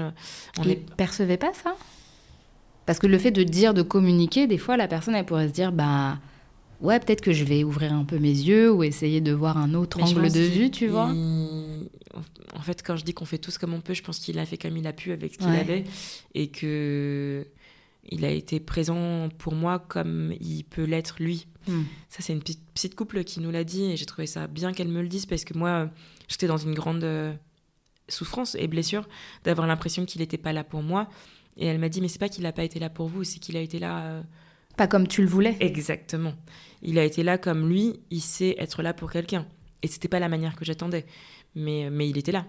On 0.58 0.62
Il 0.64 0.70
est 0.72 0.94
percevait 0.96 1.38
pas 1.38 1.52
ça? 1.54 1.74
Parce 2.90 2.98
que 2.98 3.06
le 3.06 3.18
fait 3.18 3.30
de 3.30 3.44
dire, 3.44 3.72
de 3.72 3.82
communiquer, 3.82 4.48
des 4.48 4.58
fois, 4.58 4.76
la 4.76 4.88
personne, 4.88 5.14
elle 5.14 5.24
pourrait 5.24 5.46
se 5.46 5.52
dire, 5.52 5.70
bah, 5.70 6.18
ouais, 6.80 6.98
peut-être 6.98 7.20
que 7.20 7.30
je 7.30 7.44
vais 7.44 7.62
ouvrir 7.62 7.92
un 7.92 8.02
peu 8.04 8.18
mes 8.18 8.32
yeux 8.32 8.72
ou 8.72 8.82
essayer 8.82 9.20
de 9.20 9.30
voir 9.32 9.58
un 9.58 9.74
autre 9.74 9.98
Mais 9.98 10.02
angle 10.02 10.28
de 10.32 10.40
vue, 10.40 10.72
tu 10.72 10.88
vois. 10.88 11.12
il- 11.14 11.88
En 12.56 12.62
fait, 12.62 12.82
quand 12.84 12.96
je 12.96 13.04
dis 13.04 13.14
qu'on 13.14 13.24
fait 13.26 13.38
tous 13.38 13.58
comme 13.58 13.74
on 13.74 13.80
peut, 13.80 13.94
je 13.94 14.02
pense 14.02 14.18
qu'il 14.18 14.36
a 14.40 14.44
fait 14.44 14.58
comme 14.58 14.76
il 14.76 14.88
a 14.88 14.92
pu 14.92 15.12
avec 15.12 15.34
ce 15.34 15.38
qu'il 15.38 15.46
Ouais. 15.46 15.60
avait. 15.60 15.84
Et 16.34 16.48
que 16.48 17.46
il 18.10 18.24
a 18.24 18.30
été 18.32 18.58
présent 18.58 19.28
pour 19.38 19.54
moi 19.54 19.78
comme 19.78 20.34
il 20.40 20.64
peut 20.64 20.82
l'être 20.82 21.14
lui. 21.20 21.46
Hmm. 21.68 21.82
Ça, 22.08 22.22
c'est 22.22 22.32
une 22.32 22.40
petite, 22.40 22.64
petite 22.74 22.96
couple 22.96 23.22
qui 23.22 23.38
nous 23.38 23.52
l'a 23.52 23.62
dit 23.62 23.84
et 23.84 23.96
j'ai 23.96 24.04
trouvé 24.06 24.26
ça 24.26 24.48
bien 24.48 24.72
qu'elle 24.72 24.88
me 24.88 25.00
le 25.00 25.06
dise 25.06 25.26
parce 25.26 25.44
que 25.44 25.56
moi, 25.56 25.90
j'étais 26.26 26.48
dans 26.48 26.56
une 26.56 26.74
grande 26.74 27.04
euh, 27.04 27.32
souffrance 28.08 28.56
et 28.58 28.66
blessure 28.66 29.06
d'avoir 29.44 29.68
l'impression 29.68 30.04
qu'il 30.06 30.22
n'était 30.22 30.38
pas 30.38 30.52
là 30.52 30.64
pour 30.64 30.82
moi. 30.82 31.08
Et 31.56 31.66
elle 31.66 31.78
m'a 31.78 31.88
dit, 31.88 32.00
mais 32.00 32.08
c'est 32.08 32.18
pas 32.18 32.28
qu'il 32.28 32.42
n'a 32.44 32.52
pas 32.52 32.64
été 32.64 32.78
là 32.78 32.88
pour 32.90 33.08
vous, 33.08 33.24
c'est 33.24 33.38
qu'il 33.38 33.56
a 33.56 33.60
été 33.60 33.78
là. 33.78 34.02
euh, 34.04 34.22
Pas 34.76 34.86
comme 34.86 35.06
tu 35.06 35.20
le 35.22 35.28
voulais. 35.28 35.56
Exactement. 35.60 36.32
Il 36.82 36.98
a 36.98 37.04
été 37.04 37.22
là 37.22 37.36
comme 37.38 37.68
lui, 37.68 38.00
il 38.10 38.20
sait 38.22 38.54
être 38.58 38.82
là 38.82 38.94
pour 38.94 39.10
quelqu'un. 39.10 39.46
Et 39.82 39.88
c'était 39.88 40.08
pas 40.08 40.20
la 40.20 40.28
manière 40.28 40.56
que 40.56 40.64
j'attendais. 40.64 41.04
Mais, 41.54 41.90
mais 41.90 42.08
il 42.08 42.16
était 42.16 42.32
là. 42.32 42.46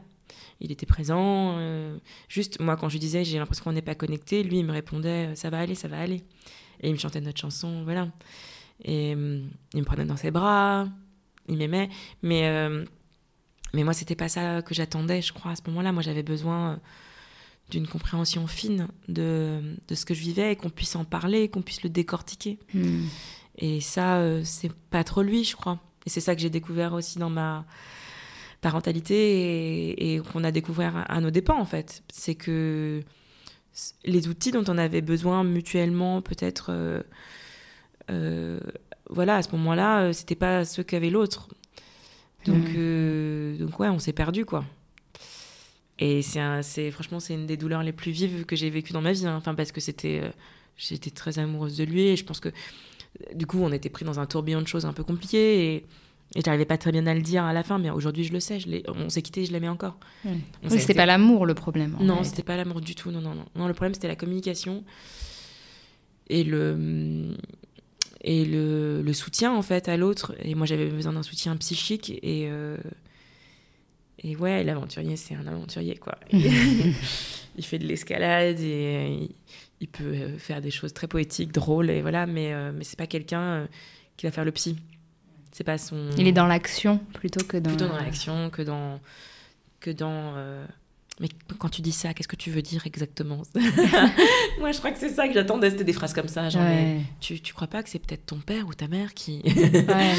Il 0.62 0.72
était 0.72 0.86
présent. 0.86 1.56
euh, 1.58 1.97
juste, 2.30 2.60
moi, 2.62 2.78
quand 2.78 2.88
je 2.88 2.97
disais, 2.99 3.24
j'ai 3.26 3.39
l'impression 3.39 3.64
qu'on 3.64 3.74
n'est 3.74 3.82
pas 3.82 3.95
connecté, 3.95 4.43
lui, 4.43 4.60
il 4.60 4.66
me 4.66 4.72
répondait, 4.72 5.28
euh, 5.32 5.36
ça 5.36 5.49
va 5.49 5.60
aller, 5.60 5.76
ça 5.76 5.88
va 5.88 5.99
aller. 5.99 6.24
Et 6.82 6.88
il 6.89 6.93
me 6.93 6.97
chantait 6.99 7.20
notre 7.22 7.39
chanson, 7.39 7.84
voilà. 7.84 8.08
Et 8.84 9.14
euh, 9.16 9.41
il 9.74 9.80
me 9.80 9.86
prenait 9.86 10.06
dans 10.06 10.18
ses 10.18 10.32
bras, 10.32 10.88
il 11.49 11.58
m'aimait. 11.58 11.89
Mais, 12.22 12.70
mais 13.74 13.84
moi, 13.84 13.93
c'était 13.93 14.16
pas 14.16 14.30
ça 14.30 14.62
que 14.62 14.74
j'attendais, 14.74 15.22
je 15.22 15.34
crois, 15.34 15.52
à 15.52 15.56
ce 15.56 15.62
moment-là. 15.68 15.91
Moi, 15.91 16.02
j'avais 16.02 16.24
besoin 16.24 16.80
d'une 17.72 17.88
compréhension 17.88 18.45
fine 18.45 18.88
de, 19.07 19.59
de 19.88 19.95
ce 19.95 20.05
que 20.05 20.13
je 20.13 20.22
vivais 20.22 20.51
et 20.51 20.55
qu'on 20.55 20.69
puisse 20.69 20.95
en 20.95 21.05
parler, 21.05 21.49
qu'on 21.49 21.61
puisse 21.63 21.82
le 21.84 21.89
décortiquer. 21.89 22.59
Hmm. 22.74 23.05
Et 23.57 23.82
ça, 23.82 24.17
euh, 24.17 24.41
c'est 24.43 24.72
pas 24.91 25.03
trop 25.03 25.24
lui, 25.24 25.43
je 25.43 25.55
crois. 25.55 25.80
Et 26.05 26.09
c'est 26.09 26.22
ça 26.22 26.36
que 26.36 26.41
j'ai 26.41 26.49
découvert 26.49 26.93
aussi 26.93 27.17
dans 27.19 27.30
ma 27.30 27.65
parentalité 28.61 29.15
et, 29.91 30.15
et 30.15 30.19
qu'on 30.19 30.43
a 30.43 30.51
découvert 30.51 31.05
à, 31.09 31.19
nos 31.22 31.32
dépens, 31.32 31.57
en 31.59 31.65
fait. 31.65 32.03
C'est 32.11 32.36
que 32.36 33.01
les 34.05 34.28
outils 34.28 34.51
dont 34.51 34.63
on 34.67 34.78
avait 34.78 35.01
besoin 35.01 35.43
mutuellement, 35.43 36.22
peut-être, 36.22 36.67
euh, 36.69 37.01
euh, 38.09 38.59
voilà, 39.09 39.38
à 39.38 39.41
ce 39.41 39.51
moment-là, 39.53 40.13
c'était 40.13 40.36
pas 40.36 40.65
ceux 40.65 40.84
qu'avait 40.84 41.09
l'autre. 41.09 41.47
Donc, 42.45 42.69
Mhm. 42.69 42.76
euh, 42.78 43.57
donc 43.57 43.80
ouais, 43.80 43.89
on 43.89 43.99
s'est 43.99 44.13
perdu, 44.13 44.45
quoi. 44.45 44.65
Et 46.04 46.24
c'est, 46.24 46.89
franchement, 46.89 47.20
c'est 47.20 47.36
une 47.36 47.45
des 47.45 47.58
douleurs 47.58 47.84
les 47.84 47.91
plus 47.91 48.12
vives 48.12 48.43
que 48.45 48.56
j'ai 48.56 48.72
vécues 48.72 48.91
dans 48.91 49.02
ma 49.02 49.12
vie. 49.14 49.28
hein. 49.28 49.36
Enfin, 49.38 49.54
parce 49.54 49.72
que 49.72 49.80
c'était, 49.80 50.20
euh, 50.24 50.30
j'étais 50.76 51.12
très 51.12 51.38
amoureuse 51.38 51.78
de 51.78 51.84
lui 51.84 52.08
et 52.08 52.16
je 52.16 52.26
pense 52.26 52.39
que 52.39 52.49
du 53.36 53.45
coup, 53.45 53.60
on 53.62 53.72
était 53.72 53.89
pris 53.89 54.04
dans 54.04 54.20
un 54.20 54.26
tourbillon 54.26 54.62
de 54.64 54.68
choses 54.68 54.86
un 54.88 54.93
peu 54.93 55.04
compliquées 55.04 55.76
et, 55.76 55.86
et 56.36 56.41
j'arrivais 56.43 56.66
pas 56.66 56.80
très 56.80 56.91
bien 56.91 57.06
à 57.06 57.14
le 57.14 57.22
dire 57.22 57.43
à 57.43 57.54
la 57.54 57.62
fin. 57.62 57.78
Mais 57.78 57.91
aujourd'hui, 57.91 58.24
je 58.24 58.34
le 58.34 58.39
sais. 58.39 58.60
Je 58.60 58.68
on 58.88 59.10
s'est 59.10 59.22
quitté, 59.22 59.45
je 59.45 59.52
l'aimais 59.52 59.70
encore. 59.70 59.97
Hmm. 60.26 60.39
Oui, 60.64 60.80
c'était 60.80 60.95
pas 60.95 61.06
l'amour 61.06 61.45
le 61.45 61.54
problème. 61.54 61.95
non, 62.02 62.24
c'était 62.24 62.41
pas 62.43 62.58
l'amour 62.58 62.82
du 62.82 62.95
tout. 62.95 63.12
Non, 63.12 63.22
non, 63.22 63.36
non. 63.36 63.45
Non, 63.56 63.68
le 63.68 63.74
problème, 63.74 63.93
c'était 63.93 64.08
la 64.08 64.16
communication 64.16 64.84
et 66.30 66.43
le 66.43 67.36
et 68.24 68.45
le, 68.45 69.02
le 69.02 69.14
soutien 69.14 69.52
en 69.54 69.62
fait 69.62 69.88
à 69.88 69.97
l'autre. 69.97 70.34
Et 70.43 70.56
moi, 70.56 70.66
j'avais 70.66 70.88
besoin 70.88 71.14
d'un 71.14 71.24
soutien 71.24 71.56
psychique 71.58 72.10
et 72.24 72.47
euh, 72.49 72.78
et 74.24 74.36
ouais, 74.36 74.63
l'aventurier, 74.63 75.17
c'est 75.17 75.36
un 75.36 75.47
aventurier 75.47 75.97
quoi. 75.97 76.17
il 76.32 77.65
fait 77.65 77.80
de 77.80 77.88
l'escalade 77.88 78.59
et 78.59 79.17
il, 79.22 79.36
il 79.82 79.88
peut 79.88 80.03
euh, 80.03 80.38
faire 80.38 80.61
des 80.61 80.72
choses 80.72 80.93
très 80.93 81.07
poétiques, 81.07 81.51
drôles 81.51 81.89
et 81.89 82.01
voilà. 82.01 82.28
Mais 82.28 82.53
euh, 82.53 82.72
mais 82.74 82.84
c'est 82.84 82.97
pas 82.97 83.07
quelqu'un 83.07 83.41
euh, 83.41 83.67
qui 84.15 84.26
va 84.26 84.32
faire 84.32 84.45
le 84.45 84.51
psy. 84.51 84.78
C'est 85.51 85.63
pas 85.63 85.78
son. 85.78 86.11
Il 86.17 86.28
est 86.28 86.32
dans 86.32 86.47
l'action 86.47 86.99
plutôt 87.13 87.43
que 87.43 87.57
dans. 87.57 87.69
plutôt 87.72 87.88
dans 87.88 87.97
l'action 87.97 88.49
que 88.49 88.61
dans 88.61 88.99
que 89.80 89.89
dans 89.89 90.34
euh, 90.38 90.65
mais 91.22 91.30
quand 91.59 91.69
tu 91.69 91.82
dis 91.82 91.91
ça 91.93 92.13
qu'est-ce 92.13 92.28
que 92.28 92.36
tu 92.36 92.49
veux 92.51 92.61
dire 92.61 92.86
exactement 92.86 93.43
moi 94.59 94.72
je 94.72 94.78
crois 94.80 94.91
que 94.91 94.97
c'est 94.99 95.09
ça 95.09 95.28
que 95.28 95.34
j'attendais 95.34 95.69
c'était 95.69 95.84
des 95.84 95.93
phrases 95.93 96.13
comme 96.13 96.28
ça 96.28 96.49
genre 96.49 96.63
mais 96.63 97.01
tu, 97.19 97.39
tu 97.39 97.53
crois 97.53 97.67
pas 97.67 97.84
que 97.84 97.89
c'est 97.89 97.99
peut-être 97.99 98.26
ton 98.26 98.38
père 98.38 98.67
ou 98.67 98.74
ta 98.74 98.88
mère 98.88 99.13
qui 99.13 99.41
Ouais, 99.45 99.53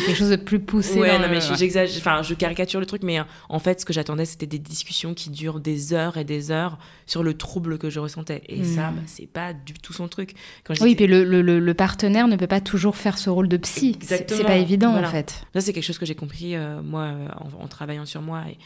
quelque 0.06 0.14
chose 0.14 0.30
de 0.30 0.36
plus 0.36 0.60
poussé. 0.60 0.98
ouais 0.98 1.18
non 1.18 1.26
mais 1.28 1.40
le- 1.40 1.56
j'exagère 1.56 1.98
enfin 2.00 2.22
je 2.22 2.34
caricature 2.34 2.80
le 2.80 2.86
truc 2.86 3.02
mais 3.02 3.18
euh, 3.18 3.24
en 3.48 3.58
fait 3.58 3.80
ce 3.80 3.84
que 3.84 3.92
j'attendais 3.92 4.24
c'était 4.24 4.46
des 4.46 4.58
discussions 4.58 5.12
qui 5.14 5.30
durent 5.30 5.60
des 5.60 5.92
heures 5.92 6.16
et 6.16 6.24
des 6.24 6.50
heures 6.50 6.78
sur 7.06 7.22
le 7.22 7.34
trouble 7.34 7.78
que 7.78 7.90
je 7.90 8.00
ressentais 8.00 8.42
et 8.46 8.60
Hmm. 8.62 8.64
ça 8.76 8.90
bah, 8.90 9.02
c'est 9.06 9.26
pas 9.26 9.52
du 9.52 9.72
tout 9.74 9.92
son 9.92 10.06
truc 10.08 10.34
quand 10.64 10.74
Oui, 10.80 10.94
puis 10.94 11.06
le, 11.08 11.24
le- 11.24 11.74
partenaire 11.74 12.28
ne 12.28 12.36
peut 12.36 12.46
pas 12.46 12.60
toujours 12.60 12.96
faire 12.96 13.18
ce 13.18 13.28
rôle 13.30 13.48
de 13.48 13.56
psy. 13.56 13.96
C'est- 14.00 14.06
C'est 14.06 14.14
Exactement. 14.22 14.44
pas 14.48 14.56
évident 14.56 14.92
Voilà. 14.92 15.08
en 15.08 15.10
fait. 15.10 15.42
Ça, 15.54 15.60
c'est 15.60 15.72
quelque 15.72 15.82
chose 15.84 15.98
que 15.98 16.06
j'ai 16.06 16.14
compris, 16.14 16.54
euh, 16.54 16.80
moi, 16.82 17.12
en, 17.58 17.64
en 17.64 17.66
travaillant 17.66 18.04
sur 18.06 18.20
moi 18.22 18.42
et, 18.48 18.58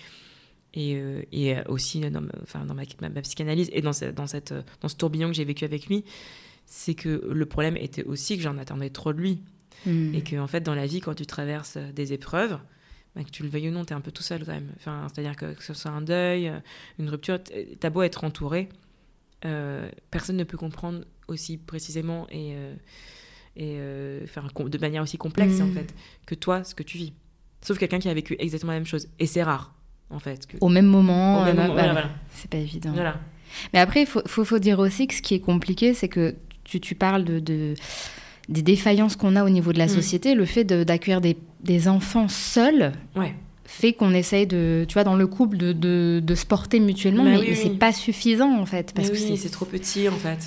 et, 0.76 0.94
euh, 0.96 1.22
et 1.32 1.56
euh, 1.56 1.62
aussi 1.66 1.98
dans, 2.00 2.20
ma- 2.20 2.28
enfin, 2.42 2.64
dans 2.64 2.74
ma, 2.74 2.82
ma- 3.00 3.08
ma 3.08 3.22
psychanalyse 3.22 3.68
et 3.72 3.80
dans, 3.80 3.92
ce, 3.92 4.04
dans, 4.04 4.28
cette, 4.28 4.52
euh, 4.52 4.62
dans 4.80 4.88
ce 4.88 4.94
tourbillon 4.96 5.26
que 5.28 5.34
j'ai 5.34 5.44
vécu 5.44 5.64
avec 5.64 5.86
lui. 5.86 6.04
C'est 6.66 6.94
que 6.94 7.26
le 7.28 7.46
problème 7.46 7.76
était 7.76 8.04
aussi 8.04 8.36
que 8.36 8.42
j'en 8.42 8.58
attendais 8.58 8.90
trop 8.90 9.12
de 9.12 9.18
lui. 9.20 9.40
Hmm. 9.84 10.14
Et 10.14 10.22
que, 10.22 10.36
en 10.36 10.46
fait, 10.46 10.60
dans 10.62 10.74
la 10.74 10.86
vie, 10.86 11.00
quand 11.00 11.14
tu 11.14 11.26
traverses 11.26 11.76
euh, 11.76 11.92
des 11.92 12.12
épreuves, 12.12 12.58
bah, 13.14 13.22
que 13.24 13.30
tu 13.30 13.42
le 13.42 13.48
veuilles 13.48 13.68
ou 13.68 13.72
non, 13.72 13.84
tu 13.84 13.92
es 13.92 13.96
un 13.96 14.00
peu 14.00 14.10
tout 14.10 14.22
seul 14.22 14.44
quand 14.44 14.52
même. 14.52 14.72
Enfin, 14.76 15.06
C'est-à-dire 15.12 15.36
que, 15.36 15.54
que 15.54 15.62
ce 15.62 15.74
soit 15.74 15.90
un 15.90 16.02
deuil, 16.02 16.48
euh, 16.48 16.58
une 16.98 17.08
rupture, 17.08 17.38
t'as 17.80 17.90
beau 17.90 18.02
être 18.02 18.24
entouré, 18.24 18.68
euh, 19.44 19.88
personne 20.10 20.36
ne 20.36 20.44
peut 20.44 20.56
comprendre 20.56 21.04
aussi 21.28 21.56
précisément 21.56 22.26
et, 22.30 22.54
euh, 22.56 22.74
et 23.56 23.76
euh, 23.78 24.20
enfin, 24.24 24.44
de 24.64 24.78
manière 24.78 25.02
aussi 25.02 25.18
complexe, 25.18 25.60
en 25.60 25.70
fait, 25.72 25.94
que 26.26 26.34
toi, 26.34 26.64
ce 26.64 26.74
que 26.74 26.82
tu 26.82 26.98
vis. 26.98 27.12
Sauf 27.62 27.78
quelqu'un 27.78 27.98
qui 27.98 28.08
a 28.08 28.14
vécu 28.14 28.34
exactement 28.38 28.72
la 28.72 28.78
même 28.78 28.86
chose. 28.86 29.08
Et 29.18 29.26
c'est 29.26 29.42
rare, 29.42 29.74
en 30.10 30.18
fait. 30.18 30.46
Que... 30.46 30.56
Au 30.60 30.68
même 30.68 30.86
moment. 30.86 31.44
Euh, 31.44 31.52
voilà. 31.52 31.92
voilà. 31.92 32.10
C'est 32.34 32.50
pas 32.50 32.58
évident. 32.58 32.90
Voilà. 32.92 33.16
Mais 33.72 33.78
après, 33.80 34.02
il 34.02 34.06
faut, 34.06 34.22
faut, 34.26 34.44
faut 34.44 34.58
dire 34.58 34.78
aussi 34.78 35.06
que 35.06 35.14
ce 35.14 35.22
qui 35.22 35.34
est 35.34 35.40
compliqué, 35.40 35.94
c'est 35.94 36.08
que 36.08 36.34
tu, 36.64 36.80
tu 36.80 36.94
parles 36.94 37.24
de, 37.24 37.38
de- 37.38 37.74
des 38.48 38.62
défaillances 38.62 39.16
qu'on 39.16 39.34
a 39.36 39.44
au 39.44 39.48
niveau 39.50 39.72
de 39.72 39.78
la 39.78 39.86
Mm. 39.86 39.90
société. 39.90 40.34
Le 40.34 40.44
fait 40.44 40.64
de- 40.64 40.84
d'accueillir 40.84 41.20
des, 41.20 41.36
des 41.60 41.88
enfants 41.88 42.28
seuls 42.28 42.92
Ouais. 43.16 43.34
Fait 43.68 43.92
qu'on 43.92 44.14
essaye 44.14 44.46
de, 44.46 44.84
tu 44.88 44.94
vois, 44.94 45.04
dans 45.04 45.16
le 45.16 45.26
couple, 45.26 45.56
de, 45.56 45.72
de, 45.72 46.20
de 46.24 46.34
se 46.34 46.46
porter 46.46 46.80
mutuellement, 46.80 47.24
Bah 47.24 47.30
mais, 47.32 47.38
oui, 47.38 47.46
mais 47.50 47.54
c'est 47.56 47.68
oui. 47.70 47.76
pas 47.76 47.92
suffisant 47.92 48.58
en 48.58 48.64
fait. 48.66 48.92
Parce 48.94 49.08
Mais 49.10 49.14
que 49.16 49.22
oui, 49.22 49.36
c'est 49.36 49.48
trop 49.50 49.64
petit, 49.66 50.08
en 50.08 50.12
fait. 50.16 50.38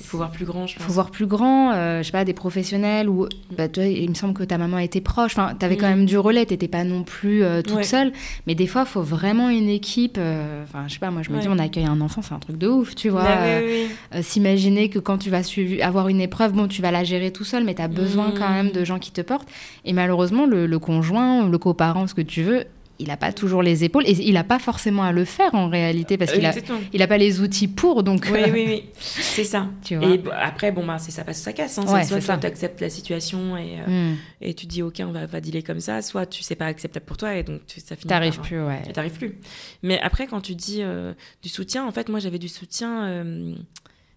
Il 0.00 0.06
faut 0.06 0.16
voir 0.16 0.30
plus 0.30 0.44
grand, 0.44 0.66
je 0.66 0.76
Il 0.78 0.82
faut 0.82 0.92
voir 0.92 1.10
plus 1.10 1.26
grand, 1.26 1.72
euh, 1.72 1.98
je 1.98 2.06
sais 2.06 2.12
pas, 2.12 2.24
des 2.24 2.32
professionnels 2.32 3.08
ou 3.08 3.26
bah, 3.56 3.68
toi, 3.68 3.84
il 3.84 4.08
me 4.08 4.14
semble 4.14 4.34
que 4.34 4.44
ta 4.44 4.58
maman 4.58 4.78
était 4.78 5.00
proche. 5.00 5.32
Enfin, 5.36 5.54
t'avais 5.58 5.76
quand 5.76 5.86
Mm. 5.86 5.96
même 5.96 6.06
du 6.06 6.16
relais, 6.18 6.46
t'étais 6.46 6.68
pas 6.68 6.84
non 6.84 7.02
plus 7.02 7.42
euh, 7.42 7.62
toute 7.62 7.76
Ouais. 7.78 7.82
seule. 7.82 8.12
Mais 8.46 8.54
des 8.54 8.66
fois, 8.66 8.82
il 8.86 8.90
faut 8.90 9.02
vraiment 9.02 9.48
une 9.50 9.68
équipe. 9.68 10.16
euh, 10.18 10.62
Enfin, 10.64 10.84
je 10.86 10.94
sais 10.94 10.98
pas, 11.00 11.10
moi 11.10 11.22
je 11.22 11.30
me 11.30 11.40
dis, 11.40 11.48
on 11.48 11.58
accueille 11.58 11.86
un 11.86 12.00
enfant, 12.00 12.22
c'est 12.22 12.34
un 12.34 12.38
truc 12.38 12.58
de 12.58 12.68
ouf, 12.68 12.94
tu 12.94 13.08
vois. 13.08 13.22
Bah 13.24 13.36
euh, 13.38 13.86
euh, 14.14 14.22
S'imaginer 14.22 14.88
que 14.88 14.98
quand 14.98 15.18
tu 15.18 15.30
vas 15.30 15.40
avoir 15.82 16.08
une 16.08 16.20
épreuve, 16.20 16.52
bon, 16.52 16.68
tu 16.68 16.80
vas 16.82 16.90
la 16.90 17.04
gérer 17.04 17.32
tout 17.32 17.44
seul, 17.44 17.64
mais 17.64 17.74
tu 17.74 17.82
as 17.82 17.88
besoin 17.88 18.28
Mm. 18.28 18.34
quand 18.38 18.50
même 18.50 18.70
de 18.70 18.84
gens 18.84 18.98
qui 18.98 19.10
te 19.10 19.20
portent. 19.20 19.48
Et 19.84 19.92
malheureusement, 19.92 20.46
le, 20.46 20.66
le 20.66 20.78
conjoint, 20.78 21.48
le 21.48 21.58
coparent, 21.58 22.06
ce 22.06 22.14
que 22.14 22.20
tu 22.22 22.35
veux, 22.42 22.64
il 22.98 23.08
n'a 23.08 23.18
pas 23.18 23.30
toujours 23.30 23.62
les 23.62 23.84
épaules 23.84 24.04
et 24.06 24.12
il 24.12 24.32
n'a 24.32 24.42
pas 24.42 24.58
forcément 24.58 25.02
à 25.02 25.12
le 25.12 25.26
faire 25.26 25.54
en 25.54 25.68
réalité 25.68 26.16
parce 26.16 26.32
qu'il 26.32 26.46
a, 26.46 26.48
exactement. 26.48 26.80
il 26.94 27.02
a 27.02 27.06
pas 27.06 27.18
les 27.18 27.42
outils 27.42 27.68
pour. 27.68 28.02
Donc, 28.02 28.26
Oui, 28.32 28.40
oui, 28.50 28.64
oui. 28.68 28.84
C'est 28.98 29.44
ça. 29.44 29.68
tu 29.84 29.96
vois. 29.96 30.08
Et 30.08 30.20
après, 30.34 30.72
bon, 30.72 30.86
bah, 30.86 30.96
c'est 30.98 31.10
ça 31.10 31.22
passe 31.22 31.42
ça 31.42 31.52
casse. 31.52 31.76
Hein. 31.76 31.84
Ouais, 31.92 32.04
soit 32.04 32.22
ça. 32.22 32.38
tu 32.38 32.46
acceptes 32.46 32.80
la 32.80 32.88
situation 32.88 33.54
et, 33.58 33.80
euh, 33.86 34.12
Mm. 34.12 34.16
et 34.40 34.54
tu 34.54 34.64
dis, 34.64 34.82
OK, 34.82 34.94
on 35.00 35.12
va, 35.12 35.26
va 35.26 35.40
dealer 35.42 35.62
comme 35.62 35.80
ça, 35.80 36.00
soit 36.00 36.24
tu 36.24 36.42
sais 36.42 36.54
pas 36.54 36.64
acceptable 36.66 37.04
pour 37.04 37.18
toi 37.18 37.34
et 37.36 37.42
donc 37.42 37.66
tu, 37.66 37.80
ça 37.80 37.96
finit 37.96 38.08
T'arrives 38.08 38.36
par- 38.36 38.44
plus, 38.46 38.62
ouais. 38.64 38.80
T'arrives 38.94 39.12
plus. 39.18 39.36
Mais 39.82 40.00
après, 40.00 40.26
quand 40.26 40.40
tu 40.40 40.54
dis 40.54 40.78
euh, 40.82 41.12
du 41.42 41.50
soutien, 41.50 41.84
en 41.86 41.92
fait, 41.92 42.08
moi, 42.08 42.18
j'avais 42.18 42.38
du 42.38 42.48
soutien. 42.48 43.04
euh, 43.08 43.54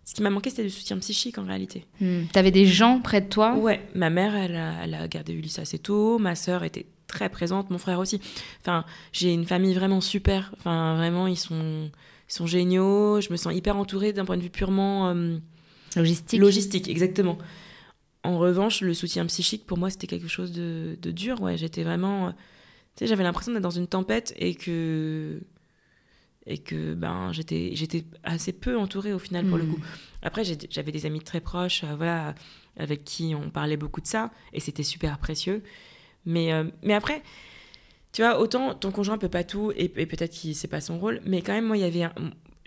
ce 0.06 0.14
qui 0.16 0.24
m'a 0.24 0.30
manqué, 0.30 0.50
c'était 0.50 0.64
du 0.64 0.70
soutien 0.70 0.98
psychique 1.00 1.38
en 1.38 1.44
réalité. 1.44 1.86
Hmm. 2.00 2.22
T'avais 2.32 2.50
des 2.52 2.66
gens 2.66 3.00
près 3.02 3.20
de 3.20 3.28
toi? 3.28 3.56
Ouais, 3.58 3.82
ma 3.94 4.10
mère, 4.10 4.36
elle 4.36 4.56
a, 4.56 4.74
elle 4.86 4.94
a 4.96 5.08
gardé 5.10 5.34
Ulysse 5.34 5.60
assez 5.60 5.78
tôt. 5.80 6.18
Ma 6.18 6.34
sœur 6.36 6.64
était 6.64 6.86
très 7.10 7.28
présente, 7.30 7.70
mon 7.70 7.78
frère 7.78 8.00
aussi. 8.00 8.22
Enfin, 8.62 8.86
j'ai 9.12 9.34
une 9.34 9.46
famille 9.46 9.74
vraiment 9.74 10.00
super. 10.00 10.52
Enfin, 10.58 10.96
vraiment, 10.96 11.28
ils 11.28 11.36
sont, 11.38 11.92
ils 12.30 12.34
sont 12.34 12.48
géniaux. 12.48 13.20
Je 13.20 13.30
me 13.32 13.36
sens 13.38 13.54
hyper 13.54 13.76
entourée 13.76 14.14
d'un 14.14 14.24
point 14.24 14.38
de 14.38 14.42
vue 14.44 14.50
purement 14.50 15.10
euh, 15.10 15.38
logistique. 15.98 16.40
logistique, 16.40 16.88
exactement. 16.88 17.38
En 18.24 18.38
revanche, 18.38 18.82
le 18.82 18.94
soutien 18.94 19.26
psychique, 19.26 19.66
pour 19.66 19.78
moi, 19.78 19.90
c'était 19.90 20.08
quelque 20.08 20.28
chose 20.28 20.52
de, 20.52 20.98
de 21.02 21.12
dur. 21.12 21.42
Ouais, 21.42 21.58
j'étais 21.58 21.84
vraiment. 21.84 22.28
euh, 22.28 22.32
Tu 22.96 23.00
sais, 23.00 23.08
j'avais 23.08 23.24
l'impression 23.24 23.52
d'être 23.54 23.64
dans 23.64 23.70
une 23.70 23.88
tempête 23.88 24.34
et 24.38 24.56
que. 24.56 25.42
Et 26.46 26.58
que 26.58 26.96
ben, 26.96 27.32
j'étais, 27.32 27.72
j'étais 27.76 28.06
assez 28.24 28.54
peu 28.54 28.76
entourée 28.78 29.14
au 29.14 29.20
final 29.20 29.46
pour 29.46 29.58
le 29.58 29.66
Hmm. 29.66 29.74
coup. 29.76 29.80
Après, 30.24 30.44
j'avais 30.44 30.92
des 30.92 31.06
amis 31.06 31.20
très 31.22 31.42
proches, 31.42 31.84
euh, 31.84 31.96
voilà, 31.96 32.34
avec 32.78 33.04
qui 33.04 33.36
on 33.36 33.50
parlait 33.52 33.78
beaucoup 33.78 34.02
de 34.02 34.08
ça, 34.08 34.32
et 34.52 34.60
c'était 34.60 34.84
super 34.84 35.20
précieux. 35.20 35.62
Mais, 36.26 36.54
euh, 36.54 36.66
mais 36.84 36.94
après, 36.94 37.22
tu 38.12 38.22
vois, 38.22 38.40
autant 38.40 38.74
ton 38.74 38.92
conjoint 38.92 39.18
peut 39.18 39.30
pas 39.30 39.44
tout, 39.44 39.72
et, 39.76 39.92
et 39.98 40.06
peut-être 40.06 40.32
qu'il 40.32 40.56
sait 40.56 40.68
pas 40.68 40.82
son 40.82 41.00
rôle, 41.00 41.22
mais 41.26 41.42
quand 41.42 41.54
même, 41.54 41.66
moi, 41.66 41.78
il 41.78 41.82
y 41.82 41.86
avait 41.86 42.04
un- 42.04 42.14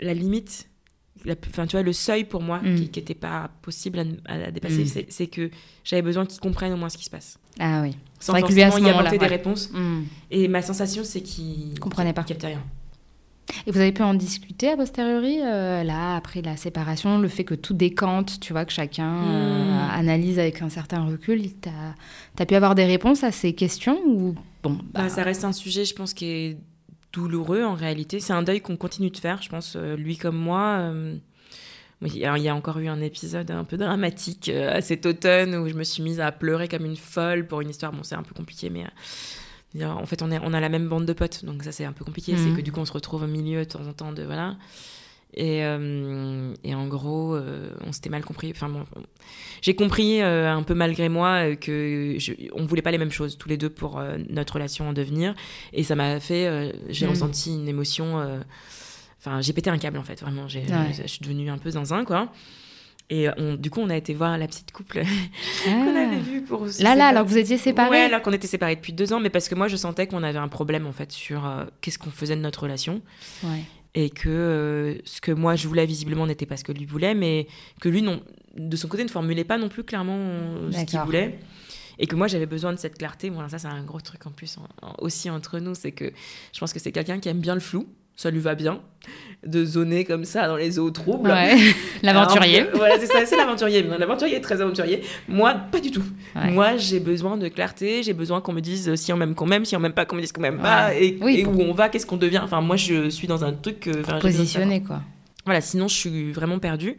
la 0.00 0.14
limite, 0.14 0.68
la- 1.24 1.34
enfin, 1.48 1.66
tu 1.66 1.72
vois, 1.76 1.82
le 1.82 1.92
seuil 1.92 2.24
pour 2.24 2.42
moi, 2.42 2.60
Mm. 2.62 2.74
qui 2.76 2.82
n'était 3.00 3.14
pas 3.14 3.50
possible 3.62 4.04
à, 4.26 4.32
à 4.34 4.50
dépasser, 4.50 4.84
Mm. 4.84 4.86
c'est- 4.86 5.06
c'est 5.10 5.26
que 5.26 5.50
j'avais 5.84 6.02
besoin 6.02 6.26
qu'il 6.26 6.40
comprenne 6.40 6.72
au 6.72 6.76
moins 6.76 6.88
ce 6.88 6.96
qui 6.98 7.04
se 7.04 7.10
passe. 7.10 7.38
Ah 7.60 7.82
oui. 7.82 7.94
Sans 8.18 8.32
vrai 8.32 8.42
que 8.42 8.52
lui, 8.52 8.62
à 8.62 8.66
forcément 8.70 8.88
ce 8.88 8.92
y 8.92 8.96
apporter 8.96 9.18
des 9.18 9.24
ouais. 9.24 9.30
réponses. 9.30 9.70
Hmm. 9.72 10.04
Et 10.30 10.48
ma 10.48 10.62
sensation, 10.62 11.04
c'est 11.04 11.20
qu'il 11.20 11.78
Comprenait 11.78 12.12
pas. 12.14 12.22
captait 12.24 12.46
rien. 12.48 12.64
Et 13.66 13.70
vous 13.70 13.78
avez 13.78 13.92
pu 13.92 14.02
en 14.02 14.14
discuter 14.14 14.68
a 14.70 14.76
posteriori, 14.76 15.38
euh, 15.40 15.82
là, 15.84 16.16
après 16.16 16.42
la 16.42 16.56
séparation, 16.56 17.18
le 17.18 17.28
fait 17.28 17.44
que 17.44 17.54
tout 17.54 17.74
décante, 17.74 18.40
tu 18.40 18.52
vois, 18.52 18.64
que 18.64 18.72
chacun 18.72 19.14
euh, 19.24 19.62
Hmm. 19.62 19.90
analyse 19.98 20.38
avec 20.38 20.62
un 20.62 20.68
certain 20.68 21.04
recul. 21.04 21.42
Tu 21.60 21.68
as, 22.40 22.46
pu 22.46 22.54
avoir 22.54 22.74
des 22.74 22.84
réponses 22.86 23.24
à 23.24 23.30
ces 23.32 23.52
questions 23.54 23.98
ou 24.06 24.34
bon 24.62 24.78
Bah, 24.92 25.08
ça 25.08 25.22
reste 25.22 25.44
un 25.44 25.52
sujet, 25.52 25.84
je 25.84 25.94
pense, 25.94 26.14
qui 26.14 26.26
est 26.26 26.56
douloureux 27.12 27.62
en 27.62 27.74
réalité. 27.74 28.20
C'est 28.20 28.32
un 28.32 28.42
deuil 28.42 28.60
qu'on 28.60 28.76
continue 28.76 29.10
de 29.10 29.16
faire, 29.18 29.42
je 29.42 29.48
pense, 29.48 29.74
euh, 29.76 29.96
lui 29.96 30.16
comme 30.16 30.36
moi. 30.36 30.78
euh, 30.80 31.16
alors, 32.24 32.36
il 32.36 32.42
y 32.42 32.48
a 32.48 32.54
encore 32.54 32.78
eu 32.80 32.88
un 32.88 33.00
épisode 33.00 33.50
un 33.52 33.62
peu 33.62 33.76
dramatique 33.76 34.48
à 34.48 34.80
cet 34.80 35.06
automne 35.06 35.54
où 35.54 35.68
je 35.68 35.74
me 35.74 35.84
suis 35.84 36.02
mise 36.02 36.18
à 36.20 36.32
pleurer 36.32 36.66
comme 36.66 36.84
une 36.84 36.96
folle 36.96 37.46
pour 37.46 37.60
une 37.60 37.70
histoire. 37.70 37.92
Bon, 37.92 38.02
c'est 38.02 38.16
un 38.16 38.24
peu 38.24 38.34
compliqué, 38.34 38.70
mais 38.70 38.84
en 39.82 40.06
fait, 40.06 40.22
on, 40.22 40.30
est, 40.30 40.38
on 40.42 40.52
a 40.52 40.60
la 40.60 40.68
même 40.68 40.88
bande 40.88 41.06
de 41.06 41.12
potes, 41.12 41.44
donc 41.44 41.62
ça, 41.62 41.72
c'est 41.72 41.84
un 41.84 41.92
peu 41.92 42.04
compliqué. 42.04 42.32
Mhm. 42.32 42.38
C'est 42.38 42.56
que 42.56 42.60
du 42.60 42.72
coup, 42.72 42.80
on 42.80 42.84
se 42.84 42.92
retrouve 42.92 43.22
au 43.22 43.26
milieu 43.26 43.60
de 43.60 43.70
temps 43.70 43.86
en 43.86 43.92
temps 43.92 44.12
de. 44.12 44.22
Voilà. 44.22 44.56
Et, 45.34 45.64
euh, 45.64 46.52
et 46.62 46.74
en 46.74 46.86
gros, 46.88 47.34
euh, 47.34 47.70
on 47.86 47.92
s'était 47.92 48.10
mal 48.10 48.22
compris. 48.22 48.50
Enfin, 48.54 48.68
bon, 48.68 48.84
j'ai 49.62 49.74
compris 49.74 50.20
euh, 50.20 50.52
un 50.52 50.62
peu 50.62 50.74
malgré 50.74 51.08
moi 51.08 51.56
que 51.56 52.16
je, 52.18 52.32
on 52.52 52.66
voulait 52.66 52.82
pas 52.82 52.90
les 52.90 52.98
mêmes 52.98 53.10
choses 53.10 53.38
tous 53.38 53.48
les 53.48 53.56
deux 53.56 53.70
pour 53.70 53.98
notre 54.28 54.54
relation 54.54 54.90
en 54.90 54.92
devenir. 54.92 55.34
Et 55.72 55.84
ça 55.84 55.94
m'a 55.94 56.20
fait, 56.20 56.74
j'ai 56.90 57.06
Mm. 57.06 57.10
ressenti 57.10 57.54
une 57.54 57.66
émotion. 57.68 58.16
Enfin, 59.18 59.40
j'ai 59.40 59.54
pété 59.54 59.70
un 59.70 59.78
câble 59.78 59.96
en 59.96 60.02
fait, 60.02 60.20
vraiment. 60.20 60.48
J'ai, 60.48 60.60
Ouais. 60.64 60.92
Je 61.00 61.06
suis 61.06 61.20
devenue 61.22 61.48
un 61.48 61.56
peu 61.58 61.70
zinzin 61.70 62.04
quoi. 62.04 62.30
Et 63.10 63.28
on- 63.36 63.54
du 63.56 63.68
coup, 63.68 63.80
on 63.80 63.90
a 63.90 63.96
été 63.96 64.14
voir 64.14 64.38
la 64.38 64.46
petite 64.46 64.72
couple 64.72 65.02
Ah. 65.66 65.70
qu'on 65.70 65.96
avait 65.96 66.18
vue 66.18 66.42
pour. 66.42 66.66
Là, 66.80 66.94
là, 66.94 67.08
alors 67.08 67.24
que 67.24 67.28
vous 67.28 67.36
étiez 67.38 67.58
séparés 67.58 67.90
Ouais, 67.90 68.00
alors 68.04 68.22
qu'on 68.22 68.32
était 68.32 68.46
séparés 68.46 68.76
depuis 68.76 68.92
deux 68.94 69.12
ans, 69.12 69.20
mais 69.20 69.28
parce 69.30 69.48
que 69.48 69.54
moi, 69.54 69.68
je 69.68 69.76
sentais 69.76 70.06
qu'on 70.06 70.22
avait 70.22 70.38
un 70.38 70.48
problème 70.48 70.86
en 70.86 70.92
fait 70.92 71.12
sur 71.12 71.46
euh, 71.46 71.64
qu'est-ce 71.80 71.98
qu'on 71.98 72.10
faisait 72.10 72.36
de 72.36 72.40
notre 72.40 72.62
relation 72.62 73.02
Ouais. 73.44 73.60
et 73.94 74.08
que 74.08 74.28
euh, 74.30 74.94
ce 75.04 75.20
que 75.20 75.32
moi 75.32 75.56
je 75.56 75.68
voulais 75.68 75.84
visiblement 75.84 76.26
n'était 76.26 76.46
pas 76.46 76.56
ce 76.56 76.64
que 76.64 76.72
lui 76.72 76.86
voulait, 76.86 77.14
mais 77.14 77.46
que 77.80 77.88
lui 77.90 78.00
non, 78.02 78.22
de 78.56 78.76
son 78.76 78.88
côté 78.88 79.04
ne 79.04 79.10
formulait 79.10 79.44
pas 79.44 79.58
non 79.58 79.68
plus 79.68 79.84
clairement 79.84 80.16
euh, 80.18 80.72
ce 80.72 80.84
qu'il 80.84 80.98
voulait. 81.00 81.38
Et 81.98 82.06
que 82.06 82.16
moi 82.16 82.26
j'avais 82.26 82.46
besoin 82.46 82.72
de 82.72 82.78
cette 82.78 82.96
clarté. 82.96 83.28
Voilà, 83.28 83.50
ça 83.50 83.58
c'est 83.58 83.68
un 83.68 83.82
gros 83.84 84.00
truc 84.00 84.26
en 84.26 84.30
plus 84.30 84.56
en- 84.56 84.86
en- 84.86 84.94
aussi 85.00 85.28
entre 85.28 85.58
nous, 85.58 85.74
c'est 85.74 85.92
que 85.92 86.10
je 86.54 86.58
pense 86.58 86.72
que 86.72 86.78
c'est 86.78 86.90
quelqu'un 86.92 87.20
qui 87.20 87.28
aime 87.28 87.40
bien 87.40 87.52
le 87.54 87.60
flou, 87.60 87.86
ça 88.16 88.30
lui 88.30 88.40
va 88.40 88.54
bien, 88.54 88.80
de 89.46 89.64
zoner 89.64 90.04
comme 90.04 90.24
ça 90.24 90.46
dans 90.46 90.56
les 90.56 90.78
eaux 90.78 90.90
troubles. 90.90 91.30
Ouais. 91.30 91.56
L'aventurier. 92.02 92.66
Voilà, 92.74 92.98
c'est 92.98 93.06
ça, 93.06 93.24
c'est 93.26 93.36
l'aventurier. 93.36 93.82
L'aventurier 93.82 94.36
est 94.36 94.40
très 94.40 94.60
aventurier. 94.60 95.02
Moi, 95.28 95.54
pas 95.72 95.80
du 95.80 95.90
tout. 95.90 96.04
Ouais. 96.36 96.50
Moi, 96.50 96.76
j'ai 96.76 97.00
besoin 97.00 97.36
de 97.36 97.48
clarté, 97.48 98.02
j'ai 98.02 98.12
besoin 98.12 98.40
qu'on 98.40 98.52
me 98.52 98.60
dise 98.60 98.94
si 98.94 99.12
on 99.12 99.16
m'aime 99.16 99.34
qu'on 99.34 99.46
m'aime, 99.46 99.64
si 99.64 99.74
on 99.76 99.80
m'aime 99.80 99.92
pas 99.94 100.04
qu'on 100.04 100.16
me 100.16 100.20
dise 100.20 100.32
qu'on 100.32 100.40
m'aime 100.42 100.60
pas, 100.60 100.94
et, 100.94 101.18
Oui, 101.20 101.40
et 101.40 101.42
pour- 101.42 101.58
où 101.58 101.62
on 101.62 101.72
va, 101.72 101.88
qu'est-ce 101.88 102.06
qu'on 102.06 102.16
devient. 102.16 102.40
Enfin, 102.44 102.60
moi, 102.60 102.76
je 102.76 103.08
suis 103.10 103.26
dans 103.26 103.44
un 103.44 103.52
truc. 103.52 103.88
euh. 103.88 104.02
Positionné, 104.20 104.82
quoi. 104.82 105.00
Voilà, 105.44 105.60
sinon 105.60 105.88
je 105.88 105.94
suis 105.96 106.30
vraiment 106.32 106.60
perdue. 106.60 106.96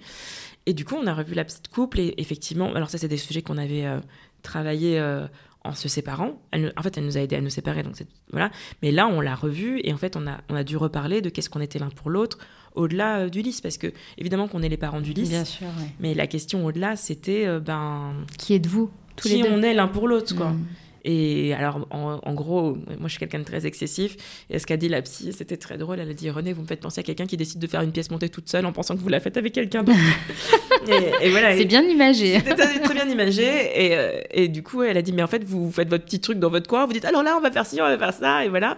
Et 0.65 0.73
du 0.73 0.83
coup, 0.85 0.95
on 1.01 1.07
a 1.07 1.13
revu 1.13 1.33
la 1.35 1.45
petite 1.45 1.67
couple 1.69 1.99
et 2.01 2.13
effectivement, 2.17 2.73
alors 2.73 2.89
ça, 2.89 2.97
c'est 2.97 3.07
des 3.07 3.17
sujets 3.17 3.41
qu'on 3.41 3.57
avait 3.57 3.85
euh, 3.85 3.99
travaillé 4.41 4.99
euh, 4.99 5.25
en 5.63 5.73
se 5.73 5.87
séparant. 5.87 6.41
Elle, 6.51 6.73
en 6.75 6.81
fait, 6.81 6.97
elle 6.97 7.05
nous 7.05 7.17
a 7.17 7.21
aidé 7.21 7.35
à 7.35 7.41
nous 7.41 7.49
séparer, 7.49 7.83
donc 7.83 7.95
voilà. 8.31 8.51
Mais 8.81 8.91
là, 8.91 9.07
on 9.07 9.21
l'a 9.21 9.35
revu 9.35 9.79
et 9.83 9.93
en 9.93 9.97
fait, 9.97 10.15
on 10.15 10.27
a, 10.27 10.39
on 10.49 10.55
a 10.55 10.63
dû 10.63 10.77
reparler 10.77 11.21
de 11.21 11.29
qu'est-ce 11.29 11.49
qu'on 11.49 11.61
était 11.61 11.79
l'un 11.79 11.89
pour 11.89 12.09
l'autre 12.09 12.37
au-delà 12.75 13.19
euh, 13.19 13.29
d'Ulysse, 13.29 13.61
parce 13.61 13.77
que 13.77 13.93
évidemment 14.17 14.47
qu'on 14.47 14.63
est 14.63 14.69
les 14.69 14.77
parents 14.77 15.01
d'Ulysse, 15.01 15.29
Bien 15.29 15.45
sûr, 15.45 15.67
ouais. 15.67 15.89
mais 15.99 16.13
la 16.13 16.27
question 16.27 16.65
au-delà, 16.65 16.95
c'était 16.95 17.45
euh, 17.45 17.59
ben 17.59 18.13
Qui 18.39 18.55
êtes-vous 18.55 18.89
tous 19.15 19.27
qui 19.27 19.35
les 19.35 19.43
deux 19.43 19.49
on 19.51 19.61
est 19.61 19.73
l'un 19.73 19.87
pour 19.87 20.07
l'autre, 20.07 20.35
quoi. 20.35 20.49
Mm. 20.49 20.65
Et 21.05 21.53
alors, 21.53 21.85
en, 21.91 22.19
en 22.23 22.33
gros, 22.33 22.77
moi, 22.99 23.05
je 23.05 23.09
suis 23.09 23.19
quelqu'un 23.19 23.39
de 23.39 23.43
très 23.43 23.65
excessif. 23.65 24.15
Et 24.49 24.57
ce 24.57 24.65
qu'a 24.65 24.77
dit 24.77 24.87
la 24.87 25.01
psy, 25.01 25.33
c'était 25.33 25.57
très 25.57 25.77
drôle. 25.77 25.99
Elle 25.99 26.09
a 26.09 26.13
dit 26.13 26.29
René, 26.29 26.53
vous 26.53 26.61
me 26.61 26.67
faites 26.67 26.79
penser 26.79 27.01
à 27.01 27.03
quelqu'un 27.03 27.25
qui 27.25 27.35
décide 27.35 27.59
de 27.59 27.67
faire 27.67 27.81
une 27.81 27.91
pièce 27.91 28.09
montée 28.09 28.29
toute 28.29 28.47
seule 28.49 28.65
en 28.65 28.71
pensant 28.71 28.95
que 28.95 29.01
vous 29.01 29.09
la 29.09 29.19
faites 29.19 29.35
avec 29.35 29.53
quelqu'un 29.53 29.83
d'autre. 29.83 29.99
et, 30.87 31.27
et 31.27 31.29
voilà. 31.29 31.57
C'est 31.57 31.65
bien 31.65 31.83
imagé. 31.83 32.33
C'était 32.39 32.55
très, 32.55 32.93
bien 32.93 33.07
imagé. 33.07 33.43
Et, 33.43 33.97
euh, 33.97 34.21
et 34.31 34.47
du 34.47 34.63
coup, 34.63 34.81
elle 34.83 34.97
a 34.97 35.01
dit 35.01 35.11
Mais 35.11 35.23
en 35.23 35.27
fait, 35.27 35.43
vous 35.43 35.71
faites 35.71 35.89
votre 35.89 36.05
petit 36.05 36.21
truc 36.21 36.39
dans 36.39 36.49
votre 36.49 36.69
coin. 36.69 36.85
Vous 36.85 36.93
dites 36.93 37.05
Alors 37.05 37.23
là, 37.23 37.35
on 37.37 37.41
va 37.41 37.51
faire 37.51 37.65
ci, 37.65 37.81
on 37.81 37.85
va 37.85 37.97
faire 37.97 38.13
ça. 38.13 38.45
Et 38.45 38.49
voilà. 38.49 38.77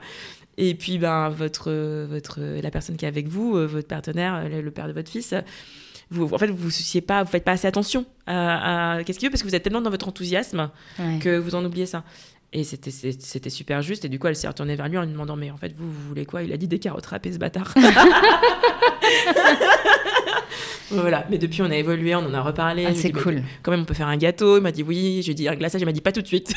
Et 0.57 0.73
puis, 0.73 0.97
ben, 0.97 1.29
votre, 1.29 1.71
votre, 2.05 2.39
la 2.39 2.71
personne 2.71 2.97
qui 2.97 3.05
est 3.05 3.09
avec 3.09 3.27
vous, 3.27 3.57
euh, 3.57 3.67
votre 3.67 3.87
partenaire, 3.87 4.47
le 4.49 4.71
père 4.71 4.87
de 4.87 4.93
votre 4.93 5.11
fils, 5.11 5.35
vous, 6.15 6.33
en 6.33 6.37
fait, 6.37 6.47
vous 6.47 6.55
vous 6.57 6.71
souciez 6.71 7.01
pas, 7.01 7.23
vous 7.23 7.29
faites 7.31 7.43
pas 7.43 7.51
assez 7.53 7.67
attention 7.67 8.05
à, 8.27 8.93
à 8.97 9.03
qu'est-ce 9.03 9.19
qu'il 9.19 9.27
veut 9.27 9.31
parce 9.31 9.43
que 9.43 9.47
vous 9.47 9.55
êtes 9.55 9.63
tellement 9.63 9.81
dans 9.81 9.89
votre 9.89 10.07
enthousiasme 10.07 10.69
Ouais. 10.99 11.19
que 11.19 11.37
vous 11.37 11.55
en 11.55 11.63
oubliez 11.65 11.85
ça. 11.85 12.03
Et 12.53 12.63
c'était 12.63 13.49
super 13.49 13.81
juste. 13.81 14.05
Et 14.05 14.09
du 14.09 14.17
coup, 14.17 14.27
elle 14.27 14.35
s'est 14.35 14.47
retournée 14.47 14.75
vers 14.77 14.87
lui 14.87 14.97
en 14.97 15.01
lui 15.03 15.11
demandant 15.11 15.35
Mais 15.35 15.51
en 15.51 15.57
fait, 15.57 15.73
vous, 15.75 15.91
vous 15.91 16.07
voulez 16.07 16.25
quoi? 16.25 16.41
Il 16.41 16.53
a 16.53 16.57
dit 16.57 16.69
des 16.69 16.79
carottes 16.79 17.05
râpées, 17.07 17.33
ce 17.33 17.37
bâtard. 17.37 17.73
voilà. 20.91 21.25
Mais 21.29 21.37
depuis, 21.37 21.61
on 21.61 21.69
a 21.69 21.75
évolué, 21.75 22.15
on 22.15 22.19
en 22.19 22.33
a 22.33 22.41
reparlé. 22.41 22.85
Ah, 22.87 22.91
c'est 22.95 23.09
dit, 23.09 23.19
cool. 23.19 23.43
Quand 23.61 23.71
même, 23.71 23.81
on 23.81 23.85
peut 23.85 23.93
faire 23.93 24.07
un 24.07 24.17
gâteau. 24.17 24.57
Il 24.57 24.61
m'a 24.61 24.71
dit 24.71 24.83
oui. 24.83 25.21
J'ai 25.23 25.33
dit 25.33 25.47
un 25.49 25.55
glaçage. 25.55 25.81
Il 25.81 25.85
m'a 25.85 25.91
dit 25.91 26.01
pas 26.01 26.11
tout 26.13 26.21
de 26.21 26.27
suite. 26.27 26.53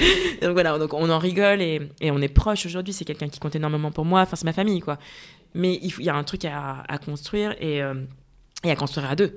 donc 0.42 0.52
voilà. 0.52 0.78
Donc 0.78 0.94
on 0.94 1.10
en 1.10 1.18
rigole 1.18 1.60
et, 1.60 1.82
et 2.00 2.10
on 2.10 2.20
est 2.22 2.28
proche 2.32 2.64
aujourd'hui. 2.66 2.92
C'est 2.94 3.04
quelqu'un 3.04 3.28
qui 3.28 3.38
compte 3.40 3.54
énormément 3.56 3.90
pour 3.90 4.04
moi. 4.04 4.20
Enfin, 4.22 4.36
c'est 4.36 4.44
ma 4.46 4.52
famille, 4.54 4.80
quoi. 4.80 4.98
Mais 5.54 5.78
il, 5.82 5.90
faut- 5.92 6.00
il 6.00 6.06
y 6.06 6.10
a 6.10 6.14
un 6.14 6.24
truc 6.24 6.44
à, 6.46 6.82
à 6.88 6.96
construire 6.98 7.54
et, 7.60 7.82
euh, 7.82 7.94
et 8.64 8.70
à 8.70 8.76
construire 8.76 9.10
à 9.10 9.16
deux. 9.16 9.36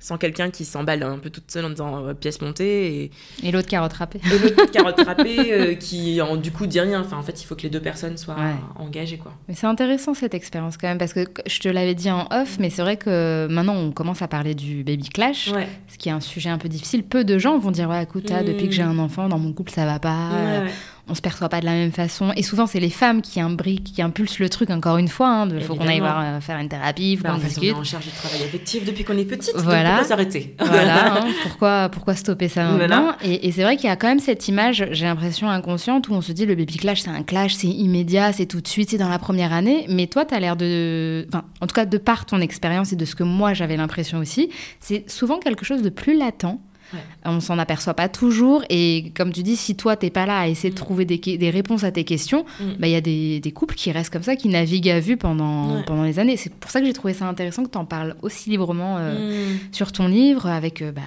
Sans 0.00 0.18
quelqu'un 0.18 0.50
qui 0.50 0.66
s'emballe 0.66 1.02
un 1.02 1.18
peu 1.18 1.30
toute 1.30 1.50
seule 1.50 1.64
en 1.64 1.70
disant 1.70 2.04
euh, 2.08 2.12
pièce 2.12 2.42
montée 2.42 3.04
et, 3.04 3.10
Et 3.42 3.50
l'autre 3.52 3.68
qui 3.68 3.74
a 3.76 3.80
rattrapé. 3.80 4.20
et 4.22 4.38
l'autre 4.38 4.70
carotte 4.70 5.00
râpée 5.06 5.50
euh, 5.50 5.74
qui 5.76 6.20
en, 6.20 6.36
du 6.36 6.50
coup 6.50 6.66
dit 6.66 6.78
rien. 6.78 7.00
Enfin, 7.00 7.16
en 7.16 7.22
fait, 7.22 7.40
il 7.40 7.46
faut 7.46 7.54
que 7.54 7.62
les 7.62 7.70
deux 7.70 7.80
personnes 7.80 8.18
soient 8.18 8.34
Ouais. 8.34 8.54
engagées, 8.76 9.16
quoi. 9.16 9.32
Mais 9.48 9.54
c'est 9.54 9.66
intéressant 9.66 10.12
cette 10.12 10.34
expérience 10.34 10.76
quand 10.76 10.88
même, 10.88 10.98
parce 10.98 11.14
que 11.14 11.20
je 11.46 11.58
te 11.58 11.68
l'avais 11.70 11.94
dit 11.94 12.10
en 12.10 12.26
off, 12.32 12.58
mais 12.58 12.68
c'est 12.68 12.82
vrai 12.82 12.98
que 12.98 13.46
maintenant 13.50 13.76
on 13.76 13.92
commence 13.92 14.20
à 14.20 14.28
parler 14.28 14.54
du 14.54 14.84
baby 14.84 15.08
clash, 15.08 15.48
Ouais. 15.54 15.68
ce 15.88 15.96
qui 15.96 16.10
est 16.10 16.12
un 16.12 16.20
sujet 16.20 16.50
un 16.50 16.58
peu 16.58 16.68
difficile. 16.68 17.02
Peu 17.04 17.24
de 17.24 17.38
gens 17.38 17.56
vont 17.58 17.70
dire 17.70 17.88
Ouais, 17.88 18.02
écoute, 18.02 18.30
ah, 18.30 18.42
Mm. 18.42 18.46
depuis 18.46 18.66
que 18.68 18.74
j'ai 18.74 18.82
un 18.82 18.98
enfant, 18.98 19.30
dans 19.30 19.38
mon 19.38 19.54
couple 19.54 19.70
ça 19.72 19.86
va 19.86 19.98
pas, 20.00 20.32
euh, 20.34 20.64
ouais. 20.66 20.70
On 21.08 21.14
se 21.14 21.20
perçoit 21.20 21.48
pas 21.48 21.60
de 21.60 21.66
la 21.66 21.72
même 21.72 21.92
façon. 21.92 22.32
Et 22.36 22.42
souvent 22.42 22.66
c'est 22.66 22.80
les 22.80 22.90
femmes 22.90 23.20
qui 23.22 23.40
imbriquent, 23.40 23.92
qui 23.94 24.00
impulsent 24.02 24.38
le 24.38 24.48
truc, 24.48 24.70
encore 24.70 24.96
une 24.96 25.08
fois. 25.08 25.46
Il 25.52 25.60
faut 25.60 25.74
qu'on 25.74 25.86
aille 25.86 26.00
voir, 26.00 26.20
euh, 26.22 26.40
faire 26.40 26.58
une 26.58 26.68
thérapie, 26.68 27.16
faut 27.16 27.24
Bah, 27.24 27.30
qu'on 27.30 27.36
en 27.36 27.38
fait, 27.40 27.46
on 27.46 27.50
est 27.50 27.60
discute. 27.60 27.76
en 27.76 27.84
charge 27.84 28.04
du 28.06 28.10
travail 28.12 28.42
affectif 28.42 28.84
depuis 28.84 29.04
qu'on 29.04 29.18
est 29.18 29.24
petite. 29.24 29.52
Voilà. 29.56 29.82
Donc 29.82 29.88
pourquoi 29.98 30.08
s'arrêter 30.08 30.54
Voilà, 30.64 31.14
hein, 31.22 31.26
pourquoi, 31.42 31.88
pourquoi 31.90 32.14
stopper 32.14 32.48
ça 32.48 32.70
Voilà. 32.70 32.88
maintenant 33.00 33.12
Et, 33.22 33.46
et 33.48 33.52
c'est 33.52 33.62
vrai 33.62 33.76
qu'il 33.76 33.86
y 33.86 33.92
a 33.92 33.96
quand 33.96 34.08
même 34.08 34.18
cette 34.20 34.48
image, 34.48 34.86
j'ai 34.92 35.04
l'impression 35.04 35.50
inconsciente, 35.50 36.08
où 36.08 36.14
on 36.14 36.20
se 36.22 36.32
dit 36.32 36.46
le 36.46 36.54
baby 36.54 36.76
clash, 36.76 37.02
c'est 37.02 37.10
un 37.10 37.22
clash, 37.22 37.54
c'est 37.54 37.68
immédiat, 37.68 38.32
c'est 38.32 38.46
tout 38.46 38.60
de 38.60 38.68
suite, 38.68 38.90
c'est 38.90 38.98
dans 38.98 39.08
la 39.10 39.18
première 39.18 39.52
année. 39.52 39.84
Mais 39.90 40.06
toi, 40.06 40.24
tu 40.24 40.34
as 40.34 40.40
l'air 40.40 40.56
de. 40.56 41.26
Enfin, 41.28 41.44
en 41.60 41.66
tout 41.66 41.74
cas, 41.74 41.84
de 41.84 41.98
par 41.98 42.24
ton 42.24 42.40
expérience 42.40 42.92
et 42.92 42.96
de 42.96 43.04
ce 43.04 43.14
que 43.14 43.24
moi 43.24 43.52
j'avais 43.54 43.76
l'impression 43.76 44.18
aussi, 44.18 44.48
c'est 44.80 45.08
souvent 45.10 45.38
quelque 45.38 45.64
chose 45.66 45.82
de 45.82 45.90
plus 45.90 46.16
latent. 46.16 46.58
Ouais. 46.92 47.00
On 47.24 47.40
s'en 47.40 47.58
aperçoit 47.58 47.94
pas 47.94 48.08
toujours. 48.08 48.62
Et 48.68 49.12
comme 49.16 49.32
tu 49.32 49.42
dis, 49.42 49.56
si 49.56 49.74
toi, 49.74 49.96
t'es 49.96 50.10
pas 50.10 50.26
là 50.26 50.40
à 50.40 50.48
essayer 50.48 50.68
de 50.70 50.74
Mm. 50.74 50.84
trouver 50.84 51.04
des, 51.04 51.18
des 51.18 51.50
réponses 51.50 51.82
à 51.84 51.90
tes 51.90 52.04
questions, 52.04 52.44
Mm. 52.60 52.64
bah, 52.78 52.86
il 52.88 52.92
y 52.92 52.96
a 52.96 53.00
des, 53.00 53.40
des 53.40 53.50
couples 53.52 53.74
qui 53.74 53.90
restent 53.90 54.12
comme 54.12 54.22
ça, 54.22 54.36
qui 54.36 54.48
naviguent 54.48 54.90
à 54.90 55.00
vue 55.00 55.16
pendant, 55.16 55.76
Ouais. 55.76 55.82
pendant 55.86 56.02
les 56.04 56.18
années. 56.18 56.36
C'est 56.36 56.52
pour 56.52 56.70
ça 56.70 56.80
que 56.80 56.86
j'ai 56.86 56.92
trouvé 56.92 57.14
ça 57.14 57.26
intéressant 57.26 57.64
que 57.64 57.70
tu 57.70 57.78
en 57.78 57.84
parles 57.84 58.16
aussi 58.22 58.50
librement. 58.50 58.96
euh, 58.98 59.14
Mm. 59.54 59.58
sur 59.72 59.92
ton 59.92 60.06
livre 60.08 60.46
avec 60.46 60.82
euh, 60.82 60.92
bah, 60.92 61.00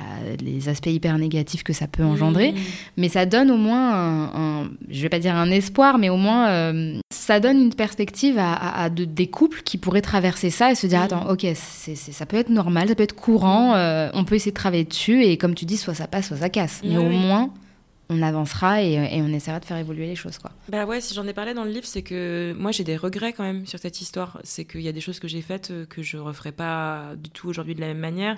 les 0.44 0.68
aspects 0.70 0.88
hyper 0.88 1.18
négatifs 1.18 1.64
que 1.64 1.74
ça 1.74 1.88
peut 1.88 2.04
engendrer. 2.04 2.52
Mm. 2.54 2.56
Mais 2.98 3.10
ça 3.10 3.26
donne 3.26 3.52
au 3.52 3.58
moins, 3.58 3.94
un, 3.94 4.24
un- 4.64 4.70
je 4.90 5.02
vais 5.02 5.10
pas 5.10 5.20
dire 5.20 5.36
un 5.36 5.50
espoir, 5.52 5.98
mais 5.98 6.10
au 6.10 6.18
moins 6.18 6.48
euh, 6.50 7.00
ça 7.12 7.40
donne 7.40 7.60
une 7.62 7.74
perspective 7.74 8.38
à, 8.38 8.54
à- 8.54 8.84
à 8.86 8.90
de- 8.90 9.06
des 9.06 9.28
couples 9.28 9.62
qui 9.64 9.78
pourraient 9.78 10.02
traverser 10.02 10.50
ça 10.50 10.72
et 10.72 10.76
se 10.76 10.88
dire 10.88 11.02
attends, 11.02 11.30
ok, 11.30 11.46
ça 11.56 12.26
peut 12.26 12.38
être 12.38 12.50
normal, 12.50 12.88
ça 12.90 12.96
peut 12.96 13.04
être 13.04 13.16
courant, 13.16 13.74
on 14.14 14.24
peut 14.26 14.36
essayer 14.36 14.52
de 14.52 14.56
travailler 14.58 14.84
dessus 14.84 15.24
et 15.24 15.38
comme 15.38 15.54
tu 15.56 15.66
dis, 15.68 15.78
soit 15.78 15.94
ça 15.94 16.08
passe, 16.08 16.28
soit 16.30 16.38
ça 16.38 16.50
casse. 16.50 16.82
Mais 16.84 16.98
Oui, 16.98 17.06
au 17.06 17.10
oui. 17.10 17.18
moins, 17.18 17.54
on 18.10 18.22
avancera 18.22 18.82
et, 18.82 18.94
et 18.94 19.22
on 19.22 19.28
essaiera 19.28 19.60
de 19.60 19.66
faire 19.66 19.78
évoluer 19.78 20.08
les 20.08 20.16
choses. 20.16 20.38
Quoi. 20.38 20.52
Bah 20.70 20.86
ouais, 20.86 21.02
si 21.02 21.14
j'en 21.14 21.28
ai 21.28 21.34
parlé 21.34 21.54
dans 21.54 21.66
le 21.66 21.72
livre, 21.72 21.86
c'est 21.86 22.02
que 22.04 22.56
moi 22.58 22.72
j'ai 22.72 22.84
des 22.86 22.96
regrets 22.98 23.34
quand 23.34 23.44
même 23.44 23.66
sur 23.68 23.80
cette 23.80 24.00
histoire. 24.02 24.40
C'est 24.44 24.64
qu'il 24.66 24.82
y 24.82 24.88
a 24.88 24.94
des 24.94 25.02
choses 25.02 25.20
que 25.20 25.28
j'ai 25.28 25.42
faites 25.42 25.72
euh, 25.72 25.86
que 25.86 26.02
je 26.02 26.18
referai 26.18 26.52
pas 26.54 27.12
du 27.18 27.30
tout 27.30 27.50
aujourd'hui 27.50 27.76
de 27.76 27.82
la 27.82 27.88
même 27.88 28.00
manière. 28.00 28.38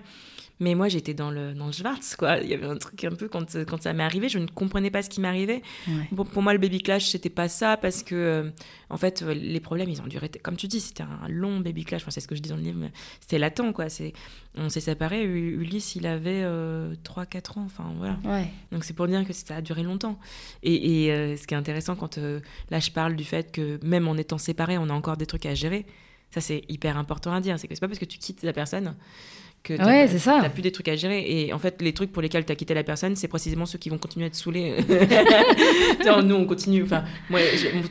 Mais 0.62 0.76
moi 0.76 0.90
j'étais 0.90 1.14
dans 1.14 1.32
le, 1.32 1.54
dans 1.54 1.68
le 1.68 1.72
Schwarz, 1.72 2.16
quoi. 2.18 2.38
Il 2.40 2.50
y 2.50 2.54
avait 2.54 2.66
un 2.66 2.76
truc 2.76 3.02
un 3.06 3.12
peu 3.16 3.30
quand, 3.30 3.56
quand 3.66 3.82
ça 3.82 3.94
m'est 3.94 4.04
arrivé, 4.04 4.28
je 4.28 4.40
ne 4.40 4.48
comprenais 4.48 4.92
pas 4.92 5.02
ce 5.02 5.10
qui 5.10 5.22
m'arrivait. 5.22 5.62
Ouais. 5.88 6.08
Bon, 6.12 6.26
pour 6.26 6.42
moi, 6.42 6.52
le 6.52 6.60
baby 6.60 6.82
clash, 6.82 7.06
c'était 7.10 7.30
pas 7.30 7.48
ça 7.48 7.78
parce 7.78 8.04
que, 8.04 8.16
euh, 8.16 8.50
en 8.90 8.98
fait, 8.98 9.22
euh, 9.22 9.34
les 9.34 9.62
problèmes, 9.62 9.90
ils 9.90 10.02
ont 10.02 10.08
duré, 10.08 10.30
comme 10.44 10.58
tu 10.58 10.68
dis, 10.68 10.82
c'était 10.82 11.04
un 11.04 11.28
long 11.30 11.62
baby 11.62 11.86
clash. 11.86 12.02
Enfin, 12.02 12.12
c'est 12.12 12.20
ce 12.20 12.28
que 12.28 12.36
je 12.36 12.42
dis 12.42 12.50
dans 12.50 12.58
le 12.58 12.62
livre, 12.64 12.78
mais 12.80 12.92
c'était 13.22 13.38
latent, 13.40 13.72
quoi. 13.72 13.88
C'est, 13.88 14.12
on 14.56 14.68
s'est 14.68 14.82
séparés. 14.82 15.24
U- 15.24 15.62
Ulysse, 15.62 15.96
il 15.96 16.06
avait 16.06 16.44
3-4 17.04 17.60
ans. 17.60 17.64
Enfin, 17.66 17.94
voilà. 17.98 18.18
Ouais. 18.26 18.48
Donc 18.72 18.84
c'est 18.84 18.94
pour 18.94 19.08
dire 19.08 19.26
que 19.26 19.34
ça 19.34 19.56
a 19.56 19.62
duré 19.62 19.84
longtemps. 19.84 20.20
Et, 20.64 21.06
et, 21.06 21.12
euh, 21.14 21.38
ce 21.38 21.48
qui 21.48 21.54
est 21.54 21.58
intéressant 21.58 21.96
quand 21.96 22.18
euh, 22.18 22.40
là 22.70 22.80
je 22.80 22.92
parle 22.92 23.16
du 23.16 23.24
fait 23.24 23.52
que 23.52 23.80
même 23.84 24.08
en 24.08 24.16
étant 24.18 24.38
séparés, 24.38 24.78
on 24.78 24.90
a 24.90 24.94
encore 24.94 25.18
des 25.18 25.26
trucs 25.26 25.46
à 25.46 25.56
gérer. 25.56 25.86
Ça 26.32 26.42
c'est 26.42 26.64
hyper 26.70 26.98
important 26.98 27.32
à 27.34 27.42
dire. 27.42 27.58
C'est 27.60 27.68
que 27.68 27.74
c'est 27.76 27.80
pas 27.82 27.88
parce 27.88 28.00
que 28.00 28.06
tu 28.06 28.18
quittes 28.20 28.44
la 28.44 28.54
personne 28.54 28.96
que 29.64 29.74
t'as 29.76 29.86
Ouais, 29.86 30.08
t'as 30.24 30.50
plus 30.50 30.62
des 30.62 30.72
trucs 30.72 30.88
à 30.88 30.96
gérer. 30.96 31.26
Et 31.28 31.54
en 31.54 31.60
fait, 31.60 31.82
les 31.82 31.94
trucs 31.94 32.12
pour 32.12 32.22
lesquels 32.22 32.46
tu 32.46 32.52
as 32.52 32.56
quitté 32.56 32.74
la 32.74 32.84
personne, 32.84 33.16
c'est 33.16 33.28
précisément 33.28 33.66
ceux 33.66 33.78
qui 33.78 33.90
vont 33.90 33.98
continuer 33.98 34.26
à 34.26 34.30
te 34.30 34.36
saouler. 34.36 34.78
Nous 36.24 36.36
on 36.36 36.46
continue. 36.46 36.84
Enfin, 36.84 37.04
moi, 37.30 37.40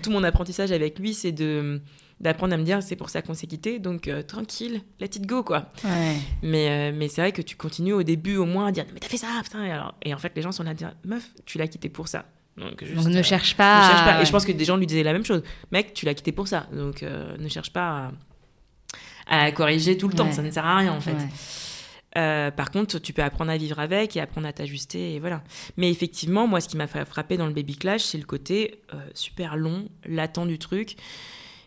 tout 0.03 0.11
mon 0.11 0.23
apprentissage 0.25 0.73
avec 0.73 0.99
lui, 0.99 1.15
c'est 1.15 1.33
de 1.33 1.81
d'apprendre 2.21 2.53
à 2.53 2.57
me 2.57 2.65
dire 2.65 2.83
c'est 2.83 2.97
pour 2.97 3.11
ça 3.11 3.23
qu'on 3.23 3.35
s'est 3.35 3.47
quitté, 3.47 3.79
donc 3.79 4.09
euh, 4.09 4.23
tranquille, 4.23 4.81
let 4.99 5.07
it 5.07 5.25
go 5.25 5.45
quoi. 5.45 5.71
Ouais. 5.85 6.17
Mais, 6.43 6.69
euh, 6.69 6.93
mais 6.93 7.07
c'est 7.07 7.21
vrai 7.21 7.31
que 7.31 7.43
tu 7.43 7.55
continues 7.55 7.93
au 7.93 8.03
début 8.03 8.37
au 8.37 8.45
moins 8.45 8.67
à 8.67 8.73
dire 8.73 8.87
mais 8.93 8.99
t'as 8.99 9.07
fait 9.07 9.19
ça, 9.19 9.29
putain. 9.45 9.65
Et, 9.65 9.71
alors- 9.71 9.95
et 10.03 10.13
en 10.13 10.19
fait, 10.19 10.33
les 10.35 10.43
gens 10.43 10.51
sont 10.51 10.65
là 10.65 10.71
à 10.71 10.75
dire 10.75 10.93
meuf, 11.05 11.29
tu 11.47 11.59
l'as 11.59 11.69
quitté 11.69 11.89
pour 11.89 12.09
ça. 12.09 12.25
Donc, 12.57 12.83
juste, 12.83 12.97
Donc 12.97 13.07
ne 13.07 13.19
euh, 13.21 13.23
cherche 13.23 13.53
ne 13.53 13.59
pas. 13.59 13.89
cherche 13.89 14.05
pas. 14.05 14.15
à- 14.15 14.23
Et 14.23 14.27
je 14.27 14.33
pense 14.33 14.45
que 14.45 14.51
des 14.51 14.65
gens 14.65 14.77
lui 14.77 14.87
disaient 14.89 15.05
la 15.05 15.13
même 15.13 15.25
chose. 15.25 15.45
Mec, 15.71 15.95
tu 15.95 16.07
l'as 16.07 16.15
quitté 16.15 16.33
pour 16.33 16.49
ça. 16.49 16.67
Donc 16.73 17.05
euh, 17.05 17.37
ne 17.39 17.49
cherche 17.49 17.73
pas 17.73 18.11
à, 19.29 19.51
corriger 19.53 19.97
tout 19.97 20.09
le 20.09 20.15
temps. 20.15 20.33
Ça 20.33 20.43
ne 20.43 20.51
sert 20.51 20.67
à 20.67 20.77
rien 20.77 20.93
en 20.93 21.01
fait. 21.01 21.17
Euh, 22.17 22.51
par 22.51 22.71
contre, 22.71 22.99
tu 22.99 23.13
peux 23.13 23.23
apprendre 23.23 23.51
à 23.51 23.57
vivre 23.57 23.79
avec 23.79 24.17
et 24.17 24.21
apprendre 24.21 24.47
à 24.47 24.53
t'ajuster 24.53 25.15
et 25.15 25.21
voilà. 25.21 25.43
Mais 25.77 25.91
effectivement, 25.91 26.47
moi, 26.47 26.61
ce 26.61 26.69
qui 26.69 26.77
m'a 26.77 26.87
frappé 26.87 27.37
dans 27.37 27.47
le 27.47 27.53
baby 27.53 27.77
clash, 27.77 28.03
c'est 28.03 28.19
le 28.19 28.25
côté 28.25 28.81
euh, 28.95 28.97
super 29.15 29.57
long, 29.57 29.89
latent 30.07 30.47
du 30.47 30.59
truc. 30.59 30.97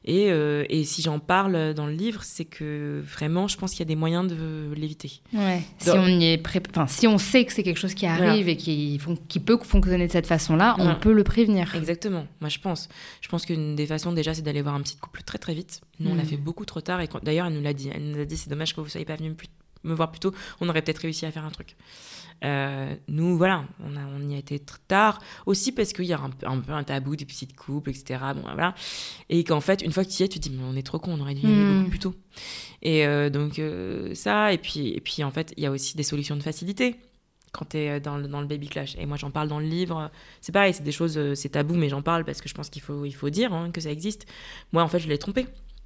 Et, 0.03 0.31
euh, 0.31 0.65
et 0.69 0.83
si 0.83 1.03
j'en 1.03 1.19
parle 1.19 1.75
dans 1.75 1.85
le 1.85 1.93
livre, 1.93 2.23
c'est 2.23 2.45
que 2.45 3.01
vraiment, 3.05 3.47
je 3.47 3.55
pense 3.57 3.71
qu'il 3.71 3.79
y 3.79 3.83
a 3.83 3.85
des 3.85 3.95
moyens 3.95 4.25
de 4.27 4.71
l'éviter. 4.75 5.21
Ouais. 5.31 5.61
Si 5.77 5.91
on 5.91 6.07
y 6.07 6.25
est 6.25 6.37
pré- 6.39 6.61
enfin, 6.71 6.87
si 6.87 7.05
on 7.07 7.19
sait 7.19 7.45
que 7.45 7.53
c'est 7.53 7.61
quelque 7.61 7.77
chose 7.79 7.93
qui 7.93 8.07
arrive 8.07 8.49
et 8.49 8.57
qui, 8.57 8.97
fon- 8.97 9.15
qui 9.27 9.39
peut 9.39 9.59
fonctionner 9.61 10.07
de 10.07 10.11
cette 10.11 10.25
façon-là, 10.27 10.75
on 10.79 10.95
peut 10.95 11.13
le 11.13 11.23
prévenir. 11.23 11.75
Exactement, 11.75 12.25
moi 12.39 12.49
je 12.49 12.57
pense. 12.59 12.89
Je 13.21 13.27
pense 13.29 13.45
qu'une 13.45 13.75
des 13.75 13.85
façons 13.85 14.11
déjà, 14.11 14.33
c'est 14.33 14.41
d'aller 14.41 14.63
voir 14.63 14.73
un 14.75 14.81
petit 14.81 14.97
couple 14.97 15.21
très 15.23 15.37
très 15.37 15.53
vite. 15.53 15.81
Nous, 15.99 16.09
on 16.09 16.15
l'a 16.15 16.23
Mm. 16.23 16.27
fait 16.27 16.37
beaucoup 16.37 16.65
trop 16.65 16.81
tard. 16.81 16.99
Et 17.01 17.07
quand- 17.07 17.23
d'ailleurs, 17.23 17.45
elle 17.47 17.53
nous 17.53 17.61
l'a 17.61 17.73
dit. 17.73 17.89
Elle 17.93 18.09
nous 18.09 18.19
a 18.19 18.25
dit 18.25 18.37
c'est 18.37 18.49
dommage 18.49 18.75
que 18.75 18.81
vous 18.81 18.89
soyez 18.89 19.05
pas 19.05 19.15
venu 19.17 19.33
plus- 19.35 19.49
me 19.83 19.93
voir 19.93 20.11
plus 20.11 20.19
tôt. 20.19 20.33
On 20.59 20.69
aurait 20.69 20.81
peut-être 20.81 20.99
réussi 20.99 21.25
à 21.25 21.31
faire 21.31 21.45
un 21.45 21.51
truc. 21.51 21.75
Euh, 22.43 22.95
nous, 23.07 23.37
voilà, 23.37 23.65
on, 23.85 23.95
a, 23.95 23.99
on 24.17 24.27
y 24.27 24.33
a 24.33 24.37
été 24.39 24.57
très 24.59 24.79
tard. 24.87 25.19
Aussi 25.45 25.71
parce 25.71 25.93
qu'il 25.93 26.05
y 26.05 26.13
a 26.13 26.19
un, 26.19 26.29
peu- 26.31 26.47
un 26.47 26.59
peu 26.59 26.71
un 26.71 26.83
tabou 26.83 27.15
des 27.15 27.25
petits 27.25 27.47
couples, 27.47 27.91
etc. 27.91 28.19
Bon, 28.35 28.41
voilà. 28.41 28.73
Et 29.29 29.43
qu'en 29.43 29.61
fait, 29.61 29.81
une 29.83 29.91
fois 29.91 30.03
que 30.03 30.09
tu 30.09 30.23
y 30.23 30.25
es, 30.25 30.27
tu 30.27 30.39
te 30.39 30.49
dis 30.49 30.55
mais 30.55 30.63
on 30.67 30.75
est 30.75 30.81
trop 30.85 30.97
con, 30.99 31.13
on 31.13 31.21
aurait 31.21 31.35
dû 31.35 31.41
y 31.47 31.51
aller 31.53 31.75
beaucoup 31.77 31.89
plus 31.89 31.99
tôt. 31.99 32.15
Et 32.81 33.05
euh, 33.05 33.29
donc, 33.29 33.59
euh, 33.59 34.15
ça. 34.15 34.53
Et 34.53 34.57
puis, 34.57 34.87
et 34.89 35.01
puis, 35.01 35.23
en 35.23 35.29
fait, 35.31 35.53
il 35.55 35.63
y 35.63 35.67
a 35.67 35.71
aussi 35.71 35.95
des 35.95 36.03
solutions 36.03 36.35
de 36.35 36.41
facilité 36.41 36.95
quand 37.51 37.65
tu 37.69 37.77
es 37.77 37.99
dans 37.99 38.17
le, 38.17 38.27
dans 38.27 38.41
le 38.41 38.47
baby 38.47 38.69
clash. 38.69 38.95
Et 38.97 39.05
moi, 39.05 39.17
j'en 39.17 39.29
parle 39.29 39.47
dans 39.49 39.59
le 39.59 39.67
livre. 39.67 40.09
C'est 40.39 40.51
pareil, 40.53 40.73
c'est 40.73 40.83
des 40.83 40.91
choses, 40.93 41.33
c'est 41.35 41.49
tabou, 41.49 41.75
mais 41.75 41.89
j'en 41.89 42.01
parle 42.01 42.23
parce 42.25 42.41
que 42.41 42.49
je 42.49 42.53
pense 42.55 42.69
qu'il 42.71 42.81
faut, 42.81 43.05
il 43.05 43.11
faut 43.11 43.29
dire 43.29 43.53
hein, 43.53 43.69
que 43.71 43.81
ça 43.81 43.91
existe. 43.91 44.25
Moi, 44.71 44.81
en 44.81 44.87
fait, 44.87 44.99
je 44.99 45.07
l'ai 45.09 45.17
trompé. 45.19 45.45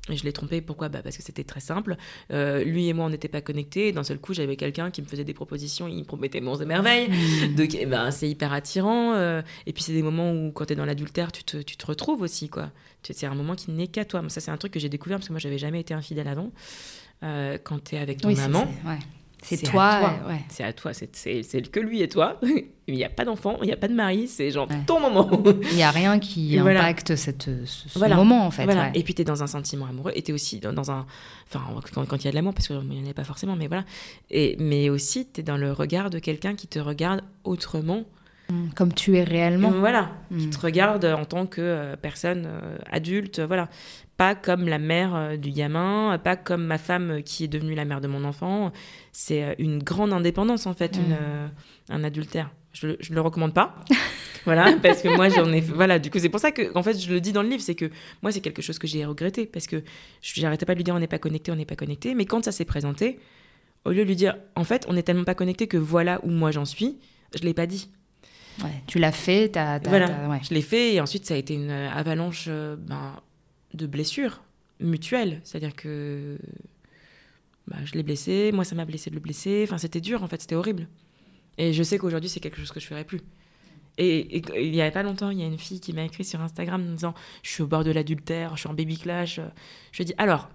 Et 0.10 0.18
je 0.18 0.24
l'ai 0.24 0.34
trompé, 0.34 0.62
pourquoi? 0.62 0.88
Bah 0.89 0.99
Parce 1.03 1.18
que 1.18 1.24
c'était 1.24 1.43
très 1.43 1.60
simple. 1.60 1.95
Euh, 2.32 2.64
lui 2.64 2.88
et 2.88 2.93
moi, 2.93 3.06
on 3.06 3.10
n'était 3.10 3.28
pas 3.28 3.41
connectés. 3.41 3.91
D'un 3.91 4.03
seul 4.03 4.20
coup, 4.20 4.34
j'avais 4.36 4.56
quelqu'un 4.56 4.91
qui 4.91 5.01
me 5.01 5.08
faisait 5.08 5.24
des 5.24 5.34
propositions. 5.34 5.88
Il 5.88 5.97
me 5.99 6.03
promettait 6.03 6.41
monts 6.41 6.58
et 6.58 6.66
merveilles. 6.66 7.10
Mm. 7.10 7.56
Donc, 7.56 7.76
eh 7.80 7.86
ben, 7.88 8.12
c'est 8.12 8.30
hyper 8.30 8.53
attirant. 8.53 9.14
euh, 9.14 9.41
et 9.66 9.74
puis, 9.74 9.82
c'est 9.84 9.93
des 9.93 10.03
moments 10.03 10.32
où, 10.32 10.51
quand 10.51 10.66
tu 10.66 10.74
es 10.74 10.76
dans 10.76 10.86
l'adultère, 10.86 11.32
tu 11.32 11.43
te, 11.43 11.58
tu 11.58 11.76
te 11.76 11.86
retrouves 11.88 12.22
aussi. 12.22 12.49
quoi. 12.49 12.72
C'est 13.01 13.26
un 13.26 13.36
moment 13.36 13.56
qui 13.56 13.72
n'est 13.72 13.88
qu'à 13.88 14.06
toi. 14.06 14.22
Mais 14.22 14.30
ça, 14.30 14.41
c'est 14.41 14.51
un 14.51 14.58
truc 14.58 14.74
que 14.74 14.80
j'ai 14.80 14.89
découvert 14.89 15.18
parce 15.18 15.28
que 15.28 15.34
moi, 15.34 15.39
j'avais 15.39 15.58
jamais 15.58 15.80
été 15.80 15.93
infidèle 15.93 16.28
avant. 16.28 16.51
Euh, 17.24 17.58
quand 17.64 17.84
tu 17.86 17.95
es 17.95 17.99
avec 17.99 18.22
ton 18.22 18.28
Oui, 18.30 18.36
maman, 18.36 18.68
c'est 19.46 19.58
toi. 19.58 19.98
toi. 20.00 20.14
ouais. 20.30 20.41
c'est 20.50 20.64
à 20.64 20.74
toi. 20.74 20.91
C'est- 20.93 21.72
que 21.72 21.80
lui 21.80 22.02
et 22.02 22.08
toi. 22.10 22.39
Il 22.88 22.93
n'y 22.93 23.04
a 23.04 23.10
pas 23.10 23.26
d'enfant, 23.26 23.58
il 23.64 23.66
n'y 23.66 23.74
a 23.74 23.78
pas 23.78 23.88
de 23.88 23.96
mari. 23.96 24.28
C'est 24.28 24.52
genre 24.52 24.70
Ouais. 24.70 24.78
ton 24.86 25.00
moment. 25.00 25.28
Il 25.72 25.76
n'y 25.76 25.82
a 25.82 25.89
rien 25.89 26.20
qui 26.20 26.56
voilà. 26.60 26.82
impacte 26.82 27.16
cette, 27.16 27.50
ce, 27.66 27.89
ce 27.89 27.98
Voilà. 27.98 28.16
moment, 28.16 28.46
en 28.46 28.52
fait. 28.52 28.66
Voilà. 28.66 28.84
ouais. 28.84 28.91
Et 28.93 29.02
puis 29.02 29.16
tu 29.16 29.24
es 29.24 29.26
dans 29.26 29.41
un 29.41 29.48
sentiment 29.48 29.88
amoureux 29.88 30.12
et 30.14 30.22
tu 30.22 30.30
es 30.30 30.34
aussi 30.36 30.60
dans, 30.60 30.72
dans 30.72 30.91
un. 30.91 31.08
Enfin, 31.48 31.64
quand, 31.96 32.06
quand 32.06 32.18
il 32.18 32.26
y 32.26 32.28
a 32.28 32.32
de 32.32 32.36
l'amour, 32.36 32.54
parce 32.54 32.68
qu'il 32.68 32.78
n'y 32.80 33.08
en 33.08 33.10
a 33.10 33.14
pas 33.16 33.24
forcément, 33.24 33.56
mais 33.56 33.66
voilà. 33.66 33.86
Et, 34.30 34.56
mais 34.60 34.89
aussi, 34.91 35.28
tu 35.34 35.39
es 35.39 35.43
dans 35.43 35.58
le 35.58 35.72
regard 35.72 36.12
de 36.12 36.20
quelqu'un 36.20 36.54
qui 36.54 36.68
te 36.68 36.78
regarde 36.78 37.22
autrement. 37.43 38.04
Mm. 38.52 38.68
Comme 38.76 38.93
tu 38.93 39.18
es 39.18 39.24
réellement. 39.24 39.72
Voilà. 39.72 40.12
Qui 40.30 40.46
Mm. 40.46 40.50
te 40.52 40.60
regarde 40.60 41.06
en 41.06 41.26
tant 41.26 41.48
que 41.48 41.62
euh, 41.62 41.96
personne 42.00 42.46
euh, 42.46 42.78
adulte. 42.91 43.39
Voilà. 43.39 43.68
Pas 44.18 44.34
comme 44.36 44.68
la 44.68 44.80
mère 44.80 45.13
euh, 45.16 45.36
du 45.38 45.51
gamin, 45.51 46.18
pas 46.24 46.36
comme 46.38 46.63
ma 46.66 46.78
femme 46.78 47.11
euh, 47.11 47.22
qui 47.22 47.43
est 47.43 47.47
devenue 47.49 47.76
la 47.76 47.84
mère 47.86 47.99
de 48.01 48.07
mon 48.07 48.24
enfant. 48.24 48.72
C'est 49.11 49.43
euh, 49.43 49.53
une 49.59 49.84
grande 49.84 50.13
indépendance, 50.13 50.66
en 50.68 50.74
fait, 50.74 50.97
Mm. 50.97 51.01
une, 51.01 51.11
euh, 51.20 51.47
un 51.89 52.03
adultère. 52.03 52.49
Je 52.74 52.88
ne 52.88 52.95
le 53.16 53.22
recommande 53.22 53.53
pas. 53.53 53.76
voilà, 54.45 54.74
parce 54.82 55.01
que 55.01 55.07
moi, 55.09 55.30
j'en 55.30 55.51
ai. 55.51 55.61
Voilà, 55.61 55.97
du 55.99 56.09
coup, 56.09 56.20
c'est 56.20 56.30
pour 56.30 56.39
ça 56.39 56.51
que, 56.51 56.78
en 56.78 56.84
fait, 56.84 56.97
je 56.99 57.11
le 57.13 57.20
dis 57.22 57.32
dans 57.34 57.41
le 57.43 57.49
livre, 57.49 57.61
c'est 57.61 57.76
que 57.76 57.89
moi, 58.22 58.32
c'est 58.32 58.41
quelque 58.41 58.61
chose 58.61 58.80
que 58.80 58.88
j'ai 58.88 59.05
regretté, 59.05 59.45
parce 59.45 59.68
que 59.68 59.78
je 60.22 60.39
j'arrêtais 60.41 60.66
pas 60.66 60.74
de 60.74 60.80
lui 60.80 60.84
dire 60.84 60.95
on 60.95 60.99
n'est 60.99 61.07
pas 61.07 61.20
connecté, 61.20 61.51
on 61.51 61.55
n'est 61.55 61.66
pas 61.66 61.76
connecté. 61.78 62.16
Mais 62.16 62.26
quand 62.26 62.43
ça 62.45 62.51
s'est 62.51 62.66
présenté, 62.66 63.20
au 63.86 63.91
lieu 63.91 64.03
de 64.03 64.07
lui 64.07 64.16
dire 64.16 64.36
en 64.55 64.63
fait, 64.63 64.86
on 64.89 64.93
n'est 64.93 65.03
tellement 65.03 65.24
pas 65.26 65.36
connecté 65.36 65.68
que 65.68 65.78
voilà 65.78 66.20
où 66.24 66.30
moi 66.30 66.51
j'en 66.51 66.66
suis, 66.66 66.97
je 67.38 67.43
l'ai 67.43 67.53
pas 67.53 67.66
dit. 67.68 67.89
Ouais. 68.63 68.70
Tu 68.88 68.99
l'as 68.99 69.11
fait, 69.11 69.49
t'as, 69.49 69.80
Voilà. 69.80 70.07
ouais. 70.30 70.39
Je 70.47 70.53
l'ai 70.53 70.61
fait 70.61 70.93
et 70.95 71.01
ensuite 71.01 71.26
ça 71.26 71.34
a 71.34 71.38
été 71.38 71.53
une 71.53 71.70
euh, 71.70 71.89
avalanche 71.91 72.45
euh, 72.47 72.76
ben, 72.78 73.13
de 73.76 73.88
blessures 73.88 74.43
mutuelles. 74.80 75.41
C'est-à-dire 75.43 75.76
que 75.76 76.38
bah, 77.67 77.78
je 77.84 77.93
l'ai 77.93 78.03
blessé, 78.03 78.51
moi 78.53 78.63
ça 78.63 78.76
m'a 78.76 78.86
blessé 78.86 79.09
de 79.09 79.15
le 79.15 79.21
blesser. 79.21 79.63
Enfin, 79.67 79.78
c'était 79.78 80.01
dur 80.01 80.23
en 80.23 80.28
fait, 80.28 80.41
c'était 80.41 80.55
horrible. 80.55 80.88
Et 81.57 81.73
je 81.73 81.84
sais 81.84 81.97
qu'aujourd'hui 81.97 82.30
c'est 82.30 82.39
quelque 82.39 82.57
chose 82.57 82.71
que 82.71 82.80
je 82.80 82.88
ferai 82.88 83.03
plus. 83.03 83.21
Et, 83.97 84.38
et 84.38 84.65
il 84.65 84.76
y 84.76 84.82
a 84.82 84.91
pas 84.91 85.03
longtemps, 85.03 85.30
il 85.30 85.39
y 85.39 85.43
a 85.43 85.45
une 85.45 85.57
fille 85.57 85.80
qui 85.80 85.93
m'a 85.93 86.03
écrit 86.03 86.26
sur 86.26 86.41
Instagram 86.41 86.86
en 86.86 86.93
disant 86.93 87.13
Je 87.43 87.51
suis 87.51 87.63
au 87.63 87.67
bord 87.67 87.84
de 87.84 87.91
l'adultère, 87.91 88.55
je 88.55 88.61
suis 88.61 88.69
en 88.69 88.73
baby 88.73 88.97
clash. 88.97 89.39
Je 89.91 89.97
lui 89.97 90.01
ai 90.01 90.05
dit 90.05 90.15
Alors, 90.17 90.49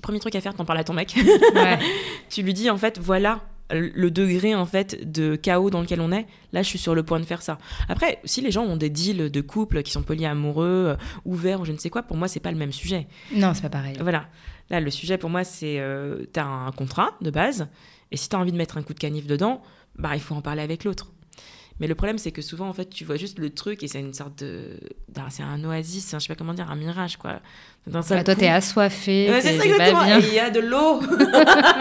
premier 0.00 0.20
truc 0.20 0.34
à 0.36 0.40
faire, 0.40 0.54
t'en 0.54 0.64
parles 0.64 0.78
à 0.78 0.84
ton 0.84 0.94
mec. 0.94 1.14
Ouais. 1.54 1.78
tu 2.30 2.42
lui 2.42 2.54
dis 2.54 2.70
en 2.70 2.78
fait 2.78 2.98
voilà 2.98 3.40
le 3.72 4.10
degré 4.10 4.54
en 4.54 4.66
fait 4.66 5.10
de 5.10 5.36
chaos 5.36 5.70
dans 5.70 5.80
lequel 5.80 6.00
on 6.00 6.12
est. 6.12 6.26
Là 6.52 6.62
je 6.62 6.68
suis 6.68 6.78
sur 6.78 6.94
le 6.94 7.02
point 7.02 7.20
de 7.20 7.24
faire 7.24 7.42
ça. 7.42 7.58
Après 7.88 8.18
si 8.24 8.40
les 8.40 8.50
gens 8.50 8.64
ont 8.64 8.76
des 8.76 8.90
deals 8.90 9.30
de 9.30 9.40
couple 9.40 9.82
qui 9.82 9.92
sont 9.92 10.02
polyamoureux 10.02 10.86
euh, 10.88 10.96
ouverts 11.24 11.60
ou 11.60 11.64
je 11.64 11.72
ne 11.72 11.78
sais 11.78 11.90
quoi 11.90 12.02
pour 12.02 12.16
moi 12.16 12.28
c'est 12.28 12.40
pas 12.40 12.52
le 12.52 12.58
même 12.58 12.72
sujet. 12.72 13.06
Non, 13.34 13.54
c'est 13.54 13.62
pas 13.62 13.70
pareil. 13.70 13.96
voilà. 14.00 14.26
Là 14.70 14.80
le 14.80 14.90
sujet 14.90 15.18
pour 15.18 15.30
moi 15.30 15.44
c'est 15.44 15.78
euh, 15.80 16.24
t'as 16.32 16.44
un 16.44 16.70
contrat 16.72 17.10
de 17.20 17.30
base 17.30 17.68
et 18.10 18.16
si 18.16 18.28
t'as 18.28 18.38
envie 18.38 18.52
de 18.52 18.56
mettre 18.56 18.76
un 18.76 18.82
coup 18.82 18.94
de 18.94 18.98
canif 18.98 19.26
dedans 19.26 19.62
bah 19.98 20.10
il 20.14 20.20
faut 20.20 20.34
en 20.34 20.42
parler 20.42 20.62
avec 20.62 20.84
l'autre 20.84 21.10
mais 21.80 21.86
le 21.86 21.94
problème, 21.94 22.18
c'est 22.18 22.30
que 22.32 22.42
souvent, 22.42 22.68
en 22.68 22.72
fait, 22.72 22.88
tu 22.90 23.04
vois 23.04 23.16
juste 23.16 23.38
le 23.38 23.50
truc 23.50 23.82
et 23.82 23.88
c'est 23.88 24.00
une 24.00 24.14
sorte 24.14 24.38
de. 24.44 24.78
C'est 25.30 25.42
un 25.42 25.62
oasis, 25.64 26.14
un- 26.14 26.18
je 26.18 26.26
sais 26.26 26.32
pas 26.32 26.38
comment 26.38 26.54
dire, 26.54 26.70
un 26.70 26.76
mirage, 26.76 27.16
quoi. 27.16 27.40
D'un 27.86 28.02
seul 28.02 28.18
Ah, 28.18 28.24
toi, 28.24 28.34
t'es 28.36 28.48
assoiffé. 28.48 29.28
Ouais, 29.30 29.40
c'est 29.40 29.58
ça 29.58 29.64
exactement. 29.64 30.04
Et 30.04 30.18
il 30.28 30.34
y 30.34 30.38
a 30.38 30.50
de 30.50 30.60
l'eau. 30.60 31.00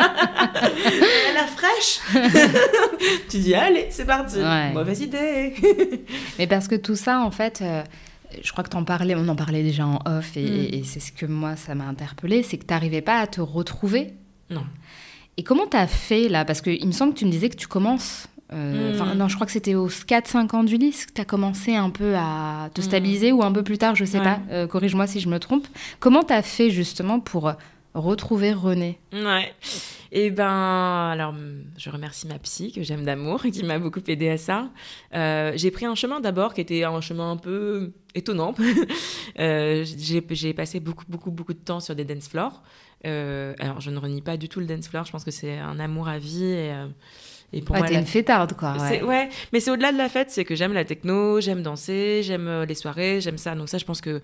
Elle 0.01 1.37
a 1.37 1.47
fraîche. 1.47 1.99
tu 3.29 3.37
dis 3.39 3.53
allez, 3.53 3.87
c'est 3.89 4.05
parti. 4.05 4.37
Ouais. 4.37 4.71
Mauvaise 4.73 5.01
idée. 5.01 5.53
Mais 6.39 6.47
parce 6.47 6.67
que 6.67 6.75
tout 6.75 6.95
ça, 6.95 7.19
en 7.21 7.31
fait, 7.31 7.59
euh, 7.61 7.83
je 8.43 8.51
crois 8.51 8.63
que 8.63 8.69
t'en 8.69 8.83
parlais, 8.83 9.15
on 9.15 9.27
en 9.27 9.35
parlait 9.35 9.63
déjà 9.63 9.85
en 9.85 9.99
off, 10.05 10.35
et, 10.37 10.43
Mm. 10.43 10.73
et- 10.73 10.83
c'est 10.83 10.99
ce 10.99 11.11
que 11.11 11.25
moi, 11.25 11.55
ça 11.55 11.75
m'a 11.75 11.85
interpellée, 11.85 12.43
c'est 12.43 12.57
que 12.57 12.65
t'arrivais 12.65 13.01
pas 13.01 13.19
à 13.19 13.27
te 13.27 13.41
retrouver. 13.41 14.13
Non. 14.49 14.63
Et 15.37 15.43
comment 15.43 15.65
t'as 15.67 15.87
fait 15.87 16.27
là? 16.27 16.43
Parce 16.45 16.61
qu'il 16.61 16.85
me 16.85 16.91
semble 16.91 17.13
que 17.13 17.19
tu 17.19 17.25
me 17.25 17.31
disais 17.31 17.49
que 17.49 17.55
tu 17.55 17.67
commences. 17.67 18.27
Euh, 18.53 18.91
Mm. 19.13 19.17
Non, 19.17 19.27
je 19.27 19.35
crois 19.35 19.45
que 19.45 19.53
c'était 19.53 19.75
aux 19.75 19.87
4-5 19.89 20.53
ans 20.55 20.63
du 20.63 20.77
lycée 20.77 21.05
que 21.07 21.13
tu 21.13 21.21
as 21.21 21.25
commencé 21.25 21.75
un 21.75 21.89
peu 21.89 22.15
à 22.15 22.69
te 22.73 22.81
Mm. 22.81 22.83
stabiliser 22.83 23.31
ou 23.31 23.43
un 23.43 23.51
peu 23.51 23.63
plus 23.63 23.77
tard, 23.77 23.95
je 23.95 24.05
sais 24.05 24.17
Ouais. 24.19 24.23
pas. 24.25 24.39
Euh, 24.51 24.67
Corrige-moi 24.67 25.07
si 25.07 25.19
je 25.19 25.29
me 25.29 25.39
trompe. 25.39 25.67
Comment 25.99 26.23
tu 26.23 26.33
as 26.33 26.41
fait 26.41 26.69
justement 26.69 27.19
pour 27.19 27.51
retrouver 27.93 28.53
René? 28.53 28.99
Ouais. 29.13 29.53
Et 30.13 30.29
ben, 30.29 30.45
alors, 31.11 31.33
je 31.77 31.89
remercie 31.89 32.27
ma 32.27 32.37
psy 32.39 32.71
que 32.73 32.83
j'aime 32.83 33.05
d'amour 33.05 33.41
qui 33.53 33.63
m'a 33.63 33.79
beaucoup 33.79 34.01
aidé 34.07 34.29
à 34.29 34.37
ça. 34.37 34.69
Euh, 35.15 35.53
j'ai 35.55 35.71
pris 35.71 35.85
un 35.85 35.95
chemin 35.95 36.19
d'abord 36.19 36.53
qui 36.53 36.59
était 36.61 36.83
un 36.83 36.99
chemin 37.01 37.31
un 37.31 37.37
peu 37.37 37.91
étonnant. 38.15 38.53
Euh, 39.39 39.85
j'ai 39.97 40.53
passé 40.53 40.79
beaucoup, 40.81 41.05
beaucoup, 41.07 41.31
beaucoup 41.31 41.53
de 41.53 41.59
temps 41.59 41.79
sur 41.79 41.95
des 41.95 42.03
dance 42.03 42.27
floors. 42.27 42.61
Euh, 43.05 43.53
alors, 43.59 43.79
je 43.79 43.89
ne 43.89 43.97
renie 43.97 44.21
pas 44.21 44.35
du 44.37 44.49
tout 44.49 44.59
le 44.59 44.65
dance 44.65 44.87
floor. 44.89 45.05
Je 45.05 45.11
pense 45.11 45.23
que 45.23 45.31
c'est 45.31 45.57
un 45.57 45.79
amour 45.79 46.07
à 46.09 46.17
vie 46.19 46.43
et, 46.43 46.71
euh, 46.73 46.87
et 47.53 47.61
pour 47.61 47.73
Ouais, 47.75 47.79
moi, 47.79 47.87
T'es 47.87 47.93
la 47.95 47.99
une 48.01 48.05
fêtarde, 48.05 48.53
quoi. 48.53 48.75
Ouais. 48.77 49.01
Ouais. 49.03 49.29
mais 49.51 49.59
c'est 49.59 49.71
au-delà 49.71 49.91
de 49.91 49.97
la 49.97 50.09
fête, 50.09 50.29
c'est 50.31 50.45
que 50.45 50.55
j'aime 50.55 50.73
la 50.73 50.85
techno, 50.85 51.41
j'aime 51.41 51.61
danser, 51.61 52.21
j'aime 52.23 52.47
euh, 52.47 52.65
les 52.65 52.75
soirées, 52.75 53.19
j'aime 53.21 53.37
ça. 53.37 53.55
Donc 53.55 53.67
ça, 53.69 53.77
je 53.77 53.85
pense 53.85 53.99
que, 54.01 54.21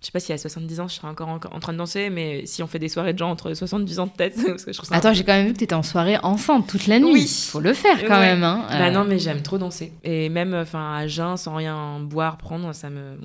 je 0.00 0.06
sais 0.06 0.12
pas 0.12 0.20
si 0.20 0.32
à 0.32 0.38
70 0.38 0.78
ans, 0.80 0.86
je 0.88 0.94
serai 0.94 1.08
encore 1.08 1.28
en, 1.28 1.34
en 1.36 1.58
train 1.60 1.72
de 1.72 1.78
danser, 1.78 2.08
mais 2.08 2.46
si 2.46 2.62
on 2.62 2.68
fait 2.68 2.78
des 2.78 2.88
soirées 2.88 3.12
de 3.14 3.18
gens 3.18 3.30
entre 3.30 3.52
70 3.52 3.98
ans 3.98 4.06
peut-être, 4.06 4.36
parce 4.46 4.64
que 4.64 4.72
je 4.72 4.78
trouve 4.78 4.88
ça... 4.88 4.94
Attends, 4.96 5.12
j'ai 5.12 5.24
quand 5.24 5.32
même 5.32 5.46
vu 5.48 5.52
que 5.54 5.58
tu 5.58 5.64
étais 5.64 5.74
en 5.74 5.82
soirée 5.82 6.18
ensemble 6.22 6.66
toute 6.66 6.86
la 6.86 7.00
nuit. 7.00 7.12
Oui. 7.12 7.46
Faut 7.50 7.58
le 7.60 7.72
faire 7.72 7.98
quand 8.04 8.14
Ouais. 8.20 8.34
même. 8.34 8.44
Hein. 8.44 8.64
Bah 8.68 8.86
Euh, 8.86 8.90
non, 8.92 9.04
mais 9.04 9.18
j'aime 9.18 9.42
trop 9.42 9.58
danser. 9.58 9.92
Et 10.04 10.28
même, 10.28 10.54
enfin, 10.54 10.94
à 10.94 11.06
jeun, 11.08 11.36
sans 11.36 11.56
rien 11.56 11.98
boire, 12.00 12.36
prendre, 12.38 12.72
ça 12.74 12.90
me... 12.90 13.16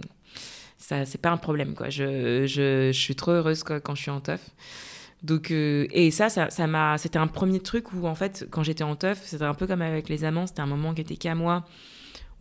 Ça, 0.79 1.05
c'est 1.05 1.21
pas 1.21 1.29
un 1.29 1.37
problème, 1.37 1.75
quoi. 1.75 1.89
Je, 1.89 2.45
je, 2.45 2.89
je 2.91 2.99
suis 2.99 3.15
trop 3.15 3.31
heureuse 3.31 3.63
quoi, 3.63 3.79
quand 3.79 3.95
je 3.95 4.01
suis 4.01 4.11
en 4.11 4.19
teuf. 4.19 4.41
Donc, 5.23 5.51
euh, 5.51 5.87
et 5.91 6.11
ça, 6.11 6.29
ça, 6.29 6.49
ça 6.49 6.67
m'a, 6.67 6.97
c'était 6.97 7.17
un 7.19 7.27
premier 7.27 7.59
truc 7.61 7.93
où, 7.93 8.05
en 8.07 8.15
fait, 8.15 8.45
quand 8.51 8.61
j'étais 8.63 8.83
en 8.83 8.95
teuf, 8.95 9.21
c'était 9.23 9.45
un 9.45 9.53
peu 9.53 9.67
comme 9.67 9.81
avec 9.81 10.09
les 10.09 10.25
amants, 10.25 10.47
c'était 10.47 10.61
un 10.61 10.65
moment 10.67 10.93
qui 10.93 11.01
était 11.01 11.15
qu'à 11.15 11.33
moi, 11.33 11.65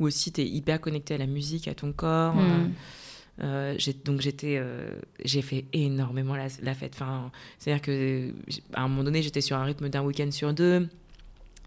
où 0.00 0.06
aussi 0.06 0.32
t'es 0.32 0.44
hyper 0.44 0.80
connecté 0.80 1.14
à 1.14 1.18
la 1.18 1.26
musique, 1.26 1.68
à 1.68 1.74
ton 1.74 1.92
corps. 1.92 2.34
Mm. 2.34 2.40
euh, 2.40 3.74
euh, 3.74 3.92
donc 4.04 4.20
j'étais, 4.20 4.56
euh, 4.58 4.90
j'ai 5.24 5.42
fait 5.42 5.64
énormément 5.72 6.34
la, 6.34 6.48
la 6.62 6.74
fête. 6.74 6.92
Enfin, 6.94 7.30
c'est-à-dire 7.58 7.82
que 7.82 8.32
à 8.74 8.82
un 8.82 8.88
moment 8.88 9.04
donné, 9.04 9.22
j'étais 9.22 9.40
sur 9.40 9.56
un 9.56 9.64
rythme 9.64 9.88
d'un 9.88 10.02
week-end 10.02 10.30
sur 10.30 10.52
deux. 10.52 10.88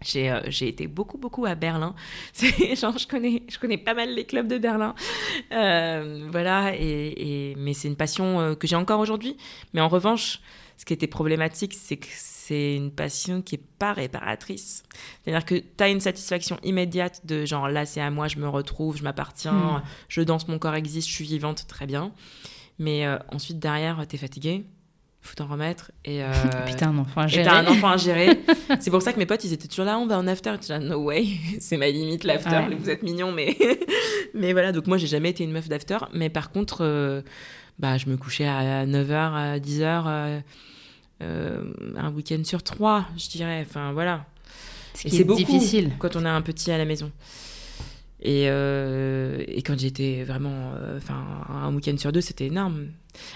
J'ai 0.02 0.30
euh, 0.30 0.40
été 0.60 0.86
beaucoup, 0.86 1.16
beaucoup 1.16 1.46
à 1.46 1.54
Berlin. 1.54 1.94
Genre, 2.76 2.98
je 2.98 3.06
connais, 3.06 3.42
je 3.48 3.58
connais 3.58 3.78
pas 3.78 3.94
mal 3.94 4.14
les 4.14 4.24
clubs 4.24 4.46
de 4.46 4.58
Berlin. 4.58 4.94
Euh, 5.52 6.28
voilà, 6.30 6.74
et, 6.76 7.52
et- 7.52 7.54
mais 7.56 7.72
c'est 7.72 7.88
une 7.88 7.96
passion 7.96 8.38
euh, 8.40 8.54
que 8.54 8.66
j'ai 8.66 8.76
encore 8.76 9.00
aujourd'hui. 9.00 9.36
Mais 9.72 9.80
en 9.80 9.88
revanche, 9.88 10.40
ce 10.76 10.84
qui 10.84 10.92
était 10.92 11.06
problématique, 11.06 11.74
c'est 11.74 11.96
que 11.96 12.06
c'est 12.10 12.76
une 12.76 12.90
passion 12.92 13.42
qui 13.42 13.56
est 13.56 13.64
pas 13.78 13.92
réparatrice. 13.92 14.82
C'est-à-dire 15.24 15.44
que 15.44 15.54
tu 15.56 15.84
as 15.84 15.88
une 15.88 16.00
satisfaction 16.00 16.58
immédiate 16.62 17.26
de 17.26 17.44
genre 17.44 17.68
là, 17.68 17.86
c'est 17.86 18.00
à 18.00 18.10
moi, 18.10 18.28
je 18.28 18.36
me 18.38 18.48
retrouve, 18.48 18.96
je 18.96 19.02
m'appartiens, 19.02 19.52
Mm. 19.52 19.82
je 20.08 20.20
danse, 20.22 20.46
mon 20.48 20.58
corps 20.58 20.74
existe, 20.74 21.08
je 21.08 21.14
suis 21.14 21.24
vivante, 21.24 21.66
très 21.66 21.86
bien. 21.86 22.12
Mais 22.78 23.06
euh, 23.06 23.18
ensuite, 23.32 23.58
derrière, 23.58 24.06
t'es 24.06 24.18
fatigué, 24.18 24.66
faut 25.26 25.34
t'en 25.34 25.46
remettre. 25.46 25.90
Et, 26.04 26.22
euh, 26.22 26.32
Putain, 26.66 26.90
un 26.90 26.98
enfant 26.98 27.22
à 27.22 27.26
et 27.26 27.28
gérer. 27.28 27.44
t'as 27.44 27.56
un 27.56 27.66
enfant 27.66 27.90
à 27.90 27.96
gérer. 27.96 28.40
c'est 28.80 28.90
pour 28.90 29.02
ça 29.02 29.12
que 29.12 29.18
mes 29.18 29.26
potes, 29.26 29.44
ils 29.44 29.52
étaient 29.52 29.68
toujours 29.68 29.84
là, 29.84 29.98
on 29.98 30.06
va 30.06 30.18
en 30.18 30.26
after. 30.26 30.52
J'étais 30.60 30.72
là, 30.74 30.78
no 30.78 31.02
way, 31.04 31.26
c'est 31.60 31.76
ma 31.76 31.88
limite, 31.88 32.24
l'after. 32.24 32.68
Ouais. 32.68 32.76
Vous 32.78 32.90
êtes 32.90 33.02
mignons, 33.02 33.32
mais... 33.32 33.56
mais 34.34 34.52
voilà, 34.52 34.72
donc 34.72 34.86
moi, 34.86 34.98
j'ai 34.98 35.06
jamais 35.06 35.30
été 35.30 35.44
une 35.44 35.52
meuf 35.52 35.68
d'after. 35.68 35.98
Mais 36.12 36.30
par 36.30 36.50
contre, 36.50 36.78
euh, 36.82 37.22
bah, 37.78 37.98
je 37.98 38.08
me 38.08 38.16
couchais 38.16 38.46
à 38.46 38.86
9h, 38.86 39.12
à 39.12 39.58
10h, 39.58 40.04
euh, 40.06 40.40
euh, 41.22 41.72
un 41.96 42.10
week-end 42.12 42.42
sur 42.44 42.62
trois, 42.62 43.06
je 43.16 43.28
dirais. 43.28 43.64
Enfin, 43.68 43.92
voilà. 43.92 44.26
Ce 44.94 45.08
Et 45.08 45.10
c'est 45.10 45.24
beaucoup 45.24 45.38
difficile. 45.42 45.92
quand 45.98 46.16
on 46.16 46.24
a 46.24 46.30
un 46.30 46.42
petit 46.42 46.70
à 46.70 46.78
la 46.78 46.84
maison. 46.84 47.10
Et, 48.22 48.44
et 48.44 49.62
quand 49.62 49.78
j'étais 49.78 50.24
vraiment, 50.24 50.72
enfin, 50.96 51.22
un 51.50 51.72
week-end 51.74 51.96
sur 51.98 52.12
deux, 52.12 52.22
c'était 52.22 52.46
énorme. 52.46 52.88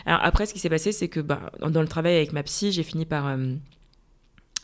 Alors 0.06 0.20
après, 0.22 0.46
ce 0.46 0.52
qui 0.54 0.58
s'est 0.60 0.68
passé, 0.70 0.92
c'est 0.92 1.08
que 1.08 1.20
bah, 1.20 1.50
dans 1.60 1.82
le 1.82 1.88
travail 1.88 2.16
avec 2.16 2.32
ma 2.32 2.42
psy, 2.42 2.72
j'ai 2.72 2.82
fini 2.82 3.04
par 3.06 3.26
euh, 3.26 3.54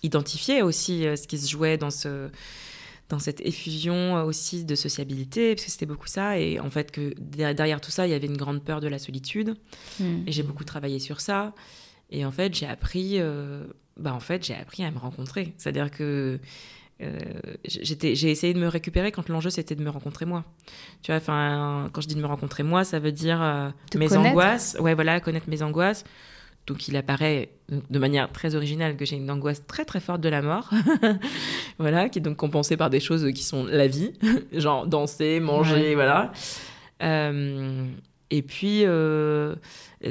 identifier 0.02 0.62
aussi 0.62 1.06
euh, 1.06 1.16
ce 1.16 1.26
qui 1.26 1.38
se 1.38 1.48
jouait 1.50 1.76
dans 1.78 1.90
ce 1.90 2.30
dans 3.08 3.20
cette 3.20 3.40
effusion 3.42 4.16
euh, 4.16 4.24
aussi 4.24 4.64
de 4.64 4.74
sociabilité, 4.74 5.54
parce 5.54 5.66
que 5.66 5.70
c'était 5.70 5.86
beaucoup 5.86 6.08
ça, 6.08 6.40
et 6.40 6.58
en 6.58 6.70
fait 6.70 6.90
que 6.90 7.14
der- 7.18 7.54
derrière 7.54 7.80
tout 7.80 7.92
ça, 7.92 8.04
il 8.06 8.10
y 8.10 8.14
avait 8.14 8.26
une 8.26 8.36
grande 8.36 8.64
peur 8.64 8.80
de 8.80 8.88
la 8.88 8.98
solitude, 8.98 9.54
Mm. 10.00 10.24
et 10.26 10.32
j'ai 10.32 10.42
beaucoup 10.42 10.64
travaillé 10.64 10.98
sur 10.98 11.20
ça, 11.20 11.54
et 12.10 12.24
en 12.24 12.32
fait 12.32 12.52
j'ai 12.54 12.66
appris, 12.66 13.20
euh, 13.20 13.64
bah 13.96 14.12
en 14.12 14.18
fait 14.18 14.44
j'ai 14.44 14.54
appris 14.56 14.82
à 14.84 14.90
me 14.90 14.98
rencontrer, 14.98 15.54
c'est-à-dire 15.56 15.92
que 15.92 16.40
euh, 17.02 17.18
j'ai 17.66 18.30
essayé 18.30 18.54
de 18.54 18.58
me 18.58 18.68
récupérer 18.68 19.12
quand 19.12 19.28
l'enjeu 19.28 19.50
c'était 19.50 19.74
de 19.74 19.82
me 19.82 19.90
rencontrer 19.90 20.24
moi. 20.24 20.44
Tu 21.02 21.10
vois, 21.12 21.16
enfin, 21.20 21.90
quand 21.92 22.00
je 22.00 22.08
dis 22.08 22.14
de 22.14 22.20
me 22.20 22.26
rencontrer 22.26 22.62
moi, 22.62 22.84
ça 22.84 22.98
veut 22.98 23.12
dire 23.12 23.42
euh, 23.42 23.68
mes 23.96 24.06
connaître. 24.08 24.30
angoisses. 24.30 24.76
Ouais, 24.80 24.94
voilà, 24.94 25.20
connaître 25.20 25.48
mes 25.48 25.62
angoisses. 25.62 26.04
Donc 26.66 26.88
il 26.88 26.96
apparaît 26.96 27.50
de 27.68 27.98
manière 27.98 28.32
très 28.32 28.54
originale 28.56 28.96
que 28.96 29.04
j'ai 29.04 29.16
une 29.16 29.30
angoisse 29.30 29.64
très 29.66 29.84
très 29.84 30.00
forte 30.00 30.20
de 30.20 30.28
la 30.28 30.42
mort, 30.42 30.70
voilà, 31.78 32.08
qui 32.08 32.18
est 32.18 32.22
donc 32.22 32.36
compensée 32.36 32.76
par 32.76 32.90
des 32.90 32.98
choses 32.98 33.30
qui 33.32 33.44
sont 33.44 33.64
la 33.66 33.86
vie, 33.86 34.12
genre 34.52 34.86
danser, 34.86 35.38
manger, 35.38 35.90
Ouais. 35.90 35.94
voilà. 35.94 36.32
Euh, 37.02 37.86
et 38.30 38.42
puis, 38.42 38.84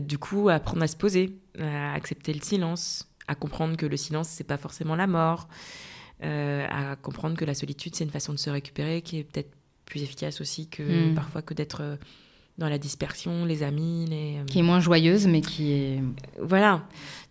du 0.02 0.18
coup, 0.18 0.48
apprendre 0.48 0.84
à 0.84 0.88
se 0.88 0.96
poser, 0.96 1.36
à 1.60 1.94
accepter 1.94 2.32
le 2.34 2.42
silence, 2.42 3.10
à 3.28 3.36
comprendre 3.36 3.76
que 3.76 3.86
le 3.86 3.98
silence, 3.98 4.30
c'est 4.30 4.46
pas 4.46 4.58
forcément 4.58 4.96
la 4.96 5.08
mort, 5.08 5.50
euh, 6.24 6.66
à 6.70 6.96
comprendre 6.96 7.36
que 7.36 7.46
la 7.46 7.54
solitude, 7.54 7.96
c'est 7.96 8.04
une 8.06 8.10
façon 8.10 8.32
de 8.34 8.38
se 8.40 8.50
récupérer 8.50 9.02
qui 9.02 9.20
est 9.20 9.24
peut-être 9.24 9.52
plus 9.86 10.02
efficace 10.04 10.42
aussi 10.42 10.68
que 10.68 11.12
Mm. 11.12 11.16
parfois 11.16 11.42
que 11.42 11.54
d'être 11.54 11.82
euh, 11.82 11.96
dans 12.58 12.70
la 12.70 12.78
dispersion, 12.78 13.44
les 13.44 13.64
amis, 13.64 14.06
les... 14.10 14.38
euh, 14.38 14.46
Qui 14.46 14.60
est 14.60 14.64
moins 14.64 14.80
joyeuse, 14.80 15.28
mais 15.28 15.42
qui 15.42 15.74
est. 15.74 16.00
Voilà. 16.42 16.84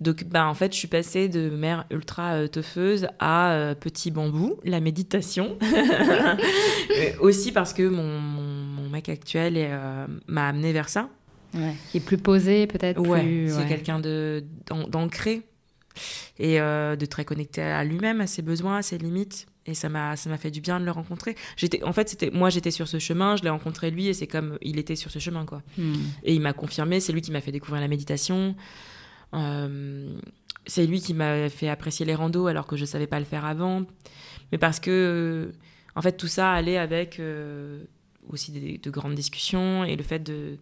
Donc, 0.02 0.24
bah, 0.24 0.46
en 0.46 0.52
fait, 0.52 0.70
je 0.74 0.76
suis 0.78 0.86
passée 0.86 1.28
de 1.30 1.48
mère 1.48 1.86
ultra 1.90 2.34
euh, 2.34 2.46
teufeuse 2.46 3.06
à 3.18 3.52
euh, 3.52 3.74
petit 3.74 4.10
bambou, 4.10 4.56
la 4.64 4.80
méditation. 4.80 5.56
Aussi 7.20 7.52
parce 7.52 7.72
que 7.72 7.88
mon, 7.88 8.20
mon, 8.20 8.42
mon 8.82 8.88
mec 8.90 9.08
actuel 9.08 9.54
euh, 9.56 10.06
m'a 10.26 10.48
amené 10.48 10.72
vers 10.72 10.88
ça. 10.88 11.08
Ouais. 11.54 11.74
Qui 11.90 11.98
est 11.98 12.00
plus 12.04 12.18
posée, 12.18 12.66
peut-être. 12.66 13.00
Ouais, 13.00 13.22
plus... 13.22 13.48
c'est 13.48 13.58
ouais. 13.62 13.68
quelqu'un 13.68 14.00
de, 14.00 14.44
d'an- 14.66 14.88
d'ancré 14.88 15.42
et 16.38 16.60
euh, 16.60 16.96
de 16.96 17.06
très 17.06 17.24
connecté 17.24 17.62
à 17.62 17.84
lui-même, 17.84 18.20
à 18.20 18.26
ses 18.26 18.42
besoins, 18.42 18.78
à 18.78 18.82
ses 18.82 18.98
limites. 18.98 19.46
Et 19.66 19.72
ça 19.74 19.88
m'a, 19.88 20.14
ça 20.16 20.28
m'a 20.28 20.36
fait 20.36 20.50
du 20.50 20.60
bien 20.60 20.78
de 20.78 20.84
le 20.84 20.90
rencontrer. 20.90 21.36
J'étais, 21.56 21.82
en 21.84 21.92
fait, 21.94 22.08
c'était, 22.10 22.30
moi, 22.30 22.50
j'étais 22.50 22.70
sur 22.70 22.86
ce 22.86 22.98
chemin, 22.98 23.36
je 23.36 23.42
l'ai 23.44 23.48
rencontré 23.50 23.90
lui, 23.90 24.08
et 24.08 24.12
c'est 24.12 24.26
comme 24.26 24.58
il 24.60 24.78
était 24.78 24.94
sur 24.96 25.10
ce 25.10 25.18
chemin, 25.18 25.46
quoi. 25.46 25.62
Mm. 25.78 25.94
Et 26.24 26.34
il 26.34 26.40
m'a 26.42 26.52
confirmé, 26.52 27.00
c'est 27.00 27.12
lui 27.14 27.22
qui 27.22 27.30
m'a 27.32 27.40
fait 27.40 27.52
découvrir 27.52 27.80
la 27.80 27.88
méditation. 27.88 28.54
Euh, 29.32 30.14
c'est 30.66 30.86
lui 30.86 31.00
qui 31.00 31.14
m'a 31.14 31.48
fait 31.48 31.68
apprécier 31.68 32.06
les 32.06 32.14
randos 32.14 32.46
alors 32.46 32.66
que 32.66 32.76
je 32.76 32.84
savais 32.84 33.06
pas 33.06 33.18
le 33.18 33.24
faire 33.24 33.44
avant. 33.44 33.84
Mais 34.52 34.58
parce 34.58 34.80
que, 34.80 35.52
en 35.96 36.02
fait, 36.02 36.12
tout 36.16 36.28
ça 36.28 36.52
allait 36.52 36.78
avec 36.78 37.18
euh, 37.20 37.84
aussi 38.28 38.52
des- 38.52 38.78
de 38.78 38.90
grandes 38.90 39.14
discussions 39.14 39.84
et 39.84 39.96
le 39.96 40.02
fait 40.02 40.20
de, 40.20 40.56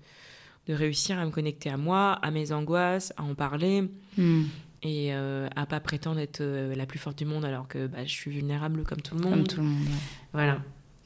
de 0.68 0.74
réussir 0.74 1.18
à 1.18 1.24
me 1.24 1.30
connecter 1.30 1.70
à 1.70 1.76
moi, 1.76 2.12
à 2.22 2.30
mes 2.30 2.52
angoisses, 2.52 3.12
à 3.16 3.22
en 3.24 3.34
parler 3.34 3.82
Mm. 4.16 4.42
Et 4.82 5.14
euh, 5.14 5.48
à 5.56 5.66
pas 5.66 5.80
prétendre 5.80 6.18
être 6.20 6.40
euh, 6.40 6.74
la 6.74 6.86
plus 6.86 6.98
forte 6.98 7.18
du 7.18 7.24
monde 7.24 7.44
alors 7.44 7.68
que 7.68 7.86
bah, 7.86 7.98
je 8.04 8.10
suis 8.10 8.30
vulnérable 8.30 8.82
comme 8.84 9.00
tout 9.00 9.14
le 9.14 9.20
monde. 9.22 9.30
Comme 9.32 9.46
tout 9.46 9.60
le 9.60 9.66
monde. 9.66 9.86
ouais. 9.86 9.94
Voilà. 10.32 10.52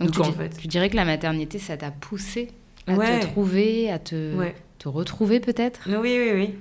Donc, 0.00 0.10
Donc, 0.10 0.12
tu, 0.12 0.20
en 0.22 0.28
di- 0.30 0.32
fait- 0.36 0.56
tu 0.60 0.66
dirais 0.68 0.90
que 0.90 0.96
la 0.96 1.04
maternité, 1.04 1.58
ça 1.58 1.76
t'a 1.76 1.90
poussé 1.90 2.48
à 2.86 2.94
Ouais. 2.94 3.20
te 3.20 3.26
trouver, 3.26 3.90
à 3.90 3.98
te, 3.98 4.34
Ouais. 4.36 4.54
te 4.78 4.88
retrouver 4.88 5.40
peut-être? 5.40 5.80
Oui, 5.88 6.18
oui, 6.18 6.30
oui. 6.34 6.54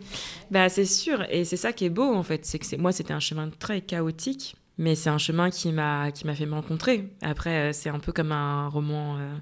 Bah, 0.51 0.69
c'est 0.69 0.85
sûr. 0.85 1.25
Et 1.29 1.43
c'est 1.45 1.57
ça 1.57 1.73
qui 1.73 1.85
est 1.85 1.89
beau, 1.89 2.13
en 2.13 2.23
fait. 2.23 2.45
C'est 2.45 2.59
que 2.59 2.75
moi, 2.77 2.91
c'était 2.91 3.13
un 3.13 3.19
chemin 3.19 3.49
très 3.49 3.81
chaotique, 3.81 4.55
mais 4.77 4.95
c'est 4.95 5.09
un 5.09 5.17
chemin 5.17 5.49
qui 5.49 5.71
m'a, 5.71 6.11
qui 6.11 6.25
m'a 6.27 6.33
fait 6.35 6.45
me 6.45 6.53
rencontrer. 6.53 7.09
Après, 7.21 7.69
euh, 7.69 7.73
c'est 7.73 7.89
un 7.89 7.99
peu 7.99 8.11
comme 8.11 8.31
un 8.31 8.67
roman. 8.69 9.17
euh, 9.17 9.35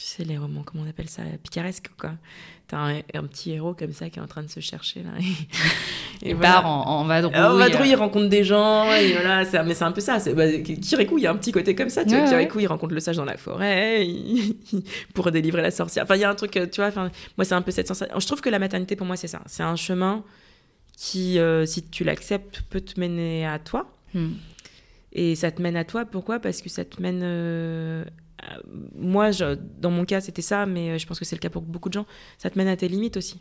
tu 0.00 0.06
sais, 0.06 0.24
les 0.24 0.38
romans, 0.38 0.62
comment 0.64 0.82
on 0.86 0.88
appelle 0.88 1.10
ça 1.10 1.22
Picaresque, 1.42 1.90
quoi. 2.00 2.12
T'as 2.68 2.78
un, 2.78 2.98
un 3.12 3.24
petit 3.24 3.50
héros 3.50 3.74
comme 3.74 3.92
ça 3.92 4.08
qui 4.08 4.18
est 4.18 4.22
en 4.22 4.26
train 4.26 4.42
de 4.42 4.48
se 4.48 4.60
chercher, 4.60 5.02
là. 5.02 5.10
Il 6.22 6.36
voilà. 6.36 6.52
part 6.52 6.66
en, 6.66 6.86
en 7.00 7.04
vadrouille. 7.04 7.34
Alors, 7.34 7.58
vadrouille, 7.58 7.90
il 7.90 7.94
rencontre 7.96 8.28
des 8.30 8.42
gens, 8.42 8.90
et 8.94 9.12
voilà, 9.12 9.44
c'est- 9.44 9.62
mais 9.62 9.74
c'est 9.74 9.84
un 9.84 9.92
peu 9.92 10.00
ça. 10.00 10.16
Bah, 10.34 10.46
Kirikou, 10.58 11.18
il 11.18 11.24
y 11.24 11.26
a 11.26 11.30
un 11.30 11.36
petit 11.36 11.52
côté 11.52 11.74
comme 11.74 11.90
ça. 11.90 12.04
Tu 12.06 12.10
vois, 12.14 12.20
Ouais, 12.24 12.28
Kirikou, 12.30 12.60
il 12.60 12.66
rencontre 12.66 12.94
le 12.94 13.00
sage 13.00 13.16
dans 13.16 13.26
la 13.26 13.36
forêt 13.36 14.06
il- 14.06 14.56
pour 15.14 15.30
délivrer 15.32 15.60
la 15.60 15.70
sorcière. 15.70 16.04
Enfin, 16.04 16.16
il 16.16 16.20
y 16.22 16.24
a 16.24 16.30
un 16.30 16.34
truc, 16.34 16.56
euh, 16.56 16.66
tu 16.66 16.80
vois, 16.80 16.90
moi, 17.36 17.44
c'est 17.44 17.54
un 17.54 17.60
peu 17.62 17.70
cette 17.70 17.88
sensation. 17.88 18.18
Je 18.18 18.26
trouve 18.26 18.40
que 18.40 18.48
la 18.48 18.58
maternité, 18.58 18.96
pour 18.96 19.06
moi, 19.06 19.16
c'est 19.16 19.28
ça. 19.28 19.42
C'est 19.44 19.62
un 19.64 19.76
chemin 19.76 20.24
qui, 20.96 21.38
euh, 21.38 21.66
si 21.66 21.82
tu 21.82 22.04
l'acceptes, 22.04 22.62
peut 22.70 22.80
te 22.80 22.98
mener 22.98 23.44
à 23.46 23.58
toi. 23.58 23.90
Mm. 24.14 24.28
Et 25.12 25.34
ça 25.34 25.50
te 25.50 25.60
mène 25.60 25.76
à 25.76 25.84
toi, 25.84 26.04
pourquoi? 26.06 26.38
Parce 26.38 26.62
que 26.62 26.70
ça 26.70 26.84
te 26.86 27.02
mène. 27.02 27.20
euh, 27.22 28.04
moi, 28.94 29.30
je- 29.30 29.56
dans 29.78 29.90
mon 29.90 30.04
cas, 30.04 30.20
c'était 30.20 30.42
ça, 30.42 30.66
mais 30.66 30.90
euh, 30.90 30.98
je 30.98 31.06
pense 31.06 31.18
que 31.18 31.24
c'est 31.24 31.36
le 31.36 31.40
cas 31.40 31.50
pour 31.50 31.62
beaucoup 31.62 31.88
de 31.88 31.94
gens. 31.94 32.06
Ça 32.38 32.50
te 32.50 32.58
mène 32.58 32.68
à 32.68 32.76
tes 32.76 32.88
limites 32.88 33.16
aussi. 33.16 33.40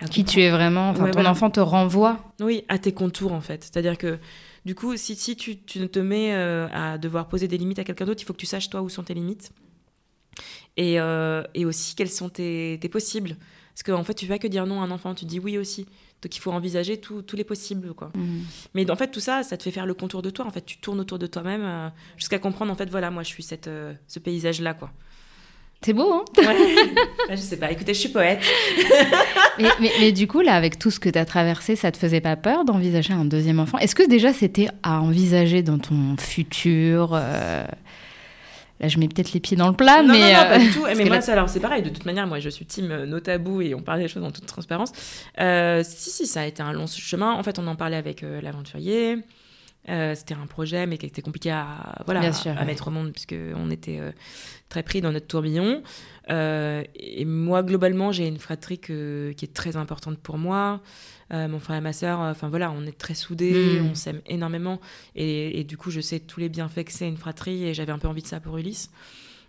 À 0.00 0.06
Qui 0.06 0.24
tu 0.24 0.40
es 0.40 0.50
vraiment. 0.50 0.90
Enfin, 0.90 1.04
Ouais, 1.04 1.10
ton 1.10 1.14
voilà. 1.18 1.30
enfant 1.30 1.50
te 1.50 1.60
renvoie. 1.60 2.18
oui, 2.40 2.64
à 2.68 2.78
tes 2.78 2.92
contours 2.92 3.32
en 3.32 3.40
fait. 3.40 3.62
C'est-à-dire 3.62 3.96
que 3.96 4.18
du 4.64 4.74
coup, 4.74 4.96
si, 4.96 5.14
si 5.14 5.36
tu, 5.36 5.58
tu 5.62 5.88
te 5.88 5.98
mets 6.00 6.34
euh, 6.34 6.66
à 6.72 6.98
devoir 6.98 7.28
poser 7.28 7.46
des 7.48 7.58
limites 7.58 7.78
à 7.78 7.84
quelqu'un 7.84 8.04
d'autre, 8.06 8.20
il 8.22 8.24
faut 8.24 8.32
que 8.32 8.38
tu 8.38 8.46
saches 8.46 8.68
toi 8.70 8.82
où 8.82 8.88
sont 8.88 9.02
tes 9.04 9.14
limites. 9.14 9.52
Et, 10.76 10.98
euh, 10.98 11.42
et 11.54 11.64
aussi 11.64 11.94
quels 11.94 12.10
sont 12.10 12.28
tes, 12.28 12.78
tes 12.80 12.88
possibles. 12.88 13.36
Parce 13.72 13.82
qu'en 13.84 14.02
fait, 14.04 14.14
tu 14.14 14.26
vas 14.26 14.38
que 14.38 14.48
dire 14.48 14.66
non 14.66 14.80
à 14.82 14.84
un 14.84 14.90
enfant, 14.90 15.14
tu 15.14 15.24
dis 15.24 15.38
oui 15.38 15.58
aussi. 15.58 15.86
Donc 16.24 16.34
il 16.36 16.40
faut 16.40 16.50
envisager 16.52 16.96
tous 16.98 17.36
les 17.36 17.44
possibles. 17.44 17.92
quoi. 17.94 18.10
Mm. 18.14 18.40
Mais 18.74 18.90
en 18.90 18.96
fait, 18.96 19.08
tout 19.10 19.20
ça, 19.20 19.42
ça 19.42 19.56
te 19.58 19.62
fait 19.62 19.70
faire 19.70 19.84
le 19.86 19.94
contour 19.94 20.22
de 20.22 20.30
toi. 20.30 20.46
En 20.46 20.50
fait, 20.50 20.64
tu 20.64 20.78
tournes 20.78 21.00
autour 21.00 21.18
de 21.18 21.26
toi-même 21.26 21.62
euh, 21.64 21.88
jusqu'à 22.16 22.38
comprendre, 22.38 22.72
en 22.72 22.74
fait, 22.76 22.88
voilà, 22.90 23.10
moi, 23.10 23.22
je 23.22 23.28
suis 23.28 23.42
cette, 23.42 23.68
euh, 23.68 23.92
ce 24.08 24.18
paysage-là. 24.18 24.72
quoi. 24.74 24.90
C'est 25.84 25.92
beau, 25.92 26.10
hein 26.14 26.24
Ouais. 26.38 26.46
Ouais, 27.28 27.36
je 27.36 27.42
sais 27.42 27.58
pas, 27.58 27.70
écoutez, 27.70 27.92
je 27.92 27.98
suis 28.00 28.08
poète. 28.08 28.40
mais, 29.58 29.68
mais- 29.80 29.92
mais 30.00 30.12
du 30.12 30.26
coup, 30.26 30.40
là, 30.40 30.54
avec 30.54 30.78
tout 30.78 30.90
ce 30.90 30.98
que 30.98 31.10
tu 31.10 31.18
as 31.18 31.26
traversé, 31.26 31.76
ça 31.76 31.92
te 31.92 31.98
faisait 31.98 32.20
pas 32.22 32.36
peur 32.36 32.64
d'envisager 32.64 33.12
un 33.12 33.24
deuxième 33.26 33.60
enfant? 33.60 33.76
Est-ce 33.78 33.94
que 33.94 34.08
déjà 34.08 34.32
c'était 34.32 34.68
à 34.82 35.00
envisager 35.02 35.62
dans 35.62 35.78
ton 35.78 36.16
futur 36.18 37.10
euh, 37.12 37.64
Là, 38.84 38.88
je 38.88 38.98
mets 38.98 39.08
peut-être 39.08 39.32
les 39.32 39.40
pieds 39.40 39.56
dans 39.56 39.68
le 39.68 39.74
plat, 39.74 40.02
non, 40.02 40.12
mais. 40.12 40.20
non, 40.20 40.26
non, 40.42 40.48
pas 40.48 40.54
euh, 40.56 40.58
du 40.58 40.70
tout. 40.70 40.84
Mais 40.86 40.94
moi, 41.06 41.16
là- 41.16 41.20
c'est- 41.22 41.32
alors, 41.32 41.48
c'est 41.48 41.60
pareil. 41.60 41.80
De 41.82 41.88
toute 41.88 42.04
manière, 42.04 42.26
moi, 42.26 42.38
je 42.38 42.50
suis 42.50 42.66
team 42.66 42.90
euh, 42.90 43.06
no 43.06 43.18
tabou 43.18 43.62
et 43.62 43.74
on 43.74 43.80
parlait 43.80 44.02
des 44.02 44.08
choses 44.08 44.22
en 44.24 44.30
toute 44.30 44.44
transparence. 44.44 44.92
Euh, 45.40 45.82
si, 45.82 46.10
si, 46.10 46.26
ça 46.26 46.42
a 46.42 46.44
été 46.44 46.62
un 46.62 46.74
long 46.74 46.86
chemin. 46.86 47.32
En 47.32 47.42
fait, 47.42 47.58
on 47.58 47.66
en 47.66 47.76
parlait 47.76 47.96
avec 47.96 48.22
euh, 48.22 48.42
l'aventurier. 48.42 49.16
Euh, 49.88 50.14
C'était 50.14 50.34
un 50.34 50.46
projet, 50.46 50.86
mais 50.86 50.98
qui 50.98 51.06
était 51.06 51.22
compliqué 51.22 51.50
à, 51.50 51.66
voilà, 52.04 52.20
à- 52.20 52.32
sûr, 52.34 52.50
à, 52.52 52.60
ouais. 52.60 52.64
mettre 52.66 52.88
au 52.88 52.90
monde, 52.90 53.10
puisque 53.12 53.34
on 53.56 53.70
était 53.70 53.98
euh, 54.00 54.12
très 54.68 54.82
pris 54.82 55.00
dans 55.00 55.12
notre 55.12 55.28
tourbillon. 55.28 55.82
Euh, 56.30 56.82
et 56.94 57.24
moi, 57.24 57.62
globalement, 57.62 58.12
j'ai 58.12 58.26
une 58.26 58.38
fratrie 58.38 58.78
que- 58.78 59.32
qui 59.36 59.44
est 59.46 59.52
très 59.54 59.76
importante 59.76 60.18
pour 60.18 60.36
moi. 60.38 60.80
Euh, 61.32 61.48
mon 61.48 61.58
frère 61.58 61.76
et 61.78 61.80
ma 61.80 61.92
sœur, 61.94 62.20
euh, 62.20 62.30
enfin 62.30 62.48
voilà, 62.48 62.70
on 62.70 62.84
est 62.84 62.96
très 62.98 63.14
soudés, 63.14 63.80
Mm. 63.80 63.86
on 63.86 63.94
s'aime 63.94 64.20
énormément. 64.26 64.80
Et, 65.16 65.58
et 65.60 65.64
du 65.64 65.76
coup, 65.78 65.90
je 65.90 66.00
sais 66.00 66.20
tous 66.20 66.38
les 66.40 66.48
bienfaits 66.50 66.84
que 66.84 66.92
c'est 66.92 67.08
une 67.08 67.16
fratrie, 67.16 67.64
et 67.64 67.72
j'avais 67.74 67.92
un 67.92 67.98
peu 67.98 68.08
envie 68.08 68.22
de 68.22 68.26
ça 68.26 68.40
pour 68.40 68.58
Ulysse. 68.58 68.90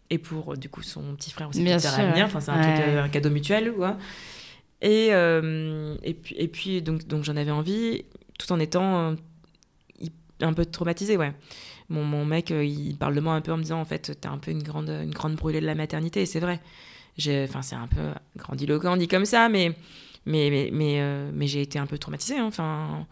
Et 0.09 0.17
pour, 0.17 0.53
euh, 0.53 0.55
du 0.55 0.69
coup, 0.69 0.84
son 0.84 1.15
petit 1.15 1.32
frère 1.32 1.49
aussi 1.49 1.63
Bien 1.63 1.76
qui 1.78 1.82
sert 1.82 1.91
sûr, 1.93 2.03
à 2.03 2.05
venir. 2.07 2.17
ouais. 2.17 2.23
Enfin, 2.23 2.39
c'est 2.39 2.51
un, 2.51 2.59
Ouais. 2.61 2.73
truc, 2.76 2.88
un 2.88 3.09
cadeau 3.09 3.30
mutuel, 3.30 3.73
quoi. 3.73 3.97
Et, 4.82 5.09
euh, 5.11 5.95
et 6.03 6.13
puis, 6.13 6.36
et 6.38 6.47
puis 6.47 6.82
donc, 6.82 7.07
donc 7.07 7.23
j'en 7.23 7.36
avais 7.36 7.51
envie, 7.51 8.03
tout 8.38 8.51
en 8.51 8.59
étant 8.59 9.15
un 10.41 10.53
peu 10.53 10.65
traumatisée, 10.65 11.17
ouais. 11.17 11.34
Mon, 11.89 12.03
mon 12.03 12.26
mec, 12.26 12.49
il 12.51 12.95
parle 12.97 13.15
de 13.15 13.19
moi 13.21 13.34
un 13.34 13.41
peu 13.41 13.51
en 13.51 13.57
me 13.57 13.61
disant, 13.63 13.80
en 13.80 13.86
fait, 13.86 14.17
t'es 14.19 14.28
un 14.28 14.38
peu 14.38 14.51
une 14.51 14.63
grande, 14.63 14.89
une 14.89 15.11
grande 15.13 15.36
brûlée 15.36 15.61
de 15.61 15.65
la 15.65 15.76
maternité, 15.76 16.21
et 16.21 16.26
c'est 16.26 16.39
vrai. 16.39 16.59
Enfin, 17.45 17.61
c'est 17.61 17.76
un 17.76 17.88
peu 17.88 18.11
grandiloquent 18.38 18.97
dit 18.97 19.07
comme 19.07 19.26
ça, 19.26 19.47
mais, 19.49 19.73
mais, 20.26 20.49
mais, 20.49 20.69
mais, 20.71 20.95
euh, 20.99 21.30
mais 21.34 21.47
j'ai 21.47 21.61
été 21.61 21.80
un 21.80 21.86
peu 21.86 21.97
traumatisée. 21.97 22.38
hein. 22.38 22.45
Enfin, 22.45 23.05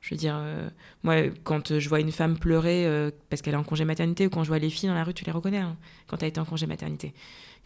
je 0.00 0.10
veux 0.14 0.18
dire, 0.18 0.36
euh, 0.38 0.68
moi, 1.02 1.14
quand 1.44 1.78
je 1.78 1.88
vois 1.88 2.00
une 2.00 2.12
femme 2.12 2.38
pleurer 2.38 2.86
euh, 2.86 3.10
parce 3.30 3.40
qu'elle 3.42 3.54
est 3.54 3.58
en 3.58 3.64
congé 3.64 3.84
maternité, 3.84 4.26
ou 4.26 4.30
quand 4.30 4.42
je 4.44 4.48
vois 4.48 4.58
les 4.58 4.70
filles 4.70 4.88
dans 4.88 4.94
la 4.94 5.04
rue, 5.04 5.14
tu 5.14 5.24
les 5.24 5.32
reconnais, 5.32 5.58
hein, 5.58 5.76
quand 6.06 6.22
elle 6.22 6.28
été 6.28 6.40
en 6.40 6.44
congé 6.44 6.66
maternité. 6.66 7.12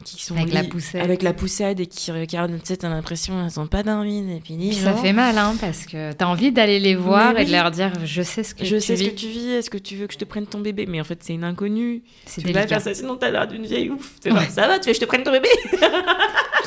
Qui 0.05 0.23
sont 0.23 0.37
Avec 0.37 0.55
la 0.55 0.63
poussette. 0.63 1.03
Avec 1.03 1.23
la 1.23 1.33
poussette 1.33 1.81
et 1.81 1.87
qui 1.89 2.13
regardent, 2.13 2.53
tu 2.53 2.61
sais, 2.67 2.77
t'as 2.77 2.89
l'impression 2.89 3.43
elles 3.45 3.51
sont 3.51 3.67
pas 3.67 3.83
dormi 3.83 4.23
depuis 4.23 4.55
Puis 4.55 4.57
dix 4.57 4.75
ça 4.81 4.95
fait 4.95 5.13
mal, 5.13 5.37
hein, 5.37 5.57
parce 5.61 5.87
que 5.87 6.13
t'as 6.13 6.27
envie 6.27 6.53
d'aller 6.53 6.79
les 6.79 6.95
voir 6.95 7.37
et 7.37 7.45
de 7.45 7.51
leur 7.51 7.73
dire 7.73 7.91
je 8.05 8.23
sais 8.23 8.45
ce 8.45 8.55
que 8.55 8.65
Je 8.65 8.77
tu 8.77 8.81
sais 8.81 8.95
vis. 8.95 9.07
ce 9.07 9.11
que 9.11 9.15
tu 9.17 9.27
vis, 9.27 9.49
est-ce 9.49 9.71
que 9.71 9.77
tu 9.79 9.97
veux 9.97 10.07
que 10.07 10.13
je 10.13 10.19
te 10.19 10.25
prenne 10.25 10.47
ton 10.47 10.61
bébé? 10.61 10.87
Mais 10.87 11.01
en 11.01 11.05
fait, 11.05 11.19
c'est 11.25 11.35
une 11.35 11.43
inconnue. 11.43 12.05
C'est 12.27 12.43
Tu 12.43 12.47
délicat. 12.47 12.69
faire 12.69 12.81
ça, 12.81 12.95
sinon 12.95 13.17
t'as 13.17 13.33
l'air 13.33 13.49
d'une 13.49 13.67
vieille 13.67 13.91
ouf. 13.91 14.15
Genre, 14.25 14.37
Ouais. 14.39 14.49
ça 14.49 14.69
va, 14.69 14.79
tu 14.79 14.87
veux 14.87 14.93
que 14.93 15.01
je 15.01 15.01
te 15.01 15.05
prenne 15.05 15.25
ton 15.25 15.33
bébé? 15.33 15.49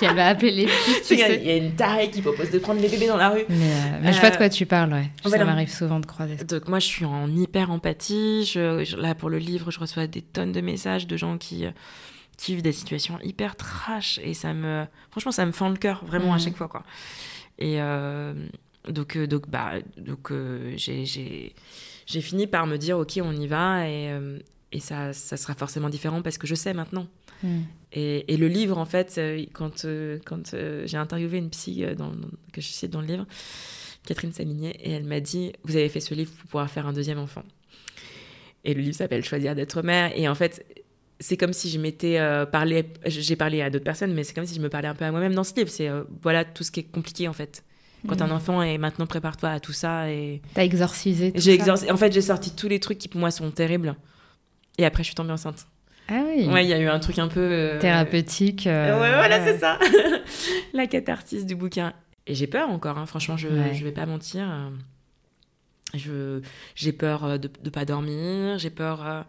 Puis 0.02 0.10
elle 0.10 0.16
va 0.16 0.30
appeler 0.30 0.52
les 0.52 0.68
filles, 0.68 0.96
tu 1.06 1.14
Il 1.14 1.20
y 1.46 1.52
a- 1.52 1.58
une 1.58 1.76
tarée 1.76 2.10
qui 2.10 2.24
propose 2.24 2.50
de 2.50 2.58
prendre 2.58 2.82
les 2.82 2.90
bébés 2.90 3.06
dans 3.06 3.18
la 3.18 3.30
rue. 3.30 3.44
Mais, 3.50 3.56
euh, 3.72 4.00
mais 4.02 4.14
je 4.14 4.20
vois 4.20 4.30
de 4.32 4.34
Euh, 4.36 4.38
quoi 4.38 4.50
tu 4.50 4.66
parles, 4.66 4.92
ouais. 4.92 5.12
Ça 5.30 5.46
m'arrive 5.46 5.70
souvent 5.72 6.00
de 6.00 6.08
croiser. 6.08 6.38
Donc 6.38 6.68
moi, 6.68 6.80
je 6.80 6.88
suis 6.88 7.06
en 7.06 7.30
hyper 7.30 7.70
empathie. 7.70 8.44
Je, 8.46 8.84
je- 8.84 8.98
là, 8.98 9.14
pour 9.14 9.30
le 9.30 9.38
livre, 9.38 9.70
je 9.70 9.80
reçois 9.80 10.08
des 10.08 10.24
tonnes 10.24 10.54
de 10.54 10.62
messages 10.62 11.06
de 11.06 11.16
gens 11.18 11.38
qui, 11.38 11.66
euh, 11.68 11.72
qui 12.36 12.54
vivent 12.56 12.64
des 12.64 12.72
situations 12.72 13.20
hyper 13.24 13.56
trash. 13.56 14.20
Et 14.24 14.34
ça 14.34 14.56
me... 14.56 14.86
Franchement, 15.12 15.32
ça 15.32 15.46
me 15.46 15.52
fend 15.52 15.70
le 15.70 15.78
cœur, 15.78 16.04
vraiment, 16.04 16.34
à 16.34 16.38
Mhm. 16.38 16.44
chaque 16.46 16.56
fois, 16.56 16.68
quoi. 16.68 16.82
Et 17.60 17.80
euh, 17.80 18.34
donc, 18.90 19.16
euh, 19.18 19.28
donc, 19.28 19.48
bah, 19.50 19.74
donc 19.98 20.32
euh, 20.32 20.74
j'ai- 20.78 21.06
j'ai 21.06 21.54
j'ai 22.08 22.22
fini 22.22 22.48
par 22.48 22.66
me 22.66 22.78
dire, 22.78 22.98
OK, 22.98 23.20
on 23.24 23.32
y 23.34 23.46
va. 23.48 23.88
Et, 23.88 24.10
euh, 24.10 24.40
et 24.72 24.80
ça, 24.80 25.14
ça 25.14 25.38
sera 25.38 25.54
forcément 25.56 25.90
différent 25.90 26.22
parce 26.22 26.38
que 26.38 26.48
je 26.48 26.56
sais 26.56 26.74
maintenant. 26.74 27.08
Hmm. 27.44 27.62
Et, 27.94 28.32
et 28.34 28.38
le 28.38 28.48
livre, 28.48 28.78
en 28.78 28.86
fait, 28.86 29.16
euh, 29.18 29.44
quand, 29.54 29.86
euh, 29.86 30.20
quand 30.26 30.54
euh, 30.54 30.84
j'ai 30.88 30.98
interviewé 30.98 31.38
une 31.40 31.50
psy 31.50 31.84
dans, 31.98 32.10
dans- 32.12 32.28
que 32.54 32.62
je 32.62 32.68
cite 32.68 32.92
dans 32.92 33.02
le 33.02 33.08
livre, 33.08 33.26
Catherine 34.06 34.32
Salinier, 34.32 34.70
et 34.80 34.92
elle 34.92 35.04
m'a 35.04 35.20
dit 35.20 35.52
Vous 35.64 35.76
avez 35.76 35.90
fait 35.90 36.00
ce 36.00 36.14
livre 36.14 36.32
pour 36.32 36.46
pouvoir 36.46 36.70
faire 36.70 36.88
un 36.88 36.94
deuxième 36.94 37.20
enfant. 37.20 37.44
Et 38.64 38.74
le 38.74 38.82
livre 38.82 38.96
s'appelle 38.96 39.24
Choisir 39.24 39.56
d'être 39.56 39.82
mère. 39.82 40.12
Et 40.16 40.28
en 40.28 40.36
fait, 40.36 40.66
c'est 41.20 41.38
comme 41.38 41.54
si 41.54 41.70
je 41.70 41.80
m'étais 41.80 42.18
euh, 42.20 42.46
parlé. 42.46 42.86
J'ai 43.06 43.36
parlé 43.36 43.62
à 43.62 43.70
d'autres 43.70 43.84
personnes, 43.84 44.14
mais 44.14 44.24
c'est 44.24 44.34
comme 44.34 44.46
si 44.46 44.56
je 44.56 44.62
me 44.62 44.70
parlais 44.70 44.88
un 44.88 44.96
peu 44.96 45.06
à 45.06 45.12
moi-même 45.12 45.34
dans 45.34 45.44
ce 45.44 45.54
livre. 45.56 45.70
C'est 45.70 45.90
euh, 45.90 46.04
voilà 46.22 46.46
tout 46.46 46.64
ce 46.64 46.72
qui 46.72 46.80
est 46.82 46.84
compliqué, 46.92 47.28
en 47.28 47.34
fait. 47.34 47.64
Quand 48.08 48.16
t'as 48.16 48.26
un 48.26 48.32
enfant, 48.32 48.64
et 48.64 48.80
maintenant 48.80 49.06
prépare-toi 49.06 49.50
à 49.50 49.60
tout 49.60 49.74
ça. 49.74 50.10
Et 50.12 50.42
T'as 50.56 50.64
exorcisé 50.64 51.32
tout 51.32 51.40
j'ai 51.40 51.56
ça 51.60 51.64
exorci- 51.66 51.92
En 51.92 51.98
fait, 51.98 52.12
j'ai 52.12 52.22
sorti 52.22 52.56
tous 52.56 52.68
les 52.68 52.80
trucs 52.80 52.98
qui 52.98 53.08
pour 53.08 53.20
moi 53.20 53.30
sont 53.30 53.52
terribles. 53.52 53.96
Et 54.82 54.86
après, 54.86 55.04
je 55.04 55.08
suis 55.10 55.16
tombée 55.16 55.32
enceinte. 55.32 55.68
Ah 56.10 56.22
oui. 56.36 56.48
Ouais, 56.48 56.66
il 56.66 56.70
y 56.70 56.74
a 56.74 56.80
eu 56.80 56.88
un 56.88 57.00
truc 57.00 57.20
un 57.20 57.28
peu. 57.28 57.40
euh, 57.40 57.80
Thérapeutique. 57.80 58.66
euh, 58.68 59.00
ouais, 59.00 59.14
voilà, 59.14 59.46
c'est 59.46 59.60
ça. 59.60 59.78
la 60.74 60.88
catharsis 60.88 61.46
du 61.46 61.56
bouquin. 61.56 61.94
Et 62.28 62.34
j'ai 62.36 62.48
peur 62.48 62.70
encore, 62.70 62.98
hein, 62.98 63.06
franchement, 63.06 63.38
je, 63.38 63.48
Ouais. 63.48 63.74
je 63.74 63.84
vais 63.84 63.92
pas 63.92 64.06
mentir. 64.06 64.44
euh, 64.50 64.70
Je, 65.94 66.42
j'ai 66.76 66.92
peur 66.94 67.24
euh, 67.26 67.38
de 67.38 67.50
ne 67.64 67.70
pas 67.70 67.86
dormir, 67.86 68.58
j'ai 68.58 68.70
peur 68.70 69.26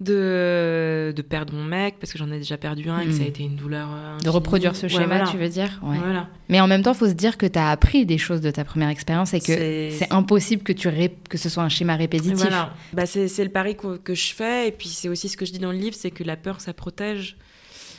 de, 0.00 1.12
de 1.14 1.22
perdre 1.22 1.52
mon 1.54 1.64
mec, 1.64 1.96
parce 2.00 2.12
que 2.12 2.18
j'en 2.18 2.30
ai 2.32 2.38
déjà 2.38 2.56
perdu 2.56 2.88
un 2.88 3.00
et 3.00 3.06
que 3.06 3.12
ça 3.12 3.22
a 3.22 3.24
Mm. 3.24 3.28
été 3.28 3.42
une 3.44 3.56
douleur. 3.56 3.88
euh, 3.92 4.18
De 4.18 4.28
reproduire 4.30 4.74
ce 4.74 4.82
Ouais, 4.84 4.88
schéma, 4.88 5.06
voilà. 5.06 5.26
tu 5.26 5.36
veux 5.36 5.48
dire 5.48 5.78
Ouais. 5.82 5.98
Voilà. 5.98 6.28
Mais 6.48 6.60
en 6.60 6.66
même 6.66 6.82
temps, 6.82 6.94
faut 6.94 7.08
se 7.08 7.12
dire 7.14 7.36
que 7.36 7.46
t'as 7.46 7.70
appris 7.70 8.06
des 8.06 8.16
choses 8.18 8.40
de 8.40 8.50
ta 8.50 8.64
première 8.64 8.88
expérience 8.88 9.34
et 9.34 9.40
que 9.40 9.44
C'est- 9.46 10.10
impossible 10.12 10.62
que, 10.62 10.72
tu 10.72 10.88
ré- 10.88 11.14
que 11.28 11.36
ce 11.38 11.48
soit 11.48 11.62
un 11.62 11.68
schéma 11.68 11.96
répétitif. 11.96 12.36
Voilà. 12.38 12.74
Bah, 12.94 13.04
c'est, 13.06 13.26
le 13.44 13.50
pari 13.50 13.76
que, 13.76 13.98
que 13.98 14.14
je 14.14 14.32
fais, 14.34 14.68
et 14.68 14.72
puis 14.72 14.88
c'est 14.88 15.08
aussi 15.08 15.28
ce 15.28 15.36
que 15.36 15.44
je 15.44 15.52
dis 15.52 15.58
dans 15.58 15.72
le 15.72 15.78
livre, 15.78 15.94
c'est 15.98 16.10
que 16.10 16.24
la 16.24 16.36
peur, 16.36 16.60
ça 16.60 16.72
protège. 16.72 17.36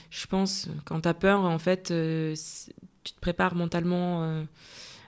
Je 0.10 0.26
pense, 0.28 0.68
quand 0.86 1.02
t'as 1.02 1.14
peur, 1.14 1.42
en 1.42 1.60
fait, 1.60 1.92
euh, 1.92 2.36
tu 3.04 3.14
te 3.14 3.20
prépares 3.20 3.56
mentalement 3.56 4.24
euh, 4.24 4.44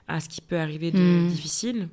à 0.08 0.20
ce 0.20 0.28
qui 0.28 0.40
peut 0.40 0.58
arriver 0.58 0.90
de 0.92 0.98
Mm. 0.98 1.28
difficile. 1.28 1.88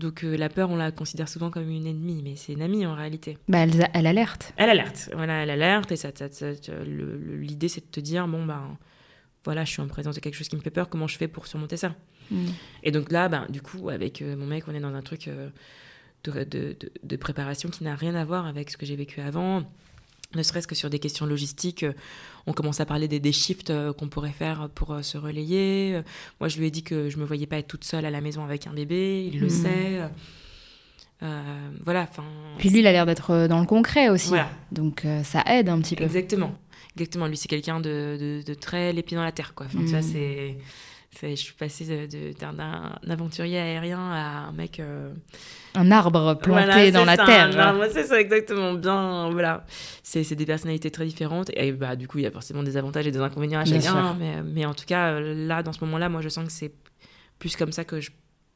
Donc 0.00 0.24
euh, 0.24 0.36
la 0.36 0.48
peur, 0.48 0.70
on 0.70 0.76
la 0.76 0.90
considère 0.90 1.28
souvent 1.28 1.50
comme 1.50 1.68
une 1.70 1.86
ennemie, 1.86 2.22
mais 2.24 2.34
c'est 2.36 2.52
une 2.54 2.62
amie 2.62 2.84
en 2.86 2.94
réalité. 2.94 3.38
Bah, 3.48 3.58
elle, 3.58 3.88
elle 3.94 4.06
alerte. 4.06 4.52
Elle 4.56 4.70
alerte, 4.70 5.10
voilà, 5.14 5.42
elle 5.42 5.50
alerte, 5.50 5.92
et 5.92 5.96
ça, 5.96 6.08
ça- 6.14 6.28
l'idée 6.84 7.68
c'est 7.68 7.82
de 7.82 7.90
te 7.90 8.00
dire, 8.00 8.26
bon 8.26 8.44
ben, 8.46 8.76
voilà, 9.44 9.64
je 9.64 9.70
suis 9.72 9.80
en 9.82 9.86
présence 9.88 10.14
de 10.14 10.20
quelque 10.20 10.34
chose 10.34 10.48
qui 10.48 10.56
me 10.56 10.60
fait 10.60 10.70
peur, 10.70 10.88
comment 10.88 11.06
je 11.06 11.16
fais 11.16 11.28
pour 11.28 11.46
surmonter 11.46 11.76
ça? 11.76 11.94
Et 12.82 12.90
donc 12.92 13.10
là, 13.12 13.28
ben, 13.28 13.46
du 13.50 13.60
coup, 13.60 13.88
avec 13.90 14.22
euh, 14.22 14.36
mon 14.36 14.46
mec, 14.46 14.64
on 14.68 14.74
est 14.74 14.80
dans 14.80 14.94
un 14.94 15.02
truc 15.02 15.28
euh, 15.28 15.50
de, 16.24 16.32
de- 16.44 16.44
de- 16.78 16.92
de 17.02 17.16
préparation 17.16 17.68
qui 17.70 17.82
n'a 17.84 17.94
rien 17.96 18.14
à 18.14 18.24
voir 18.24 18.46
avec 18.46 18.70
ce 18.70 18.76
que 18.76 18.86
j'ai 18.86 18.96
vécu 18.96 19.20
avant. 19.20 19.64
Ne 20.36 20.42
serait-ce 20.44 20.68
que 20.68 20.74
sur 20.76 20.90
des 20.90 20.98
questions 21.00 21.26
logistiques, 21.26 21.82
euh, 21.82 21.92
on 22.46 22.52
commence 22.52 22.78
à 22.80 22.86
parler 22.86 23.08
des, 23.08 23.18
des 23.18 23.32
shifts 23.32 23.70
euh, 23.70 23.92
qu'on 23.92 24.08
pourrait 24.08 24.30
faire 24.30 24.68
pour 24.74 24.92
euh, 24.92 25.02
se 25.02 25.18
relayer. 25.18 26.00
Moi, 26.38 26.48
je 26.48 26.58
lui 26.58 26.66
ai 26.66 26.70
dit 26.70 26.82
que 26.84 27.10
je 27.10 27.16
me 27.18 27.24
voyais 27.24 27.46
pas 27.46 27.58
être 27.58 27.66
toute 27.68 27.82
seule 27.84 28.04
à 28.06 28.10
la 28.10 28.20
maison 28.20 28.44
avec 28.44 28.66
un 28.68 28.72
bébé, 28.72 29.28
il 29.32 29.40
le 29.40 29.46
Mhm. 29.46 29.50
sait. 29.50 30.00
Euh, 31.22 31.70
voilà, 31.84 32.02
enfin. 32.02 32.24
Puis 32.58 32.70
lui, 32.70 32.78
il 32.78 32.86
a 32.86 32.92
l'air 32.92 33.04
d'être 33.06 33.46
dans 33.46 33.60
le 33.60 33.66
concret 33.66 34.08
aussi. 34.08 34.28
Voilà. 34.28 34.48
Donc 34.72 35.04
euh, 35.04 35.22
ça 35.22 35.42
aide 35.46 35.68
un 35.68 35.80
petit 35.80 35.96
peu. 35.96 36.04
Exactement. 36.04 36.54
Exactement. 36.96 37.26
Lui, 37.26 37.36
c'est 37.36 37.48
quelqu'un 37.48 37.78
de, 37.80 38.16
de, 38.18 38.42
de 38.46 38.54
très 38.54 38.92
les 38.92 39.02
pieds 39.02 39.16
dans 39.16 39.22
la 39.24 39.32
terre, 39.32 39.54
quoi. 39.54 39.66
Enfin, 39.66 39.80
tu 39.80 39.86
vois, 39.90 39.98
Mm. 39.98 40.02
c'est, 40.02 40.08
c'est, 40.12 40.56
je 41.22 41.34
suis 41.34 41.54
passée 41.54 42.08
d'un, 42.40 42.98
aventurier 43.08 43.58
aérien 43.58 43.98
à 43.98 44.46
un 44.48 44.52
mec. 44.52 44.80
euh, 44.80 45.12
Un 45.74 45.90
arbre 45.90 46.34
planté 46.34 46.64
voilà, 46.64 46.90
dans 46.90 47.04
la 47.04 47.16
ça, 47.16 47.26
terre. 47.26 47.76
c'est 47.92 48.04
ça, 48.04 48.20
exactement. 48.20 48.74
Bien, 48.74 49.30
voilà. 49.30 49.64
C'est, 50.02 50.34
des 50.34 50.46
personnalités 50.46 50.90
très 50.90 51.04
différentes. 51.04 51.50
Et 51.54 51.72
bah, 51.72 51.96
du 51.96 52.08
coup, 52.08 52.18
il 52.18 52.24
y 52.24 52.26
a 52.26 52.30
forcément 52.30 52.62
des 52.62 52.76
avantages 52.76 53.06
et 53.06 53.10
des 53.10 53.18
inconvénients 53.18 53.60
à 53.60 53.64
chacun. 53.64 54.14
Mais, 54.18 54.42
mais 54.42 54.64
en 54.64 54.74
tout 54.74 54.86
cas, 54.86 55.20
là, 55.20 55.62
dans 55.62 55.72
ce 55.72 55.84
moment-là, 55.84 56.08
moi, 56.08 56.20
je 56.22 56.28
sens 56.28 56.46
que 56.46 56.52
c'est 56.52 56.72
plus 57.38 57.56
comme 57.56 57.72
ça 57.72 57.84
que 57.84 58.00
je 58.00 58.10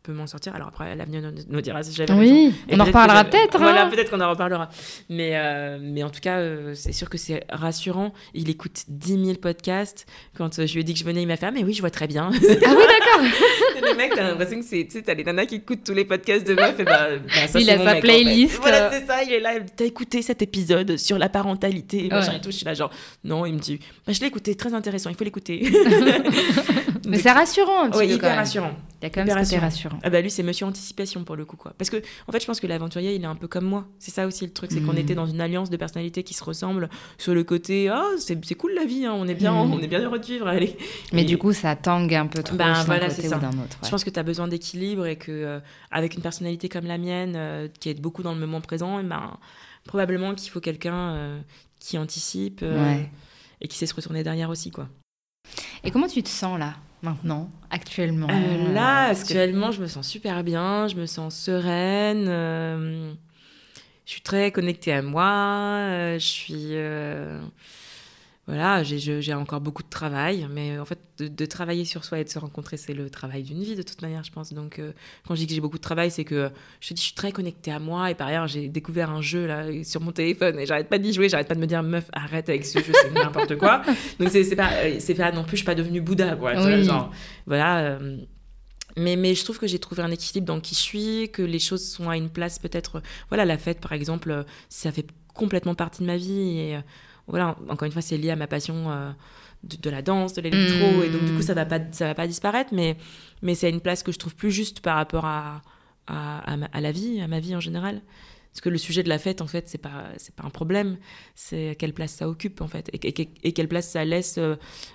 peux 0.04 0.12
m'en 0.12 0.26
sortir. 0.26 0.54
Alors 0.54 0.68
après, 0.68 0.94
l'avenir 0.94 1.22
nous, 1.48 1.60
dira 1.60 1.82
si 1.82 1.92
j'avais 1.92 2.12
raison. 2.12 2.22
Oui, 2.22 2.54
Et 2.68 2.76
on 2.76 2.80
en 2.80 2.84
reparlera 2.84 3.24
peut-être. 3.24 3.58
Voilà, 3.58 3.86
hein. 3.86 3.90
peut-être 3.90 4.10
qu'on 4.10 4.20
en 4.20 4.30
reparlera. 4.30 4.68
Mais, 5.08 5.32
euh, 5.34 5.78
mais 5.80 6.02
en 6.02 6.10
tout 6.10 6.20
cas, 6.20 6.38
euh, 6.38 6.74
c'est 6.74 6.92
sûr 6.92 7.08
que 7.08 7.16
c'est 7.16 7.44
rassurant. 7.48 8.12
Il 8.34 8.50
écoute 8.50 8.84
10 8.88 9.24
000 9.24 9.38
podcasts. 9.38 10.06
Quand 10.36 10.58
euh, 10.58 10.66
je 10.66 10.74
lui 10.74 10.82
ai 10.82 10.84
dit 10.84 10.92
que 10.92 11.00
je 11.00 11.04
venais, 11.04 11.22
il 11.22 11.26
m'a 11.26 11.36
fait 11.36 11.46
Ah, 11.46 11.50
mais 11.50 11.64
oui, 11.64 11.72
je 11.72 11.80
vois 11.80 11.90
très 11.90 12.06
bien. 12.06 12.30
Ah 12.32 12.38
oui, 12.38 12.48
d'accord. 12.50 13.22
le 13.82 13.96
mec, 13.96 14.12
t'as 14.14 14.28
l'impression 14.28 14.60
que 14.60 14.66
c'est. 14.66 14.84
Tu 14.84 14.98
sais, 14.98 15.02
t'as 15.02 15.14
les 15.14 15.24
nanas 15.24 15.46
qui 15.46 15.56
écoutent 15.56 15.84
tous 15.84 15.94
les 15.94 16.04
podcasts 16.04 16.46
de 16.46 16.54
meufs. 16.54 16.78
Et 16.78 16.84
bah, 16.84 17.08
bah, 17.16 17.48
ça, 17.48 17.58
Il 17.58 17.70
a 17.70 17.78
sa 17.78 17.78
mec, 17.78 17.88
en 17.88 17.94
fait. 17.94 18.00
playlist. 18.00 18.60
Voilà, 18.60 18.90
c'est 18.92 19.06
ça. 19.06 19.24
Il 19.24 19.32
est 19.32 19.40
là. 19.40 19.54
T'as 19.74 19.86
écouté 19.86 20.20
cet 20.20 20.42
épisode 20.42 20.98
sur 20.98 21.18
la 21.18 21.30
parentalité, 21.30 22.08
machin 22.08 22.34
et 22.36 22.40
tout. 22.42 22.50
Je 22.50 22.56
suis 22.56 22.66
là, 22.66 22.74
genre, 22.74 22.90
non, 23.24 23.46
il 23.46 23.54
me 23.54 23.58
dit 23.58 23.80
bah, 24.06 24.12
Je 24.12 24.20
l'ai 24.20 24.26
écouté, 24.26 24.54
très 24.54 24.74
intéressant, 24.74 25.08
il 25.08 25.16
faut 25.16 25.24
l'écouter. 25.24 25.66
Mais 27.06 27.18
c'est 27.18 27.32
rassurant 27.32 27.84
un 27.84 27.90
petit 27.90 27.98
Ouais, 27.98 28.04
peu 28.06 28.10
quand 28.12 28.16
hyper 28.18 28.30
même. 28.30 28.38
rassurant. 28.38 28.72
Il 29.00 29.04
y 29.04 29.06
a 29.08 29.10
quand 29.10 29.24
même 29.26 29.44
ce 29.44 29.56
rassurant. 29.56 29.98
Ah 30.02 30.08
bah 30.08 30.22
lui 30.22 30.30
c'est 30.30 30.42
monsieur 30.42 30.64
anticipation 30.64 31.24
pour 31.24 31.36
le 31.36 31.44
coup 31.44 31.58
quoi. 31.58 31.74
Parce 31.76 31.90
que 31.90 31.98
en 32.26 32.32
fait 32.32 32.40
je 32.40 32.46
pense 32.46 32.58
que 32.58 32.66
l'aventurier 32.66 33.14
il 33.14 33.22
est 33.22 33.26
un 33.26 33.34
peu 33.34 33.48
comme 33.48 33.66
moi. 33.66 33.84
C'est 33.98 34.10
ça 34.10 34.26
aussi 34.26 34.46
le 34.46 34.52
truc, 34.52 34.70
c'est 34.72 34.80
qu'on 34.80 34.94
Mm. 34.94 34.98
était 34.98 35.14
dans 35.14 35.26
une 35.26 35.42
alliance 35.42 35.68
de 35.68 35.76
personnalités 35.76 36.22
qui 36.22 36.32
se 36.32 36.42
ressemblent 36.42 36.88
sur 37.18 37.34
le 37.34 37.44
côté 37.44 37.90
ah 37.90 38.06
c'est 38.16 38.54
cool 38.54 38.72
la 38.72 38.86
vie 38.86 39.04
hein, 39.04 39.12
on 39.14 39.28
est 39.28 39.34
bien 39.34 39.52
Mm. 39.52 39.72
on 39.74 39.78
est 39.80 39.88
bien 39.88 40.00
heureux 40.00 40.18
de 40.18 40.24
vivre 40.24 40.46
allez. 40.48 40.78
Mais 41.12 41.20
Et 41.22 41.24
du 41.26 41.36
coup, 41.36 41.52
ça 41.52 41.76
tangue 41.76 42.14
un 42.14 42.26
peu 42.26 42.42
trop 42.42 42.56
Ben, 42.56 42.72
d'un 42.72 42.84
voilà, 42.84 43.08
côté 43.08 43.20
c'est 43.22 43.26
ou 43.26 43.30
ça. 43.30 43.36
d'un 43.38 43.50
autre. 43.50 43.76
Je 43.84 43.90
pense 43.90 44.04
que 44.04 44.10
tu 44.10 44.18
as 44.18 44.22
besoin 44.22 44.48
d'équilibre 44.48 45.04
et 45.06 45.16
que 45.16 45.30
euh, 45.32 45.60
avec 45.90 46.14
une 46.14 46.22
personnalité 46.22 46.70
comme 46.70 46.86
la 46.86 46.96
mienne 46.96 47.34
euh, 47.36 47.68
qui 47.80 47.90
est 47.90 48.00
beaucoup 48.00 48.22
dans 48.22 48.32
le 48.32 48.40
moment 48.40 48.62
présent, 48.62 48.98
eh 49.00 49.02
ben 49.02 49.36
probablement 49.84 50.34
qu'il 50.34 50.50
faut 50.50 50.60
quelqu'un 50.60 50.94
euh, 51.14 51.40
qui 51.78 51.98
anticipe 51.98 52.62
Ouais. 52.62 53.10
et 53.60 53.68
qui 53.68 53.76
sait 53.76 53.84
se 53.86 53.94
retourner 53.94 54.22
derrière 54.22 54.48
aussi 54.48 54.70
quoi. 54.70 54.88
Et 55.84 55.90
comment 55.90 56.06
tu 56.08 56.22
te 56.22 56.28
sens 56.30 56.58
là, 56.58 56.74
maintenant, 57.04 57.50
actuellement. 57.70 58.26
Euh, 58.30 58.72
là, 58.72 59.10
Est-ce 59.12 59.24
que- 59.24 59.30
actuellement, 59.32 59.70
je 59.70 59.80
me 59.82 59.86
sens 59.86 60.08
super 60.08 60.42
bien, 60.42 60.88
je 60.88 60.96
me 60.96 61.06
sens 61.06 61.36
sereine, 61.36 62.26
euh, 62.28 63.12
je 64.06 64.10
suis 64.12 64.20
très 64.22 64.50
connectée 64.50 64.92
à 64.92 65.02
moi, 65.02 65.30
euh, 65.30 66.14
je 66.18 66.26
suis... 66.26 66.68
euh, 68.48 68.52
voilà, 68.52 68.82
j'ai- 68.82 69.34
encore 69.34 69.60
beaucoup 69.60 69.82
de 69.82 69.88
travail, 69.88 70.46
mais 70.50 70.72
euh, 70.76 70.82
en 70.82 70.84
fait, 70.84 70.98
de, 71.18 71.28
de 71.28 71.46
travailler 71.46 71.84
sur 71.84 72.04
soi 72.04 72.18
et 72.18 72.24
de 72.24 72.28
se 72.28 72.38
rencontrer, 72.38 72.76
c'est 72.76 72.92
le 72.92 73.08
travail 73.08 73.42
d'une 73.42 73.62
vie 73.62 73.74
de 73.74 73.82
toute 73.82 74.02
manière, 74.02 74.22
je 74.22 74.30
pense. 74.30 74.52
Donc, 74.52 74.78
euh, 74.78 74.92
quand 75.26 75.34
je 75.34 75.40
dis 75.40 75.46
que 75.46 75.54
j'ai 75.54 75.60
beaucoup 75.60 75.78
de 75.78 75.82
travail, 75.82 76.10
c'est 76.10 76.24
que 76.24 76.50
je 76.80 76.88
te 76.88 76.94
dis, 76.94 77.00
je 77.00 77.06
suis 77.06 77.14
très 77.14 77.32
connectée 77.32 77.72
à 77.72 77.78
moi. 77.78 78.10
Et 78.10 78.14
par 78.14 78.26
ailleurs, 78.28 78.46
j'ai 78.46 78.68
découvert 78.68 79.10
un 79.10 79.22
jeu 79.22 79.46
là 79.46 79.64
sur 79.84 80.00
mon 80.02 80.12
téléphone 80.12 80.58
et 80.58 80.66
j'arrête 80.66 80.88
pas 80.90 80.98
d'y 80.98 81.12
jouer, 81.12 81.28
j'arrête 81.28 81.48
pas 81.48 81.54
de 81.54 81.60
me 81.60 81.66
dire, 81.66 81.82
meuf, 81.82 82.04
arrête 82.12 82.48
avec 82.50 82.66
ce 82.66 82.80
jeu, 82.80 82.92
c'est 82.94 83.10
n'importe 83.14 83.56
quoi. 83.56 83.82
Donc, 84.20 84.28
c'est 84.30 84.56
pas, 84.56 84.72
euh, 84.74 84.96
c'est 84.98 85.14
pas 85.14 85.32
non 85.32 85.42
plus, 85.44 85.52
je 85.52 85.62
suis 85.62 85.66
pas 85.66 85.74
devenue 85.74 86.00
Bouddha, 86.02 86.36
quoi. 86.36 86.52
Oui. 86.62 86.84
genre, 86.84 87.10
voilà. 87.46 87.78
euh, 87.80 88.18
mais, 88.96 89.16
mais 89.16 89.34
je 89.34 89.42
trouve 89.42 89.58
que 89.58 89.66
j'ai 89.66 89.78
trouvé 89.80 90.02
un 90.02 90.10
équilibre 90.10 90.46
dans 90.46 90.60
qui 90.60 90.74
je 90.74 90.80
suis, 90.80 91.30
que 91.32 91.42
les 91.42 91.58
choses 91.58 91.84
sont 91.84 92.08
à 92.10 92.16
une 92.16 92.28
place 92.30 92.58
peut-être. 92.58 93.02
Voilà, 93.28 93.44
la 93.44 93.58
fête, 93.58 93.80
par 93.80 93.92
exemple, 93.92 94.30
euh, 94.30 94.42
ça 94.68 94.92
fait 94.92 95.06
complètement 95.32 95.74
partie 95.74 96.02
de 96.02 96.06
ma 96.06 96.16
vie. 96.16 96.58
Et 96.60 96.76
euh, 96.76 96.80
voilà, 97.26 97.56
encore 97.68 97.86
une 97.86 97.92
fois, 97.92 98.02
c'est 98.02 98.18
lié 98.18 98.30
à 98.30 98.36
ma 98.36 98.46
passion 98.46 98.90
euh, 98.90 99.10
de, 99.62 99.76
de 99.76 99.90
la 99.90 100.02
danse, 100.02 100.34
de 100.34 100.42
l'électro. 100.42 101.00
Mm. 101.00 101.04
Et 101.04 101.10
donc, 101.10 101.24
du 101.24 101.32
coup, 101.34 101.42
ça 101.42 101.54
va 101.54 101.64
pas, 101.64 101.80
ça 101.92 102.06
va 102.06 102.14
pas 102.14 102.26
disparaître. 102.26 102.70
Mais, 102.72 102.96
mais 103.42 103.54
c'est 103.54 103.70
une 103.70 103.80
place 103.80 104.02
que 104.02 104.12
je 104.12 104.18
trouve 104.18 104.34
plus 104.34 104.50
juste 104.50 104.80
par 104.80 104.96
rapport 104.96 105.24
à, 105.24 105.62
à, 106.06 106.80
la 106.80 106.92
vie, 106.92 107.20
à 107.20 107.28
ma 107.28 107.40
vie 107.40 107.56
en 107.56 107.60
général. 107.60 108.02
Parce 108.52 108.60
que 108.60 108.68
le 108.68 108.78
sujet 108.78 109.02
de 109.02 109.08
la 109.08 109.18
fête, 109.18 109.40
en 109.40 109.48
fait, 109.48 109.68
c'est 109.68 109.78
pas 109.78 110.04
c'est 110.16 110.34
pas 110.34 110.44
un 110.44 110.50
problème. 110.50 110.98
C'est 111.34 111.76
quelle 111.78 111.92
place 111.92 112.12
ça 112.12 112.28
occupe, 112.28 112.60
en 112.60 112.68
fait, 112.68 112.88
et, 112.92 113.52
quelle 113.52 113.68
place 113.68 113.88
ça 113.88 114.04
laisse 114.04 114.38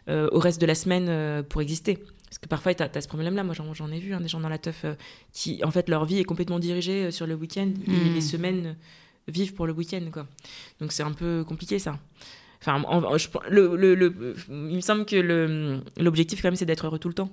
au 0.08 0.40
reste 0.40 0.62
de 0.62 0.66
la 0.66 0.76
semaine 0.76 1.44
pour 1.44 1.62
exister. 1.62 1.98
Parce 2.24 2.38
que 2.38 2.48
parfois, 2.48 2.74
tu 2.74 2.84
as, 2.84 3.02
ce 3.02 3.08
problème-là. 3.10 3.44
Moi, 3.44 3.54
j'en 3.74 3.92
ai 3.92 4.00
vu 4.00 4.14
hein, 4.14 4.22
des 4.22 4.30
gens 4.30 4.40
dans 4.40 4.48
la 4.48 4.60
teuf 4.60 4.86
qui, 5.34 5.62
en 5.66 5.72
fait, 5.72 5.90
leur 5.90 6.06
vie 6.06 6.20
est 6.20 6.24
complètement 6.24 6.60
dirigée 6.60 7.12
sur 7.12 7.28
le 7.28 7.34
week-end 7.36 7.74
et 7.86 7.92
hmm. 7.92 8.14
les 8.14 8.22
semaines 8.22 8.78
vivent 9.28 9.54
pour 9.54 9.68
le 9.68 9.74
week-end, 9.74 10.06
quoi. 10.12 10.28
Donc, 10.80 10.92
c'est 10.92 11.04
un 11.04 11.14
peu 11.14 11.44
compliqué, 11.48 11.80
ça. 11.80 12.00
Enfin, 12.62 12.84
le, 13.50 13.76
le, 13.78 14.36
il 14.50 14.76
me 14.76 14.82
semble 14.82 15.06
que 15.06 15.80
l'objectif, 15.98 16.42
quand 16.42 16.50
même, 16.50 16.58
c'est 16.58 16.66
d'être 16.66 16.86
heureux 16.88 17.00
tout 17.00 17.08
le 17.08 17.14
temps. 17.14 17.30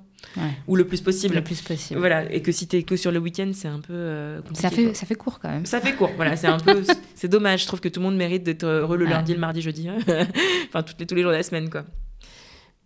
Ou 0.68 0.76
le 0.76 0.86
plus 0.86 1.00
possible. 1.00 1.34
Le 1.34 1.42
plus 1.42 1.60
possible. 1.62 1.98
Voilà. 1.98 2.30
Et 2.32 2.42
que 2.42 2.52
si 2.52 2.68
t'es 2.68 2.84
que 2.84 2.96
sur 2.96 3.10
le 3.10 3.18
week-end, 3.18 3.50
c'est 3.52 3.66
un 3.66 3.80
peu 3.80 3.92
euh, 3.92 4.40
compliqué. 4.40 4.60
Ça 4.60 4.70
fait, 4.70 4.94
ça 4.94 5.04
fait 5.06 5.16
court, 5.16 5.40
quand 5.40 5.48
même. 5.48 5.66
Ça 5.66 5.80
fait 5.80 5.94
court, 5.94 6.12
voilà. 6.14 6.36
C'est 6.36 6.46
un 6.46 6.58
peu... 6.58 6.84
c'est 7.16 7.28
dommage. 7.28 7.62
Je 7.62 7.66
trouve 7.66 7.80
que 7.80 7.88
tout 7.88 7.98
le 7.98 8.06
monde 8.06 8.16
mérite 8.16 8.44
d'être 8.44 8.64
heureux 8.64 8.96
le 8.96 9.04
lundi, 9.04 9.32
le 9.32 9.40
mardi, 9.40 9.62
jeudi. 9.62 9.88
Enfin, 10.68 10.84
toutes 10.84 11.00
les, 11.00 11.06
tous 11.06 11.16
les 11.16 11.22
jours 11.22 11.32
de 11.32 11.36
la 11.36 11.42
semaine, 11.42 11.70
quoi. 11.70 11.84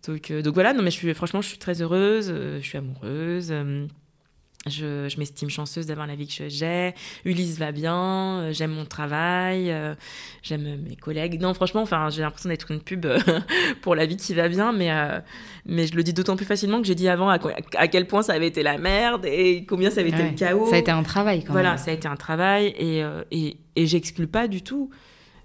Donc, 0.07 0.31
euh, 0.31 0.41
donc 0.41 0.55
voilà, 0.55 0.73
non, 0.73 0.81
mais 0.81 0.89
je 0.89 0.95
suis, 0.95 1.13
franchement, 1.13 1.41
je 1.41 1.47
suis 1.47 1.59
très 1.59 1.79
heureuse. 1.83 2.31
Euh, 2.33 2.59
je 2.59 2.67
suis 2.67 2.77
amoureuse. 2.77 3.53
Je, 4.67 5.09
je 5.09 5.17
m'estime 5.17 5.49
chanceuse 5.49 5.87
d'avoir 5.87 6.05
la 6.05 6.13
vie 6.13 6.27
que 6.27 6.47
j'ai. 6.47 6.93
Ulysse 7.25 7.57
va 7.57 7.71
bien, 7.71 8.41
euh, 8.41 8.53
j'aime 8.53 8.69
mon 8.71 8.85
travail, 8.85 9.71
euh, 9.71 9.95
j'aime 10.43 10.83
mes 10.87 10.95
collègues. 10.95 11.41
Non, 11.41 11.55
franchement, 11.55 11.81
enfin, 11.81 12.09
j'ai 12.11 12.21
l'impression 12.21 12.49
d'être 12.49 12.69
une 12.69 12.79
pub 12.79 13.07
euh, 13.07 13.17
pour 13.81 13.95
la 13.95 14.05
vie 14.05 14.17
qui 14.17 14.35
va 14.35 14.49
bien, 14.49 14.71
mais, 14.71 14.91
mais 15.65 15.87
je 15.87 15.95
le 15.95 16.03
dis 16.03 16.13
d'autant 16.13 16.35
plus 16.35 16.45
facilement 16.45 16.79
que 16.79 16.85
j'ai 16.85 16.93
dit 16.93 17.09
avant 17.09 17.29
à, 17.29 17.39
à, 17.75 17.87
quel 17.87 18.05
point 18.05 18.21
ça 18.21 18.33
avait 18.33 18.47
été 18.47 18.61
la 18.61 18.77
merde 18.77 19.25
et 19.25 19.65
combien 19.65 19.89
ça 19.89 20.01
avait 20.01 20.09
été 20.09 20.21
le 20.21 20.35
chaos. 20.35 20.67
Ça 20.69 20.75
a 20.75 20.79
été 20.79 20.91
un 20.91 21.01
travail 21.01 21.43
quand 21.43 21.53
voilà, 21.53 21.69
même. 21.69 21.77
Voilà, 21.77 21.83
ça 21.83 21.89
a 21.89 21.93
été 21.95 22.07
un 22.07 22.15
travail 22.15 22.67
et, 22.77 23.03
et, 23.31 23.57
et 23.75 23.87
j'exclus 23.87 24.27
pas 24.27 24.47
du 24.47 24.61
tout. 24.61 24.91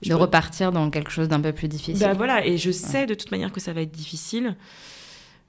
de 0.02 0.12
repartir 0.12 0.72
dans 0.72 0.90
quelque 0.90 1.10
chose 1.10 1.28
d'un 1.28 1.40
peu 1.40 1.52
plus 1.52 1.68
difficile. 1.68 2.06
Bah 2.06 2.12
voilà, 2.12 2.46
et 2.46 2.58
je 2.58 2.70
sais 2.70 3.06
de 3.06 3.14
toute 3.14 3.30
manière 3.30 3.50
que 3.50 3.60
ça 3.60 3.72
va 3.72 3.80
être 3.80 3.92
difficile. 3.92 4.56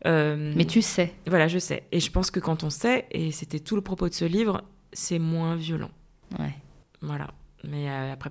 Euh, 0.07 0.53
Mais 0.55 0.65
tu 0.65 0.81
sais. 0.81 1.13
Voilà, 1.27 1.47
je 1.47 1.59
sais. 1.59 1.83
Et 1.91 1.99
je 1.99 2.11
pense 2.11 2.31
que 2.31 2.39
quand 2.39 2.63
on 2.63 2.69
sait, 2.69 3.05
et 3.11 3.31
c'était 3.31 3.59
tout 3.59 3.75
le 3.75 3.81
propos 3.81 4.09
de 4.09 4.13
ce 4.13 4.25
livre, 4.25 4.63
c'est 4.93 5.19
moins 5.19 5.55
violent. 5.55 5.91
Ouais. 6.39 6.53
Voilà. 7.01 7.27
Mais 7.63 7.89
euh, 7.89 8.13
après, 8.13 8.29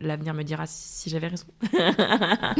l'avenir 0.00 0.34
me 0.34 0.42
dira 0.42 0.64
si, 0.66 1.08
j'avais 1.08 1.28
raison. 1.28 1.46
en 1.62 2.54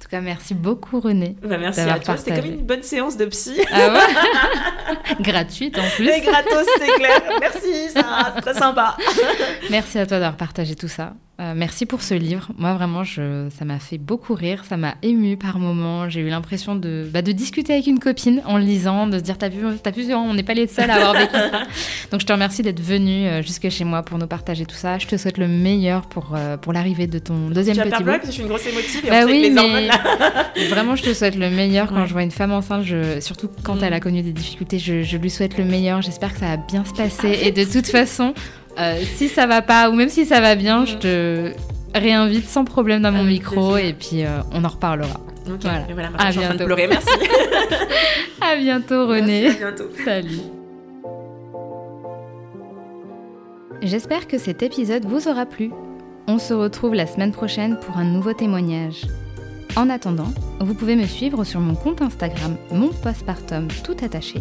tout 0.00 0.08
cas, 0.10 0.20
merci 0.20 0.54
beaucoup, 0.54 0.98
René. 0.98 1.36
Bah, 1.42 1.58
merci 1.58 1.80
à 1.80 1.98
toi. 1.98 2.16
C'était 2.16 2.40
comme 2.40 2.50
une 2.50 2.64
bonne 2.64 2.82
séance 2.82 3.16
de 3.16 3.26
psy. 3.26 3.60
Ah 3.70 3.92
ouais 3.92 5.20
Gratuite 5.20 5.78
en 5.78 5.88
plus. 5.94 6.08
Et 6.08 6.20
gratos, 6.20 6.66
c'est 6.78 6.92
clair. 6.94 7.20
Merci, 7.38 7.90
ça, 7.90 8.32
c'est 8.34 8.40
très 8.40 8.54
sympa. 8.54 8.96
merci 9.70 9.98
à 9.98 10.06
toi 10.06 10.18
d'avoir 10.18 10.36
partagé 10.36 10.74
tout 10.74 10.88
ça. 10.88 11.14
Euh, 11.40 11.54
merci 11.56 11.86
pour 11.86 12.02
ce 12.02 12.12
livre. 12.12 12.48
Moi, 12.58 12.74
vraiment, 12.74 13.04
je, 13.04 13.48
ça 13.58 13.64
m'a 13.64 13.78
fait 13.78 13.96
beaucoup 13.96 14.34
rire, 14.34 14.64
ça 14.68 14.76
m'a 14.76 14.96
ému 15.02 15.38
par 15.38 15.58
moments. 15.58 16.08
J'ai 16.10 16.20
eu 16.20 16.28
l'impression 16.28 16.76
de, 16.76 17.08
bah, 17.10 17.22
de 17.22 17.32
discuter 17.32 17.72
avec 17.72 17.86
une 17.86 17.98
copine 17.98 18.42
en 18.44 18.58
le 18.58 18.64
lisant, 18.64 19.06
de 19.06 19.16
se 19.16 19.22
dire 19.22 19.38
T'as 19.38 19.48
vu, 19.48 19.64
as 19.66 19.90
vu, 19.90 20.14
on 20.14 20.34
n'est 20.34 20.42
pas 20.42 20.52
les 20.52 20.66
seuls 20.66 20.90
à 20.90 20.96
avoir 20.96 21.14
vécu 21.14 21.32
ça. 21.32 21.62
Donc, 22.12 22.20
je 22.20 22.26
te 22.26 22.32
remercie 22.32 22.62
d'être 22.62 22.80
venu 22.80 23.26
euh, 23.26 23.40
jusque 23.42 23.70
chez 23.70 23.84
moi 23.84 24.02
pour 24.02 24.18
nous 24.18 24.26
partager 24.26 24.66
tout 24.66 24.76
ça. 24.76 24.98
Je 24.98 25.06
te 25.06 25.16
souhaite 25.16 25.38
le 25.38 25.48
meilleur 25.48 26.02
pour, 26.02 26.34
euh, 26.36 26.58
pour 26.58 26.74
l'arrivée 26.74 27.06
de 27.06 27.18
ton 27.18 27.48
deuxième 27.48 27.76
tu 27.76 27.82
petit 27.82 28.02
bout. 28.02 28.10
parce 28.10 28.20
que 28.20 28.26
je 28.26 28.32
suis 28.32 28.42
une 28.42 28.48
grosse 28.48 28.66
émotive. 28.66 29.06
Bah 29.08 29.24
oui, 29.24 29.50
mais 29.50 30.66
vraiment, 30.68 30.96
je 30.96 31.02
te 31.02 31.14
souhaite 31.14 31.36
le 31.36 31.48
meilleur 31.48 31.88
quand 31.88 32.04
je 32.04 32.12
vois 32.12 32.24
une 32.24 32.30
femme 32.30 32.52
enceinte, 32.52 32.84
je... 32.84 33.20
surtout 33.20 33.48
quand 33.62 33.76
mm. 33.76 33.84
elle 33.84 33.94
a 33.94 34.00
connu 34.00 34.20
des 34.20 34.32
difficultés. 34.32 34.78
Je, 34.78 35.02
je 35.02 35.16
lui 35.16 35.30
souhaite 35.30 35.56
le 35.56 35.64
meilleur. 35.64 36.02
J'espère 36.02 36.34
que 36.34 36.40
ça 36.40 36.46
va 36.46 36.56
bien 36.58 36.84
se 36.84 36.92
passer. 36.92 37.40
Et 37.42 37.52
de 37.52 37.64
toute 37.64 37.86
façon, 37.86 38.34
euh, 38.78 39.00
si 39.16 39.28
ça 39.28 39.46
va 39.46 39.62
pas, 39.62 39.90
ou 39.90 39.94
même 39.94 40.08
si 40.08 40.24
ça 40.24 40.40
va 40.40 40.54
bien, 40.54 40.84
je 40.84 40.96
te 40.96 41.52
réinvite 41.94 42.48
sans 42.48 42.64
problème 42.64 43.02
dans 43.02 43.12
mon 43.12 43.24
micro 43.24 43.76
et 43.76 43.92
puis 43.92 44.24
euh, 44.24 44.40
on 44.52 44.64
en 44.64 44.68
reparlera. 44.68 45.20
Voilà. 45.44 45.84
voilà 45.92 46.10
à 46.18 46.30
bientôt. 46.30 46.64
pleurer. 46.64 46.86
Merci. 46.86 47.08
à 48.40 48.56
bientôt, 48.56 49.06
René. 49.06 49.48
à 49.48 49.52
bientôt. 49.52 49.84
Salut. 50.04 50.40
J'espère 53.82 54.28
que 54.28 54.38
cet 54.38 54.62
épisode 54.62 55.04
vous 55.04 55.28
aura 55.28 55.44
plu. 55.44 55.70
On 56.28 56.38
se 56.38 56.54
retrouve 56.54 56.94
la 56.94 57.06
semaine 57.08 57.32
prochaine 57.32 57.78
pour 57.80 57.96
un 57.96 58.04
nouveau 58.04 58.32
témoignage. 58.32 59.02
En 59.74 59.90
attendant, 59.90 60.32
vous 60.60 60.74
pouvez 60.74 60.94
me 60.94 61.06
suivre 61.06 61.42
sur 61.44 61.58
mon 61.58 61.74
compte 61.74 62.00
Instagram, 62.00 62.56
mon 62.70 62.90
postpartum 62.90 63.68
tout 63.82 63.96
attaché, 64.04 64.40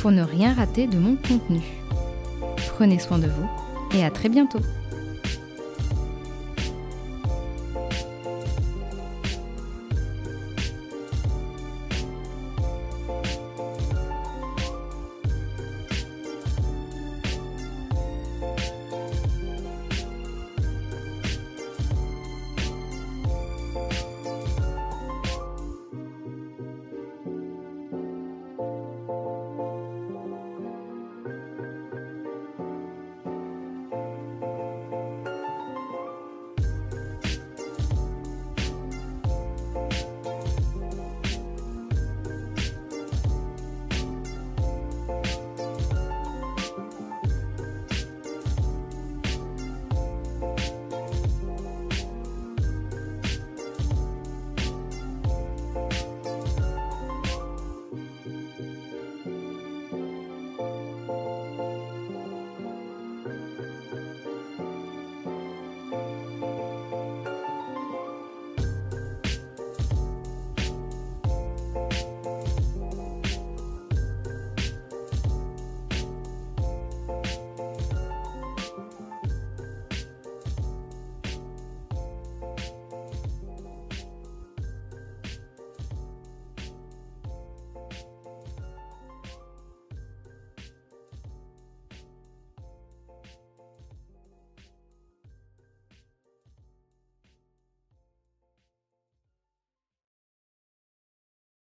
pour 0.00 0.12
ne 0.12 0.22
rien 0.22 0.54
rater 0.54 0.86
de 0.86 0.96
mon 0.96 1.16
contenu. 1.16 1.79
Prenez 2.80 2.98
soin 2.98 3.18
de 3.18 3.26
vous 3.26 3.46
et 3.92 4.02
à 4.02 4.10
très 4.10 4.30
bientôt 4.30 4.60